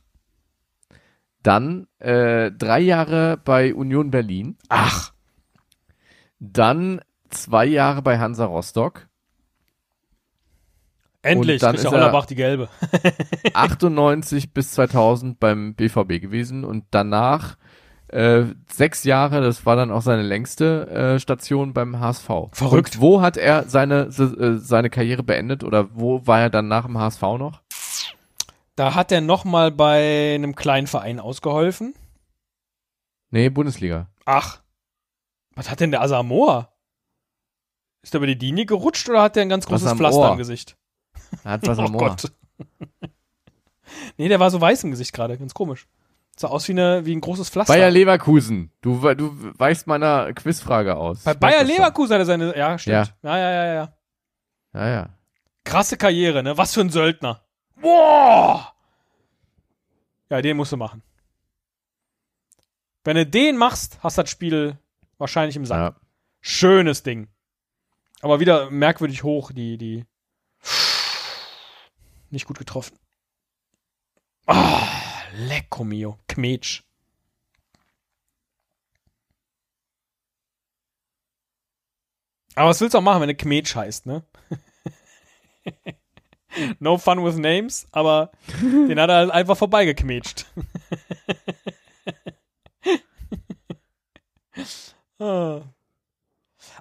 dann 1.42 1.86
äh, 1.98 2.50
drei 2.52 2.80
Jahre 2.80 3.36
bei 3.44 3.74
Union 3.74 4.10
Berlin, 4.10 4.56
ach. 4.68 5.12
dann 6.40 7.00
zwei 7.30 7.66
Jahre 7.66 8.00
bei 8.02 8.18
Hansa 8.18 8.44
Rostock, 8.46 9.08
Endlich 11.22 11.60
dann 11.60 11.70
kriegt 11.72 11.84
ist 11.84 11.90
er- 11.90 11.90
Hollerbach 11.92 12.26
die 12.26 12.34
gelbe. 12.34 12.68
98 13.54 14.52
bis 14.52 14.72
2000 14.72 15.40
beim 15.40 15.74
BVB 15.74 16.20
gewesen 16.20 16.64
und 16.64 16.84
danach 16.90 17.56
äh, 18.14 18.54
sechs 18.72 19.02
Jahre, 19.02 19.40
das 19.40 19.66
war 19.66 19.74
dann 19.74 19.90
auch 19.90 20.02
seine 20.02 20.22
längste 20.22 20.86
äh, 20.88 21.18
Station 21.18 21.72
beim 21.72 21.98
HSV. 21.98 22.28
Verrückt. 22.52 22.94
Und 22.94 23.00
wo 23.00 23.20
hat 23.20 23.36
er 23.36 23.68
seine, 23.68 24.04
äh, 24.04 24.58
seine 24.58 24.88
Karriere 24.88 25.24
beendet 25.24 25.64
oder 25.64 25.88
wo 25.94 26.24
war 26.24 26.40
er 26.40 26.50
dann 26.50 26.68
nach 26.68 26.86
dem 26.86 26.96
HSV 26.96 27.22
noch? 27.22 27.60
Da 28.76 28.94
hat 28.94 29.10
er 29.10 29.20
nochmal 29.20 29.72
bei 29.72 30.34
einem 30.34 30.54
kleinen 30.54 30.86
Verein 30.86 31.18
ausgeholfen. 31.18 31.94
Nee, 33.30 33.48
Bundesliga. 33.48 34.08
Ach. 34.26 34.60
Was 35.56 35.68
hat 35.68 35.80
denn 35.80 35.90
der 35.90 36.02
Asamoah? 36.02 36.72
Ist 38.02 38.14
er 38.14 38.18
über 38.18 38.28
die 38.28 38.34
Linie 38.34 38.66
gerutscht 38.66 39.08
oder 39.08 39.22
hat 39.22 39.34
der 39.34 39.42
ein 39.42 39.48
ganz 39.48 39.66
großes 39.66 39.88
am 39.88 39.98
Pflaster 39.98 40.20
Ohr. 40.20 40.32
im 40.32 40.38
Gesicht? 40.38 40.76
Er 41.42 41.52
hat 41.52 41.66
was 41.66 41.78
oh 41.80 41.82
am 41.82 41.96
Ohr. 41.96 42.10
Gott. 42.10 42.32
nee, 44.18 44.28
der 44.28 44.38
war 44.38 44.52
so 44.52 44.60
weiß 44.60 44.84
im 44.84 44.92
Gesicht 44.92 45.12
gerade. 45.12 45.36
Ganz 45.36 45.52
komisch. 45.52 45.88
Sah 46.36 46.48
aus 46.48 46.66
wie, 46.68 46.72
eine, 46.72 47.06
wie 47.06 47.14
ein 47.14 47.20
großes 47.20 47.48
Pflaster. 47.50 47.72
Bayer 47.72 47.90
Leverkusen. 47.90 48.72
Du, 48.80 48.98
du 49.14 49.36
weichst 49.58 49.86
meiner 49.86 50.32
Quizfrage 50.32 50.96
aus. 50.96 51.22
Bei 51.22 51.34
Bayer. 51.34 51.62
Leverkusen 51.62 52.14
hat 52.14 52.20
er 52.22 52.24
seine. 52.26 52.56
Ja, 52.56 52.76
stimmt. 52.76 53.14
Ja, 53.22 53.38
ja, 53.38 53.50
ja, 53.50 53.74
ja. 53.74 53.96
Ja, 54.74 54.88
ja. 54.88 55.08
Krasse 55.62 55.96
Karriere, 55.96 56.42
ne? 56.42 56.58
Was 56.58 56.74
für 56.74 56.80
ein 56.80 56.90
Söldner. 56.90 57.44
Boah! 57.80 58.74
Ja, 60.28 60.42
den 60.42 60.56
musst 60.56 60.72
du 60.72 60.76
machen. 60.76 61.02
Wenn 63.04 63.16
du 63.16 63.26
den 63.26 63.56
machst, 63.56 63.98
hast 64.02 64.18
du 64.18 64.22
das 64.22 64.30
Spiel 64.30 64.78
wahrscheinlich 65.18 65.56
im 65.56 65.66
Sack. 65.66 65.78
ja. 65.78 66.00
Schönes 66.40 67.02
Ding. 67.02 67.28
Aber 68.20 68.40
wieder 68.40 68.70
merkwürdig 68.70 69.22
hoch, 69.22 69.52
die, 69.52 69.78
die. 69.78 70.04
Nicht 72.30 72.46
gut 72.46 72.58
getroffen. 72.58 72.98
Ah, 74.46 74.82
lecco 75.36 75.84
mio. 75.84 76.18
Kmetsch. 76.28 76.82
Aber 82.54 82.70
was 82.70 82.80
willst 82.80 82.94
du 82.94 82.98
auch 82.98 83.02
machen, 83.02 83.20
wenn 83.20 83.28
du 83.28 83.34
Kmetsch 83.34 83.74
heißt, 83.74 84.06
ne? 84.06 84.24
no 86.78 86.98
fun 86.98 87.24
with 87.24 87.36
names, 87.36 87.86
aber 87.90 88.30
den 88.60 89.00
hat 89.00 89.10
er 89.10 89.16
halt 89.16 89.30
einfach 89.30 89.56
vorbeigekmetscht. 89.56 90.46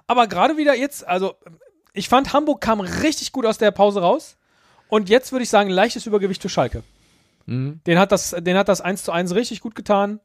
Aber 0.06 0.26
gerade 0.26 0.56
wieder 0.56 0.74
jetzt, 0.74 1.06
also 1.06 1.34
ich 1.92 2.08
fand 2.08 2.32
Hamburg 2.32 2.60
kam 2.60 2.80
richtig 2.80 3.32
gut 3.32 3.46
aus 3.46 3.58
der 3.58 3.70
Pause 3.70 4.00
raus 4.00 4.36
Und 4.88 5.08
jetzt 5.08 5.32
würde 5.32 5.44
ich 5.44 5.48
sagen, 5.48 5.70
leichtes 5.70 6.06
Übergewicht 6.06 6.42
für 6.42 6.48
Schalke. 6.48 6.82
Mhm. 7.46 7.80
Den 7.86 7.98
hat 7.98 8.12
das, 8.12 8.30
den 8.30 8.56
hat 8.56 8.68
das 8.68 8.80
1 8.80 9.04
zu 9.04 9.12
1 9.12 9.34
richtig 9.34 9.60
gut 9.60 9.74
getan. 9.74 10.20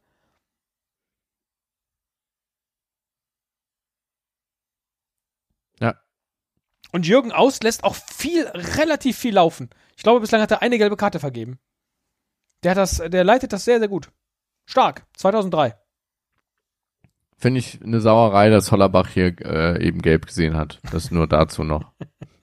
Ja. 5.80 5.96
Und 6.92 7.08
Jürgen 7.08 7.32
Aus 7.32 7.62
lässt 7.62 7.84
auch 7.84 7.96
viel, 7.96 8.48
relativ 8.48 9.18
viel 9.18 9.36
laufen. 9.36 9.70
Ich 9.98 10.04
glaube, 10.04 10.22
bislang 10.22 10.42
hat 10.42 10.52
er 10.52 10.62
eine 10.62 10.78
gelbe 10.78 10.98
Karte 10.98 11.20
vergeben. 11.20 11.60
Der 12.64 12.72
hat 12.72 12.78
das, 12.78 12.98
der 12.98 13.24
leitet 13.24 13.54
das 13.54 13.66
sehr, 13.66 13.80
sehr 13.80 13.88
gut. 13.88 14.12
Stark. 14.66 15.06
2003. 15.16 15.76
Finde 17.38 17.60
ich 17.60 17.82
eine 17.82 18.02
Sauerei, 18.02 18.50
dass 18.50 18.72
Hollerbach 18.72 19.08
hier 19.08 19.34
äh, 19.40 19.82
eben 19.86 20.02
gelb 20.02 20.26
gesehen 20.26 20.58
hat. 20.58 20.80
Das 20.92 21.10
nur 21.10 21.28
dazu 21.28 21.64
noch. 21.64 21.94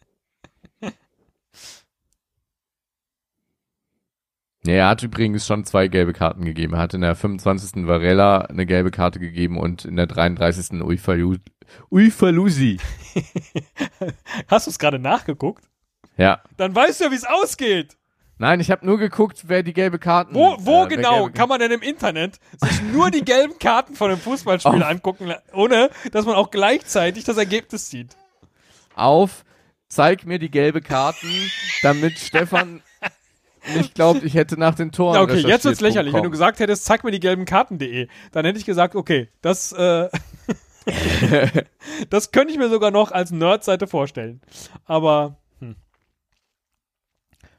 Nee, 4.67 4.79
er 4.79 4.89
hat 4.89 5.03
übrigens 5.03 5.47
schon 5.47 5.65
zwei 5.65 5.89
gelbe 5.89 6.13
Karten 6.13 6.45
gegeben. 6.45 6.75
Er 6.75 6.81
hat 6.81 6.95
in 6.95 7.01
der 7.01 7.15
25. 7.15 7.87
Varela 7.87 8.39
eine 8.43 8.67
gelbe 8.67 8.91
Karte 8.91 9.19
gegeben 9.19 9.59
und 9.59 9.85
in 9.85 9.97
der 9.97 10.07
33. 10.07 10.83
Uifalu 10.83 11.37
Uifalusi. 11.91 12.79
Hast 14.49 14.67
du 14.67 14.71
es 14.71 14.79
gerade 14.79 14.99
nachgeguckt? 14.99 15.65
Ja. 16.17 16.41
Dann 16.57 16.75
weißt 16.75 17.01
du 17.01 17.05
ja, 17.05 17.11
wie 17.11 17.17
es 17.17 17.25
ausgeht. 17.25 17.97
Nein, 18.39 18.61
ich 18.61 18.71
habe 18.71 18.85
nur 18.85 18.99
geguckt, 18.99 19.45
wer 19.47 19.63
die 19.63 19.73
gelbe 19.73 19.99
Karten. 19.99 20.35
Wo, 20.35 20.57
wo 20.59 20.85
äh, 20.85 20.89
genau 20.89 21.31
kann 21.31 21.49
man 21.49 21.59
denn 21.59 21.73
im 21.73 21.81
Internet 21.81 22.39
sich 22.61 22.83
nur 22.83 23.11
die 23.11 23.25
gelben 23.25 23.59
Karten 23.59 23.95
von 23.95 24.11
einem 24.11 24.21
Fußballspiel 24.21 24.83
angucken, 24.83 25.33
ohne 25.55 25.91
dass 26.13 26.27
man 26.27 26.35
auch 26.35 26.51
gleichzeitig 26.51 27.25
das 27.25 27.39
Ergebnis 27.39 27.89
sieht? 27.89 28.17
auf, 28.97 29.45
zeig 29.89 30.27
mir 30.27 30.39
die 30.39 30.51
gelbe 30.51 30.81
Karten, 30.81 31.31
damit 31.83 32.19
Stefan 32.19 32.83
nicht 33.75 33.95
glaubt, 33.95 34.23
ich 34.23 34.35
hätte 34.35 34.59
nach 34.59 34.75
den 34.75 34.93
Toren 34.93 35.15
Ja, 35.15 35.23
okay, 35.23 35.39
jetzt 35.39 35.65
wird's 35.65 35.81
lächerlich. 35.81 36.15
Wenn 36.15 36.23
du 36.23 36.31
gesagt 36.31 36.61
hättest, 36.61 36.85
zeig 36.85 37.05
mir 37.05 37.11
die 37.11 37.21
gelben 37.21 37.45
Karten.de, 37.45 38.09
dann 38.33 38.45
hätte 38.45 38.59
ich 38.59 38.65
gesagt, 38.65 38.95
okay, 38.95 39.29
das, 39.41 39.73
äh, 39.73 40.09
das 42.11 42.31
könnte 42.33 42.53
ich 42.53 42.59
mir 42.59 42.69
sogar 42.69 42.91
noch 42.91 43.13
als 43.13 43.31
Nerd-Seite 43.31 43.87
vorstellen. 43.87 44.41
Aber, 44.85 45.37
hm. 45.61 45.77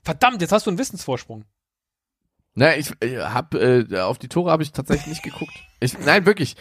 Verdammt, 0.04 0.42
jetzt 0.42 0.52
hast 0.52 0.66
du 0.66 0.72
einen 0.72 0.80
Wissensvorsprung. 0.80 1.46
Na, 2.56 2.76
ich 2.76 2.92
äh, 3.02 3.20
hab 3.20 3.54
äh, 3.54 4.00
auf 4.00 4.18
die 4.18 4.30
Tore 4.30 4.50
habe 4.50 4.64
ich 4.64 4.72
tatsächlich 4.72 5.08
nicht 5.08 5.24
geguckt. 5.24 5.54
Ich, 5.80 6.00
nein, 6.00 6.26
wirklich. 6.26 6.56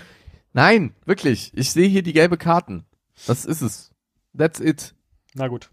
Nein, 0.53 0.95
wirklich. 1.05 1.53
Ich 1.55 1.71
sehe 1.71 1.89
hier 1.89 2.03
die 2.03 2.13
gelbe 2.13 2.37
Karten. 2.37 2.85
Das 3.27 3.45
ist 3.45 3.63
es. 3.63 3.93
That's 4.37 4.61
it. 4.61 4.95
Na 5.35 5.49
gut. 5.49 5.71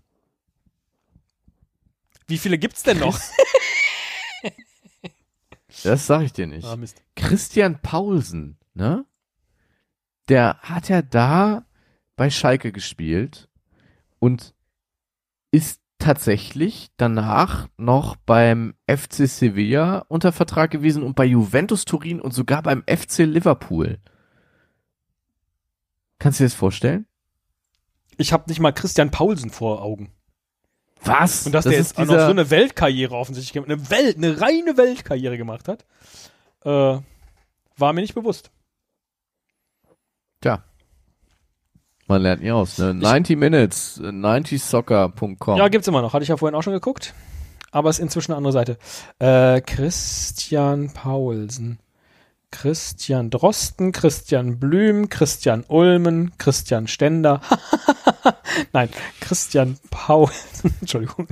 Wie 2.28 2.38
viele 2.38 2.58
gibt's 2.58 2.84
denn 2.84 3.00
noch? 3.00 3.20
Das 5.84 6.08
sage 6.08 6.26
ich 6.26 6.34
dir 6.34 6.48
nicht. 6.48 6.66
ah. 6.66 6.78
Christian 7.16 7.82
Paulsen, 7.82 8.58
ne? 8.74 9.06
Der 10.30 10.58
hat 10.62 10.90
ja 10.90 11.02
da 11.02 11.66
bei 12.16 12.30
Schalke 12.30 12.72
gespielt 12.72 13.50
und 14.20 14.54
ist 15.52 15.82
tatsächlich 16.00 16.92
danach 16.98 17.68
noch 17.78 18.16
beim 18.16 18.74
FC 18.88 19.28
Sevilla 19.28 20.06
unter 20.08 20.32
Vertrag 20.32 20.72
gewesen 20.72 21.04
und 21.04 21.16
bei 21.16 21.26
Juventus 21.26 21.86
Turin 21.86 22.20
und 22.22 22.34
sogar 22.34 22.62
beim 22.62 22.84
FC 22.88 23.20
Liverpool. 23.20 24.00
Kannst 26.20 26.40
du 26.40 26.44
dir 26.44 26.48
das 26.48 26.54
vorstellen? 26.56 27.06
Ich 28.18 28.32
habe 28.32 28.50
nicht 28.50 28.60
mal 28.60 28.72
Christian 28.72 29.12
Paulsen 29.12 29.50
vor 29.50 29.82
Augen. 29.82 30.12
Was? 31.06 31.46
Und 31.46 31.52
dass 31.54 31.66
das 31.66 31.72
der 31.72 31.80
jetzt 31.80 31.98
auch 31.98 32.06
noch 32.06 32.20
so 32.20 32.32
eine 32.32 32.50
Weltkarriere 32.50 33.16
offensichtlich 33.16 33.54
gemacht 33.54 33.70
eine 33.70 33.90
Welt, 33.90 34.18
eine 34.18 34.40
reine 34.40 34.78
Weltkarriere 34.78 35.38
gemacht 35.38 35.68
hat, 35.68 35.86
äh, 36.66 37.00
war 37.78 37.94
mir 37.94 38.02
nicht 38.02 38.16
bewusst. 38.16 38.52
Tja. 40.42 40.64
Man 42.08 42.22
lernt 42.22 42.44
nie 42.44 42.52
aus, 42.52 42.78
ne? 42.78 42.94
90 42.94 43.38
Minutes, 43.38 44.02
90soccer.com. 44.02 45.58
Ja, 45.58 45.68
gibt's 45.70 45.88
immer 45.88 46.02
noch. 46.02 46.14
Hatte 46.14 46.24
ich 46.24 46.30
ja 46.30 46.38
vorhin 46.38 46.56
auch 46.56 46.64
schon 46.64 46.74
geguckt. 46.74 47.14
Aber 47.72 47.90
ist 47.90 48.00
inzwischen 48.00 48.34
eine 48.34 48.38
andere 48.38 48.54
Seite. 48.54 48.78
Äh, 49.20 49.62
Christian 49.62 50.94
Paulsen. 50.94 51.80
Christian 52.52 53.32
Drosten, 53.32 53.92
Christian 53.92 54.60
Blüm, 54.60 55.10
Christian 55.10 55.66
Ulmen, 55.68 56.38
Christian 56.38 56.88
Stender. 56.88 57.42
Nein, 58.74 58.90
Christian 59.20 59.78
Paulsen. 59.90 60.74
Entschuldigung. 60.82 61.28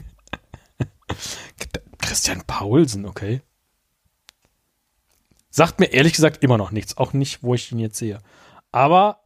Christian 2.00 2.44
Paulsen, 2.46 3.06
okay. 3.06 3.42
Sagt 5.50 5.80
mir 5.80 5.88
ehrlich 5.88 6.14
gesagt 6.14 6.44
immer 6.44 6.58
noch 6.58 6.72
nichts. 6.72 6.98
Auch 6.98 7.14
nicht, 7.14 7.44
wo 7.44 7.54
ich 7.56 7.72
ihn 7.72 7.80
jetzt 7.80 7.98
sehe. 7.98 8.20
Aber 8.72 9.20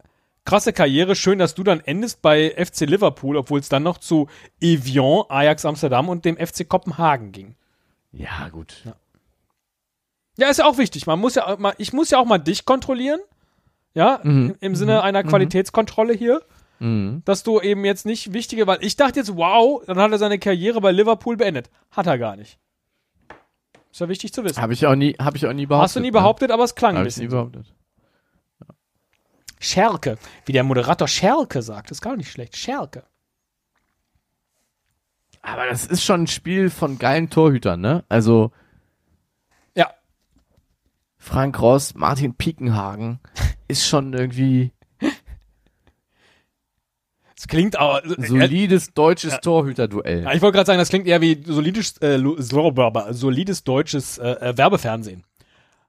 krasse 0.44 0.72
Karriere. 0.72 1.14
Schön, 1.14 1.38
dass 1.38 1.54
du 1.54 1.62
dann 1.62 1.80
endest 1.80 2.20
bei 2.22 2.50
FC 2.56 2.80
Liverpool, 2.80 3.36
obwohl 3.36 3.60
es 3.60 3.68
dann 3.68 3.84
noch 3.84 3.98
zu 3.98 4.28
Evian, 4.60 5.24
Ajax 5.28 5.64
Amsterdam 5.64 6.08
und 6.08 6.24
dem 6.24 6.36
FC 6.36 6.68
Kopenhagen 6.68 7.32
ging. 7.32 7.56
ja 8.12 8.48
gut. 8.48 8.82
Ja, 10.38 10.48
ist 10.48 10.58
ja 10.58 10.66
auch 10.66 10.76
wichtig. 10.78 11.06
Man 11.06 11.18
muss 11.18 11.34
ja 11.36 11.56
ich 11.78 11.92
muss 11.94 12.10
ja 12.10 12.18
auch 12.18 12.26
mal 12.26 12.38
dich 12.38 12.64
kontrollieren. 12.64 13.20
Ja, 13.94 14.20
Mhm. 14.22 14.50
im, 14.50 14.56
im 14.60 14.76
Sinne 14.76 15.02
einer 15.02 15.22
Qualitätskontrolle 15.24 16.12
hier, 16.12 16.42
Mhm. 16.78 17.22
dass 17.24 17.42
du 17.42 17.60
eben 17.60 17.84
jetzt 17.84 18.04
nicht 18.06 18.32
wichtige, 18.34 18.66
weil 18.66 18.78
ich 18.84 18.96
dachte 18.96 19.18
jetzt, 19.20 19.34
wow, 19.36 19.82
dann 19.86 19.98
hat 19.98 20.12
er 20.12 20.18
seine 20.18 20.38
Karriere 20.38 20.80
bei 20.80 20.92
Liverpool 20.92 21.36
beendet. 21.36 21.70
Hat 21.90 22.06
er 22.06 22.18
gar 22.18 22.36
nicht. 22.36 22.58
Ist 23.90 24.00
ja 24.00 24.08
wichtig 24.10 24.32
zu 24.34 24.44
wissen. 24.44 24.60
Habe 24.60 24.74
ich 24.74 24.84
auch 24.86 24.94
nie, 24.94 25.14
habe 25.18 25.36
ich 25.38 25.46
auch 25.46 25.52
nie 25.54 25.64
behauptet. 25.66 25.84
Hast 25.84 25.96
du 25.96 26.00
nie 26.00 26.10
behauptet, 26.10 26.50
aber 26.50 26.64
es 26.64 26.74
klang 26.74 26.92
Ne? 26.94 26.98
ein 26.98 27.00
Habe 27.00 27.08
ich 27.08 27.16
nie 27.16 27.24
bisschen. 27.24 27.30
behauptet. 27.52 27.74
Scherke, 29.58 30.18
wie 30.44 30.52
der 30.52 30.64
Moderator 30.64 31.08
Scherke 31.08 31.62
sagt, 31.62 31.90
ist 31.90 32.02
gar 32.02 32.16
nicht 32.16 32.30
schlecht. 32.30 32.56
Scherke. 32.56 33.04
Aber 35.40 35.66
das 35.66 35.86
ist 35.86 36.04
schon 36.04 36.22
ein 36.24 36.26
Spiel 36.26 36.68
von 36.70 36.98
geilen 36.98 37.30
Torhütern, 37.30 37.80
ne? 37.80 38.04
Also 38.08 38.50
Ja, 39.74 39.90
Frank 41.16 41.58
Ross, 41.60 41.94
Martin 41.94 42.34
Piekenhagen 42.34 43.20
ist 43.68 43.86
schon 43.86 44.12
irgendwie 44.12 44.72
es 47.38 47.48
klingt 47.48 47.76
aber. 47.76 48.04
Äh, 48.04 48.26
solides 48.26 48.94
deutsches 48.94 49.40
Torhüterduell. 49.40 50.22
Ja, 50.22 50.32
ich 50.32 50.40
wollte 50.40 50.56
gerade 50.56 50.66
sagen, 50.66 50.78
das 50.78 50.88
klingt 50.88 51.06
eher 51.06 51.20
wie 51.20 51.42
solides, 51.44 51.98
äh, 51.98 52.18
solides 53.10 53.64
deutsches 53.64 54.18
äh, 54.18 54.30
äh, 54.30 54.56
Werbefernsehen. 54.56 55.24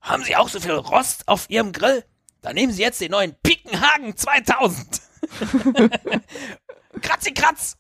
Haben 0.02 0.24
Sie 0.24 0.36
auch 0.36 0.50
so 0.50 0.60
viel 0.60 0.72
Rost 0.72 1.28
auf 1.28 1.50
Ihrem 1.50 1.72
Grill? 1.72 2.04
Dann 2.42 2.56
nehmen 2.56 2.72
Sie 2.72 2.82
jetzt 2.82 3.02
den 3.02 3.12
neuen 3.12 3.34
Pickenhagen 3.44 4.16
2000. 4.16 5.02
Kratzi 7.02 7.34
Kratz. 7.34 7.78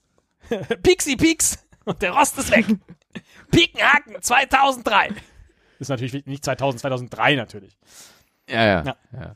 Pixi 0.83 1.15
Pix. 1.15 1.59
Und 1.85 2.01
der 2.01 2.11
Rost 2.11 2.37
ist 2.37 2.51
weg. 2.51 2.65
Pickenhagen 3.51 4.21
2003. 4.21 5.09
Ist 5.79 5.89
natürlich 5.89 6.25
nicht 6.25 6.43
2000, 6.43 6.81
2003 6.81 7.35
natürlich. 7.35 7.77
Ja, 8.49 8.65
ja. 8.65 8.83
Ja. 8.83 8.95
ja. 9.13 9.35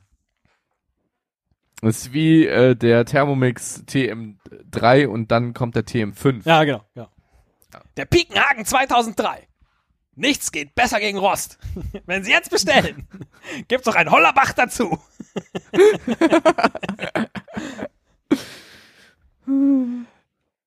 Das 1.82 1.98
ist 1.98 2.14
wie 2.14 2.46
äh, 2.46 2.76
der 2.76 3.06
Thermomix 3.06 3.84
TM3 3.88 5.08
und 5.08 5.32
dann 5.32 5.54
kommt 5.54 5.76
der 5.76 5.84
TM5. 5.84 6.42
Ja, 6.48 6.64
genau. 6.64 6.84
genau. 6.94 7.10
Der 7.98 8.06
Pickenhagen 8.06 8.66
2003. 8.66 9.48
Nichts 10.16 10.52
geht 10.52 10.76
besser 10.76 11.00
gegen 11.00 11.18
Rost. 11.18 11.58
Wenn 12.06 12.24
Sie 12.24 12.32
jetzt 12.32 12.52
bestellen, 12.52 13.08
gibt's 13.68 13.88
noch 13.88 13.96
ein 13.96 14.12
Hollerbach 14.12 14.54
dazu. 14.54 15.00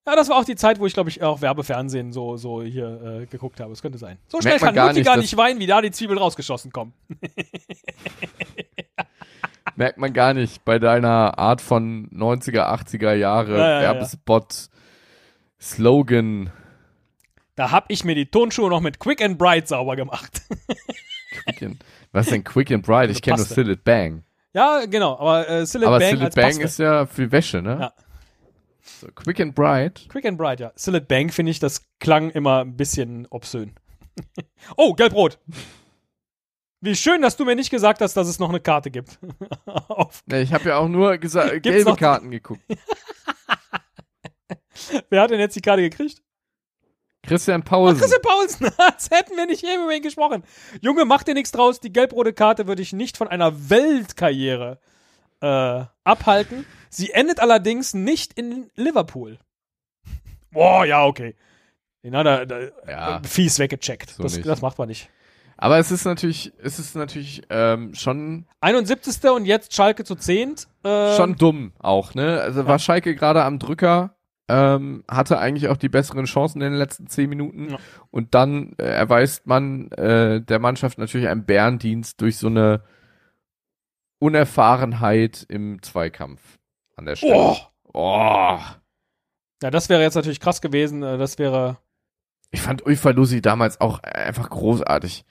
Ja, 0.06 0.14
das 0.16 0.28
war 0.28 0.36
auch 0.36 0.44
die 0.44 0.54
Zeit, 0.56 0.78
wo 0.80 0.86
ich, 0.86 0.92
glaube 0.92 1.08
ich, 1.08 1.22
auch 1.22 1.40
Werbefernsehen 1.40 2.12
so, 2.12 2.36
so 2.36 2.62
hier 2.62 3.22
äh, 3.22 3.26
geguckt 3.26 3.58
habe. 3.60 3.70
Das 3.70 3.80
könnte 3.80 3.96
sein. 3.96 4.18
So 4.28 4.38
schnell 4.42 4.58
kann 4.58 4.74
Mutti 4.74 4.98
nicht, 4.98 5.06
gar 5.06 5.16
dass- 5.16 5.22
nicht 5.22 5.34
weinen, 5.38 5.58
wie 5.60 5.66
da 5.66 5.80
die 5.80 5.90
Zwiebeln 5.92 6.18
rausgeschossen 6.18 6.72
kommen. 6.72 6.92
Merkt 9.76 9.98
man 9.98 10.12
gar 10.12 10.34
nicht 10.34 10.64
bei 10.64 10.78
deiner 10.78 11.38
Art 11.38 11.60
von 11.60 12.08
90er, 12.10 12.62
80er 12.62 13.14
Jahre 13.14 13.58
Ja, 13.58 13.82
ja. 13.82 13.94
Werbespot, 13.94 14.68
Slogan. 15.60 16.50
Da 17.56 17.70
hab 17.70 17.90
ich 17.90 18.04
mir 18.04 18.14
die 18.14 18.26
Turnschuhe 18.26 18.68
noch 18.68 18.80
mit 18.80 18.98
Quick 18.98 19.22
and 19.22 19.38
Bright 19.38 19.68
sauber 19.68 19.96
gemacht. 19.96 20.42
Quick 21.44 21.62
and, 21.62 21.84
was 22.12 22.26
ist 22.26 22.32
denn 22.32 22.44
Quick 22.44 22.70
and 22.70 22.84
Bright? 22.84 23.10
Ich 23.10 23.22
kenne 23.22 23.36
nur 23.36 23.68
It 23.68 23.84
Bang. 23.84 24.22
ja, 24.52 24.84
genau. 24.86 25.18
Aber 25.18 25.48
äh, 25.48 25.66
Sillet 25.66 25.88
Aber 25.88 25.98
Bang 25.98 26.20
als 26.20 26.34
It 26.34 26.34
Bang 26.34 26.50
Paste. 26.50 26.62
ist 26.62 26.78
ja 26.78 27.06
für 27.06 27.30
Wäsche, 27.32 27.62
ne? 27.62 27.78
Ja. 27.80 27.92
So, 28.82 29.08
Quick 29.14 29.40
and 29.40 29.54
Bright. 29.54 30.06
Quick 30.08 30.26
and 30.26 30.38
Bright, 30.38 30.60
ja. 30.60 30.72
Sillet 30.76 31.08
Bang, 31.08 31.30
finde 31.30 31.50
ich, 31.50 31.58
das 31.58 31.86
klang 32.00 32.30
immer 32.30 32.60
ein 32.60 32.76
bisschen 32.76 33.26
obszön. 33.30 33.74
oh, 34.76 34.92
Gelb-Rot. 34.94 35.38
Wie 36.84 36.94
schön, 36.94 37.22
dass 37.22 37.36
du 37.38 37.46
mir 37.46 37.56
nicht 37.56 37.70
gesagt 37.70 38.02
hast, 38.02 38.14
dass 38.14 38.28
es 38.28 38.38
noch 38.38 38.50
eine 38.50 38.60
Karte 38.60 38.90
gibt. 38.90 39.18
Auf, 39.66 40.22
Ne, 40.26 40.42
Ich 40.42 40.52
habe 40.52 40.68
ja 40.68 40.76
auch 40.76 40.88
nur 40.88 41.16
Gibt's 41.18 41.34
gelbe 41.62 41.96
Karten 41.96 42.30
geguckt. 42.30 42.60
wer 45.08 45.22
hat 45.22 45.30
denn 45.30 45.40
jetzt 45.40 45.56
die 45.56 45.62
Karte 45.62 45.82
gekriegt? 45.82 46.20
Christian 47.22 47.62
Paulsen. 47.62 47.98
Christian 47.98 48.20
Paulsen, 48.20 48.68
als 48.76 49.08
hätten 49.10 49.34
wir 49.36 49.46
nicht 49.46 49.64
eben 49.64 49.84
über 49.84 49.94
ihn 49.94 50.02
gesprochen. 50.02 50.44
Junge, 50.82 51.06
mach 51.06 51.22
dir 51.22 51.32
nichts 51.32 51.52
draus. 51.52 51.80
Die 51.80 51.90
gelb-rote 51.90 52.34
Karte 52.34 52.66
würde 52.66 52.82
ich 52.82 52.92
nicht 52.92 53.16
von 53.16 53.28
einer 53.28 53.70
Weltkarriere 53.70 54.78
äh, 55.40 55.84
abhalten. 56.04 56.66
Sie 56.90 57.12
endet 57.12 57.40
allerdings 57.40 57.94
nicht 57.94 58.34
in 58.34 58.70
Liverpool. 58.74 59.38
Boah, 60.50 60.84
ja, 60.84 61.06
okay. 61.06 61.34
Den 62.02 62.14
hat 62.14 62.26
er 62.26 62.72
Ja. 62.86 63.22
fies 63.26 63.58
weggecheckt. 63.58 64.10
So 64.10 64.22
das, 64.22 64.38
das 64.42 64.60
macht 64.60 64.76
man 64.76 64.88
nicht. 64.88 65.08
Aber 65.64 65.78
es 65.78 65.90
ist 65.90 66.04
natürlich, 66.04 66.52
es 66.62 66.78
ist 66.78 66.94
natürlich 66.94 67.40
ähm, 67.48 67.94
schon 67.94 68.44
71. 68.60 69.30
und 69.30 69.46
jetzt 69.46 69.72
Schalke 69.74 70.04
zu 70.04 70.14
10. 70.14 70.56
Äh, 70.82 71.16
schon 71.16 71.36
dumm 71.36 71.72
auch, 71.78 72.14
ne? 72.14 72.38
Also 72.42 72.66
war 72.66 72.78
Schalke 72.78 73.14
gerade 73.14 73.42
am 73.44 73.58
Drücker, 73.58 74.14
ähm, 74.46 75.04
hatte 75.10 75.38
eigentlich 75.38 75.68
auch 75.68 75.78
die 75.78 75.88
besseren 75.88 76.26
Chancen 76.26 76.60
in 76.60 76.72
den 76.72 76.78
letzten 76.78 77.06
zehn 77.06 77.30
Minuten 77.30 77.70
Ja. 77.70 77.78
und 78.10 78.34
dann 78.34 78.74
äh, 78.76 78.82
erweist 78.84 79.46
man 79.46 79.90
äh, 79.92 80.42
der 80.42 80.58
Mannschaft 80.58 80.98
natürlich 80.98 81.28
einen 81.28 81.46
Bärendienst 81.46 82.20
durch 82.20 82.36
so 82.36 82.48
eine 82.48 82.82
Unerfahrenheit 84.18 85.46
im 85.48 85.80
Zweikampf 85.82 86.58
an 86.96 87.06
der 87.06 87.16
Stelle. 87.16 87.34
Oh. 87.36 87.56
Oh. 87.94 88.58
Ja, 89.62 89.70
das 89.70 89.88
wäre 89.88 90.02
jetzt 90.02 90.14
natürlich 90.14 90.40
krass 90.40 90.60
gewesen. 90.60 91.02
äh, 91.02 91.16
Das 91.16 91.38
wäre. 91.38 91.78
Ich 92.54 92.62
fand 92.62 92.86
Uifalusi 92.86 93.42
damals 93.42 93.80
auch 93.80 93.98
einfach 94.04 94.48
großartig. 94.48 95.24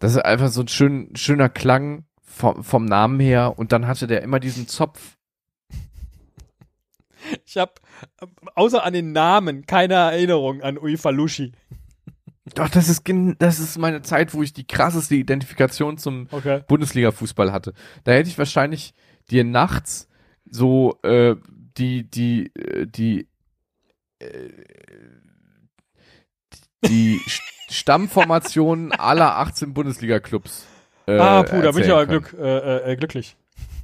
Das 0.00 0.12
ist 0.16 0.24
einfach 0.24 0.48
so 0.48 0.62
ein 0.62 0.68
schön, 0.68 1.14
schöner 1.14 1.48
Klang 1.48 2.06
vom, 2.24 2.64
vom 2.64 2.84
Namen 2.84 3.20
her 3.20 3.56
und 3.56 3.70
dann 3.70 3.86
hatte 3.86 4.08
der 4.08 4.22
immer 4.22 4.40
diesen 4.40 4.66
Zopf. 4.66 5.16
Ich 7.44 7.56
habe 7.56 7.74
außer 8.56 8.82
an 8.82 8.94
den 8.94 9.12
Namen 9.12 9.66
keine 9.66 9.94
Erinnerung 9.94 10.60
an 10.60 10.76
Uifalushi. 10.76 11.52
Doch, 12.56 12.68
das 12.68 12.88
ist, 12.88 13.04
das 13.38 13.60
ist 13.60 13.78
meine 13.78 14.02
Zeit, 14.02 14.34
wo 14.34 14.42
ich 14.42 14.52
die 14.52 14.66
krasseste 14.66 15.14
Identifikation 15.14 15.98
zum 15.98 16.26
Okay. 16.32 16.64
Bundesliga-Fußball 16.66 17.52
hatte. 17.52 17.74
Da 18.02 18.10
hätte 18.10 18.28
ich 18.28 18.38
wahrscheinlich 18.38 18.92
dir 19.30 19.44
nachts 19.44 20.08
so 20.50 20.98
äh, 21.04 21.36
die, 21.78 22.10
die, 22.10 22.52
äh, 22.56 22.86
die, 22.88 23.28
äh, 24.18 24.50
die 26.84 27.20
St- 27.26 27.42
Stammformationen 27.72 28.92
aller 28.92 29.36
18 29.38 29.74
Bundesliga-Clubs. 29.74 30.66
Äh, 31.06 31.18
ah, 31.18 31.42
puh, 31.42 31.60
da 31.62 31.72
bin 31.72 31.82
ich 31.82 31.88
können. 31.88 32.08
Glück, 32.08 32.34
äh, 32.38 32.92
äh, 32.92 32.96
glücklich. 32.96 33.36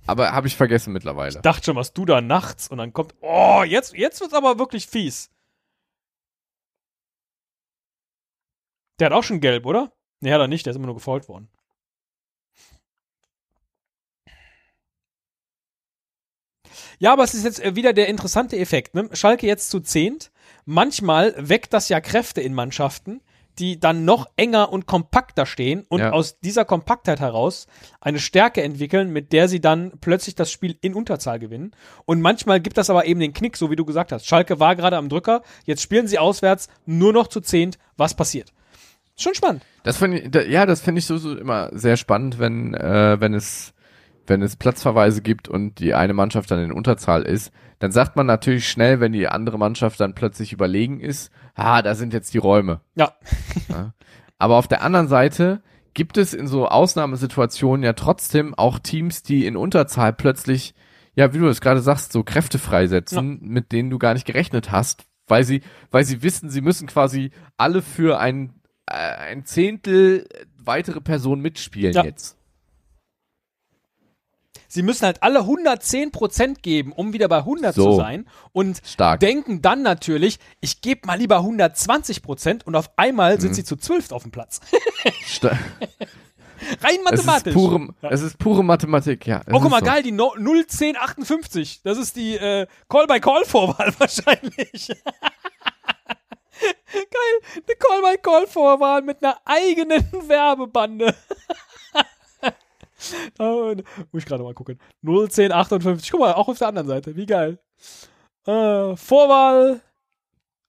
Aber 0.06 0.32
habe 0.32 0.48
ich 0.48 0.56
vergessen 0.56 0.92
mittlerweile. 0.92 1.40
Dachte 1.40 1.64
schon, 1.66 1.76
was 1.76 1.92
du 1.92 2.04
da 2.04 2.20
nachts 2.20 2.68
und 2.68 2.78
dann 2.78 2.92
kommt. 2.92 3.14
Oh, 3.20 3.62
jetzt, 3.64 3.94
jetzt 3.94 4.20
wird's 4.20 4.34
aber 4.34 4.58
wirklich 4.58 4.86
fies. 4.88 5.30
Der 8.98 9.06
hat 9.06 9.12
auch 9.12 9.22
schon 9.22 9.40
gelb, 9.40 9.64
oder? 9.66 9.92
Nee, 10.20 10.32
hat 10.32 10.40
er 10.40 10.48
nicht, 10.48 10.66
der 10.66 10.72
ist 10.72 10.76
immer 10.76 10.86
nur 10.86 10.94
gefault 10.96 11.28
worden. 11.28 11.48
Ja, 16.98 17.12
aber 17.12 17.24
es 17.24 17.34
ist 17.34 17.44
jetzt 17.44 17.60
äh, 17.60 17.74
wieder 17.76 17.92
der 17.92 18.08
interessante 18.08 18.56
Effekt. 18.58 18.94
Ne? 18.94 19.08
Schalke 19.12 19.46
jetzt 19.46 19.70
zu 19.70 19.80
zehnt. 19.80 20.30
Manchmal 20.64 21.34
weckt 21.36 21.72
das 21.72 21.88
ja 21.88 22.00
Kräfte 22.00 22.40
in 22.40 22.54
Mannschaften, 22.54 23.20
die 23.58 23.78
dann 23.78 24.06
noch 24.06 24.26
enger 24.36 24.72
und 24.72 24.86
kompakter 24.86 25.44
stehen 25.44 25.84
und 25.88 26.00
Ja. 26.00 26.12
aus 26.12 26.38
dieser 26.40 26.64
Kompaktheit 26.64 27.20
heraus 27.20 27.66
eine 28.00 28.18
Stärke 28.18 28.62
entwickeln, 28.62 29.12
mit 29.12 29.32
der 29.32 29.46
sie 29.46 29.60
dann 29.60 29.92
plötzlich 30.00 30.34
das 30.34 30.50
Spiel 30.50 30.78
in 30.80 30.94
Unterzahl 30.94 31.38
gewinnen. 31.38 31.72
Und 32.06 32.22
manchmal 32.22 32.60
gibt 32.60 32.78
das 32.78 32.88
aber 32.88 33.04
eben 33.04 33.20
den 33.20 33.34
Knick, 33.34 33.58
so 33.58 33.70
wie 33.70 33.76
du 33.76 33.84
gesagt 33.84 34.10
hast. 34.10 34.26
Schalke 34.26 34.58
war 34.58 34.74
gerade 34.74 34.96
am 34.96 35.10
Drücker, 35.10 35.42
jetzt 35.66 35.82
spielen 35.82 36.06
sie 36.06 36.18
auswärts 36.18 36.68
nur 36.86 37.12
noch 37.12 37.26
zu 37.28 37.40
zehnt. 37.42 37.78
Was 37.98 38.14
passiert? 38.14 38.52
Schon 39.18 39.34
spannend. 39.34 39.62
Das 39.82 39.98
finde 39.98 40.20
ich, 40.20 40.48
ja, 40.50 40.64
das 40.64 40.80
finde 40.80 41.00
ich 41.00 41.06
so, 41.06 41.18
so 41.18 41.36
immer 41.36 41.68
sehr 41.72 41.98
spannend, 41.98 42.38
wenn, 42.38 42.72
äh, 42.72 43.20
wenn 43.20 43.34
es, 43.34 43.74
wenn 44.26 44.42
es 44.42 44.56
Platzverweise 44.56 45.22
gibt 45.22 45.48
und 45.48 45.78
die 45.78 45.94
eine 45.94 46.14
Mannschaft 46.14 46.50
dann 46.50 46.62
in 46.62 46.72
Unterzahl 46.72 47.22
ist, 47.22 47.52
dann 47.78 47.92
sagt 47.92 48.14
man 48.16 48.26
natürlich 48.26 48.68
schnell, 48.68 49.00
wenn 49.00 49.12
die 49.12 49.26
andere 49.28 49.58
Mannschaft 49.58 49.98
dann 50.00 50.14
plötzlich 50.14 50.52
überlegen 50.52 51.00
ist, 51.00 51.32
ah, 51.54 51.82
da 51.82 51.94
sind 51.94 52.12
jetzt 52.12 52.32
die 52.32 52.38
Räume. 52.38 52.80
Ja. 52.94 53.12
Ja. 53.68 53.94
Aber 54.38 54.56
auf 54.56 54.68
der 54.68 54.82
anderen 54.82 55.08
Seite 55.08 55.62
gibt 55.94 56.16
es 56.16 56.34
in 56.34 56.46
so 56.46 56.68
Ausnahmesituationen 56.68 57.82
ja 57.84 57.92
trotzdem 57.92 58.54
auch 58.54 58.78
Teams, 58.78 59.22
die 59.22 59.46
in 59.46 59.56
Unterzahl 59.56 60.12
plötzlich, 60.12 60.74
ja, 61.14 61.34
wie 61.34 61.38
du 61.38 61.48
es 61.48 61.60
gerade 61.60 61.80
sagst, 61.80 62.12
so 62.12 62.22
Kräfte 62.22 62.58
freisetzen, 62.58 63.40
mit 63.42 63.72
denen 63.72 63.90
du 63.90 63.98
gar 63.98 64.14
nicht 64.14 64.26
gerechnet 64.26 64.70
hast, 64.72 65.04
weil 65.26 65.44
sie, 65.44 65.60
weil 65.90 66.04
sie 66.04 66.22
wissen, 66.22 66.50
sie 66.50 66.60
müssen 66.60 66.86
quasi 66.86 67.30
alle 67.56 67.82
für 67.82 68.18
ein, 68.18 68.54
äh, 68.86 68.94
ein 68.94 69.44
Zehntel 69.44 70.26
weitere 70.56 71.00
Personen 71.00 71.42
mitspielen 71.42 71.92
Ja. 71.92 72.04
jetzt. 72.04 72.38
Sie 74.72 74.82
müssen 74.82 75.04
halt 75.04 75.22
alle 75.22 75.40
110% 75.40 76.62
geben, 76.62 76.92
um 76.92 77.12
wieder 77.12 77.28
bei 77.28 77.38
100 77.40 77.74
So. 77.74 77.90
zu 77.90 77.96
sein. 77.98 78.26
Und 78.52 78.80
Stark. 78.86 79.20
denken 79.20 79.60
dann 79.60 79.82
natürlich, 79.82 80.38
ich 80.60 80.80
gebe 80.80 81.06
mal 81.06 81.18
lieber 81.18 81.40
120% 81.42 82.64
und 82.64 82.74
auf 82.74 82.90
einmal 82.96 83.34
Mhm. 83.36 83.40
sind 83.40 83.54
sie 83.54 83.64
zu 83.64 83.76
12 83.76 84.12
auf 84.12 84.22
dem 84.22 84.30
Platz. 84.32 84.60
Rein 85.42 85.58
es, 86.80 86.92
ist 86.96 87.04
mathematisch. 87.04 87.52
pure, 87.54 87.88
Ja. 88.00 88.08
es 88.10 88.22
ist 88.22 88.38
pure 88.38 88.64
Mathematik, 88.64 89.26
ja. 89.26 89.42
es 89.46 89.52
Oh, 89.52 89.60
guck 89.60 89.70
mal, 89.70 89.80
so. 89.80 89.84
geil, 89.86 90.02
die 90.02 90.12
no 90.12 90.32
01058. 90.38 91.82
Das 91.82 91.98
ist 91.98 92.16
die 92.16 92.36
äh, 92.36 92.66
Call-by-Call-Vorwahl 92.88 93.92
wahrscheinlich. 93.98 94.88
geil, 96.88 97.40
eine 97.56 97.76
Call-by-Call-Vorwahl 97.78 99.02
mit 99.02 99.22
einer 99.22 99.36
eigenen 99.44 100.06
Werbebande. 100.28 101.14
Oh, 103.38 103.74
muss 104.12 104.22
ich 104.22 104.26
gerade 104.26 104.42
mal 104.42 104.54
gucken. 104.54 104.78
01058. 105.02 106.10
Guck 106.10 106.20
mal, 106.20 106.32
auch 106.34 106.48
auf 106.48 106.58
der 106.58 106.68
anderen 106.68 106.88
Seite. 106.88 107.16
Wie 107.16 107.26
geil. 107.26 107.58
Äh, 108.46 108.96
Vorwahl. 108.96 109.80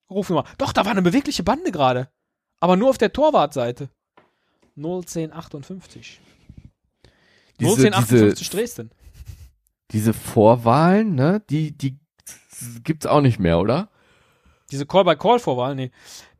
Rufnummer. 0.10 0.44
Doch, 0.58 0.74
da 0.74 0.86
war 0.86 0.92
eine 0.92 1.02
bewegliche 1.02 1.44
Bande 1.44 1.72
gerade. 1.72 2.10
Aber 2.60 2.76
nur 2.76 2.90
auf 2.90 2.98
der 2.98 3.12
Torwartseite. 3.14 3.90
01058. 4.76 6.20
Diese, 7.60 7.72
01058 7.88 8.38
diese, 8.40 8.52
Dresden. 8.58 8.92
diese 9.92 10.14
Vorwahlen, 10.14 11.16
ne, 11.16 11.42
die, 11.50 11.72
die 11.78 12.00
gibt's 12.84 13.06
auch 13.06 13.22
nicht 13.22 13.40
mehr, 13.40 13.60
oder? 13.60 13.90
Diese 14.72 14.86
Call-by-Call-Vorwahl, 14.86 15.76
nee. 15.76 15.92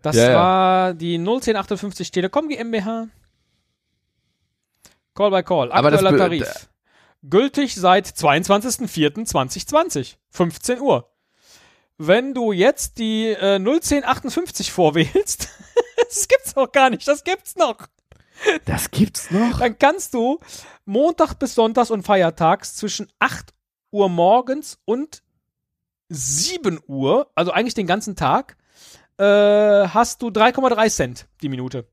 Das 0.02 0.16
Ja, 0.16 0.30
ja. 0.32 0.36
war 0.36 0.94
die 0.96 1.18
01058 1.18 2.12
Telekom 2.12 2.48
GmbH. 2.50 3.08
Call-by-Call, 5.16 5.72
Aber 5.72 5.92
das 5.92 6.04
aktueller 6.04 6.26
Tarif. 6.26 6.70
Gültig 7.24 7.76
seit 7.76 8.08
22.04.2020, 8.08 10.16
15 10.30 10.82
Uhr. 10.82 11.10
Wenn 11.98 12.34
du 12.34 12.52
jetzt 12.52 12.98
die 12.98 13.28
äh, 13.28 13.60
01058 13.60 14.72
vorwählst, 14.72 15.50
das 15.98 16.28
gibt's 16.28 16.56
noch 16.56 16.72
gar 16.72 16.90
nicht, 16.90 17.08
das 17.08 17.24
gibt's 17.24 17.56
noch. 17.56 17.88
Das 18.66 18.92
gibt's 18.92 19.32
noch? 19.32 19.60
Dann 19.60 19.78
kannst 19.78 20.14
du 20.14 20.40
Montag 20.86 21.36
bis 21.36 21.56
Sonntags 21.56 21.92
und 21.92 22.04
Feiertags 22.04 22.76
zwischen 22.76 23.12
8 23.20 23.54
Uhr 23.92 24.10
morgens 24.10 24.80
und 24.86 25.24
7 26.10 26.80
Uhr, 26.88 27.32
also 27.36 27.52
eigentlich 27.52 27.76
den 27.76 27.88
ganzen 27.88 28.16
Tag, 28.16 28.58
äh, 29.18 29.24
hast 29.24 30.22
du 30.22 30.28
3,3 30.28 30.90
Cent 30.90 31.28
die 31.42 31.50
Minute. 31.50 31.88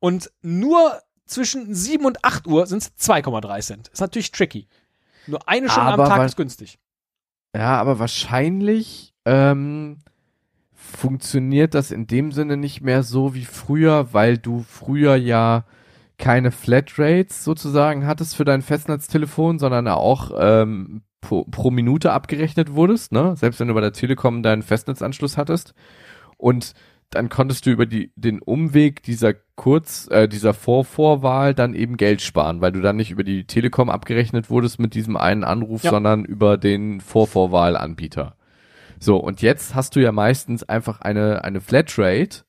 Und 0.00 0.30
nur 0.42 1.00
zwischen 1.28 1.74
7 1.74 2.04
und 2.04 2.24
8 2.24 2.46
Uhr 2.46 2.66
sind 2.66 2.82
es 2.82 2.92
2,3 2.98 3.60
Cent. 3.60 3.88
Ist 3.88 4.00
natürlich 4.00 4.32
tricky. 4.32 4.66
Nur 5.26 5.46
eine 5.48 5.68
Stunde 5.68 5.92
Aber 5.92 6.04
am 6.04 6.10
Tag 6.10 6.26
ist 6.26 6.36
günstig. 6.36 6.78
Ja, 7.54 7.78
aber 7.78 7.98
wahrscheinlich 7.98 9.14
ähm, 9.24 9.98
funktioniert 10.72 11.74
das 11.74 11.90
in 11.90 12.06
dem 12.06 12.32
Sinne 12.32 12.56
nicht 12.56 12.80
mehr 12.80 13.02
so 13.02 13.34
wie 13.34 13.44
früher, 13.44 14.12
weil 14.12 14.38
du 14.38 14.64
früher 14.68 15.16
ja 15.16 15.64
keine 16.18 16.50
Flatrates 16.50 17.44
sozusagen 17.44 18.06
hattest 18.06 18.34
für 18.34 18.44
dein 18.44 18.62
Festnetztelefon, 18.62 19.58
sondern 19.58 19.86
auch 19.86 20.32
ähm, 20.36 21.02
pro, 21.20 21.44
pro 21.44 21.70
Minute 21.70 22.12
abgerechnet 22.12 22.74
wurdest, 22.74 23.12
ne? 23.12 23.36
Selbst 23.36 23.60
wenn 23.60 23.68
du 23.68 23.74
bei 23.74 23.80
der 23.80 23.92
Telekom 23.92 24.42
deinen 24.42 24.62
Festnetzanschluss 24.62 25.36
hattest. 25.36 25.74
Und 26.36 26.74
dann 27.10 27.28
konntest 27.28 27.64
du 27.66 27.70
über 27.70 27.86
die, 27.86 28.12
den 28.16 28.40
Umweg 28.40 29.02
dieser 29.02 29.34
Kurz, 29.56 30.08
äh, 30.10 30.28
dieser 30.28 30.54
Vorvorwahl 30.54 31.54
dann 31.54 31.74
eben 31.74 31.96
Geld 31.96 32.20
sparen, 32.22 32.60
weil 32.60 32.70
du 32.72 32.80
dann 32.80 32.96
nicht 32.96 33.10
über 33.10 33.24
die 33.24 33.44
Telekom 33.44 33.90
abgerechnet 33.90 34.50
wurdest 34.50 34.78
mit 34.78 34.94
diesem 34.94 35.16
einen 35.16 35.42
Anruf, 35.42 35.82
Ja. 35.82 35.90
sondern 35.90 36.24
über 36.24 36.56
den 36.58 37.00
Vorvorwahlanbieter. 37.00 38.36
So, 39.00 39.16
und 39.16 39.42
jetzt 39.42 39.74
hast 39.74 39.96
du 39.96 40.00
ja 40.00 40.12
meistens 40.12 40.62
einfach 40.64 41.00
eine, 41.00 41.44
eine 41.44 41.60
Flatrate, 41.60 42.44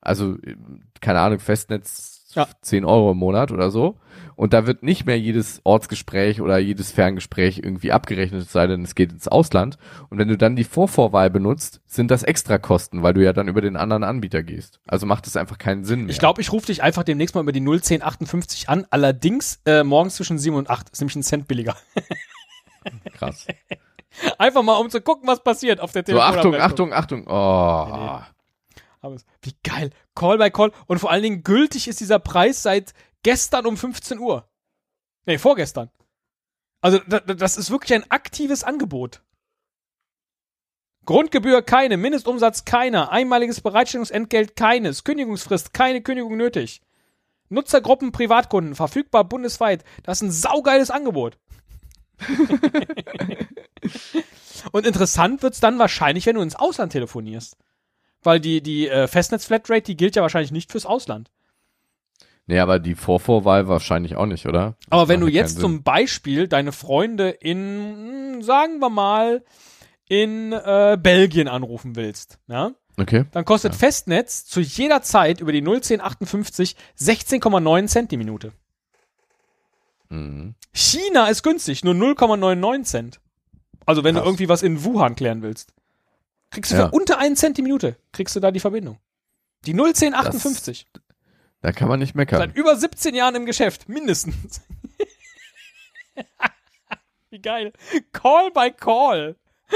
also, 0.00 0.36
äh, 0.42 0.56
keine 1.00 1.20
Ahnung, 1.20 1.38
Festnetz 1.40 2.13
Ja. 2.34 2.48
10 2.62 2.84
Euro 2.84 3.12
im 3.12 3.18
Monat 3.18 3.50
oder 3.52 3.70
so. 3.70 3.96
Und 4.36 4.52
da 4.52 4.66
wird 4.66 4.82
nicht 4.82 5.06
mehr 5.06 5.18
jedes 5.18 5.60
Ortsgespräch 5.64 6.40
oder 6.40 6.58
jedes 6.58 6.90
Ferngespräch 6.90 7.58
irgendwie 7.58 7.92
abgerechnet, 7.92 8.42
es 8.42 8.52
sei 8.52 8.66
denn, 8.66 8.82
es 8.82 8.94
geht 8.94 9.12
ins 9.12 9.28
Ausland. 9.28 9.78
Und 10.10 10.18
wenn 10.18 10.28
du 10.28 10.36
dann 10.36 10.56
die 10.56 10.64
Vorvorwahl 10.64 11.30
benutzt, 11.30 11.80
sind 11.86 12.10
das 12.10 12.24
Extrakosten, 12.24 13.02
weil 13.02 13.14
du 13.14 13.22
ja 13.22 13.32
dann 13.32 13.46
über 13.48 13.60
den 13.60 13.76
anderen 13.76 14.02
Anbieter 14.02 14.42
gehst. 14.42 14.80
Also 14.86 15.06
macht 15.06 15.26
es 15.26 15.36
einfach 15.36 15.58
keinen 15.58 15.84
Sinn 15.84 16.00
mehr. 16.00 16.10
Ich 16.10 16.18
glaube, 16.18 16.40
ich 16.40 16.52
rufe 16.52 16.66
dich 16.66 16.82
einfach 16.82 17.04
demnächst 17.04 17.34
mal 17.34 17.42
über 17.42 17.52
die 17.52 17.60
01058 17.60 18.68
an. 18.68 18.86
Allerdings 18.90 19.60
äh, 19.66 19.84
morgens 19.84 20.16
zwischen 20.16 20.38
7 20.38 20.56
und 20.56 20.68
8 20.68 20.90
ist 20.90 21.00
nämlich 21.00 21.16
ein 21.16 21.22
Cent 21.22 21.46
billiger. 21.46 21.76
krass. 23.14 23.46
Einfach 24.38 24.62
mal, 24.62 24.76
um 24.76 24.90
zu 24.90 25.00
gucken, 25.00 25.28
was 25.28 25.42
passiert 25.42 25.80
auf 25.80 25.92
der 25.92 26.04
So, 26.06 26.20
Achtung. 26.20 26.54
Achtung, 26.54 26.92
Achtung. 26.92 27.26
Oh. 27.26 28.20
Aber 29.04 29.16
es- 29.16 29.26
Wie 29.42 29.54
geil. 29.62 29.90
Call 30.14 30.38
by 30.38 30.50
Call. 30.50 30.72
Und 30.86 30.98
vor 30.98 31.10
allen 31.10 31.22
Dingen 31.22 31.42
gültig 31.42 31.88
ist 31.88 32.00
dieser 32.00 32.18
Preis 32.18 32.62
seit 32.62 32.94
gestern 33.22 33.66
um 33.66 33.76
15 33.76 34.18
Uhr. 34.18 34.48
Nee, 35.26 35.36
vorgestern. 35.38 35.90
Also 36.80 36.98
da, 37.06 37.20
da- 37.20 37.34
das 37.34 37.56
ist 37.58 37.70
wirklich 37.70 37.92
ein 37.94 38.10
aktives 38.10 38.64
Angebot. 38.64 39.22
Grundgebühr 41.04 41.60
keine, 41.60 41.98
Mindestumsatz 41.98 42.64
keiner, 42.64 43.10
einmaliges 43.12 43.60
Bereitstellungsentgelt 43.60 44.56
keines, 44.56 45.04
Kündigungsfrist 45.04 45.74
keine 45.74 46.00
Kündigung 46.00 46.36
nötig. 46.38 46.80
Nutzergruppen, 47.50 48.10
Privatkunden, 48.10 48.74
verfügbar 48.74 49.24
bundesweit. 49.24 49.84
Das 50.02 50.18
ist 50.18 50.22
ein 50.22 50.32
saugeiles 50.32 50.90
Angebot. 50.90 51.36
Und 54.72 54.86
interessant 54.86 55.42
wird's 55.42 55.60
dann 55.60 55.78
wahrscheinlich, 55.78 56.24
wenn 56.24 56.36
du 56.36 56.42
ins 56.42 56.56
Ausland 56.56 56.92
telefonierst. 56.92 57.58
Weil 58.24 58.40
die, 58.40 58.62
die 58.62 58.88
äh, 58.88 59.06
Festnetz-Flatrate, 59.06 59.82
die 59.82 59.96
gilt 59.96 60.16
ja 60.16 60.22
wahrscheinlich 60.22 60.50
nicht 60.52 60.72
fürs 60.72 60.86
Ausland. 60.86 61.30
Nee, 62.46 62.58
aber 62.58 62.78
die 62.78 62.94
Vorvorwahl 62.94 63.68
wahrscheinlich 63.68 64.16
auch 64.16 64.26
nicht, 64.26 64.46
oder? 64.46 64.76
Aber 64.90 65.02
Das 65.02 65.08
wenn 65.08 65.20
du 65.20 65.28
ja 65.28 65.42
jetzt 65.42 65.60
zum 65.60 65.82
Beispiel 65.82 66.46
deine 66.48 66.72
Freunde 66.72 67.30
in, 67.30 68.34
hm, 68.34 68.42
sagen 68.42 68.80
wir 68.80 68.90
mal, 68.90 69.44
in 70.08 70.52
äh, 70.52 70.98
Belgien 71.00 71.48
anrufen 71.48 71.96
willst, 71.96 72.38
ja. 72.48 72.72
Okay. 72.96 73.24
dann 73.32 73.44
kostet 73.44 73.74
Festnetz 73.74 74.44
zu 74.44 74.60
jeder 74.60 75.02
Zeit 75.02 75.40
über 75.40 75.50
die 75.52 75.62
01058 75.62 76.76
16,9 76.98 77.86
Cent 77.88 78.10
die 78.12 78.16
Minute. 78.16 78.52
Mhm. 80.10 80.54
China 80.72 81.26
ist 81.26 81.42
günstig, 81.42 81.82
nur 81.82 81.94
0,99 81.94 82.82
Cent. 82.84 83.20
Also 83.86 84.04
wenn 84.04 84.14
Krass. 84.14 84.24
du 84.24 84.28
irgendwie 84.28 84.48
was 84.48 84.62
in 84.62 84.84
Wuhan 84.84 85.16
klären 85.16 85.42
willst. 85.42 85.72
Kriegst 86.54 86.70
du 86.70 86.76
Ja. 86.76 86.88
für 86.88 86.94
unter 86.94 87.18
einen 87.18 87.34
Cent 87.34 87.58
die 87.58 87.62
Minute, 87.62 87.96
kriegst 88.12 88.36
du 88.36 88.40
da 88.40 88.52
die 88.52 88.60
Verbindung. 88.60 88.98
Die 89.66 89.74
01058. 89.74 90.86
Da 91.62 91.72
kann 91.72 91.88
man 91.88 91.98
nicht 91.98 92.14
meckern. 92.14 92.38
Seit 92.38 92.54
über 92.56 92.76
17 92.76 93.12
Jahren 93.14 93.34
im 93.34 93.44
Geschäft, 93.44 93.88
mindestens. 93.88 94.60
Wie 97.30 97.40
geil. 97.40 97.72
Call 98.12 98.52
by 98.52 98.70
Call. 98.70 99.34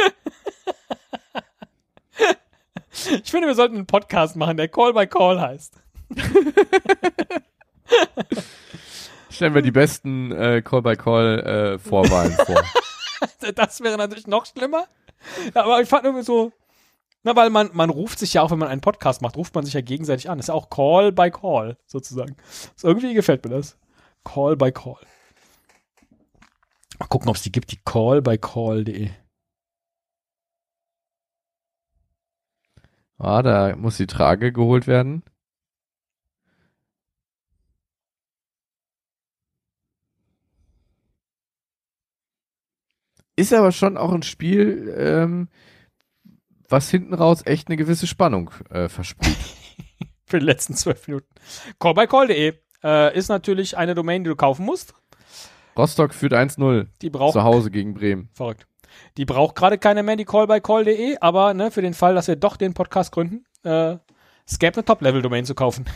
ich 3.23 3.29
finde, 3.31 3.49
wir 3.49 3.57
sollten 3.57 3.75
einen 3.75 3.87
Podcast 3.87 4.37
machen, 4.37 4.57
der 4.57 4.69
Call 4.69 4.93
by 4.95 5.09
Call 5.09 5.41
heißt. 5.41 5.75
Stellen 9.31 9.55
wir 9.55 9.63
die 9.63 9.71
besten 9.73 10.31
äh, 10.33 10.63
Call-by-Call-Vorwahlen 10.63 12.33
vor. 12.45 12.63
Das 13.55 13.81
wäre 13.81 13.97
natürlich 13.97 14.27
noch 14.29 14.47
schlimmer. 14.47 14.87
Aber 15.55 15.81
ich 15.81 15.89
fand 15.89 16.05
irgendwie 16.05 16.25
so, 16.25 16.53
na, 17.29 17.37
weil 17.37 17.51
man, 17.51 17.71
man 17.75 17.91
ruft 17.91 18.19
sich 18.19 18.33
ja 18.35 18.43
auch, 18.43 18.51
wenn 18.51 18.59
man 18.59 18.69
einen 18.69 18.81
Podcast 18.81 19.21
macht, 19.21 19.37
ruft 19.37 19.55
man 19.55 19.65
sich 19.65 19.75
ja 19.75 19.83
gegenseitig 19.83 20.31
an. 20.31 20.39
Ist 20.39 20.49
ja 20.49 20.55
auch 20.55 20.71
Call 20.71 21.13
by 21.13 21.31
Call, 21.31 21.77
sozusagen. 21.87 22.37
Das 22.75 22.85
irgendwie 22.85 23.13
gefällt 23.13 23.45
mir 23.45 23.51
das. 23.51 23.79
Call 24.25 24.57
by 24.57 24.73
Call. 24.73 24.97
Mal 26.99 27.07
gucken, 27.09 27.29
ob 27.29 27.37
es 27.37 27.43
die 27.43 27.53
gibt, 27.53 27.71
die 27.71 27.81
Call 27.85 28.23
by 28.23 28.39
Call.de. 28.39 29.11
Ah, 33.19 33.43
da 33.43 33.77
muss 33.77 33.99
die 33.99 34.07
Trage 34.07 34.51
geholt 34.53 34.87
werden. 34.87 35.23
Ist 43.37 43.53
aber 43.53 43.71
schon 43.73 43.97
auch 43.99 44.13
ein 44.13 44.23
Spiel, 44.23 44.95
ähm, 44.97 45.49
was 46.69 46.91
hinten 46.91 47.15
raus 47.15 47.43
echt 47.45 47.69
eine 47.69 47.77
gewisse 47.77 48.07
Spannung 48.07 48.51
äh, 48.71 48.89
verspricht. 48.89 49.39
für 50.27 50.39
die 50.39 50.47
letzten 50.47 50.75
zwölf 50.75 51.07
Minuten. 51.07 51.29
Callbycall.de 51.81 52.55
äh, 52.85 53.17
ist 53.17 53.29
natürlich 53.29 53.77
eine 53.77 53.95
Domain, 53.95 54.25
die 54.25 54.31
du 54.31 54.37
kaufen 54.37 54.65
musst. 54.65 54.95
Rostock 55.77 56.13
führt 56.13 56.33
1-0 56.33 56.89
Die 57.03 57.11
braucht 57.11 57.35
zu 57.35 57.43
Hause 57.43 57.71
gegen 57.71 57.95
Bremen. 57.95 58.31
verrückt. 58.35 58.67
Die 59.17 59.25
braucht 59.25 59.55
gerade 59.55 59.79
keine 59.79 60.03
mehr, 60.03 60.17
die 60.17 60.25
Callbycall.de, 60.25 61.19
aber 61.21 61.55
ne, 61.55 61.71
für 61.71 61.83
den 61.83 61.95
Fall, 61.95 62.15
dass 62.15 62.27
wir 62.27 62.37
doch 62.37 62.57
den 62.57 62.75
Podcast 62.75 63.13
gründen, 63.13 63.45
äh, 63.65 63.97
es 64.47 64.59
gäbe 64.59 64.77
eine 64.77 64.85
Top-Level-Domain 64.85 65.45
zu 65.45 65.55
kaufen. 65.55 65.85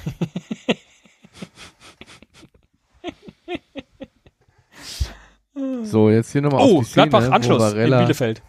So, 5.84 6.10
jetzt 6.10 6.32
hier 6.32 6.40
nochmal 6.40 6.62
oh, 6.62 6.78
auf 6.78 6.84
die 6.84 6.90
Szene, 6.90 7.08
Gladbach 7.08 7.28
wo 7.28 7.34
Anschluss 7.34 7.72
in 7.74 7.90
Bielefeld. 7.90 8.42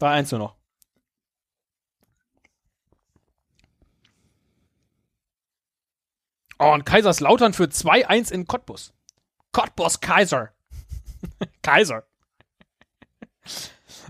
3-1 0.00 0.32
nur 0.32 0.38
noch. 0.40 0.56
Oh, 6.62 6.72
und 6.72 6.86
Kaiserslautern 6.86 7.54
für 7.54 7.64
2-1 7.64 8.30
in 8.30 8.46
Cottbus. 8.46 8.92
Cottbus 9.50 9.98
Kaiser. 10.00 10.50
Kaiser. 11.62 12.04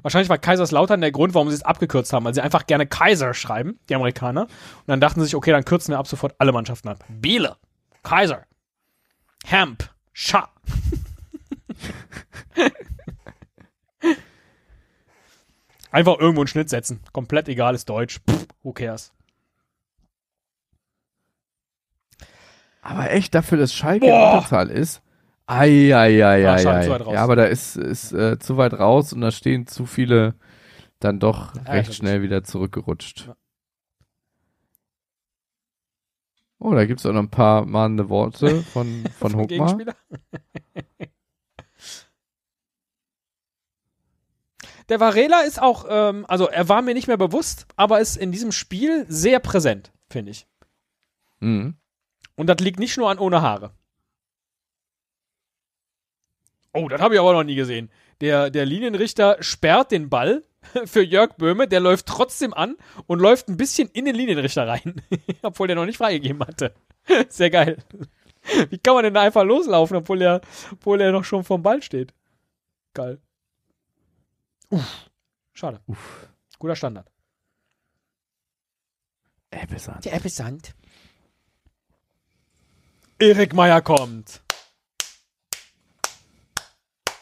Wahrscheinlich 0.03 0.29
war 0.29 0.37
Kaiserslautern 0.37 1.01
der 1.01 1.13
Grund, 1.13 1.33
warum 1.33 1.49
sie 1.49 1.55
es 1.55 1.63
abgekürzt 1.63 2.13
haben, 2.13 2.27
weil 2.27 2.35
sie 2.35 2.43
einfach 2.43 2.67
gerne 2.67 2.87
Kaiser 2.87 3.33
schreiben, 3.33 3.81
die 3.89 3.95
Amerikaner. 3.95 4.43
Und 4.43 4.89
dann 4.89 5.01
dachten 5.01 5.21
sie 5.21 5.27
sich, 5.27 5.35
okay, 5.35 5.51
dann 5.51 5.65
kürzen 5.65 5.93
wir 5.95 5.99
ab 5.99 6.07
sofort 6.07 6.35
alle 6.39 6.53
Mannschaften 6.53 6.89
ab. 6.89 7.03
Biele, 7.09 7.57
Kaiser, 8.03 8.45
Hemp, 9.47 9.89
Scha. 10.13 10.51
Einfach 15.91 16.19
irgendwo 16.19 16.43
einen 16.43 16.49
Schnitt 16.49 16.69
setzen. 16.69 17.01
Komplett 17.13 17.49
egal, 17.49 17.75
ist 17.75 17.89
Deutsch. 17.89 18.21
Pff, 18.29 18.47
who 18.63 18.73
cares? 18.73 19.15
Aber 22.83 23.11
echt 23.13 23.35
dafür, 23.35 23.59
dass 23.59 23.73
Schalke 23.73 24.07
Boah. 24.07 24.19
in 24.19 24.35
Unterzahl 24.37 24.69
ist. 24.69 25.03
Eieieiei. 25.47 26.41
Ja. 26.41 26.59
Ja, 26.83 27.23
aber 27.23 27.37
da 27.37 27.45
ist, 27.45 27.77
ist 27.77 28.13
äh, 28.13 28.39
zu 28.39 28.57
weit 28.57 28.75
raus 28.75 29.13
und 29.13 29.21
da 29.21 29.31
stehen 29.31 29.67
zu 29.67 29.87
viele 29.87 30.35
dann 31.01 31.19
doch 31.19 31.55
recht 31.55 31.67
Ärgerlich. 31.69 31.97
schnell 31.97 32.23
wieder 32.23 32.45
zurückgerutscht. 32.45 33.27
Ja. 33.27 33.37
Oh, 36.59 36.73
da 36.75 36.85
gibt's 36.87 37.05
auch 37.07 37.13
noch 37.13 37.23
ein 37.23 37.31
paar 37.31 37.67
mahnende 37.67 38.09
Worte 38.09 38.63
von, 38.63 39.05
von 39.19 39.35
Hochmar. 39.35 39.79
Der 44.89 45.01
Varela 45.01 45.41
ist 45.43 45.61
auch, 45.61 45.87
ähm, 45.89 46.25
also 46.29 46.49
er 46.49 46.69
war 46.69 46.83
mir 46.83 46.95
nicht 46.95 47.09
mehr 47.09 47.17
bewusst, 47.17 47.67
aber 47.77 48.01
ist 48.01 48.17
in 48.17 48.31
diesem 48.31 48.53
Spiel 48.53 49.07
sehr 49.09 49.41
präsent, 49.41 49.93
finde 50.09 50.33
ich. 50.33 50.47
Mhm. 51.41 51.77
Und 52.37 52.47
das 52.47 52.59
liegt 52.59 52.79
nicht 52.79 52.97
nur 52.97 53.11
an 53.11 53.19
ohne 53.19 53.43
Haare. 53.43 53.73
Oh, 56.73 56.89
das 56.89 57.01
habe 57.01 57.15
ich 57.15 57.21
aber 57.21 57.33
noch 57.33 57.45
nie 57.45 57.55
gesehen. 57.55 57.91
Der, 58.21 58.51
der 58.51 58.65
Linienrichter 58.65 59.37
sperrt 59.41 59.91
den 59.91 60.09
Ball 60.09 60.43
für 60.87 61.03
Jörg 61.03 61.37
Böhme, 61.37 61.69
der 61.69 61.81
läuft 61.81 62.07
trotzdem 62.07 62.55
an 62.55 62.77
und 63.07 63.21
läuft 63.21 63.49
ein 63.49 63.57
bisschen 63.57 63.89
in 63.89 64.05
den 64.05 64.15
Linienrichter 64.15 64.67
rein, 64.67 65.03
obwohl 65.43 65.67
der 65.67 65.77
noch 65.77 65.87
nicht 65.87 65.99
freigegeben 65.99 66.41
hatte. 66.41 66.75
Sehr 67.29 67.51
geil. 67.51 67.79
Wie 68.71 68.79
kann 68.79 68.95
man 68.95 69.05
denn 69.05 69.15
da 69.15 69.23
einfach 69.23 69.45
loslaufen, 69.45 69.97
obwohl 69.97 70.23
er, 70.23 70.41
obwohl 70.73 71.01
er 71.01 71.13
noch 71.13 71.25
schon 71.25 71.45
vom 71.45 71.63
Ball 71.63 71.83
steht? 71.83 72.13
Geil. 72.95 73.21
Uff. 74.71 75.11
Schade. 75.53 75.81
Uff. 75.87 76.29
Guter 76.59 76.77
Standard. 76.77 77.11
Ebbesand. 79.51 80.05
Der 80.05 80.15
Episand. 80.15 80.75
Erik 83.23 83.55
Meyer 83.55 83.81
kommt. 83.83 84.43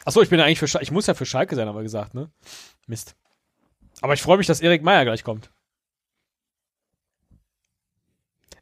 Achso, 0.03 0.23
ich 0.23 0.29
bin 0.29 0.39
ja 0.39 0.45
eigentlich 0.45 0.57
für 0.57 0.67
Schalke. 0.67 0.83
Ich 0.83 0.89
muss 0.89 1.05
ja 1.05 1.13
für 1.13 1.27
Schalke 1.27 1.55
sein, 1.55 1.67
aber 1.67 1.83
gesagt, 1.83 2.15
ne? 2.15 2.31
Mist. 2.87 3.15
Aber 4.01 4.15
ich 4.15 4.21
freue 4.23 4.39
mich, 4.39 4.47
dass 4.47 4.61
Erik 4.61 4.81
Meyer 4.81 5.05
gleich 5.05 5.23
kommt. 5.23 5.51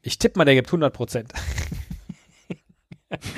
Ich 0.01 0.19
tippe 0.19 0.37
mal, 0.37 0.43
der 0.43 0.55
gibt 0.55 0.67
100 0.67 0.93
Prozent. 0.93 1.31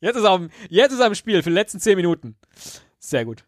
jetzt, 0.00 0.16
er 0.16 0.48
jetzt 0.70 0.92
ist 0.92 0.98
er 0.98 1.06
im 1.06 1.14
Spiel 1.14 1.40
für 1.44 1.50
die 1.50 1.54
letzten 1.54 1.78
10 1.78 1.94
Minuten. 1.94 2.36
Sehr 2.98 3.24
gut. 3.24 3.44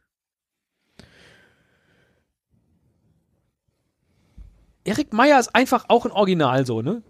Erik 4.84 5.12
Meyer 5.12 5.40
ist 5.40 5.56
einfach 5.56 5.86
auch 5.88 6.04
ein 6.04 6.12
Original 6.12 6.64
so, 6.64 6.82
ne? 6.82 7.02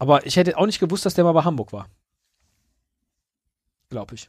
Aber 0.00 0.26
ich 0.26 0.34
hätte 0.36 0.58
auch 0.58 0.66
nicht 0.66 0.80
gewusst, 0.80 1.06
dass 1.06 1.14
der 1.14 1.22
mal 1.24 1.32
bei 1.32 1.44
Hamburg 1.44 1.72
war. 1.72 1.86
Glaube 3.90 4.14
ich. 4.16 4.28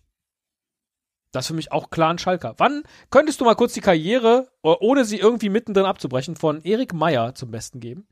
Das 1.32 1.46
ist 1.46 1.48
für 1.48 1.54
mich 1.54 1.72
auch 1.72 1.90
klar 1.90 2.10
ein 2.12 2.18
Schalker. 2.20 2.56
Wann 2.58 2.84
könntest 3.10 3.40
du 3.40 3.46
mal 3.46 3.56
kurz 3.56 3.74
die 3.74 3.80
Karriere, 3.82 4.52
o- 4.62 4.76
ohne 4.80 5.06
sie 5.06 5.18
irgendwie 5.18 5.48
mittendrin 5.50 5.86
abzubrechen, 5.86 6.36
von 6.36 6.62
Erik 6.64 6.94
Meyer 6.94 7.34
zum 7.36 7.52
Besten 7.52 7.80
geben? 7.80 8.06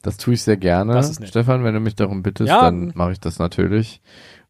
Das 0.00 0.16
tue 0.16 0.34
ich 0.34 0.42
sehr 0.42 0.56
gerne. 0.56 1.02
Stefan, 1.24 1.62
wenn 1.64 1.74
du 1.74 1.80
mich 1.80 1.94
darum 1.96 2.22
bittest, 2.22 2.48
Ja. 2.48 2.62
dann 2.62 2.92
mache 2.94 3.12
ich 3.12 3.20
das 3.20 3.38
natürlich 3.38 4.00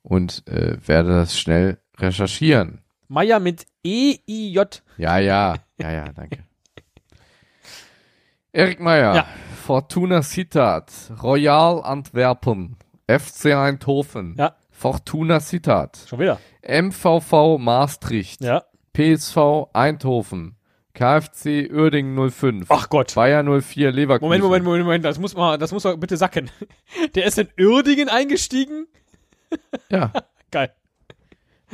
und 0.03 0.47
äh, 0.47 0.77
werde 0.87 1.11
das 1.11 1.37
schnell 1.39 1.79
recherchieren. 1.99 2.81
Meyer 3.09 3.41
mit 3.41 3.67
E-I-J. 3.83 4.83
Ja, 4.97 5.19
ja, 5.19 5.57
ja, 5.79 5.91
ja, 5.91 6.13
danke. 6.13 6.45
Erik 8.53 8.79
Meyer, 8.81 9.15
Ja. 9.17 9.27
Fortuna 9.65 10.21
Sittard, 10.21 10.93
Royal 11.23 11.83
Antwerpen, 11.83 12.77
FC 13.07 13.55
Eindhoven, 13.55 14.35
Ja. 14.37 14.55
Fortuna 14.71 15.41
Sittard, 15.41 15.97
Schon 16.07 16.19
wieder. 16.21 16.39
MVV 16.63 17.57
Maastricht, 17.59 18.43
Ja. 18.43 18.65
PSV 18.93 19.71
Eindhoven, 19.73 20.57
KFC 20.93 21.71
Uerdingen 21.73 22.15
05, 22.31 22.67
Ach 22.69 22.91
Gott. 22.91 23.15
Bayer 23.15 23.43
04 23.43 23.91
Leverkusen. 23.91 24.27
Moment, 24.29 24.43
Moment, 24.45 24.65
Moment, 24.67 24.85
Moment. 24.85 25.05
Das 25.07 25.19
muss 25.19 25.35
mal, 25.35 25.57
das 25.57 25.73
muss 25.73 25.85
mal 25.85 25.97
bitte 25.97 26.19
sacken. 26.19 26.51
Der 27.15 27.25
ist 27.25 27.39
in 27.39 27.49
Uerdingen 27.59 28.11
eingestiegen? 28.11 28.87
Ja, 29.89 30.13
Geil. 30.51 30.75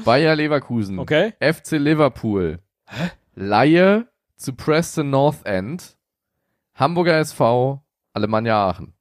Bayer 0.04 0.36
Leverkusen, 0.36 1.00
Okay. 1.00 1.32
FC 1.40 1.72
Liverpool, 1.72 2.60
Laie 3.34 4.06
zu 4.36 4.52
Preston 4.54 5.10
North 5.10 5.44
End, 5.44 5.96
Hamburger 6.80 7.18
SV, 7.18 7.82
Alemannia 8.14 8.56
Aachen. 8.68 8.94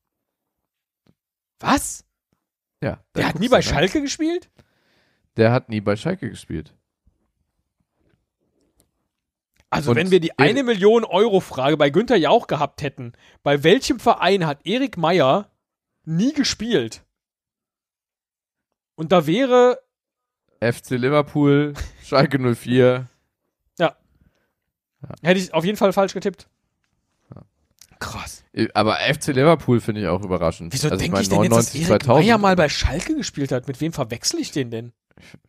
Was? 1.60 2.06
Ja, 2.84 3.00
Der 3.16 3.28
hat 3.28 3.40
nie 3.40 3.48
bei? 3.50 3.62
Schalke 3.62 4.02
gespielt? 4.02 4.50
Der 5.38 5.52
hat 5.54 5.70
nie 5.70 5.80
bei 5.82 5.96
Schalke 5.96 6.30
gespielt. 6.30 6.74
Also, 9.70 9.92
Und 9.92 9.98
wenn 9.98 10.12
wir 10.12 10.20
die 10.20 10.30
Erik- 10.30 10.40
eine 10.40 10.64
Million 10.64 11.06
Euro 11.06 11.40
Frage 11.40 11.78
bei 11.78 11.90
Günther 11.90 12.18
Jauch 12.18 12.48
gehabt 12.48 12.82
hätten, 12.82 13.14
bei 13.44 13.64
welchem 13.64 14.00
Verein 14.00 14.46
hat 14.46 14.66
Erik 14.66 14.98
Meyer 14.98 15.50
nie 16.04 16.34
gespielt? 16.34 17.06
Und 18.96 19.12
da 19.12 19.26
wäre, 19.28 19.80
FC 20.60 20.92
Liverpool, 20.98 21.76
Schalke 22.04 22.40
04. 22.40 23.08
hätte 25.24 25.40
ich 25.40 25.54
auf 25.54 25.64
jeden 25.64 25.78
Fall 25.78 25.94
falsch 25.94 26.14
getippt. 26.14 26.50
Krass. 28.00 28.44
Aber 28.74 28.96
FC 28.96 29.28
Liverpool 29.28 29.80
finde 29.82 30.02
ich 30.02 30.08
auch 30.08 30.24
überraschend. 30.24 30.74
Wieso 30.74 30.88
also 30.90 31.00
denke 31.00 31.18
ich, 31.18 31.24
ich 31.24 31.30
denn 31.30 31.44
jetzt, 31.44 31.52
dass 31.52 31.74
99, 31.74 31.82
Erik 31.90 32.04
2000. 32.04 32.26
Meyer 32.26 32.38
mal 32.38 32.56
bei 32.56 32.70
Schalke 32.70 33.16
gespielt 33.16 33.52
hat? 33.52 33.68
Mit 33.68 33.82
wem 33.82 33.92
verwechsel 33.94 34.40
ich 34.40 34.52
den 34.52 34.72
denn? 34.72 34.94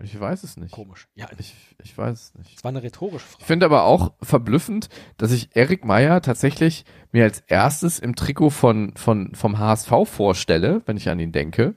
Ich, 0.03 0.15
ich 0.15 0.21
weiß 0.21 0.43
es 0.43 0.57
nicht. 0.57 0.73
Komisch. 0.73 1.07
Ja, 1.15 1.29
Ich, 1.39 1.55
ich 1.83 1.97
weiß 1.97 2.21
es 2.21 2.35
nicht. 2.35 2.57
das 2.57 2.65
war 2.65 2.71
eine 2.71 2.83
rhetorische 2.83 3.25
Ich 3.25 3.33
Frage. 3.35 3.45
finde 3.45 3.67
aber 3.67 3.85
auch 3.85 4.13
verblüffend, 4.21 4.89
dass 5.17 5.31
ich 5.31 5.51
Erik 5.55 5.85
Meyer 5.85 6.21
tatsächlich 6.23 6.85
mir 7.13 7.23
als 7.23 7.41
erstes 7.47 8.01
im 8.01 8.17
Trikot 8.17 8.51
von, 8.51 8.95
von, 8.97 9.33
vom 9.35 9.59
HSV 9.61 9.93
vorstelle, 10.05 10.83
wenn 10.87 10.97
ich 10.97 11.09
an 11.09 11.21
ihn 11.21 11.31
denke. 11.31 11.77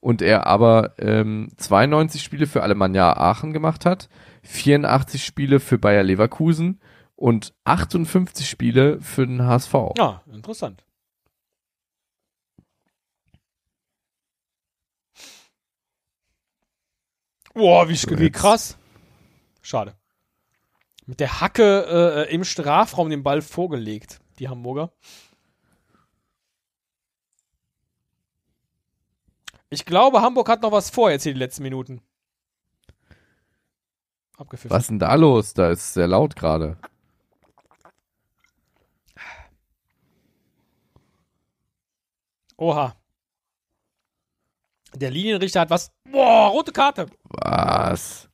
Und 0.00 0.22
er 0.22 0.46
aber 0.46 0.94
ähm, 0.98 1.48
92 1.58 2.22
Spiele 2.22 2.46
für 2.46 2.62
Alemannia 2.62 3.14
Aachen 3.16 3.52
gemacht 3.52 3.84
hat, 3.84 4.08
84 4.44 5.22
Spiele 5.24 5.60
für 5.60 5.76
Bayer 5.76 6.04
Leverkusen 6.04 6.80
und 7.18 7.52
58 7.64 8.48
Spiele 8.48 9.00
für 9.00 9.26
den 9.26 9.42
HSV. 9.44 9.74
Ja, 9.96 10.22
interessant. 10.32 10.84
Boah, 17.54 17.88
wie, 17.88 17.94
wie 18.20 18.30
krass. 18.30 18.78
Schade. 19.62 19.96
Mit 21.06 21.18
der 21.18 21.40
Hacke 21.40 22.26
äh, 22.28 22.32
im 22.32 22.44
Strafraum 22.44 23.10
den 23.10 23.24
Ball 23.24 23.42
vorgelegt, 23.42 24.20
die 24.38 24.48
Hamburger. 24.48 24.92
Ich 29.70 29.84
glaube, 29.84 30.22
Hamburg 30.22 30.48
hat 30.48 30.62
noch 30.62 30.70
was 30.70 30.88
vor 30.88 31.10
jetzt 31.10 31.24
hier 31.24 31.32
die 31.32 31.38
letzten 31.38 31.64
Minuten. 31.64 32.00
Abgepfiffen. 34.36 34.70
Was 34.70 34.84
ist 34.84 34.90
denn 34.90 35.00
da 35.00 35.16
los? 35.16 35.52
Da 35.52 35.70
ist 35.70 35.94
sehr 35.94 36.06
laut 36.06 36.36
gerade. 36.36 36.78
Oha. 42.58 42.94
Der 44.94 45.10
Linienrichter 45.10 45.60
hat 45.60 45.70
was. 45.70 45.90
Boah, 46.10 46.48
rote 46.48 46.72
Karte. 46.72 47.06
Was? 47.24 48.28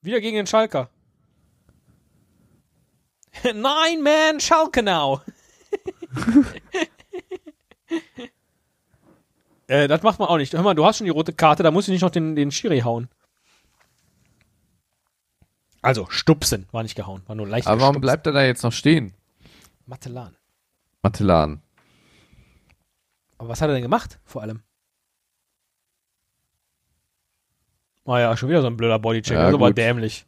Wieder 0.00 0.20
gegen 0.20 0.36
den 0.36 0.46
Schalker. 0.46 0.88
Nein, 3.42 4.02
man, 4.02 4.40
Schalke 4.40 4.82
now. 4.82 5.20
äh, 9.66 9.88
das 9.88 10.02
macht 10.02 10.18
man 10.18 10.28
auch 10.28 10.36
nicht. 10.36 10.52
Hör 10.52 10.62
mal, 10.62 10.74
du 10.74 10.84
hast 10.84 10.98
schon 10.98 11.06
die 11.06 11.10
rote 11.10 11.32
Karte, 11.32 11.62
da 11.62 11.70
muss 11.70 11.88
ich 11.88 11.92
nicht 11.92 12.02
noch 12.02 12.10
den, 12.10 12.36
den 12.36 12.50
Schiri 12.50 12.80
hauen. 12.80 13.08
Also, 15.82 16.06
stupsen, 16.10 16.66
war 16.72 16.82
nicht 16.82 16.96
gehauen, 16.96 17.22
war 17.26 17.34
nur 17.34 17.46
leicht 17.48 17.66
Aber 17.66 17.80
warum 17.80 17.94
gestupst. 17.94 18.02
bleibt 18.02 18.26
er 18.26 18.32
da 18.32 18.42
jetzt 18.44 18.62
noch 18.62 18.72
stehen? 18.72 19.14
Matelan. 19.86 20.36
Matelan. 21.02 21.62
Aber 23.38 23.48
was 23.48 23.60
hat 23.60 23.68
er 23.70 23.74
denn 23.74 23.82
gemacht, 23.82 24.18
vor 24.24 24.42
allem? 24.42 24.62
Ah 28.04 28.18
ja, 28.20 28.36
schon 28.36 28.48
wieder 28.48 28.62
so 28.62 28.66
ein 28.68 28.76
blöder 28.76 28.98
Bodycheck. 28.98 29.34
Ja, 29.34 29.42
das 29.42 29.50
ist 29.50 29.54
aber 29.56 29.68
gut. 29.68 29.78
dämlich. 29.78 30.26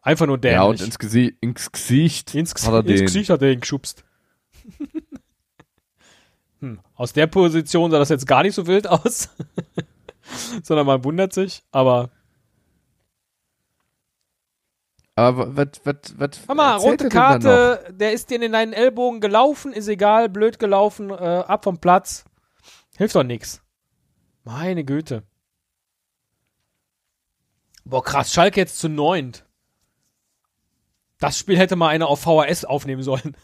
Einfach 0.00 0.26
nur 0.26 0.42
Ja, 0.44 0.62
und 0.64 0.80
dämlich. 0.80 0.86
ins, 0.86 0.98
Gesi 0.98 1.36
ins 1.40 1.70
Gesicht 1.70 2.34
ins, 2.34 2.54
hat 2.66 2.72
er 2.72 2.80
ins 2.80 2.86
den. 2.86 3.06
Gesicht 3.06 3.30
hat 3.30 3.42
er 3.42 3.52
ihn 3.52 3.60
geschubst. 3.60 4.04
hm. 6.60 6.80
Aus 6.94 7.12
der 7.12 7.26
Position 7.26 7.90
sah 7.90 7.98
das 7.98 8.08
jetzt 8.08 8.26
gar 8.26 8.42
nicht 8.42 8.54
so 8.54 8.66
wild 8.66 8.88
aus. 8.88 9.28
Sondern 10.62 10.86
man 10.86 11.04
wundert 11.04 11.32
sich. 11.34 11.62
Aber, 11.70 12.10
Aber 15.14 15.54
was, 15.56 15.68
was, 15.84 16.14
was 16.16 16.30
hör 16.48 16.54
mal, 16.54 16.74
erzählt 16.74 17.02
rote? 17.02 17.08
Karte, 17.10 17.94
der 17.94 18.12
ist 18.12 18.30
dir 18.30 18.40
in 18.40 18.52
deinen 18.52 18.72
Ellbogen 18.72 19.20
gelaufen, 19.20 19.72
ist 19.74 19.88
egal, 19.88 20.30
blöd 20.30 20.58
gelaufen, 20.58 21.10
äh, 21.10 21.12
ab 21.14 21.64
vom 21.64 21.78
Platz. 21.78 22.24
Hilft 22.96 23.14
doch 23.14 23.22
nix. 23.22 23.62
Meine 24.44 24.84
Güte. 24.84 25.22
Boah, 27.84 28.02
krass, 28.02 28.32
Schalke 28.32 28.60
jetzt 28.60 28.78
zu 28.78 28.88
neunt. 28.88 29.46
Das 31.18 31.38
Spiel 31.38 31.56
hätte 31.56 31.76
mal 31.76 31.88
einer 31.88 32.08
auf 32.08 32.20
VHS 32.20 32.64
aufnehmen 32.64 33.02
sollen. 33.02 33.36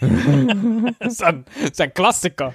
das, 0.98 1.12
ist 1.12 1.22
ein, 1.22 1.44
das 1.60 1.70
ist 1.70 1.80
ein 1.80 1.94
Klassiker. 1.94 2.54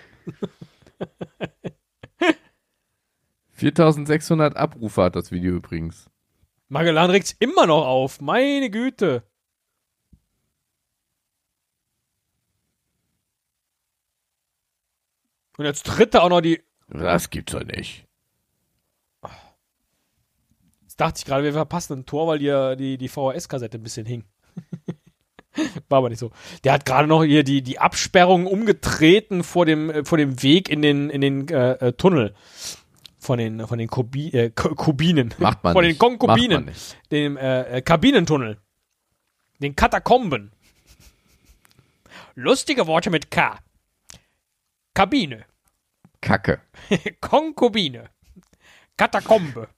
4600 3.52 4.56
Abrufe 4.56 5.04
hat 5.04 5.16
das 5.16 5.32
Video 5.32 5.56
übrigens. 5.56 6.10
Magellan 6.68 7.10
regt 7.10 7.28
sich 7.28 7.38
immer 7.40 7.66
noch 7.66 7.86
auf. 7.86 8.20
Meine 8.20 8.70
Güte. 8.70 9.24
Und 15.58 15.66
jetzt 15.66 15.86
tritt 15.86 16.14
er 16.14 16.24
auch 16.24 16.30
noch 16.30 16.42
die. 16.42 16.62
Das 16.90 17.30
gibt's 17.30 17.54
doch 17.54 17.64
nicht. 17.64 18.06
Jetzt 20.84 21.02
dachte 21.02 21.20
ich 21.20 21.26
gerade, 21.26 21.44
wir 21.44 21.54
verpassen 21.54 22.00
ein 22.00 22.06
Tor, 22.06 22.28
weil 22.28 22.40
die, 22.40 22.76
die, 22.78 22.98
die 22.98 23.10
VHS-Kassette 23.10 23.78
ein 23.78 23.84
bisschen 23.84 24.06
hing. 24.06 24.24
War 25.90 26.00
aber 26.00 26.10
nicht 26.10 26.20
so. 26.20 26.32
Der 26.64 26.74
hat 26.74 26.86
gerade 26.86 27.08
noch 27.08 27.24
hier 27.24 27.44
die, 27.44 27.62
die 27.62 27.80
Absperrung 27.80 28.46
umgetreten 28.46 29.44
vor 29.44 29.66
dem, 29.66 29.90
äh, 29.90 30.06
vor 30.06 30.18
dem 30.18 30.42
Weg 30.44 30.70
in 30.70 30.82
den, 30.82 31.10
in 31.10 31.22
den 31.22 31.48
äh, 31.50 31.74
äh, 31.74 31.94
Tunnel. 31.94 32.36
Von 33.20 33.40
den, 33.40 33.68
von 33.68 33.78
den 33.80 33.88
Kubi, 33.90 34.30
äh, 34.30 34.52
Kubinen. 34.52 35.34
Macht 35.40 35.64
man 35.64 35.74
Von 35.74 35.84
den 35.84 35.90
nicht. 35.90 36.02
Macht 36.02 36.20
Konkubinen. 36.20 36.72
dem 37.12 37.36
äh, 37.38 37.64
äh, 37.64 37.82
Kabinentunnel. 37.82 38.58
Den 39.60 39.76
Katakomben. 39.76 40.52
Lustige 42.36 42.86
Worte 42.86 43.10
mit 43.10 43.32
K. 43.32 43.58
Kabine. 44.94 45.46
Kacke. 46.28 46.60
Konkubine. 47.22 48.10
Katakombe. 48.98 49.70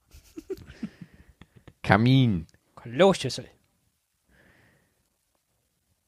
Kamin. 1.84 2.47
Kloschüssel. 2.76 3.47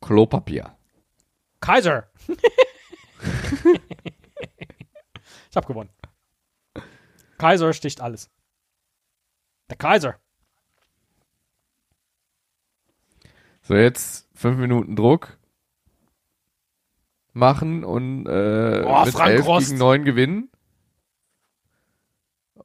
Klopapier. 0.02 0.76
Kaiser. 1.60 2.10
ich 5.52 5.56
hab 5.56 5.68
gewonnen. 5.68 5.92
Kaiser 7.38 7.72
sticht 7.74 8.02
alles. 8.02 8.32
Der 9.70 9.78
Kaiser. 9.78 10.20
So, 13.62 13.76
jetzt 13.76 14.28
fünf 14.34 14.58
Minuten 14.58 14.96
Druck. 14.96 15.38
Machen 17.34 17.84
und 17.84 18.26
äh, 18.28 18.82
Boah, 18.84 19.06
mit 19.06 19.14
Frank 19.14 19.32
11 19.32 19.46
Rost. 19.48 19.68
gegen 19.68 19.80
9 19.80 20.06
gewinnen. 20.06 20.50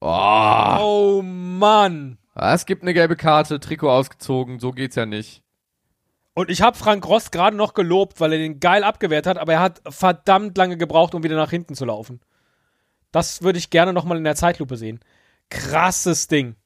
Oh, 0.01 0.77
Oh 0.81 1.23
Mann. 1.23 2.19
es 2.35 2.67
gibt 2.67 2.83
eine 2.83 2.95
gelbe 2.95 3.17
Karte, 3.17 3.61
Trikot 3.61 3.91
ausgezogen, 3.91 4.59
so 4.59 4.73
geht's 4.73 4.97
ja 4.97 5.07
nicht. 5.07 5.43
Und 6.35 6.51
ich 6.51 6.61
habe 6.61 6.77
Frank 6.77 7.07
Rost 7.07 7.33
gerade 7.33 7.57
noch 7.57 7.73
gelobt, 7.73 8.21
weil 8.21 8.33
er 8.33 8.39
den 8.39 8.61
geil 8.61 8.85
abgewehrt 8.85 9.27
hat, 9.27 9.39
aber 9.39 9.55
er 9.55 9.61
hat 9.61 9.81
verdammt 9.89 10.57
lange 10.59 10.77
gebraucht, 10.77 11.15
um 11.15 11.23
wieder 11.23 11.37
nach 11.37 11.51
hinten 11.51 11.75
zu 11.75 11.87
laufen. 11.87 12.21
Das 13.11 13.41
würde 13.43 13.59
ich 13.59 13.71
gerne 13.71 13.95
nochmal 13.95 14.19
in 14.19 14.25
der 14.25 14.35
Zeitlupe 14.37 14.77
sehen. 14.77 15.01
Krasses 15.49 16.29
Ding. 16.29 16.57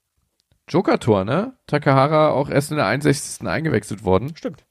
Joker-Tor, 0.69 1.25
ne? 1.25 1.53
Takahara 1.69 2.31
auch 2.31 2.49
erst 2.49 2.73
in 2.73 2.79
der 2.79 2.87
61. 2.87 3.47
eingewechselt 3.47 4.03
worden 4.05 4.35
Stimmt. 4.37 4.65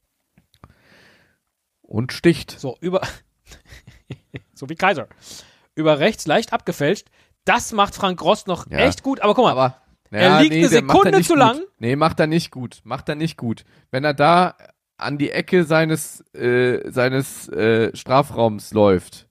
Und 1.90 2.14
sticht. 2.14 2.52
So, 2.60 2.78
über. 2.80 3.02
so 4.54 4.70
wie 4.70 4.76
Kaiser. 4.76 5.08
Über 5.76 6.00
rechts 6.00 6.28
leicht 6.28 6.54
abgefälscht. 6.54 7.08
Das 7.46 7.72
macht 7.72 7.96
Frank 7.96 8.22
Rost 8.22 8.48
noch 8.48 8.70
Ja. 8.70 8.80
echt 8.80 9.04
gut, 9.04 9.20
aber 9.22 9.34
guck 9.34 9.46
mal. 9.46 9.52
Aber 9.52 9.82
Er 10.12 10.42
liegt 10.42 10.54
eine 10.54 10.70
der 10.70 10.82
macht 10.84 10.98
Sekunde 10.98 11.22
zu 11.24 11.34
gut. 11.34 11.40
lang. 11.40 11.62
Nee, 11.80 11.96
macht 11.96 12.20
er 12.20 12.28
nicht 12.28 12.52
gut. 12.52 12.82
Macht 12.84 13.10
er 13.10 13.16
nicht 13.16 13.38
gut. 13.38 13.66
Wenn 13.92 14.04
er 14.04 14.14
da 14.14 14.56
an 14.98 15.18
die 15.18 15.32
Ecke 15.32 15.64
seines 15.64 16.22
äh, 16.34 16.90
seines 16.92 17.48
äh, 17.50 17.96
Strafraums 17.96 18.74
läuft. 18.74 19.28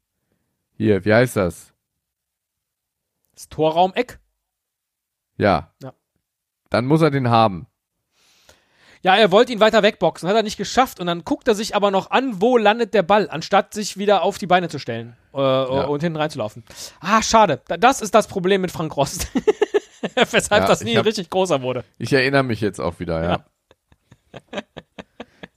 Hier, 0.77 1.05
wie 1.05 1.13
heißt 1.15 1.37
das? 1.37 1.73
das 3.35 3.49
Torraum-Eck. 3.51 4.19
Ja. 5.37 5.73
Ja. 5.83 5.93
Dann 6.71 6.87
muss 6.87 7.03
er 7.03 7.11
den 7.13 7.29
haben. 7.29 7.67
Ja, 9.03 9.17
er 9.17 9.31
wollte 9.31 9.53
ihn 9.53 9.61
weiter 9.61 9.83
wegboxen, 9.83 10.29
hat 10.29 10.35
er 10.37 10.43
nicht 10.43 10.57
geschafft 10.57 10.99
und 11.01 11.07
dann 11.07 11.25
guckt 11.25 11.47
er 11.47 11.55
sich 11.55 11.77
aber 11.77 11.91
noch 11.91 12.11
an, 12.11 12.41
wo 12.43 12.57
landet 12.57 12.95
der 12.95 13.03
Ball, 13.05 13.29
anstatt 13.31 13.73
sich 13.73 13.97
wieder 13.97 14.23
auf 14.23 14.39
die 14.39 14.47
Beine 14.49 14.69
zu 14.69 14.79
stellen 14.79 15.17
äh, 15.33 15.39
und 15.39 16.03
hinten 16.03 16.17
reinzulaufen. 16.17 16.65
Ah, 17.01 17.23
schade. 17.23 17.61
Da- 17.69 17.77
Das 17.77 18.01
ist 18.01 18.15
das 18.15 18.27
Problem 18.27 18.61
mit 18.61 18.71
Frank 18.73 18.97
Rost. 18.97 19.29
Weshalb 20.31 20.63
Ja, 20.63 20.69
das 20.69 20.83
nie 20.83 20.97
hab- 20.97 21.07
richtig 21.07 21.31
großer 21.31 21.63
wurde. 21.63 21.85
Ich 21.99 22.13
erinnere 22.13 22.43
mich 22.43 22.61
jetzt 22.61 22.81
auch 22.81 22.99
wieder, 22.99 23.23
ja. 23.23 23.45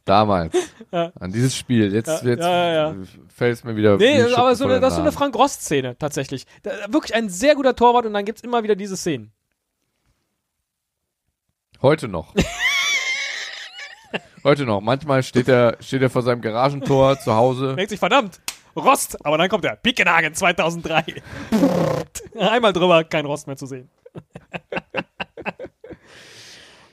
Damals. 0.05 0.55
Ja. 0.91 1.11
An 1.19 1.31
dieses 1.31 1.55
Spiel. 1.55 1.93
Jetzt, 1.93 2.07
Ja, 2.07 2.29
jetzt 2.29 2.39
ja, 2.43 2.73
ja, 2.73 2.95
fällt 3.33 3.53
es 3.57 3.63
mir 3.63 3.75
wieder. 3.75 3.97
Nee, 3.97 4.21
aber 4.33 4.55
so 4.55 4.65
eine, 4.65 4.79
das 4.79 4.89
ist 4.93 4.95
so 4.97 5.01
eine. 5.03 5.11
Frank 5.11 5.35
Rost-Szene 5.35 5.95
tatsächlich. 5.97 6.45
Da, 6.63 6.71
wirklich 6.89 7.13
ein 7.15 7.29
sehr 7.29 7.55
guter 7.55 7.75
Torwart 7.75 8.05
und 8.05 8.13
dann 8.13 8.25
gibt's 8.25 8.41
immer 8.41 8.63
wieder 8.63 8.75
diese 8.75 8.97
Szenen. 8.97 9.31
Heute 11.81 12.07
noch. 12.07 12.33
Heute 14.43 14.65
noch. 14.65 14.81
Manchmal 14.81 15.23
steht 15.23 15.47
er, 15.47 15.77
steht 15.79 16.01
er 16.01 16.09
vor 16.09 16.23
seinem 16.23 16.41
Garagentor 16.41 17.19
zu 17.23 17.35
Hause. 17.35 17.75
Denkt 17.75 17.91
sich, 17.91 17.99
verdammt, 17.99 18.39
Rost. 18.75 19.23
Aber 19.25 19.37
dann 19.37 19.49
kommt 19.49 19.65
er, 19.65 19.75
Pickenhagen 19.75 20.33
2003. 20.33 21.03
Einmal 22.39 22.73
drüber, 22.73 23.03
kein 23.03 23.25
Rost 23.25 23.47
mehr 23.47 23.57
zu 23.57 23.65
sehen. 23.65 23.89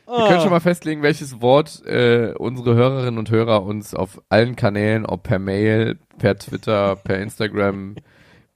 Wir 0.07 0.27
können 0.27 0.41
schon 0.41 0.51
mal 0.51 0.61
festlegen, 0.61 1.03
welches 1.03 1.43
Wort 1.43 1.85
äh, 1.85 2.33
unsere 2.39 2.75
Hörerinnen 2.75 3.19
und 3.19 3.31
Hörer 3.31 3.63
uns 3.63 3.95
auf 3.95 4.23
allen 4.31 4.57
Kanälen, 4.57 5.05
ob 5.05 5.23
per 5.25 5.39
Mail, 5.39 5.99
per 6.17 6.39
Twitter, 6.39 6.97
per 6.97 7.19
Instagram, 7.19 7.97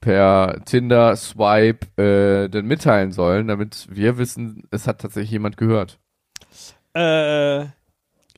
per 0.00 0.64
Tinder, 0.64 1.14
Swipe, 1.14 2.02
äh, 2.02 2.48
denn 2.48 2.64
mitteilen 2.64 3.12
sollen, 3.12 3.48
damit 3.48 3.86
wir 3.90 4.16
wissen, 4.16 4.66
es 4.70 4.86
hat 4.86 5.02
tatsächlich 5.02 5.30
jemand 5.30 5.58
gehört. 5.58 5.98
Äh, 6.94 7.66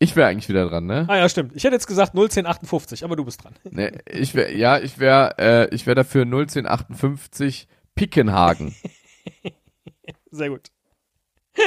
Ich 0.04 0.16
wäre 0.16 0.28
eigentlich 0.28 0.50
wieder 0.50 0.68
dran, 0.68 0.84
ne? 0.84 1.06
ah 1.08 1.16
ja, 1.16 1.26
stimmt. 1.30 1.52
Ich 1.56 1.64
hätte 1.64 1.76
jetzt 1.76 1.86
gesagt 1.86 2.14
01058, 2.14 3.04
aber 3.04 3.16
du 3.16 3.24
bist 3.24 3.42
dran. 3.42 3.54
ne 3.70 3.90
ich 4.06 4.34
wäre, 4.34 4.52
ja, 4.52 4.78
ich 4.78 4.98
wäre, 4.98 5.38
äh, 5.38 5.74
ich 5.74 5.86
wäre 5.86 5.94
dafür 5.94 6.26
01058 6.26 7.66
Pickenhagen. 7.94 8.74
Sehr 10.30 10.50
gut. 10.50 10.68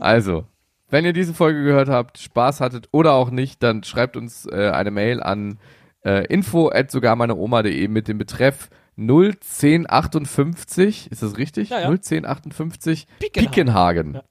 Also, 0.00 0.44
wenn 0.90 1.04
ihr 1.04 1.12
diese 1.12 1.32
Folge 1.34 1.64
gehört 1.64 1.88
habt, 1.88 2.18
Spaß 2.18 2.60
hattet 2.60 2.88
oder 2.92 3.12
auch 3.14 3.30
nicht, 3.30 3.62
dann 3.62 3.82
schreibt 3.84 4.16
uns 4.16 4.46
äh, 4.46 4.70
eine 4.70 4.90
Mail 4.90 5.22
an 5.22 5.58
äh, 6.04 6.26
info 6.26 6.68
at 6.68 6.90
sogar 6.90 7.16
meine 7.16 7.36
Oma.de 7.36 7.88
mit 7.88 8.08
dem 8.08 8.18
Betreff 8.18 8.68
01058. 8.96 11.10
Ist 11.10 11.22
das 11.22 11.36
richtig? 11.36 11.70
Ja, 11.70 11.80
ja. 11.80 11.88
01058 11.88 13.06
Pickenhagen. 13.18 13.50
Pickenhagen. 13.50 14.14
Ja. 14.14 14.22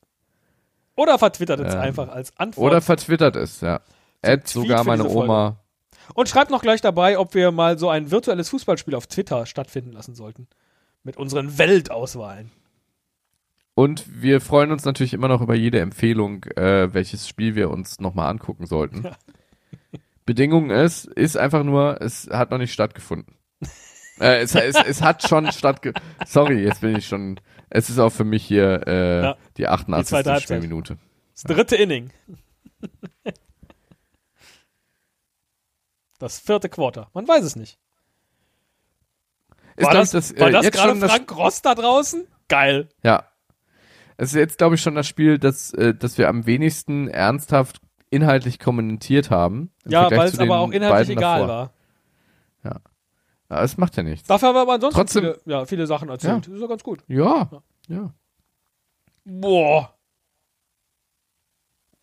Oder 0.95 1.17
vertwittert 1.17 1.59
es 1.59 1.73
Ähm, 1.73 1.79
einfach 1.79 2.09
als 2.09 2.37
Antwort. 2.37 2.65
Oder 2.65 2.81
vertwittert 2.81 3.35
es, 3.35 3.61
ja. 3.61 3.81
Tweet 4.21 4.47
sogar 4.47 4.83
meine. 4.83 5.07
Oma. 5.07 5.57
Und 6.13 6.29
schreibt 6.29 6.51
noch 6.51 6.61
gleich 6.61 6.81
dabei, 6.81 7.17
ob 7.17 7.33
wir 7.33 7.51
mal 7.51 7.79
so 7.79 7.89
ein 7.89 8.11
virtuelles 8.11 8.49
Fußballspiel 8.49 8.95
auf 8.95 9.07
Twitter 9.07 9.45
stattfinden 9.45 9.91
lassen 9.91 10.15
sollten. 10.15 10.47
Mit 11.03 11.17
unseren 11.17 11.57
Weltauswahlen. 11.57 12.51
Und 13.75 14.05
wir 14.21 14.39
freuen 14.39 14.71
uns 14.71 14.85
natürlich 14.85 15.13
immer 15.13 15.27
noch 15.27 15.41
über 15.41 15.55
jede 15.55 15.79
Empfehlung, 15.79 16.43
äh, 16.55 16.93
welches 16.93 17.27
Spiel 17.27 17.55
wir 17.55 17.71
uns 17.71 17.99
nochmal 17.99 18.29
angucken 18.29 18.67
sollten. 18.67 19.03
Ja. 19.03 19.11
Bedingung 20.25 20.69
ist, 20.69 21.05
ist 21.05 21.37
einfach 21.37 21.63
nur, 21.63 21.99
es 22.01 22.29
hat 22.31 22.51
noch 22.51 22.59
nicht 22.59 22.71
stattgefunden. 22.71 23.35
Äh, 24.19 24.41
es, 24.41 24.55
es, 24.55 24.75
es 24.75 25.01
hat 25.01 25.27
schon 25.27 25.51
stattgefunden. 25.51 26.01
Sorry, 26.25 26.63
jetzt 26.63 26.81
bin 26.81 26.95
ich 26.95 27.07
schon. 27.07 27.39
Es 27.69 27.89
ist 27.89 27.99
auch 27.99 28.11
für 28.11 28.23
mich 28.23 28.43
hier 28.45 28.87
äh, 28.87 29.23
Ja. 29.23 29.37
die 29.57 29.67
88. 29.67 30.09
zweite 30.09 30.31
Halbzeit. 30.31 30.57
Spielminute. 30.59 30.97
Das 31.33 31.43
dritte 31.43 31.75
Inning. 31.75 32.11
Das 36.19 36.39
vierte 36.39 36.69
Quarter. 36.69 37.09
Man 37.13 37.27
weiß 37.27 37.43
es 37.43 37.57
nicht. 37.57 37.77
Ist, 39.75 39.85
War 39.87 39.93
das, 39.93 40.11
das, 40.11 40.39
war 40.39 40.47
äh, 40.47 40.51
das 40.51 40.65
jetzt 40.65 40.75
gerade 40.75 40.89
schon 40.91 41.01
das, 41.01 41.11
Frank 41.11 41.35
Ross 41.35 41.61
da 41.61 41.75
draußen? 41.75 42.27
Geil. 42.47 42.87
Ja. 43.03 43.27
Es 44.15 44.29
ist 44.29 44.35
jetzt, 44.35 44.57
glaube 44.57 44.75
ich, 44.75 44.81
schon 44.81 44.95
das 44.95 45.05
Spiel, 45.07 45.37
das, 45.39 45.73
äh, 45.73 45.93
das 45.93 46.17
wir 46.17 46.29
am 46.29 46.45
wenigsten 46.45 47.09
ernsthaft 47.09 47.81
inhaltlich 48.09 48.59
kommentiert 48.59 49.31
haben. 49.31 49.73
Ja, 49.85 50.09
weil 50.11 50.27
es 50.29 50.39
aber 50.39 50.59
auch 50.59 50.71
inhaltlich 50.71 51.17
egal 51.17 51.41
davor. 51.41 51.47
war. 51.55 51.73
Ja, 52.63 52.79
es 53.49 53.77
macht 53.77 53.95
ja 53.97 54.03
nichts. 54.03 54.27
Dafür 54.27 54.49
haben 54.49 54.55
wir 54.55 54.61
aber 54.61 54.73
ansonsten 54.73 54.99
Trotzdem- 54.99 55.21
viele, 55.23 55.39
ja, 55.45 55.65
viele 55.65 55.85
Sachen 55.87 56.09
erzählt. 56.09 56.47
Das 56.47 56.53
ist 56.53 56.61
ja 56.61 56.67
ganz 56.67 56.83
gut. 56.83 57.03
Ja, 57.07 57.49
ja. 57.87 58.13
Boah. 59.25 59.93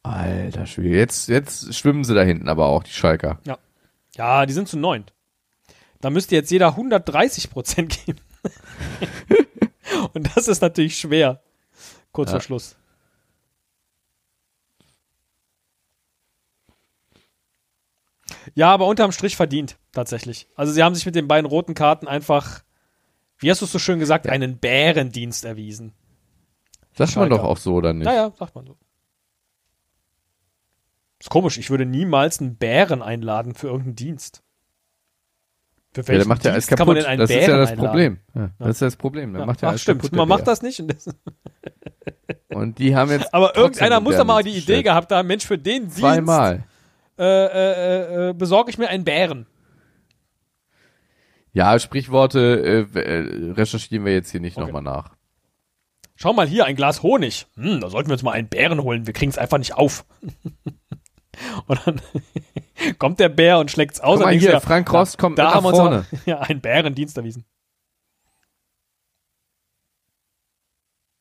Alter 0.03 0.67
Schwede. 0.67 0.97
Jetzt, 0.97 1.29
jetzt 1.29 1.75
schwimmen 1.75 2.05
sie 2.05 2.15
da 2.15 2.23
hinten 2.23 2.49
aber 2.49 2.67
auch, 2.67 2.83
die 2.83 2.91
Schalker. 2.93 3.39
Ja, 4.17 4.47
die 4.47 4.53
sind 4.53 4.69
zu 4.69 4.79
neunt. 4.79 5.12
Da 6.01 6.09
müsste 6.11 6.35
jetzt 6.35 6.51
jeder 6.51 6.69
130 6.69 7.51
Prozent 7.51 7.99
geben. 8.07 8.21
Und 10.15 10.35
das 10.35 10.49
ist 10.49 10.62
natürlich 10.62 10.97
schwer. 10.99 11.43
Kurz 12.12 12.31
Ja. 12.31 12.37
vor 12.37 12.41
Schluss. 12.41 12.77
Ja, 18.55 18.73
aber 18.73 18.87
unterm 18.87 19.13
Strich 19.13 19.37
verdient, 19.37 19.79
tatsächlich. 19.93 20.49
Also 20.55 20.73
sie 20.73 20.83
haben 20.83 20.95
sich 20.95 21.07
mit 21.07 21.15
den 21.15 21.29
beiden 21.29 21.47
roten 21.49 21.75
Karten 21.75 22.09
einfach, 22.09 22.63
wie 23.39 23.51
hast 23.51 23.61
du 23.61 23.65
es 23.67 23.73
so 23.73 23.79
schön 23.79 23.99
gesagt, 23.99 24.27
einen 24.29 24.59
Bärendienst 24.59 25.45
erwiesen. 25.45 25.93
Sagt 26.95 27.17
man 27.17 27.31
doch 27.31 27.45
auch 27.45 27.57
so, 27.57 27.75
oder 27.75 27.93
nicht? 27.93 28.07
Ja, 28.07 28.15
ja, 28.15 28.33
sagt 28.39 28.55
man 28.55 28.67
so. 28.67 28.77
Ist 31.19 31.31
komisch, 31.31 31.59
ich 31.59 31.71
würde 31.71 31.85
niemals 31.87 32.41
einen 32.41 32.57
Bären 32.57 33.03
einladen 33.03 33.55
für 33.55 33.67
irgendeinen 33.69 33.97
Dienst. 33.97 34.43
Für 35.93 36.01
Ja, 36.03 36.09
welchen 36.09 36.19
der 36.21 36.29
macht 36.29 36.45
ja 36.45 36.53
alles 36.53 36.67
Dienst 36.67 36.79
kann 36.79 36.87
man 36.87 36.97
kaputt. 36.97 37.05
denn 37.05 37.11
einen 37.11 37.21
Das 37.21 37.29
Bären 37.29 37.43
ist 37.43 37.49
ja 37.49 37.57
das 37.59 37.71
einladen? 37.71 37.89
Problem. 37.91 38.19
Ja, 38.35 38.51
Das 38.59 38.69
ist 38.71 38.81
ja 38.81 38.87
das 38.87 38.97
Problem. 38.97 39.33
Der 39.33 39.41
Ja, 39.41 39.47
macht 39.47 39.61
ja 39.63 39.69
ach, 39.69 39.71
alles 39.73 39.83
stimmt. 39.83 40.03
kaputt. 40.03 40.17
Man 40.17 40.29
macht 40.29 40.47
das 40.47 40.63
nicht. 40.63 40.81
Und 40.81 40.89
das, 40.95 41.15
Und 42.49 42.79
die 42.79 42.97
haben 42.97 43.11
jetzt. 43.11 43.33
aber 43.35 43.57
irgendeiner 43.57 44.01
muss 44.01 44.17
doch 44.17 44.25
mal 44.25 44.43
die 44.43 44.57
Idee 44.57 44.83
gehabt 44.83 45.13
haben, 45.13 45.27
Mensch, 45.29 45.47
für 45.47 45.59
den 45.59 45.83
Dienst 45.85 45.99
Zweimal. 45.99 46.65
Äh, 47.21 48.27
äh, 48.27 48.29
äh, 48.31 48.33
besorge 48.33 48.71
ich 48.71 48.79
mir 48.79 48.89
einen 48.89 49.05
Bären. 49.05 49.47
Ja, 51.53 51.79
Sprichworte 51.79 52.87
äh, 52.95 52.99
äh, 52.99 53.53
recherchieren 53.53 54.05
wir 54.05 54.13
jetzt 54.13 54.31
hier 54.31 54.41
nicht 54.41 54.57
Okay. 54.57 54.67
nochmal 54.67 54.83
nach. 54.83 55.17
Schau 56.15 56.33
mal 56.33 56.47
hier, 56.47 56.67
ein 56.67 56.77
Glas 56.77 57.03
Honig. 57.03 57.47
Hm, 57.57 57.81
da 57.81 57.89
sollten 57.91 58.09
wir 58.09 58.13
uns 58.15 58.23
mal 58.23 58.33
einen 58.33 58.49
Bären 58.49 58.83
holen. 58.83 59.07
Wir 59.07 59.15
kriegen 59.15 59.31
es 59.31 59.39
einfach 59.39 59.59
nicht 59.59 59.75
auf. 59.75 60.05
und 61.67 61.81
dann 61.87 62.01
kommt 62.99 63.19
der 63.21 63.29
Bär 63.31 63.59
und 63.59 63.71
schlägt's 63.71 64.01
aus. 64.01 64.19
Guck 64.19 64.27
mal 64.27 64.35
hier, 64.35 64.61
Frank 64.61 64.93
Rost 64.93 65.19
kommt 65.19 65.39
da 65.39 65.55
haben 65.55 65.57
nach 65.57 65.63
wir 65.65 65.69
uns 65.69 65.79
vorne. 65.79 65.97
aber, 66.11 66.21
ja, 66.27 66.39
einen 66.41 66.61
Bärendienst 66.61 67.17
erwiesen. 67.17 67.45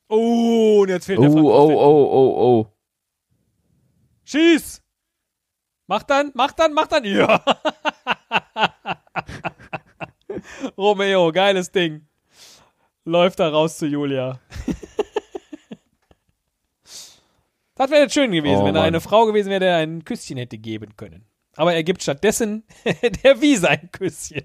Oh, 0.10 0.82
und 0.82 0.90
jetzt 0.90 1.06
fehlt 1.06 1.20
Oh, 1.20 1.24
der 1.24 1.32
Frank 1.32 1.46
oh, 1.46 1.50
Rost. 1.50 1.72
oh, 1.72 2.10
oh, 2.12 2.60
oh. 2.60 2.74
Schieß! 4.24 4.84
Mach 5.90 6.03
dann, 6.03 6.30
mach 6.36 6.52
dann, 6.52 6.74
mach 6.74 6.86
dann. 6.86 7.03
Ja. 7.06 7.44
Romeo, 10.78 11.32
geiles 11.32 11.72
Ding. 11.72 12.06
Läuft 13.06 13.40
da 13.40 13.49
raus 13.49 13.78
zu 13.78 13.88
Julia. 13.88 14.40
Das 17.76 17.90
wäre 17.91 18.02
jetzt 18.02 18.14
schön 18.14 18.30
gewesen, 18.34 18.57
Oh, 18.57 18.66
wenn 18.66 18.76
er 18.76 18.82
Mann. 18.82 18.88
eine 18.90 18.99
Frau 18.99 19.26
gewesen 19.26 19.49
wäre, 19.49 19.61
der 19.61 19.78
ein 19.78 20.03
Küsschen 20.03 20.36
hätte 20.36 20.57
geben 20.57 20.98
können. 20.98 21.24
Aber 21.56 21.74
er 21.74 21.82
gibt 21.86 22.03
stattdessen 22.03 22.66
der 23.24 23.40
Wiese 23.40 23.70
ein 23.70 23.90
Küsschen. 23.94 24.44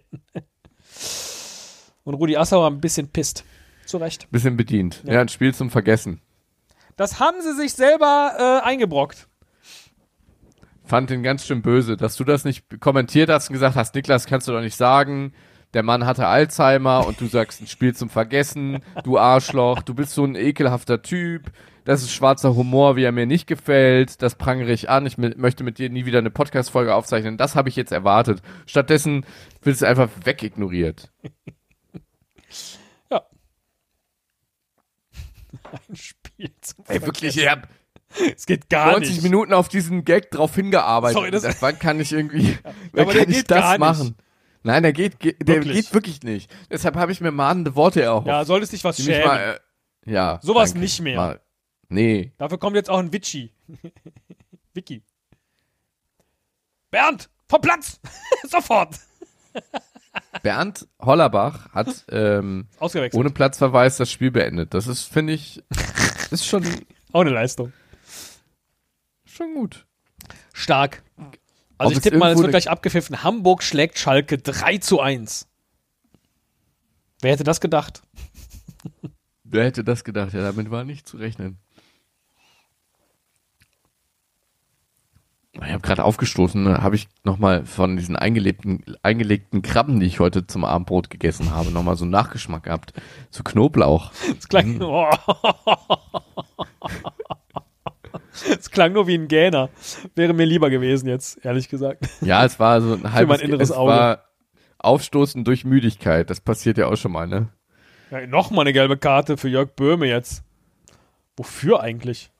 Und 2.04 2.14
Rudi 2.14 2.36
Assauer 2.36 2.68
ein 2.70 2.80
bisschen 2.80 3.08
pisst. 3.08 3.44
Zu 3.86 3.96
Recht. 3.96 4.30
Bisschen 4.30 4.56
bedient. 4.56 5.02
Ja. 5.04 5.14
Ja, 5.14 5.20
ein 5.20 5.28
Spiel 5.28 5.52
zum 5.52 5.68
Vergessen. 5.68 6.20
Das 6.94 7.18
haben 7.18 7.42
sie 7.42 7.54
sich 7.56 7.72
selber 7.72 8.60
äh, 8.62 8.68
eingebrockt. 8.68 9.26
Fand 10.84 11.08
den 11.10 11.22
ganz 11.22 11.46
schön 11.46 11.62
böse, 11.62 11.96
dass 11.96 12.16
du 12.16 12.24
das 12.24 12.44
nicht 12.44 12.80
kommentiert 12.80 13.30
hast 13.30 13.48
und 13.48 13.54
gesagt 13.54 13.74
hast, 13.74 13.94
Niklas, 13.94 14.26
kannst 14.26 14.46
du 14.48 14.52
doch 14.52 14.60
nicht 14.60 14.76
sagen, 14.76 15.32
der 15.72 15.82
Mann 15.82 16.04
hatte 16.06 16.26
Alzheimer 16.26 17.06
und 17.06 17.20
du 17.20 17.26
sagst 17.26 17.60
ein 17.62 17.66
Spiel 17.66 17.94
zum 17.94 18.10
Vergessen, 18.10 18.80
du 19.02 19.18
Arschloch, 19.18 19.82
du 19.82 19.94
bist 19.94 20.12
so 20.12 20.24
ein 20.24 20.36
ekelhafter 20.36 21.02
Typ, 21.02 21.50
das 21.84 22.02
ist 22.02 22.12
schwarzer 22.12 22.54
Humor, 22.54 22.96
wie 22.96 23.02
er 23.02 23.12
mir 23.12 23.26
nicht 23.26 23.46
gefällt, 23.46 24.22
das 24.22 24.36
prangere 24.36 24.72
ich 24.72 24.88
an, 24.90 25.06
ich 25.06 25.18
möchte 25.18 25.64
mit 25.64 25.78
dir 25.78 25.90
nie 25.90 26.06
wieder 26.06 26.18
eine 26.18 26.30
Podcast-Folge 26.30 26.94
aufzeichnen, 26.94 27.36
das 27.38 27.56
habe 27.56 27.68
ich 27.68 27.76
jetzt 27.76 27.92
erwartet. 27.92 28.42
Stattdessen 28.66 29.26
wird 29.62 29.76
es 29.76 29.82
einfach 29.82 30.08
wegignoriert. 30.22 31.10
Ja. 33.10 33.22
Ein 35.88 35.96
Spiel 35.96 36.50
zum 36.60 36.84
Ey, 36.88 37.02
wirklich, 37.02 37.34
Vergessen. 37.34 37.40
ich 37.40 37.48
hab 37.48 37.68
Es 38.36 38.46
geht 38.46 38.68
gar 38.70 38.92
90 38.92 39.10
nicht. 39.16 39.22
Minuten 39.22 39.52
auf 39.52 39.68
diesen 39.68 40.04
Gag 40.04 40.30
drauf 40.30 40.54
hingearbeitet. 40.54 41.16
Sorry, 41.16 41.30
das- 41.30 41.60
wann 41.62 41.78
kann 41.78 42.00
ich 42.00 42.12
irgendwie, 42.12 42.56
wann 42.92 43.08
kann 43.08 43.30
ich 43.30 43.44
das 43.44 43.78
machen? 43.78 44.16
Nein, 44.62 44.82
der 44.82 44.92
geht, 44.92 45.20
geht 45.20 45.46
der 45.46 45.56
Wirklich. 45.56 45.76
geht 45.86 45.94
wirklich 45.94 46.22
nicht. 46.22 46.50
Deshalb 46.70 46.96
habe 46.96 47.12
ich 47.12 47.20
mir 47.20 47.30
mahnende 47.30 47.74
Worte 47.76 48.00
erhofft. 48.02 48.26
Ja, 48.26 48.44
solltest 48.44 48.72
dich 48.72 48.82
was 48.82 48.96
schämen. 48.96 49.26
mal, 49.26 49.60
äh, 50.06 50.10
ja. 50.10 50.38
Sowas 50.42 50.70
danke. 50.70 50.80
nicht 50.84 51.00
mehr. 51.02 51.16
Mal, 51.16 51.40
nee. 51.88 52.32
Dafür 52.38 52.58
kommt 52.58 52.76
jetzt 52.76 52.88
auch 52.88 52.98
ein 52.98 53.12
Witschi. 53.12 53.52
Wiki. 54.74 55.02
Bernd, 56.90 57.28
vom 57.48 57.60
Platz! 57.60 58.00
Sofort! 58.48 58.96
Bernd 60.42 60.86
Hollerbach 61.00 61.70
hat 61.72 62.04
ähm, 62.10 62.66
ohne 63.12 63.30
Platzverweis 63.30 63.96
das 63.96 64.10
Spiel 64.10 64.30
beendet. 64.30 64.72
Das 64.74 64.86
ist, 64.86 65.04
finde 65.04 65.32
ich, 65.32 65.62
ist 66.30 66.46
schon, 66.46 66.64
Auch 67.12 67.20
eine 67.22 67.30
Leistung. 67.30 67.72
Schon 69.34 69.54
gut. 69.54 69.86
Stark. 70.52 71.02
Ob 71.16 71.38
Also 71.78 71.92
ich 71.92 71.98
es 71.98 72.02
tippe 72.04 72.18
mal, 72.18 72.32
es 72.32 72.38
wird 72.38 72.50
gleich 72.50 72.70
abgepfiffen. 72.70 73.22
Hamburg 73.22 73.62
schlägt 73.62 73.98
Schalke 73.98 74.38
3 74.38 74.78
zu 74.78 75.00
1. 75.00 75.48
Wer 77.20 77.32
hätte 77.32 77.44
das 77.44 77.60
gedacht? 77.60 78.02
Wer 79.44 79.64
hätte 79.64 79.84
das 79.84 80.04
gedacht? 80.04 80.32
Ja, 80.34 80.42
damit 80.42 80.70
war 80.70 80.84
nicht 80.84 81.08
zu 81.08 81.16
rechnen. 81.16 81.58
Ich 85.52 85.70
habe 85.70 85.80
gerade 85.80 86.02
aufgestoßen, 86.04 86.62
ne, 86.64 86.82
habe 86.82 86.96
ich 86.96 87.08
nochmal 87.22 87.64
von 87.64 87.96
diesen 87.96 88.16
eingelegten, 88.16 88.84
eingelegten 89.02 89.62
Krabben, 89.62 90.00
die 90.00 90.06
ich 90.06 90.18
heute 90.18 90.48
zum 90.48 90.64
Abendbrot 90.64 91.10
gegessen 91.10 91.52
habe, 91.52 91.70
nochmal 91.70 91.96
so 91.96 92.04
einen 92.04 92.10
Nachgeschmack 92.10 92.64
gehabt. 92.64 92.92
So 93.30 93.44
Knoblauch. 93.44 94.12
Das 94.34 94.48
klang, 94.48 94.80
oh. 94.82 95.08
Das 98.48 98.70
klang 98.70 98.92
nur 98.92 99.06
wie 99.06 99.14
ein 99.14 99.28
Gähner. 99.28 99.70
Wäre 100.14 100.32
mir 100.32 100.46
lieber 100.46 100.70
gewesen 100.70 101.08
jetzt, 101.08 101.44
ehrlich 101.44 101.68
gesagt. 101.68 102.08
Ja, 102.20 102.44
es 102.44 102.58
war 102.58 102.80
so 102.80 102.94
ein 102.94 103.12
halbes, 103.12 103.38
mein 103.38 103.48
inneres 103.48 103.70
es 103.70 103.76
Auge. 103.76 103.92
war 103.92 104.24
Aufstoßen 104.78 105.44
durch 105.44 105.64
Müdigkeit. 105.64 106.28
Das 106.30 106.40
passiert 106.40 106.78
ja 106.78 106.86
auch 106.88 106.96
schon 106.96 107.12
mal, 107.12 107.26
ne? 107.26 107.48
Ja, 108.10 108.26
Nochmal 108.26 108.62
eine 108.62 108.72
gelbe 108.72 108.96
Karte 108.96 109.36
für 109.36 109.48
Jörg 109.48 109.74
Böhme 109.74 110.06
jetzt. 110.06 110.42
Wofür 111.36 111.80
eigentlich? 111.80 112.30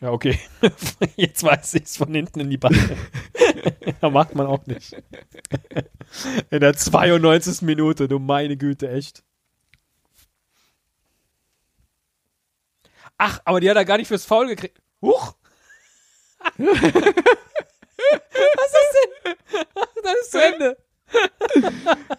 Ja, 0.00 0.12
okay. 0.12 0.38
Jetzt 1.16 1.42
weiß 1.42 1.74
ich 1.74 1.82
es 1.82 1.96
von 1.98 2.14
hinten 2.14 2.40
in 2.40 2.50
die 2.50 2.56
Beine. 2.56 2.96
da 4.00 4.08
macht 4.10 4.34
man 4.34 4.46
auch 4.46 4.64
nicht. 4.66 4.96
In 6.50 6.60
der 6.60 6.74
92. 6.74 7.62
Minute, 7.62 8.08
du 8.08 8.18
meine 8.18 8.56
Güte, 8.56 8.90
echt. 8.90 9.22
Ach, 13.22 13.38
aber 13.44 13.60
die 13.60 13.68
hat 13.68 13.76
er 13.76 13.84
gar 13.84 13.98
nicht 13.98 14.08
fürs 14.08 14.24
Foul 14.24 14.46
gekriegt. 14.46 14.80
Huch! 15.02 15.34
Was 16.56 16.66
ist 16.66 16.94
das 18.72 18.94
denn? 18.94 19.34
Das 20.02 20.14
ist 20.22 20.30
zu 20.30 20.42
Ende. 20.42 20.78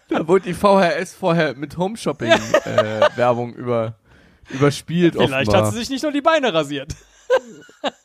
Da 0.09 0.27
wurde 0.27 0.45
die 0.45 0.53
VHS 0.53 1.15
vorher 1.15 1.55
mit 1.55 1.75
Home-Shopping-Werbung 1.75 3.55
über, 3.55 3.95
überspielt 4.49 5.15
Vielleicht 5.15 5.47
offenbar. 5.49 5.65
hat 5.65 5.73
sie 5.73 5.79
sich 5.79 5.89
nicht 5.89 6.03
nur 6.03 6.11
die 6.11 6.21
Beine 6.21 6.53
rasiert. 6.53 6.93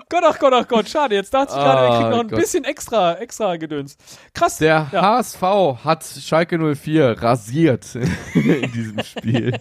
Gott, 0.09 0.23
ach 0.25 0.39
Gott, 0.39 0.53
ach 0.53 0.67
Gott, 0.67 0.89
schade. 0.89 1.15
Jetzt 1.15 1.33
dachte 1.33 1.53
ich 1.53 1.57
gerade, 1.57 1.81
wir 1.89 1.97
kriegen 1.97 2.09
noch 2.09 2.19
ein 2.19 2.25
Ah, 2.27 2.29
Gott. 2.29 2.39
bisschen 2.39 2.63
extra, 2.65 3.13
extra 3.15 3.55
Gedöns. 3.57 3.97
Krass. 4.33 4.57
Der 4.57 4.87
Ja. 4.91 5.01
HSV 5.01 5.41
hat 5.83 6.03
Schalke 6.03 6.57
04 6.75 7.21
rasiert 7.21 7.95
in 8.33 8.71
diesem 8.73 9.03
Spiel. 9.03 9.53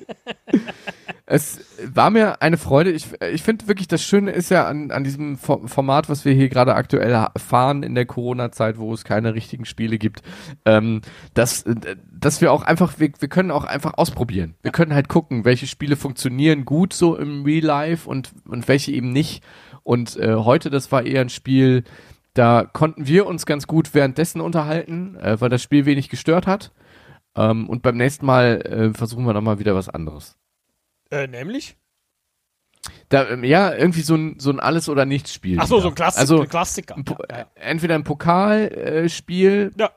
es 1.26 1.60
war 1.84 2.10
mir 2.10 2.42
eine 2.42 2.58
Freude. 2.58 2.90
Ich, 2.90 3.06
ich 3.32 3.42
finde 3.42 3.66
wirklich, 3.68 3.88
das 3.88 4.02
Schöne 4.02 4.32
ist 4.32 4.50
ja 4.50 4.66
an, 4.66 4.90
an 4.90 5.04
diesem 5.04 5.38
Fo- 5.38 5.66
Format, 5.66 6.08
was 6.08 6.24
wir 6.24 6.32
hier 6.34 6.48
gerade 6.48 6.74
aktuell 6.74 7.28
fahren 7.36 7.82
in 7.82 7.94
der 7.94 8.04
Corona-Zeit, 8.06 8.78
wo 8.78 8.92
es 8.92 9.04
keine 9.04 9.34
richtigen 9.34 9.64
Spiele 9.64 9.98
gibt, 9.98 10.22
ähm, 10.64 11.00
dass, 11.32 11.64
dass 12.12 12.40
wir 12.40 12.52
auch 12.52 12.62
einfach, 12.62 12.98
wir, 12.98 13.10
wir 13.18 13.28
können 13.28 13.50
auch 13.50 13.64
einfach 13.64 13.94
ausprobieren. 13.96 14.54
Wir 14.62 14.72
können 14.72 14.92
halt 14.94 15.08
gucken, 15.08 15.44
welche 15.44 15.66
Spiele 15.66 15.96
funktionieren 15.96 16.64
gut 16.64 16.92
so 16.92 17.16
im 17.16 17.44
Real 17.44 17.64
Life 17.64 18.08
und, 18.08 18.32
und 18.46 18.68
welche 18.68 18.92
eben 18.92 19.10
nicht. 19.12 19.42
Und 19.85 20.16
äh, 20.16 20.35
heute, 20.35 20.70
das 20.70 20.90
war 20.90 21.05
eher 21.05 21.20
ein 21.20 21.28
Spiel, 21.28 21.85
da 22.32 22.65
konnten 22.65 23.06
wir 23.06 23.27
uns 23.27 23.47
ganz 23.47 23.69
gut 23.69 23.94
währenddessen 23.94 24.40
unterhalten, 24.40 25.15
äh, 25.16 25.40
weil 25.40 25.51
das 25.51 25.62
Spiel 25.62 25.86
wenig 25.86 26.09
gestört 26.09 26.47
hat. 26.48 26.73
Ähm, 27.36 27.69
und 27.69 27.82
beim 27.82 27.97
nächsten 27.97 28.27
Mal 28.27 28.61
äh, 28.62 28.93
versuchen 28.97 29.24
wir 29.24 29.32
nochmal 29.35 29.59
wieder 29.61 29.74
was 29.77 29.89
anderes. 29.89 30.36
Äh, 31.11 31.27
nämlich? 31.28 31.77
Da, 33.09 33.28
ähm, 33.28 33.44
ja, 33.44 33.73
irgendwie 33.74 34.01
so 34.02 34.15
ein, 34.15 34.36
so 34.39 34.51
ein 34.51 34.59
Alles- 34.61 34.89
oder 34.89 35.05
Nichts-Spiel. 35.05 35.59
Ach 35.61 35.66
so, 35.66 35.81
ein. 35.86 35.94
Klassik, 35.94 36.20
Also 36.20 36.40
ein 36.43 36.48
Klassiker. 36.48 36.97
ein 36.97 37.05
ja, 37.31 37.39
ja. 37.39 37.47
entweder 37.55 37.94
ein 37.94 38.05
Pokalspiel, 38.05 39.09
Spiel, 39.09 39.73
Ja. 39.78 39.90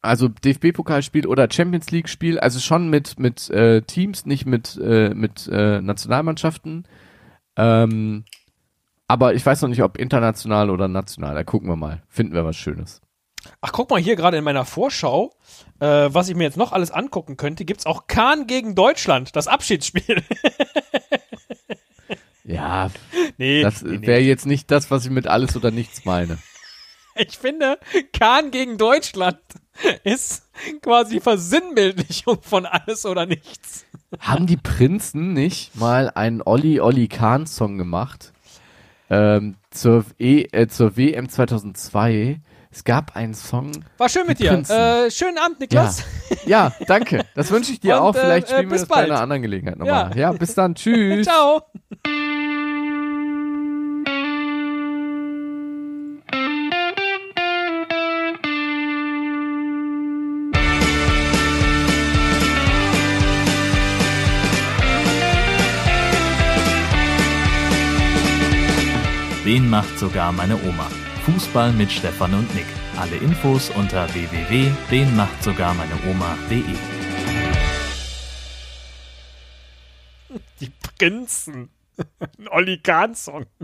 also 0.00 0.28
DFB-Pokalspiel 0.28 1.26
oder 1.26 1.48
Champions 1.50 1.90
League-Spiel, 1.90 2.38
also 2.40 2.58
schon 2.60 2.90
mit, 2.90 3.18
mit 3.18 3.48
äh, 3.50 3.82
Teams, 3.82 4.26
nicht 4.26 4.46
mit, 4.46 4.76
äh, 4.82 5.10
mit 5.14 5.48
äh, 5.52 5.80
Nationalmannschaften. 5.80 6.86
Ähm, 7.56 8.24
aber 9.08 9.34
ich 9.34 9.44
weiß 9.44 9.62
noch 9.62 9.68
nicht, 9.68 9.82
ob 9.82 9.98
international 9.98 10.70
oder 10.70 10.86
national. 10.86 11.34
Da 11.34 11.42
gucken 11.42 11.68
wir 11.68 11.76
mal. 11.76 12.02
Finden 12.08 12.34
wir 12.34 12.44
was 12.44 12.56
Schönes. 12.56 13.00
Ach, 13.60 13.72
guck 13.72 13.90
mal 13.90 14.00
hier 14.00 14.16
gerade 14.16 14.36
in 14.36 14.44
meiner 14.44 14.64
Vorschau, 14.64 15.32
äh, 15.80 15.86
was 15.86 16.28
ich 16.28 16.36
mir 16.36 16.44
jetzt 16.44 16.56
noch 16.56 16.72
alles 16.72 16.90
angucken 16.90 17.36
könnte, 17.36 17.64
gibt's 17.64 17.86
auch 17.86 18.06
Kahn 18.06 18.46
gegen 18.46 18.74
Deutschland, 18.74 19.34
das 19.34 19.48
Abschiedsspiel. 19.48 20.22
Ja, 22.48 22.90
nee, 23.36 23.60
das 23.60 23.82
nee, 23.82 23.98
nee. 23.98 24.06
wäre 24.06 24.20
jetzt 24.20 24.46
nicht 24.46 24.70
das, 24.70 24.90
was 24.90 25.04
ich 25.04 25.10
mit 25.10 25.26
alles 25.26 25.54
oder 25.54 25.70
nichts 25.70 26.04
meine. 26.04 26.38
Ich 27.20 27.36
finde, 27.36 27.80
Kahn 28.12 28.52
gegen 28.52 28.78
Deutschland 28.78 29.40
ist 30.04 30.48
quasi 30.80 31.20
Versinnbildlichung 31.20 32.40
von 32.42 32.64
alles 32.64 33.04
oder 33.06 33.26
nichts. 33.26 33.86
Haben 34.20 34.46
die 34.46 34.56
Prinzen 34.56 35.32
nicht 35.32 35.74
mal 35.74 36.10
einen 36.10 36.42
Olli 36.42 36.78
Olli 36.78 37.08
Kahn 37.08 37.48
Song 37.48 37.76
gemacht? 37.76 38.32
Ähm, 39.10 39.56
zur, 39.70 40.04
e 40.18 40.42
äh, 40.52 40.66
zur 40.68 40.96
WM 40.96 41.28
2002. 41.28 42.40
Es 42.70 42.84
gab 42.84 43.16
einen 43.16 43.34
Song. 43.34 43.72
War 43.96 44.08
schön 44.08 44.26
mit 44.26 44.38
dir. 44.38 44.52
Äh, 44.68 45.10
schönen 45.10 45.38
Abend, 45.38 45.58
Niklas. 45.60 46.04
Ja, 46.44 46.72
danke. 46.86 47.24
Das 47.34 47.50
wünsche 47.50 47.72
ich 47.72 47.80
dir 47.80 47.96
Und, 48.00 48.02
auch. 48.02 48.14
Vielleicht 48.14 48.48
äh, 48.48 48.50
spielen 48.50 48.68
wir 48.68 48.72
bis 48.72 48.82
das 48.82 48.88
bei 48.88 48.96
bald. 48.96 49.10
einer 49.10 49.20
anderen 49.20 49.42
Gelegenheit 49.42 49.78
nochmal. 49.78 50.10
Ja. 50.14 50.30
Ja, 50.30 50.32
bis 50.32 50.54
dann. 50.54 50.74
Tschüss. 50.74 51.26
Ciao. 51.26 51.62
Den 69.48 69.68
macht 69.70 69.98
sogar 69.98 70.30
meine 70.30 70.62
Oma. 70.62 70.86
Fußball 71.24 71.72
mit 71.72 71.90
Stefan 71.90 72.34
und 72.34 72.54
Nick. 72.54 72.66
Alle 72.98 73.16
Infos 73.16 73.70
unter 73.70 74.06
www.denmachtsogarmeineoma.de. 74.12 76.64
Die 80.60 80.70
Prinzen. 80.98 81.70
Ein 82.18 82.48
Olli 82.48 82.76
Kahn-Song. 82.76 83.46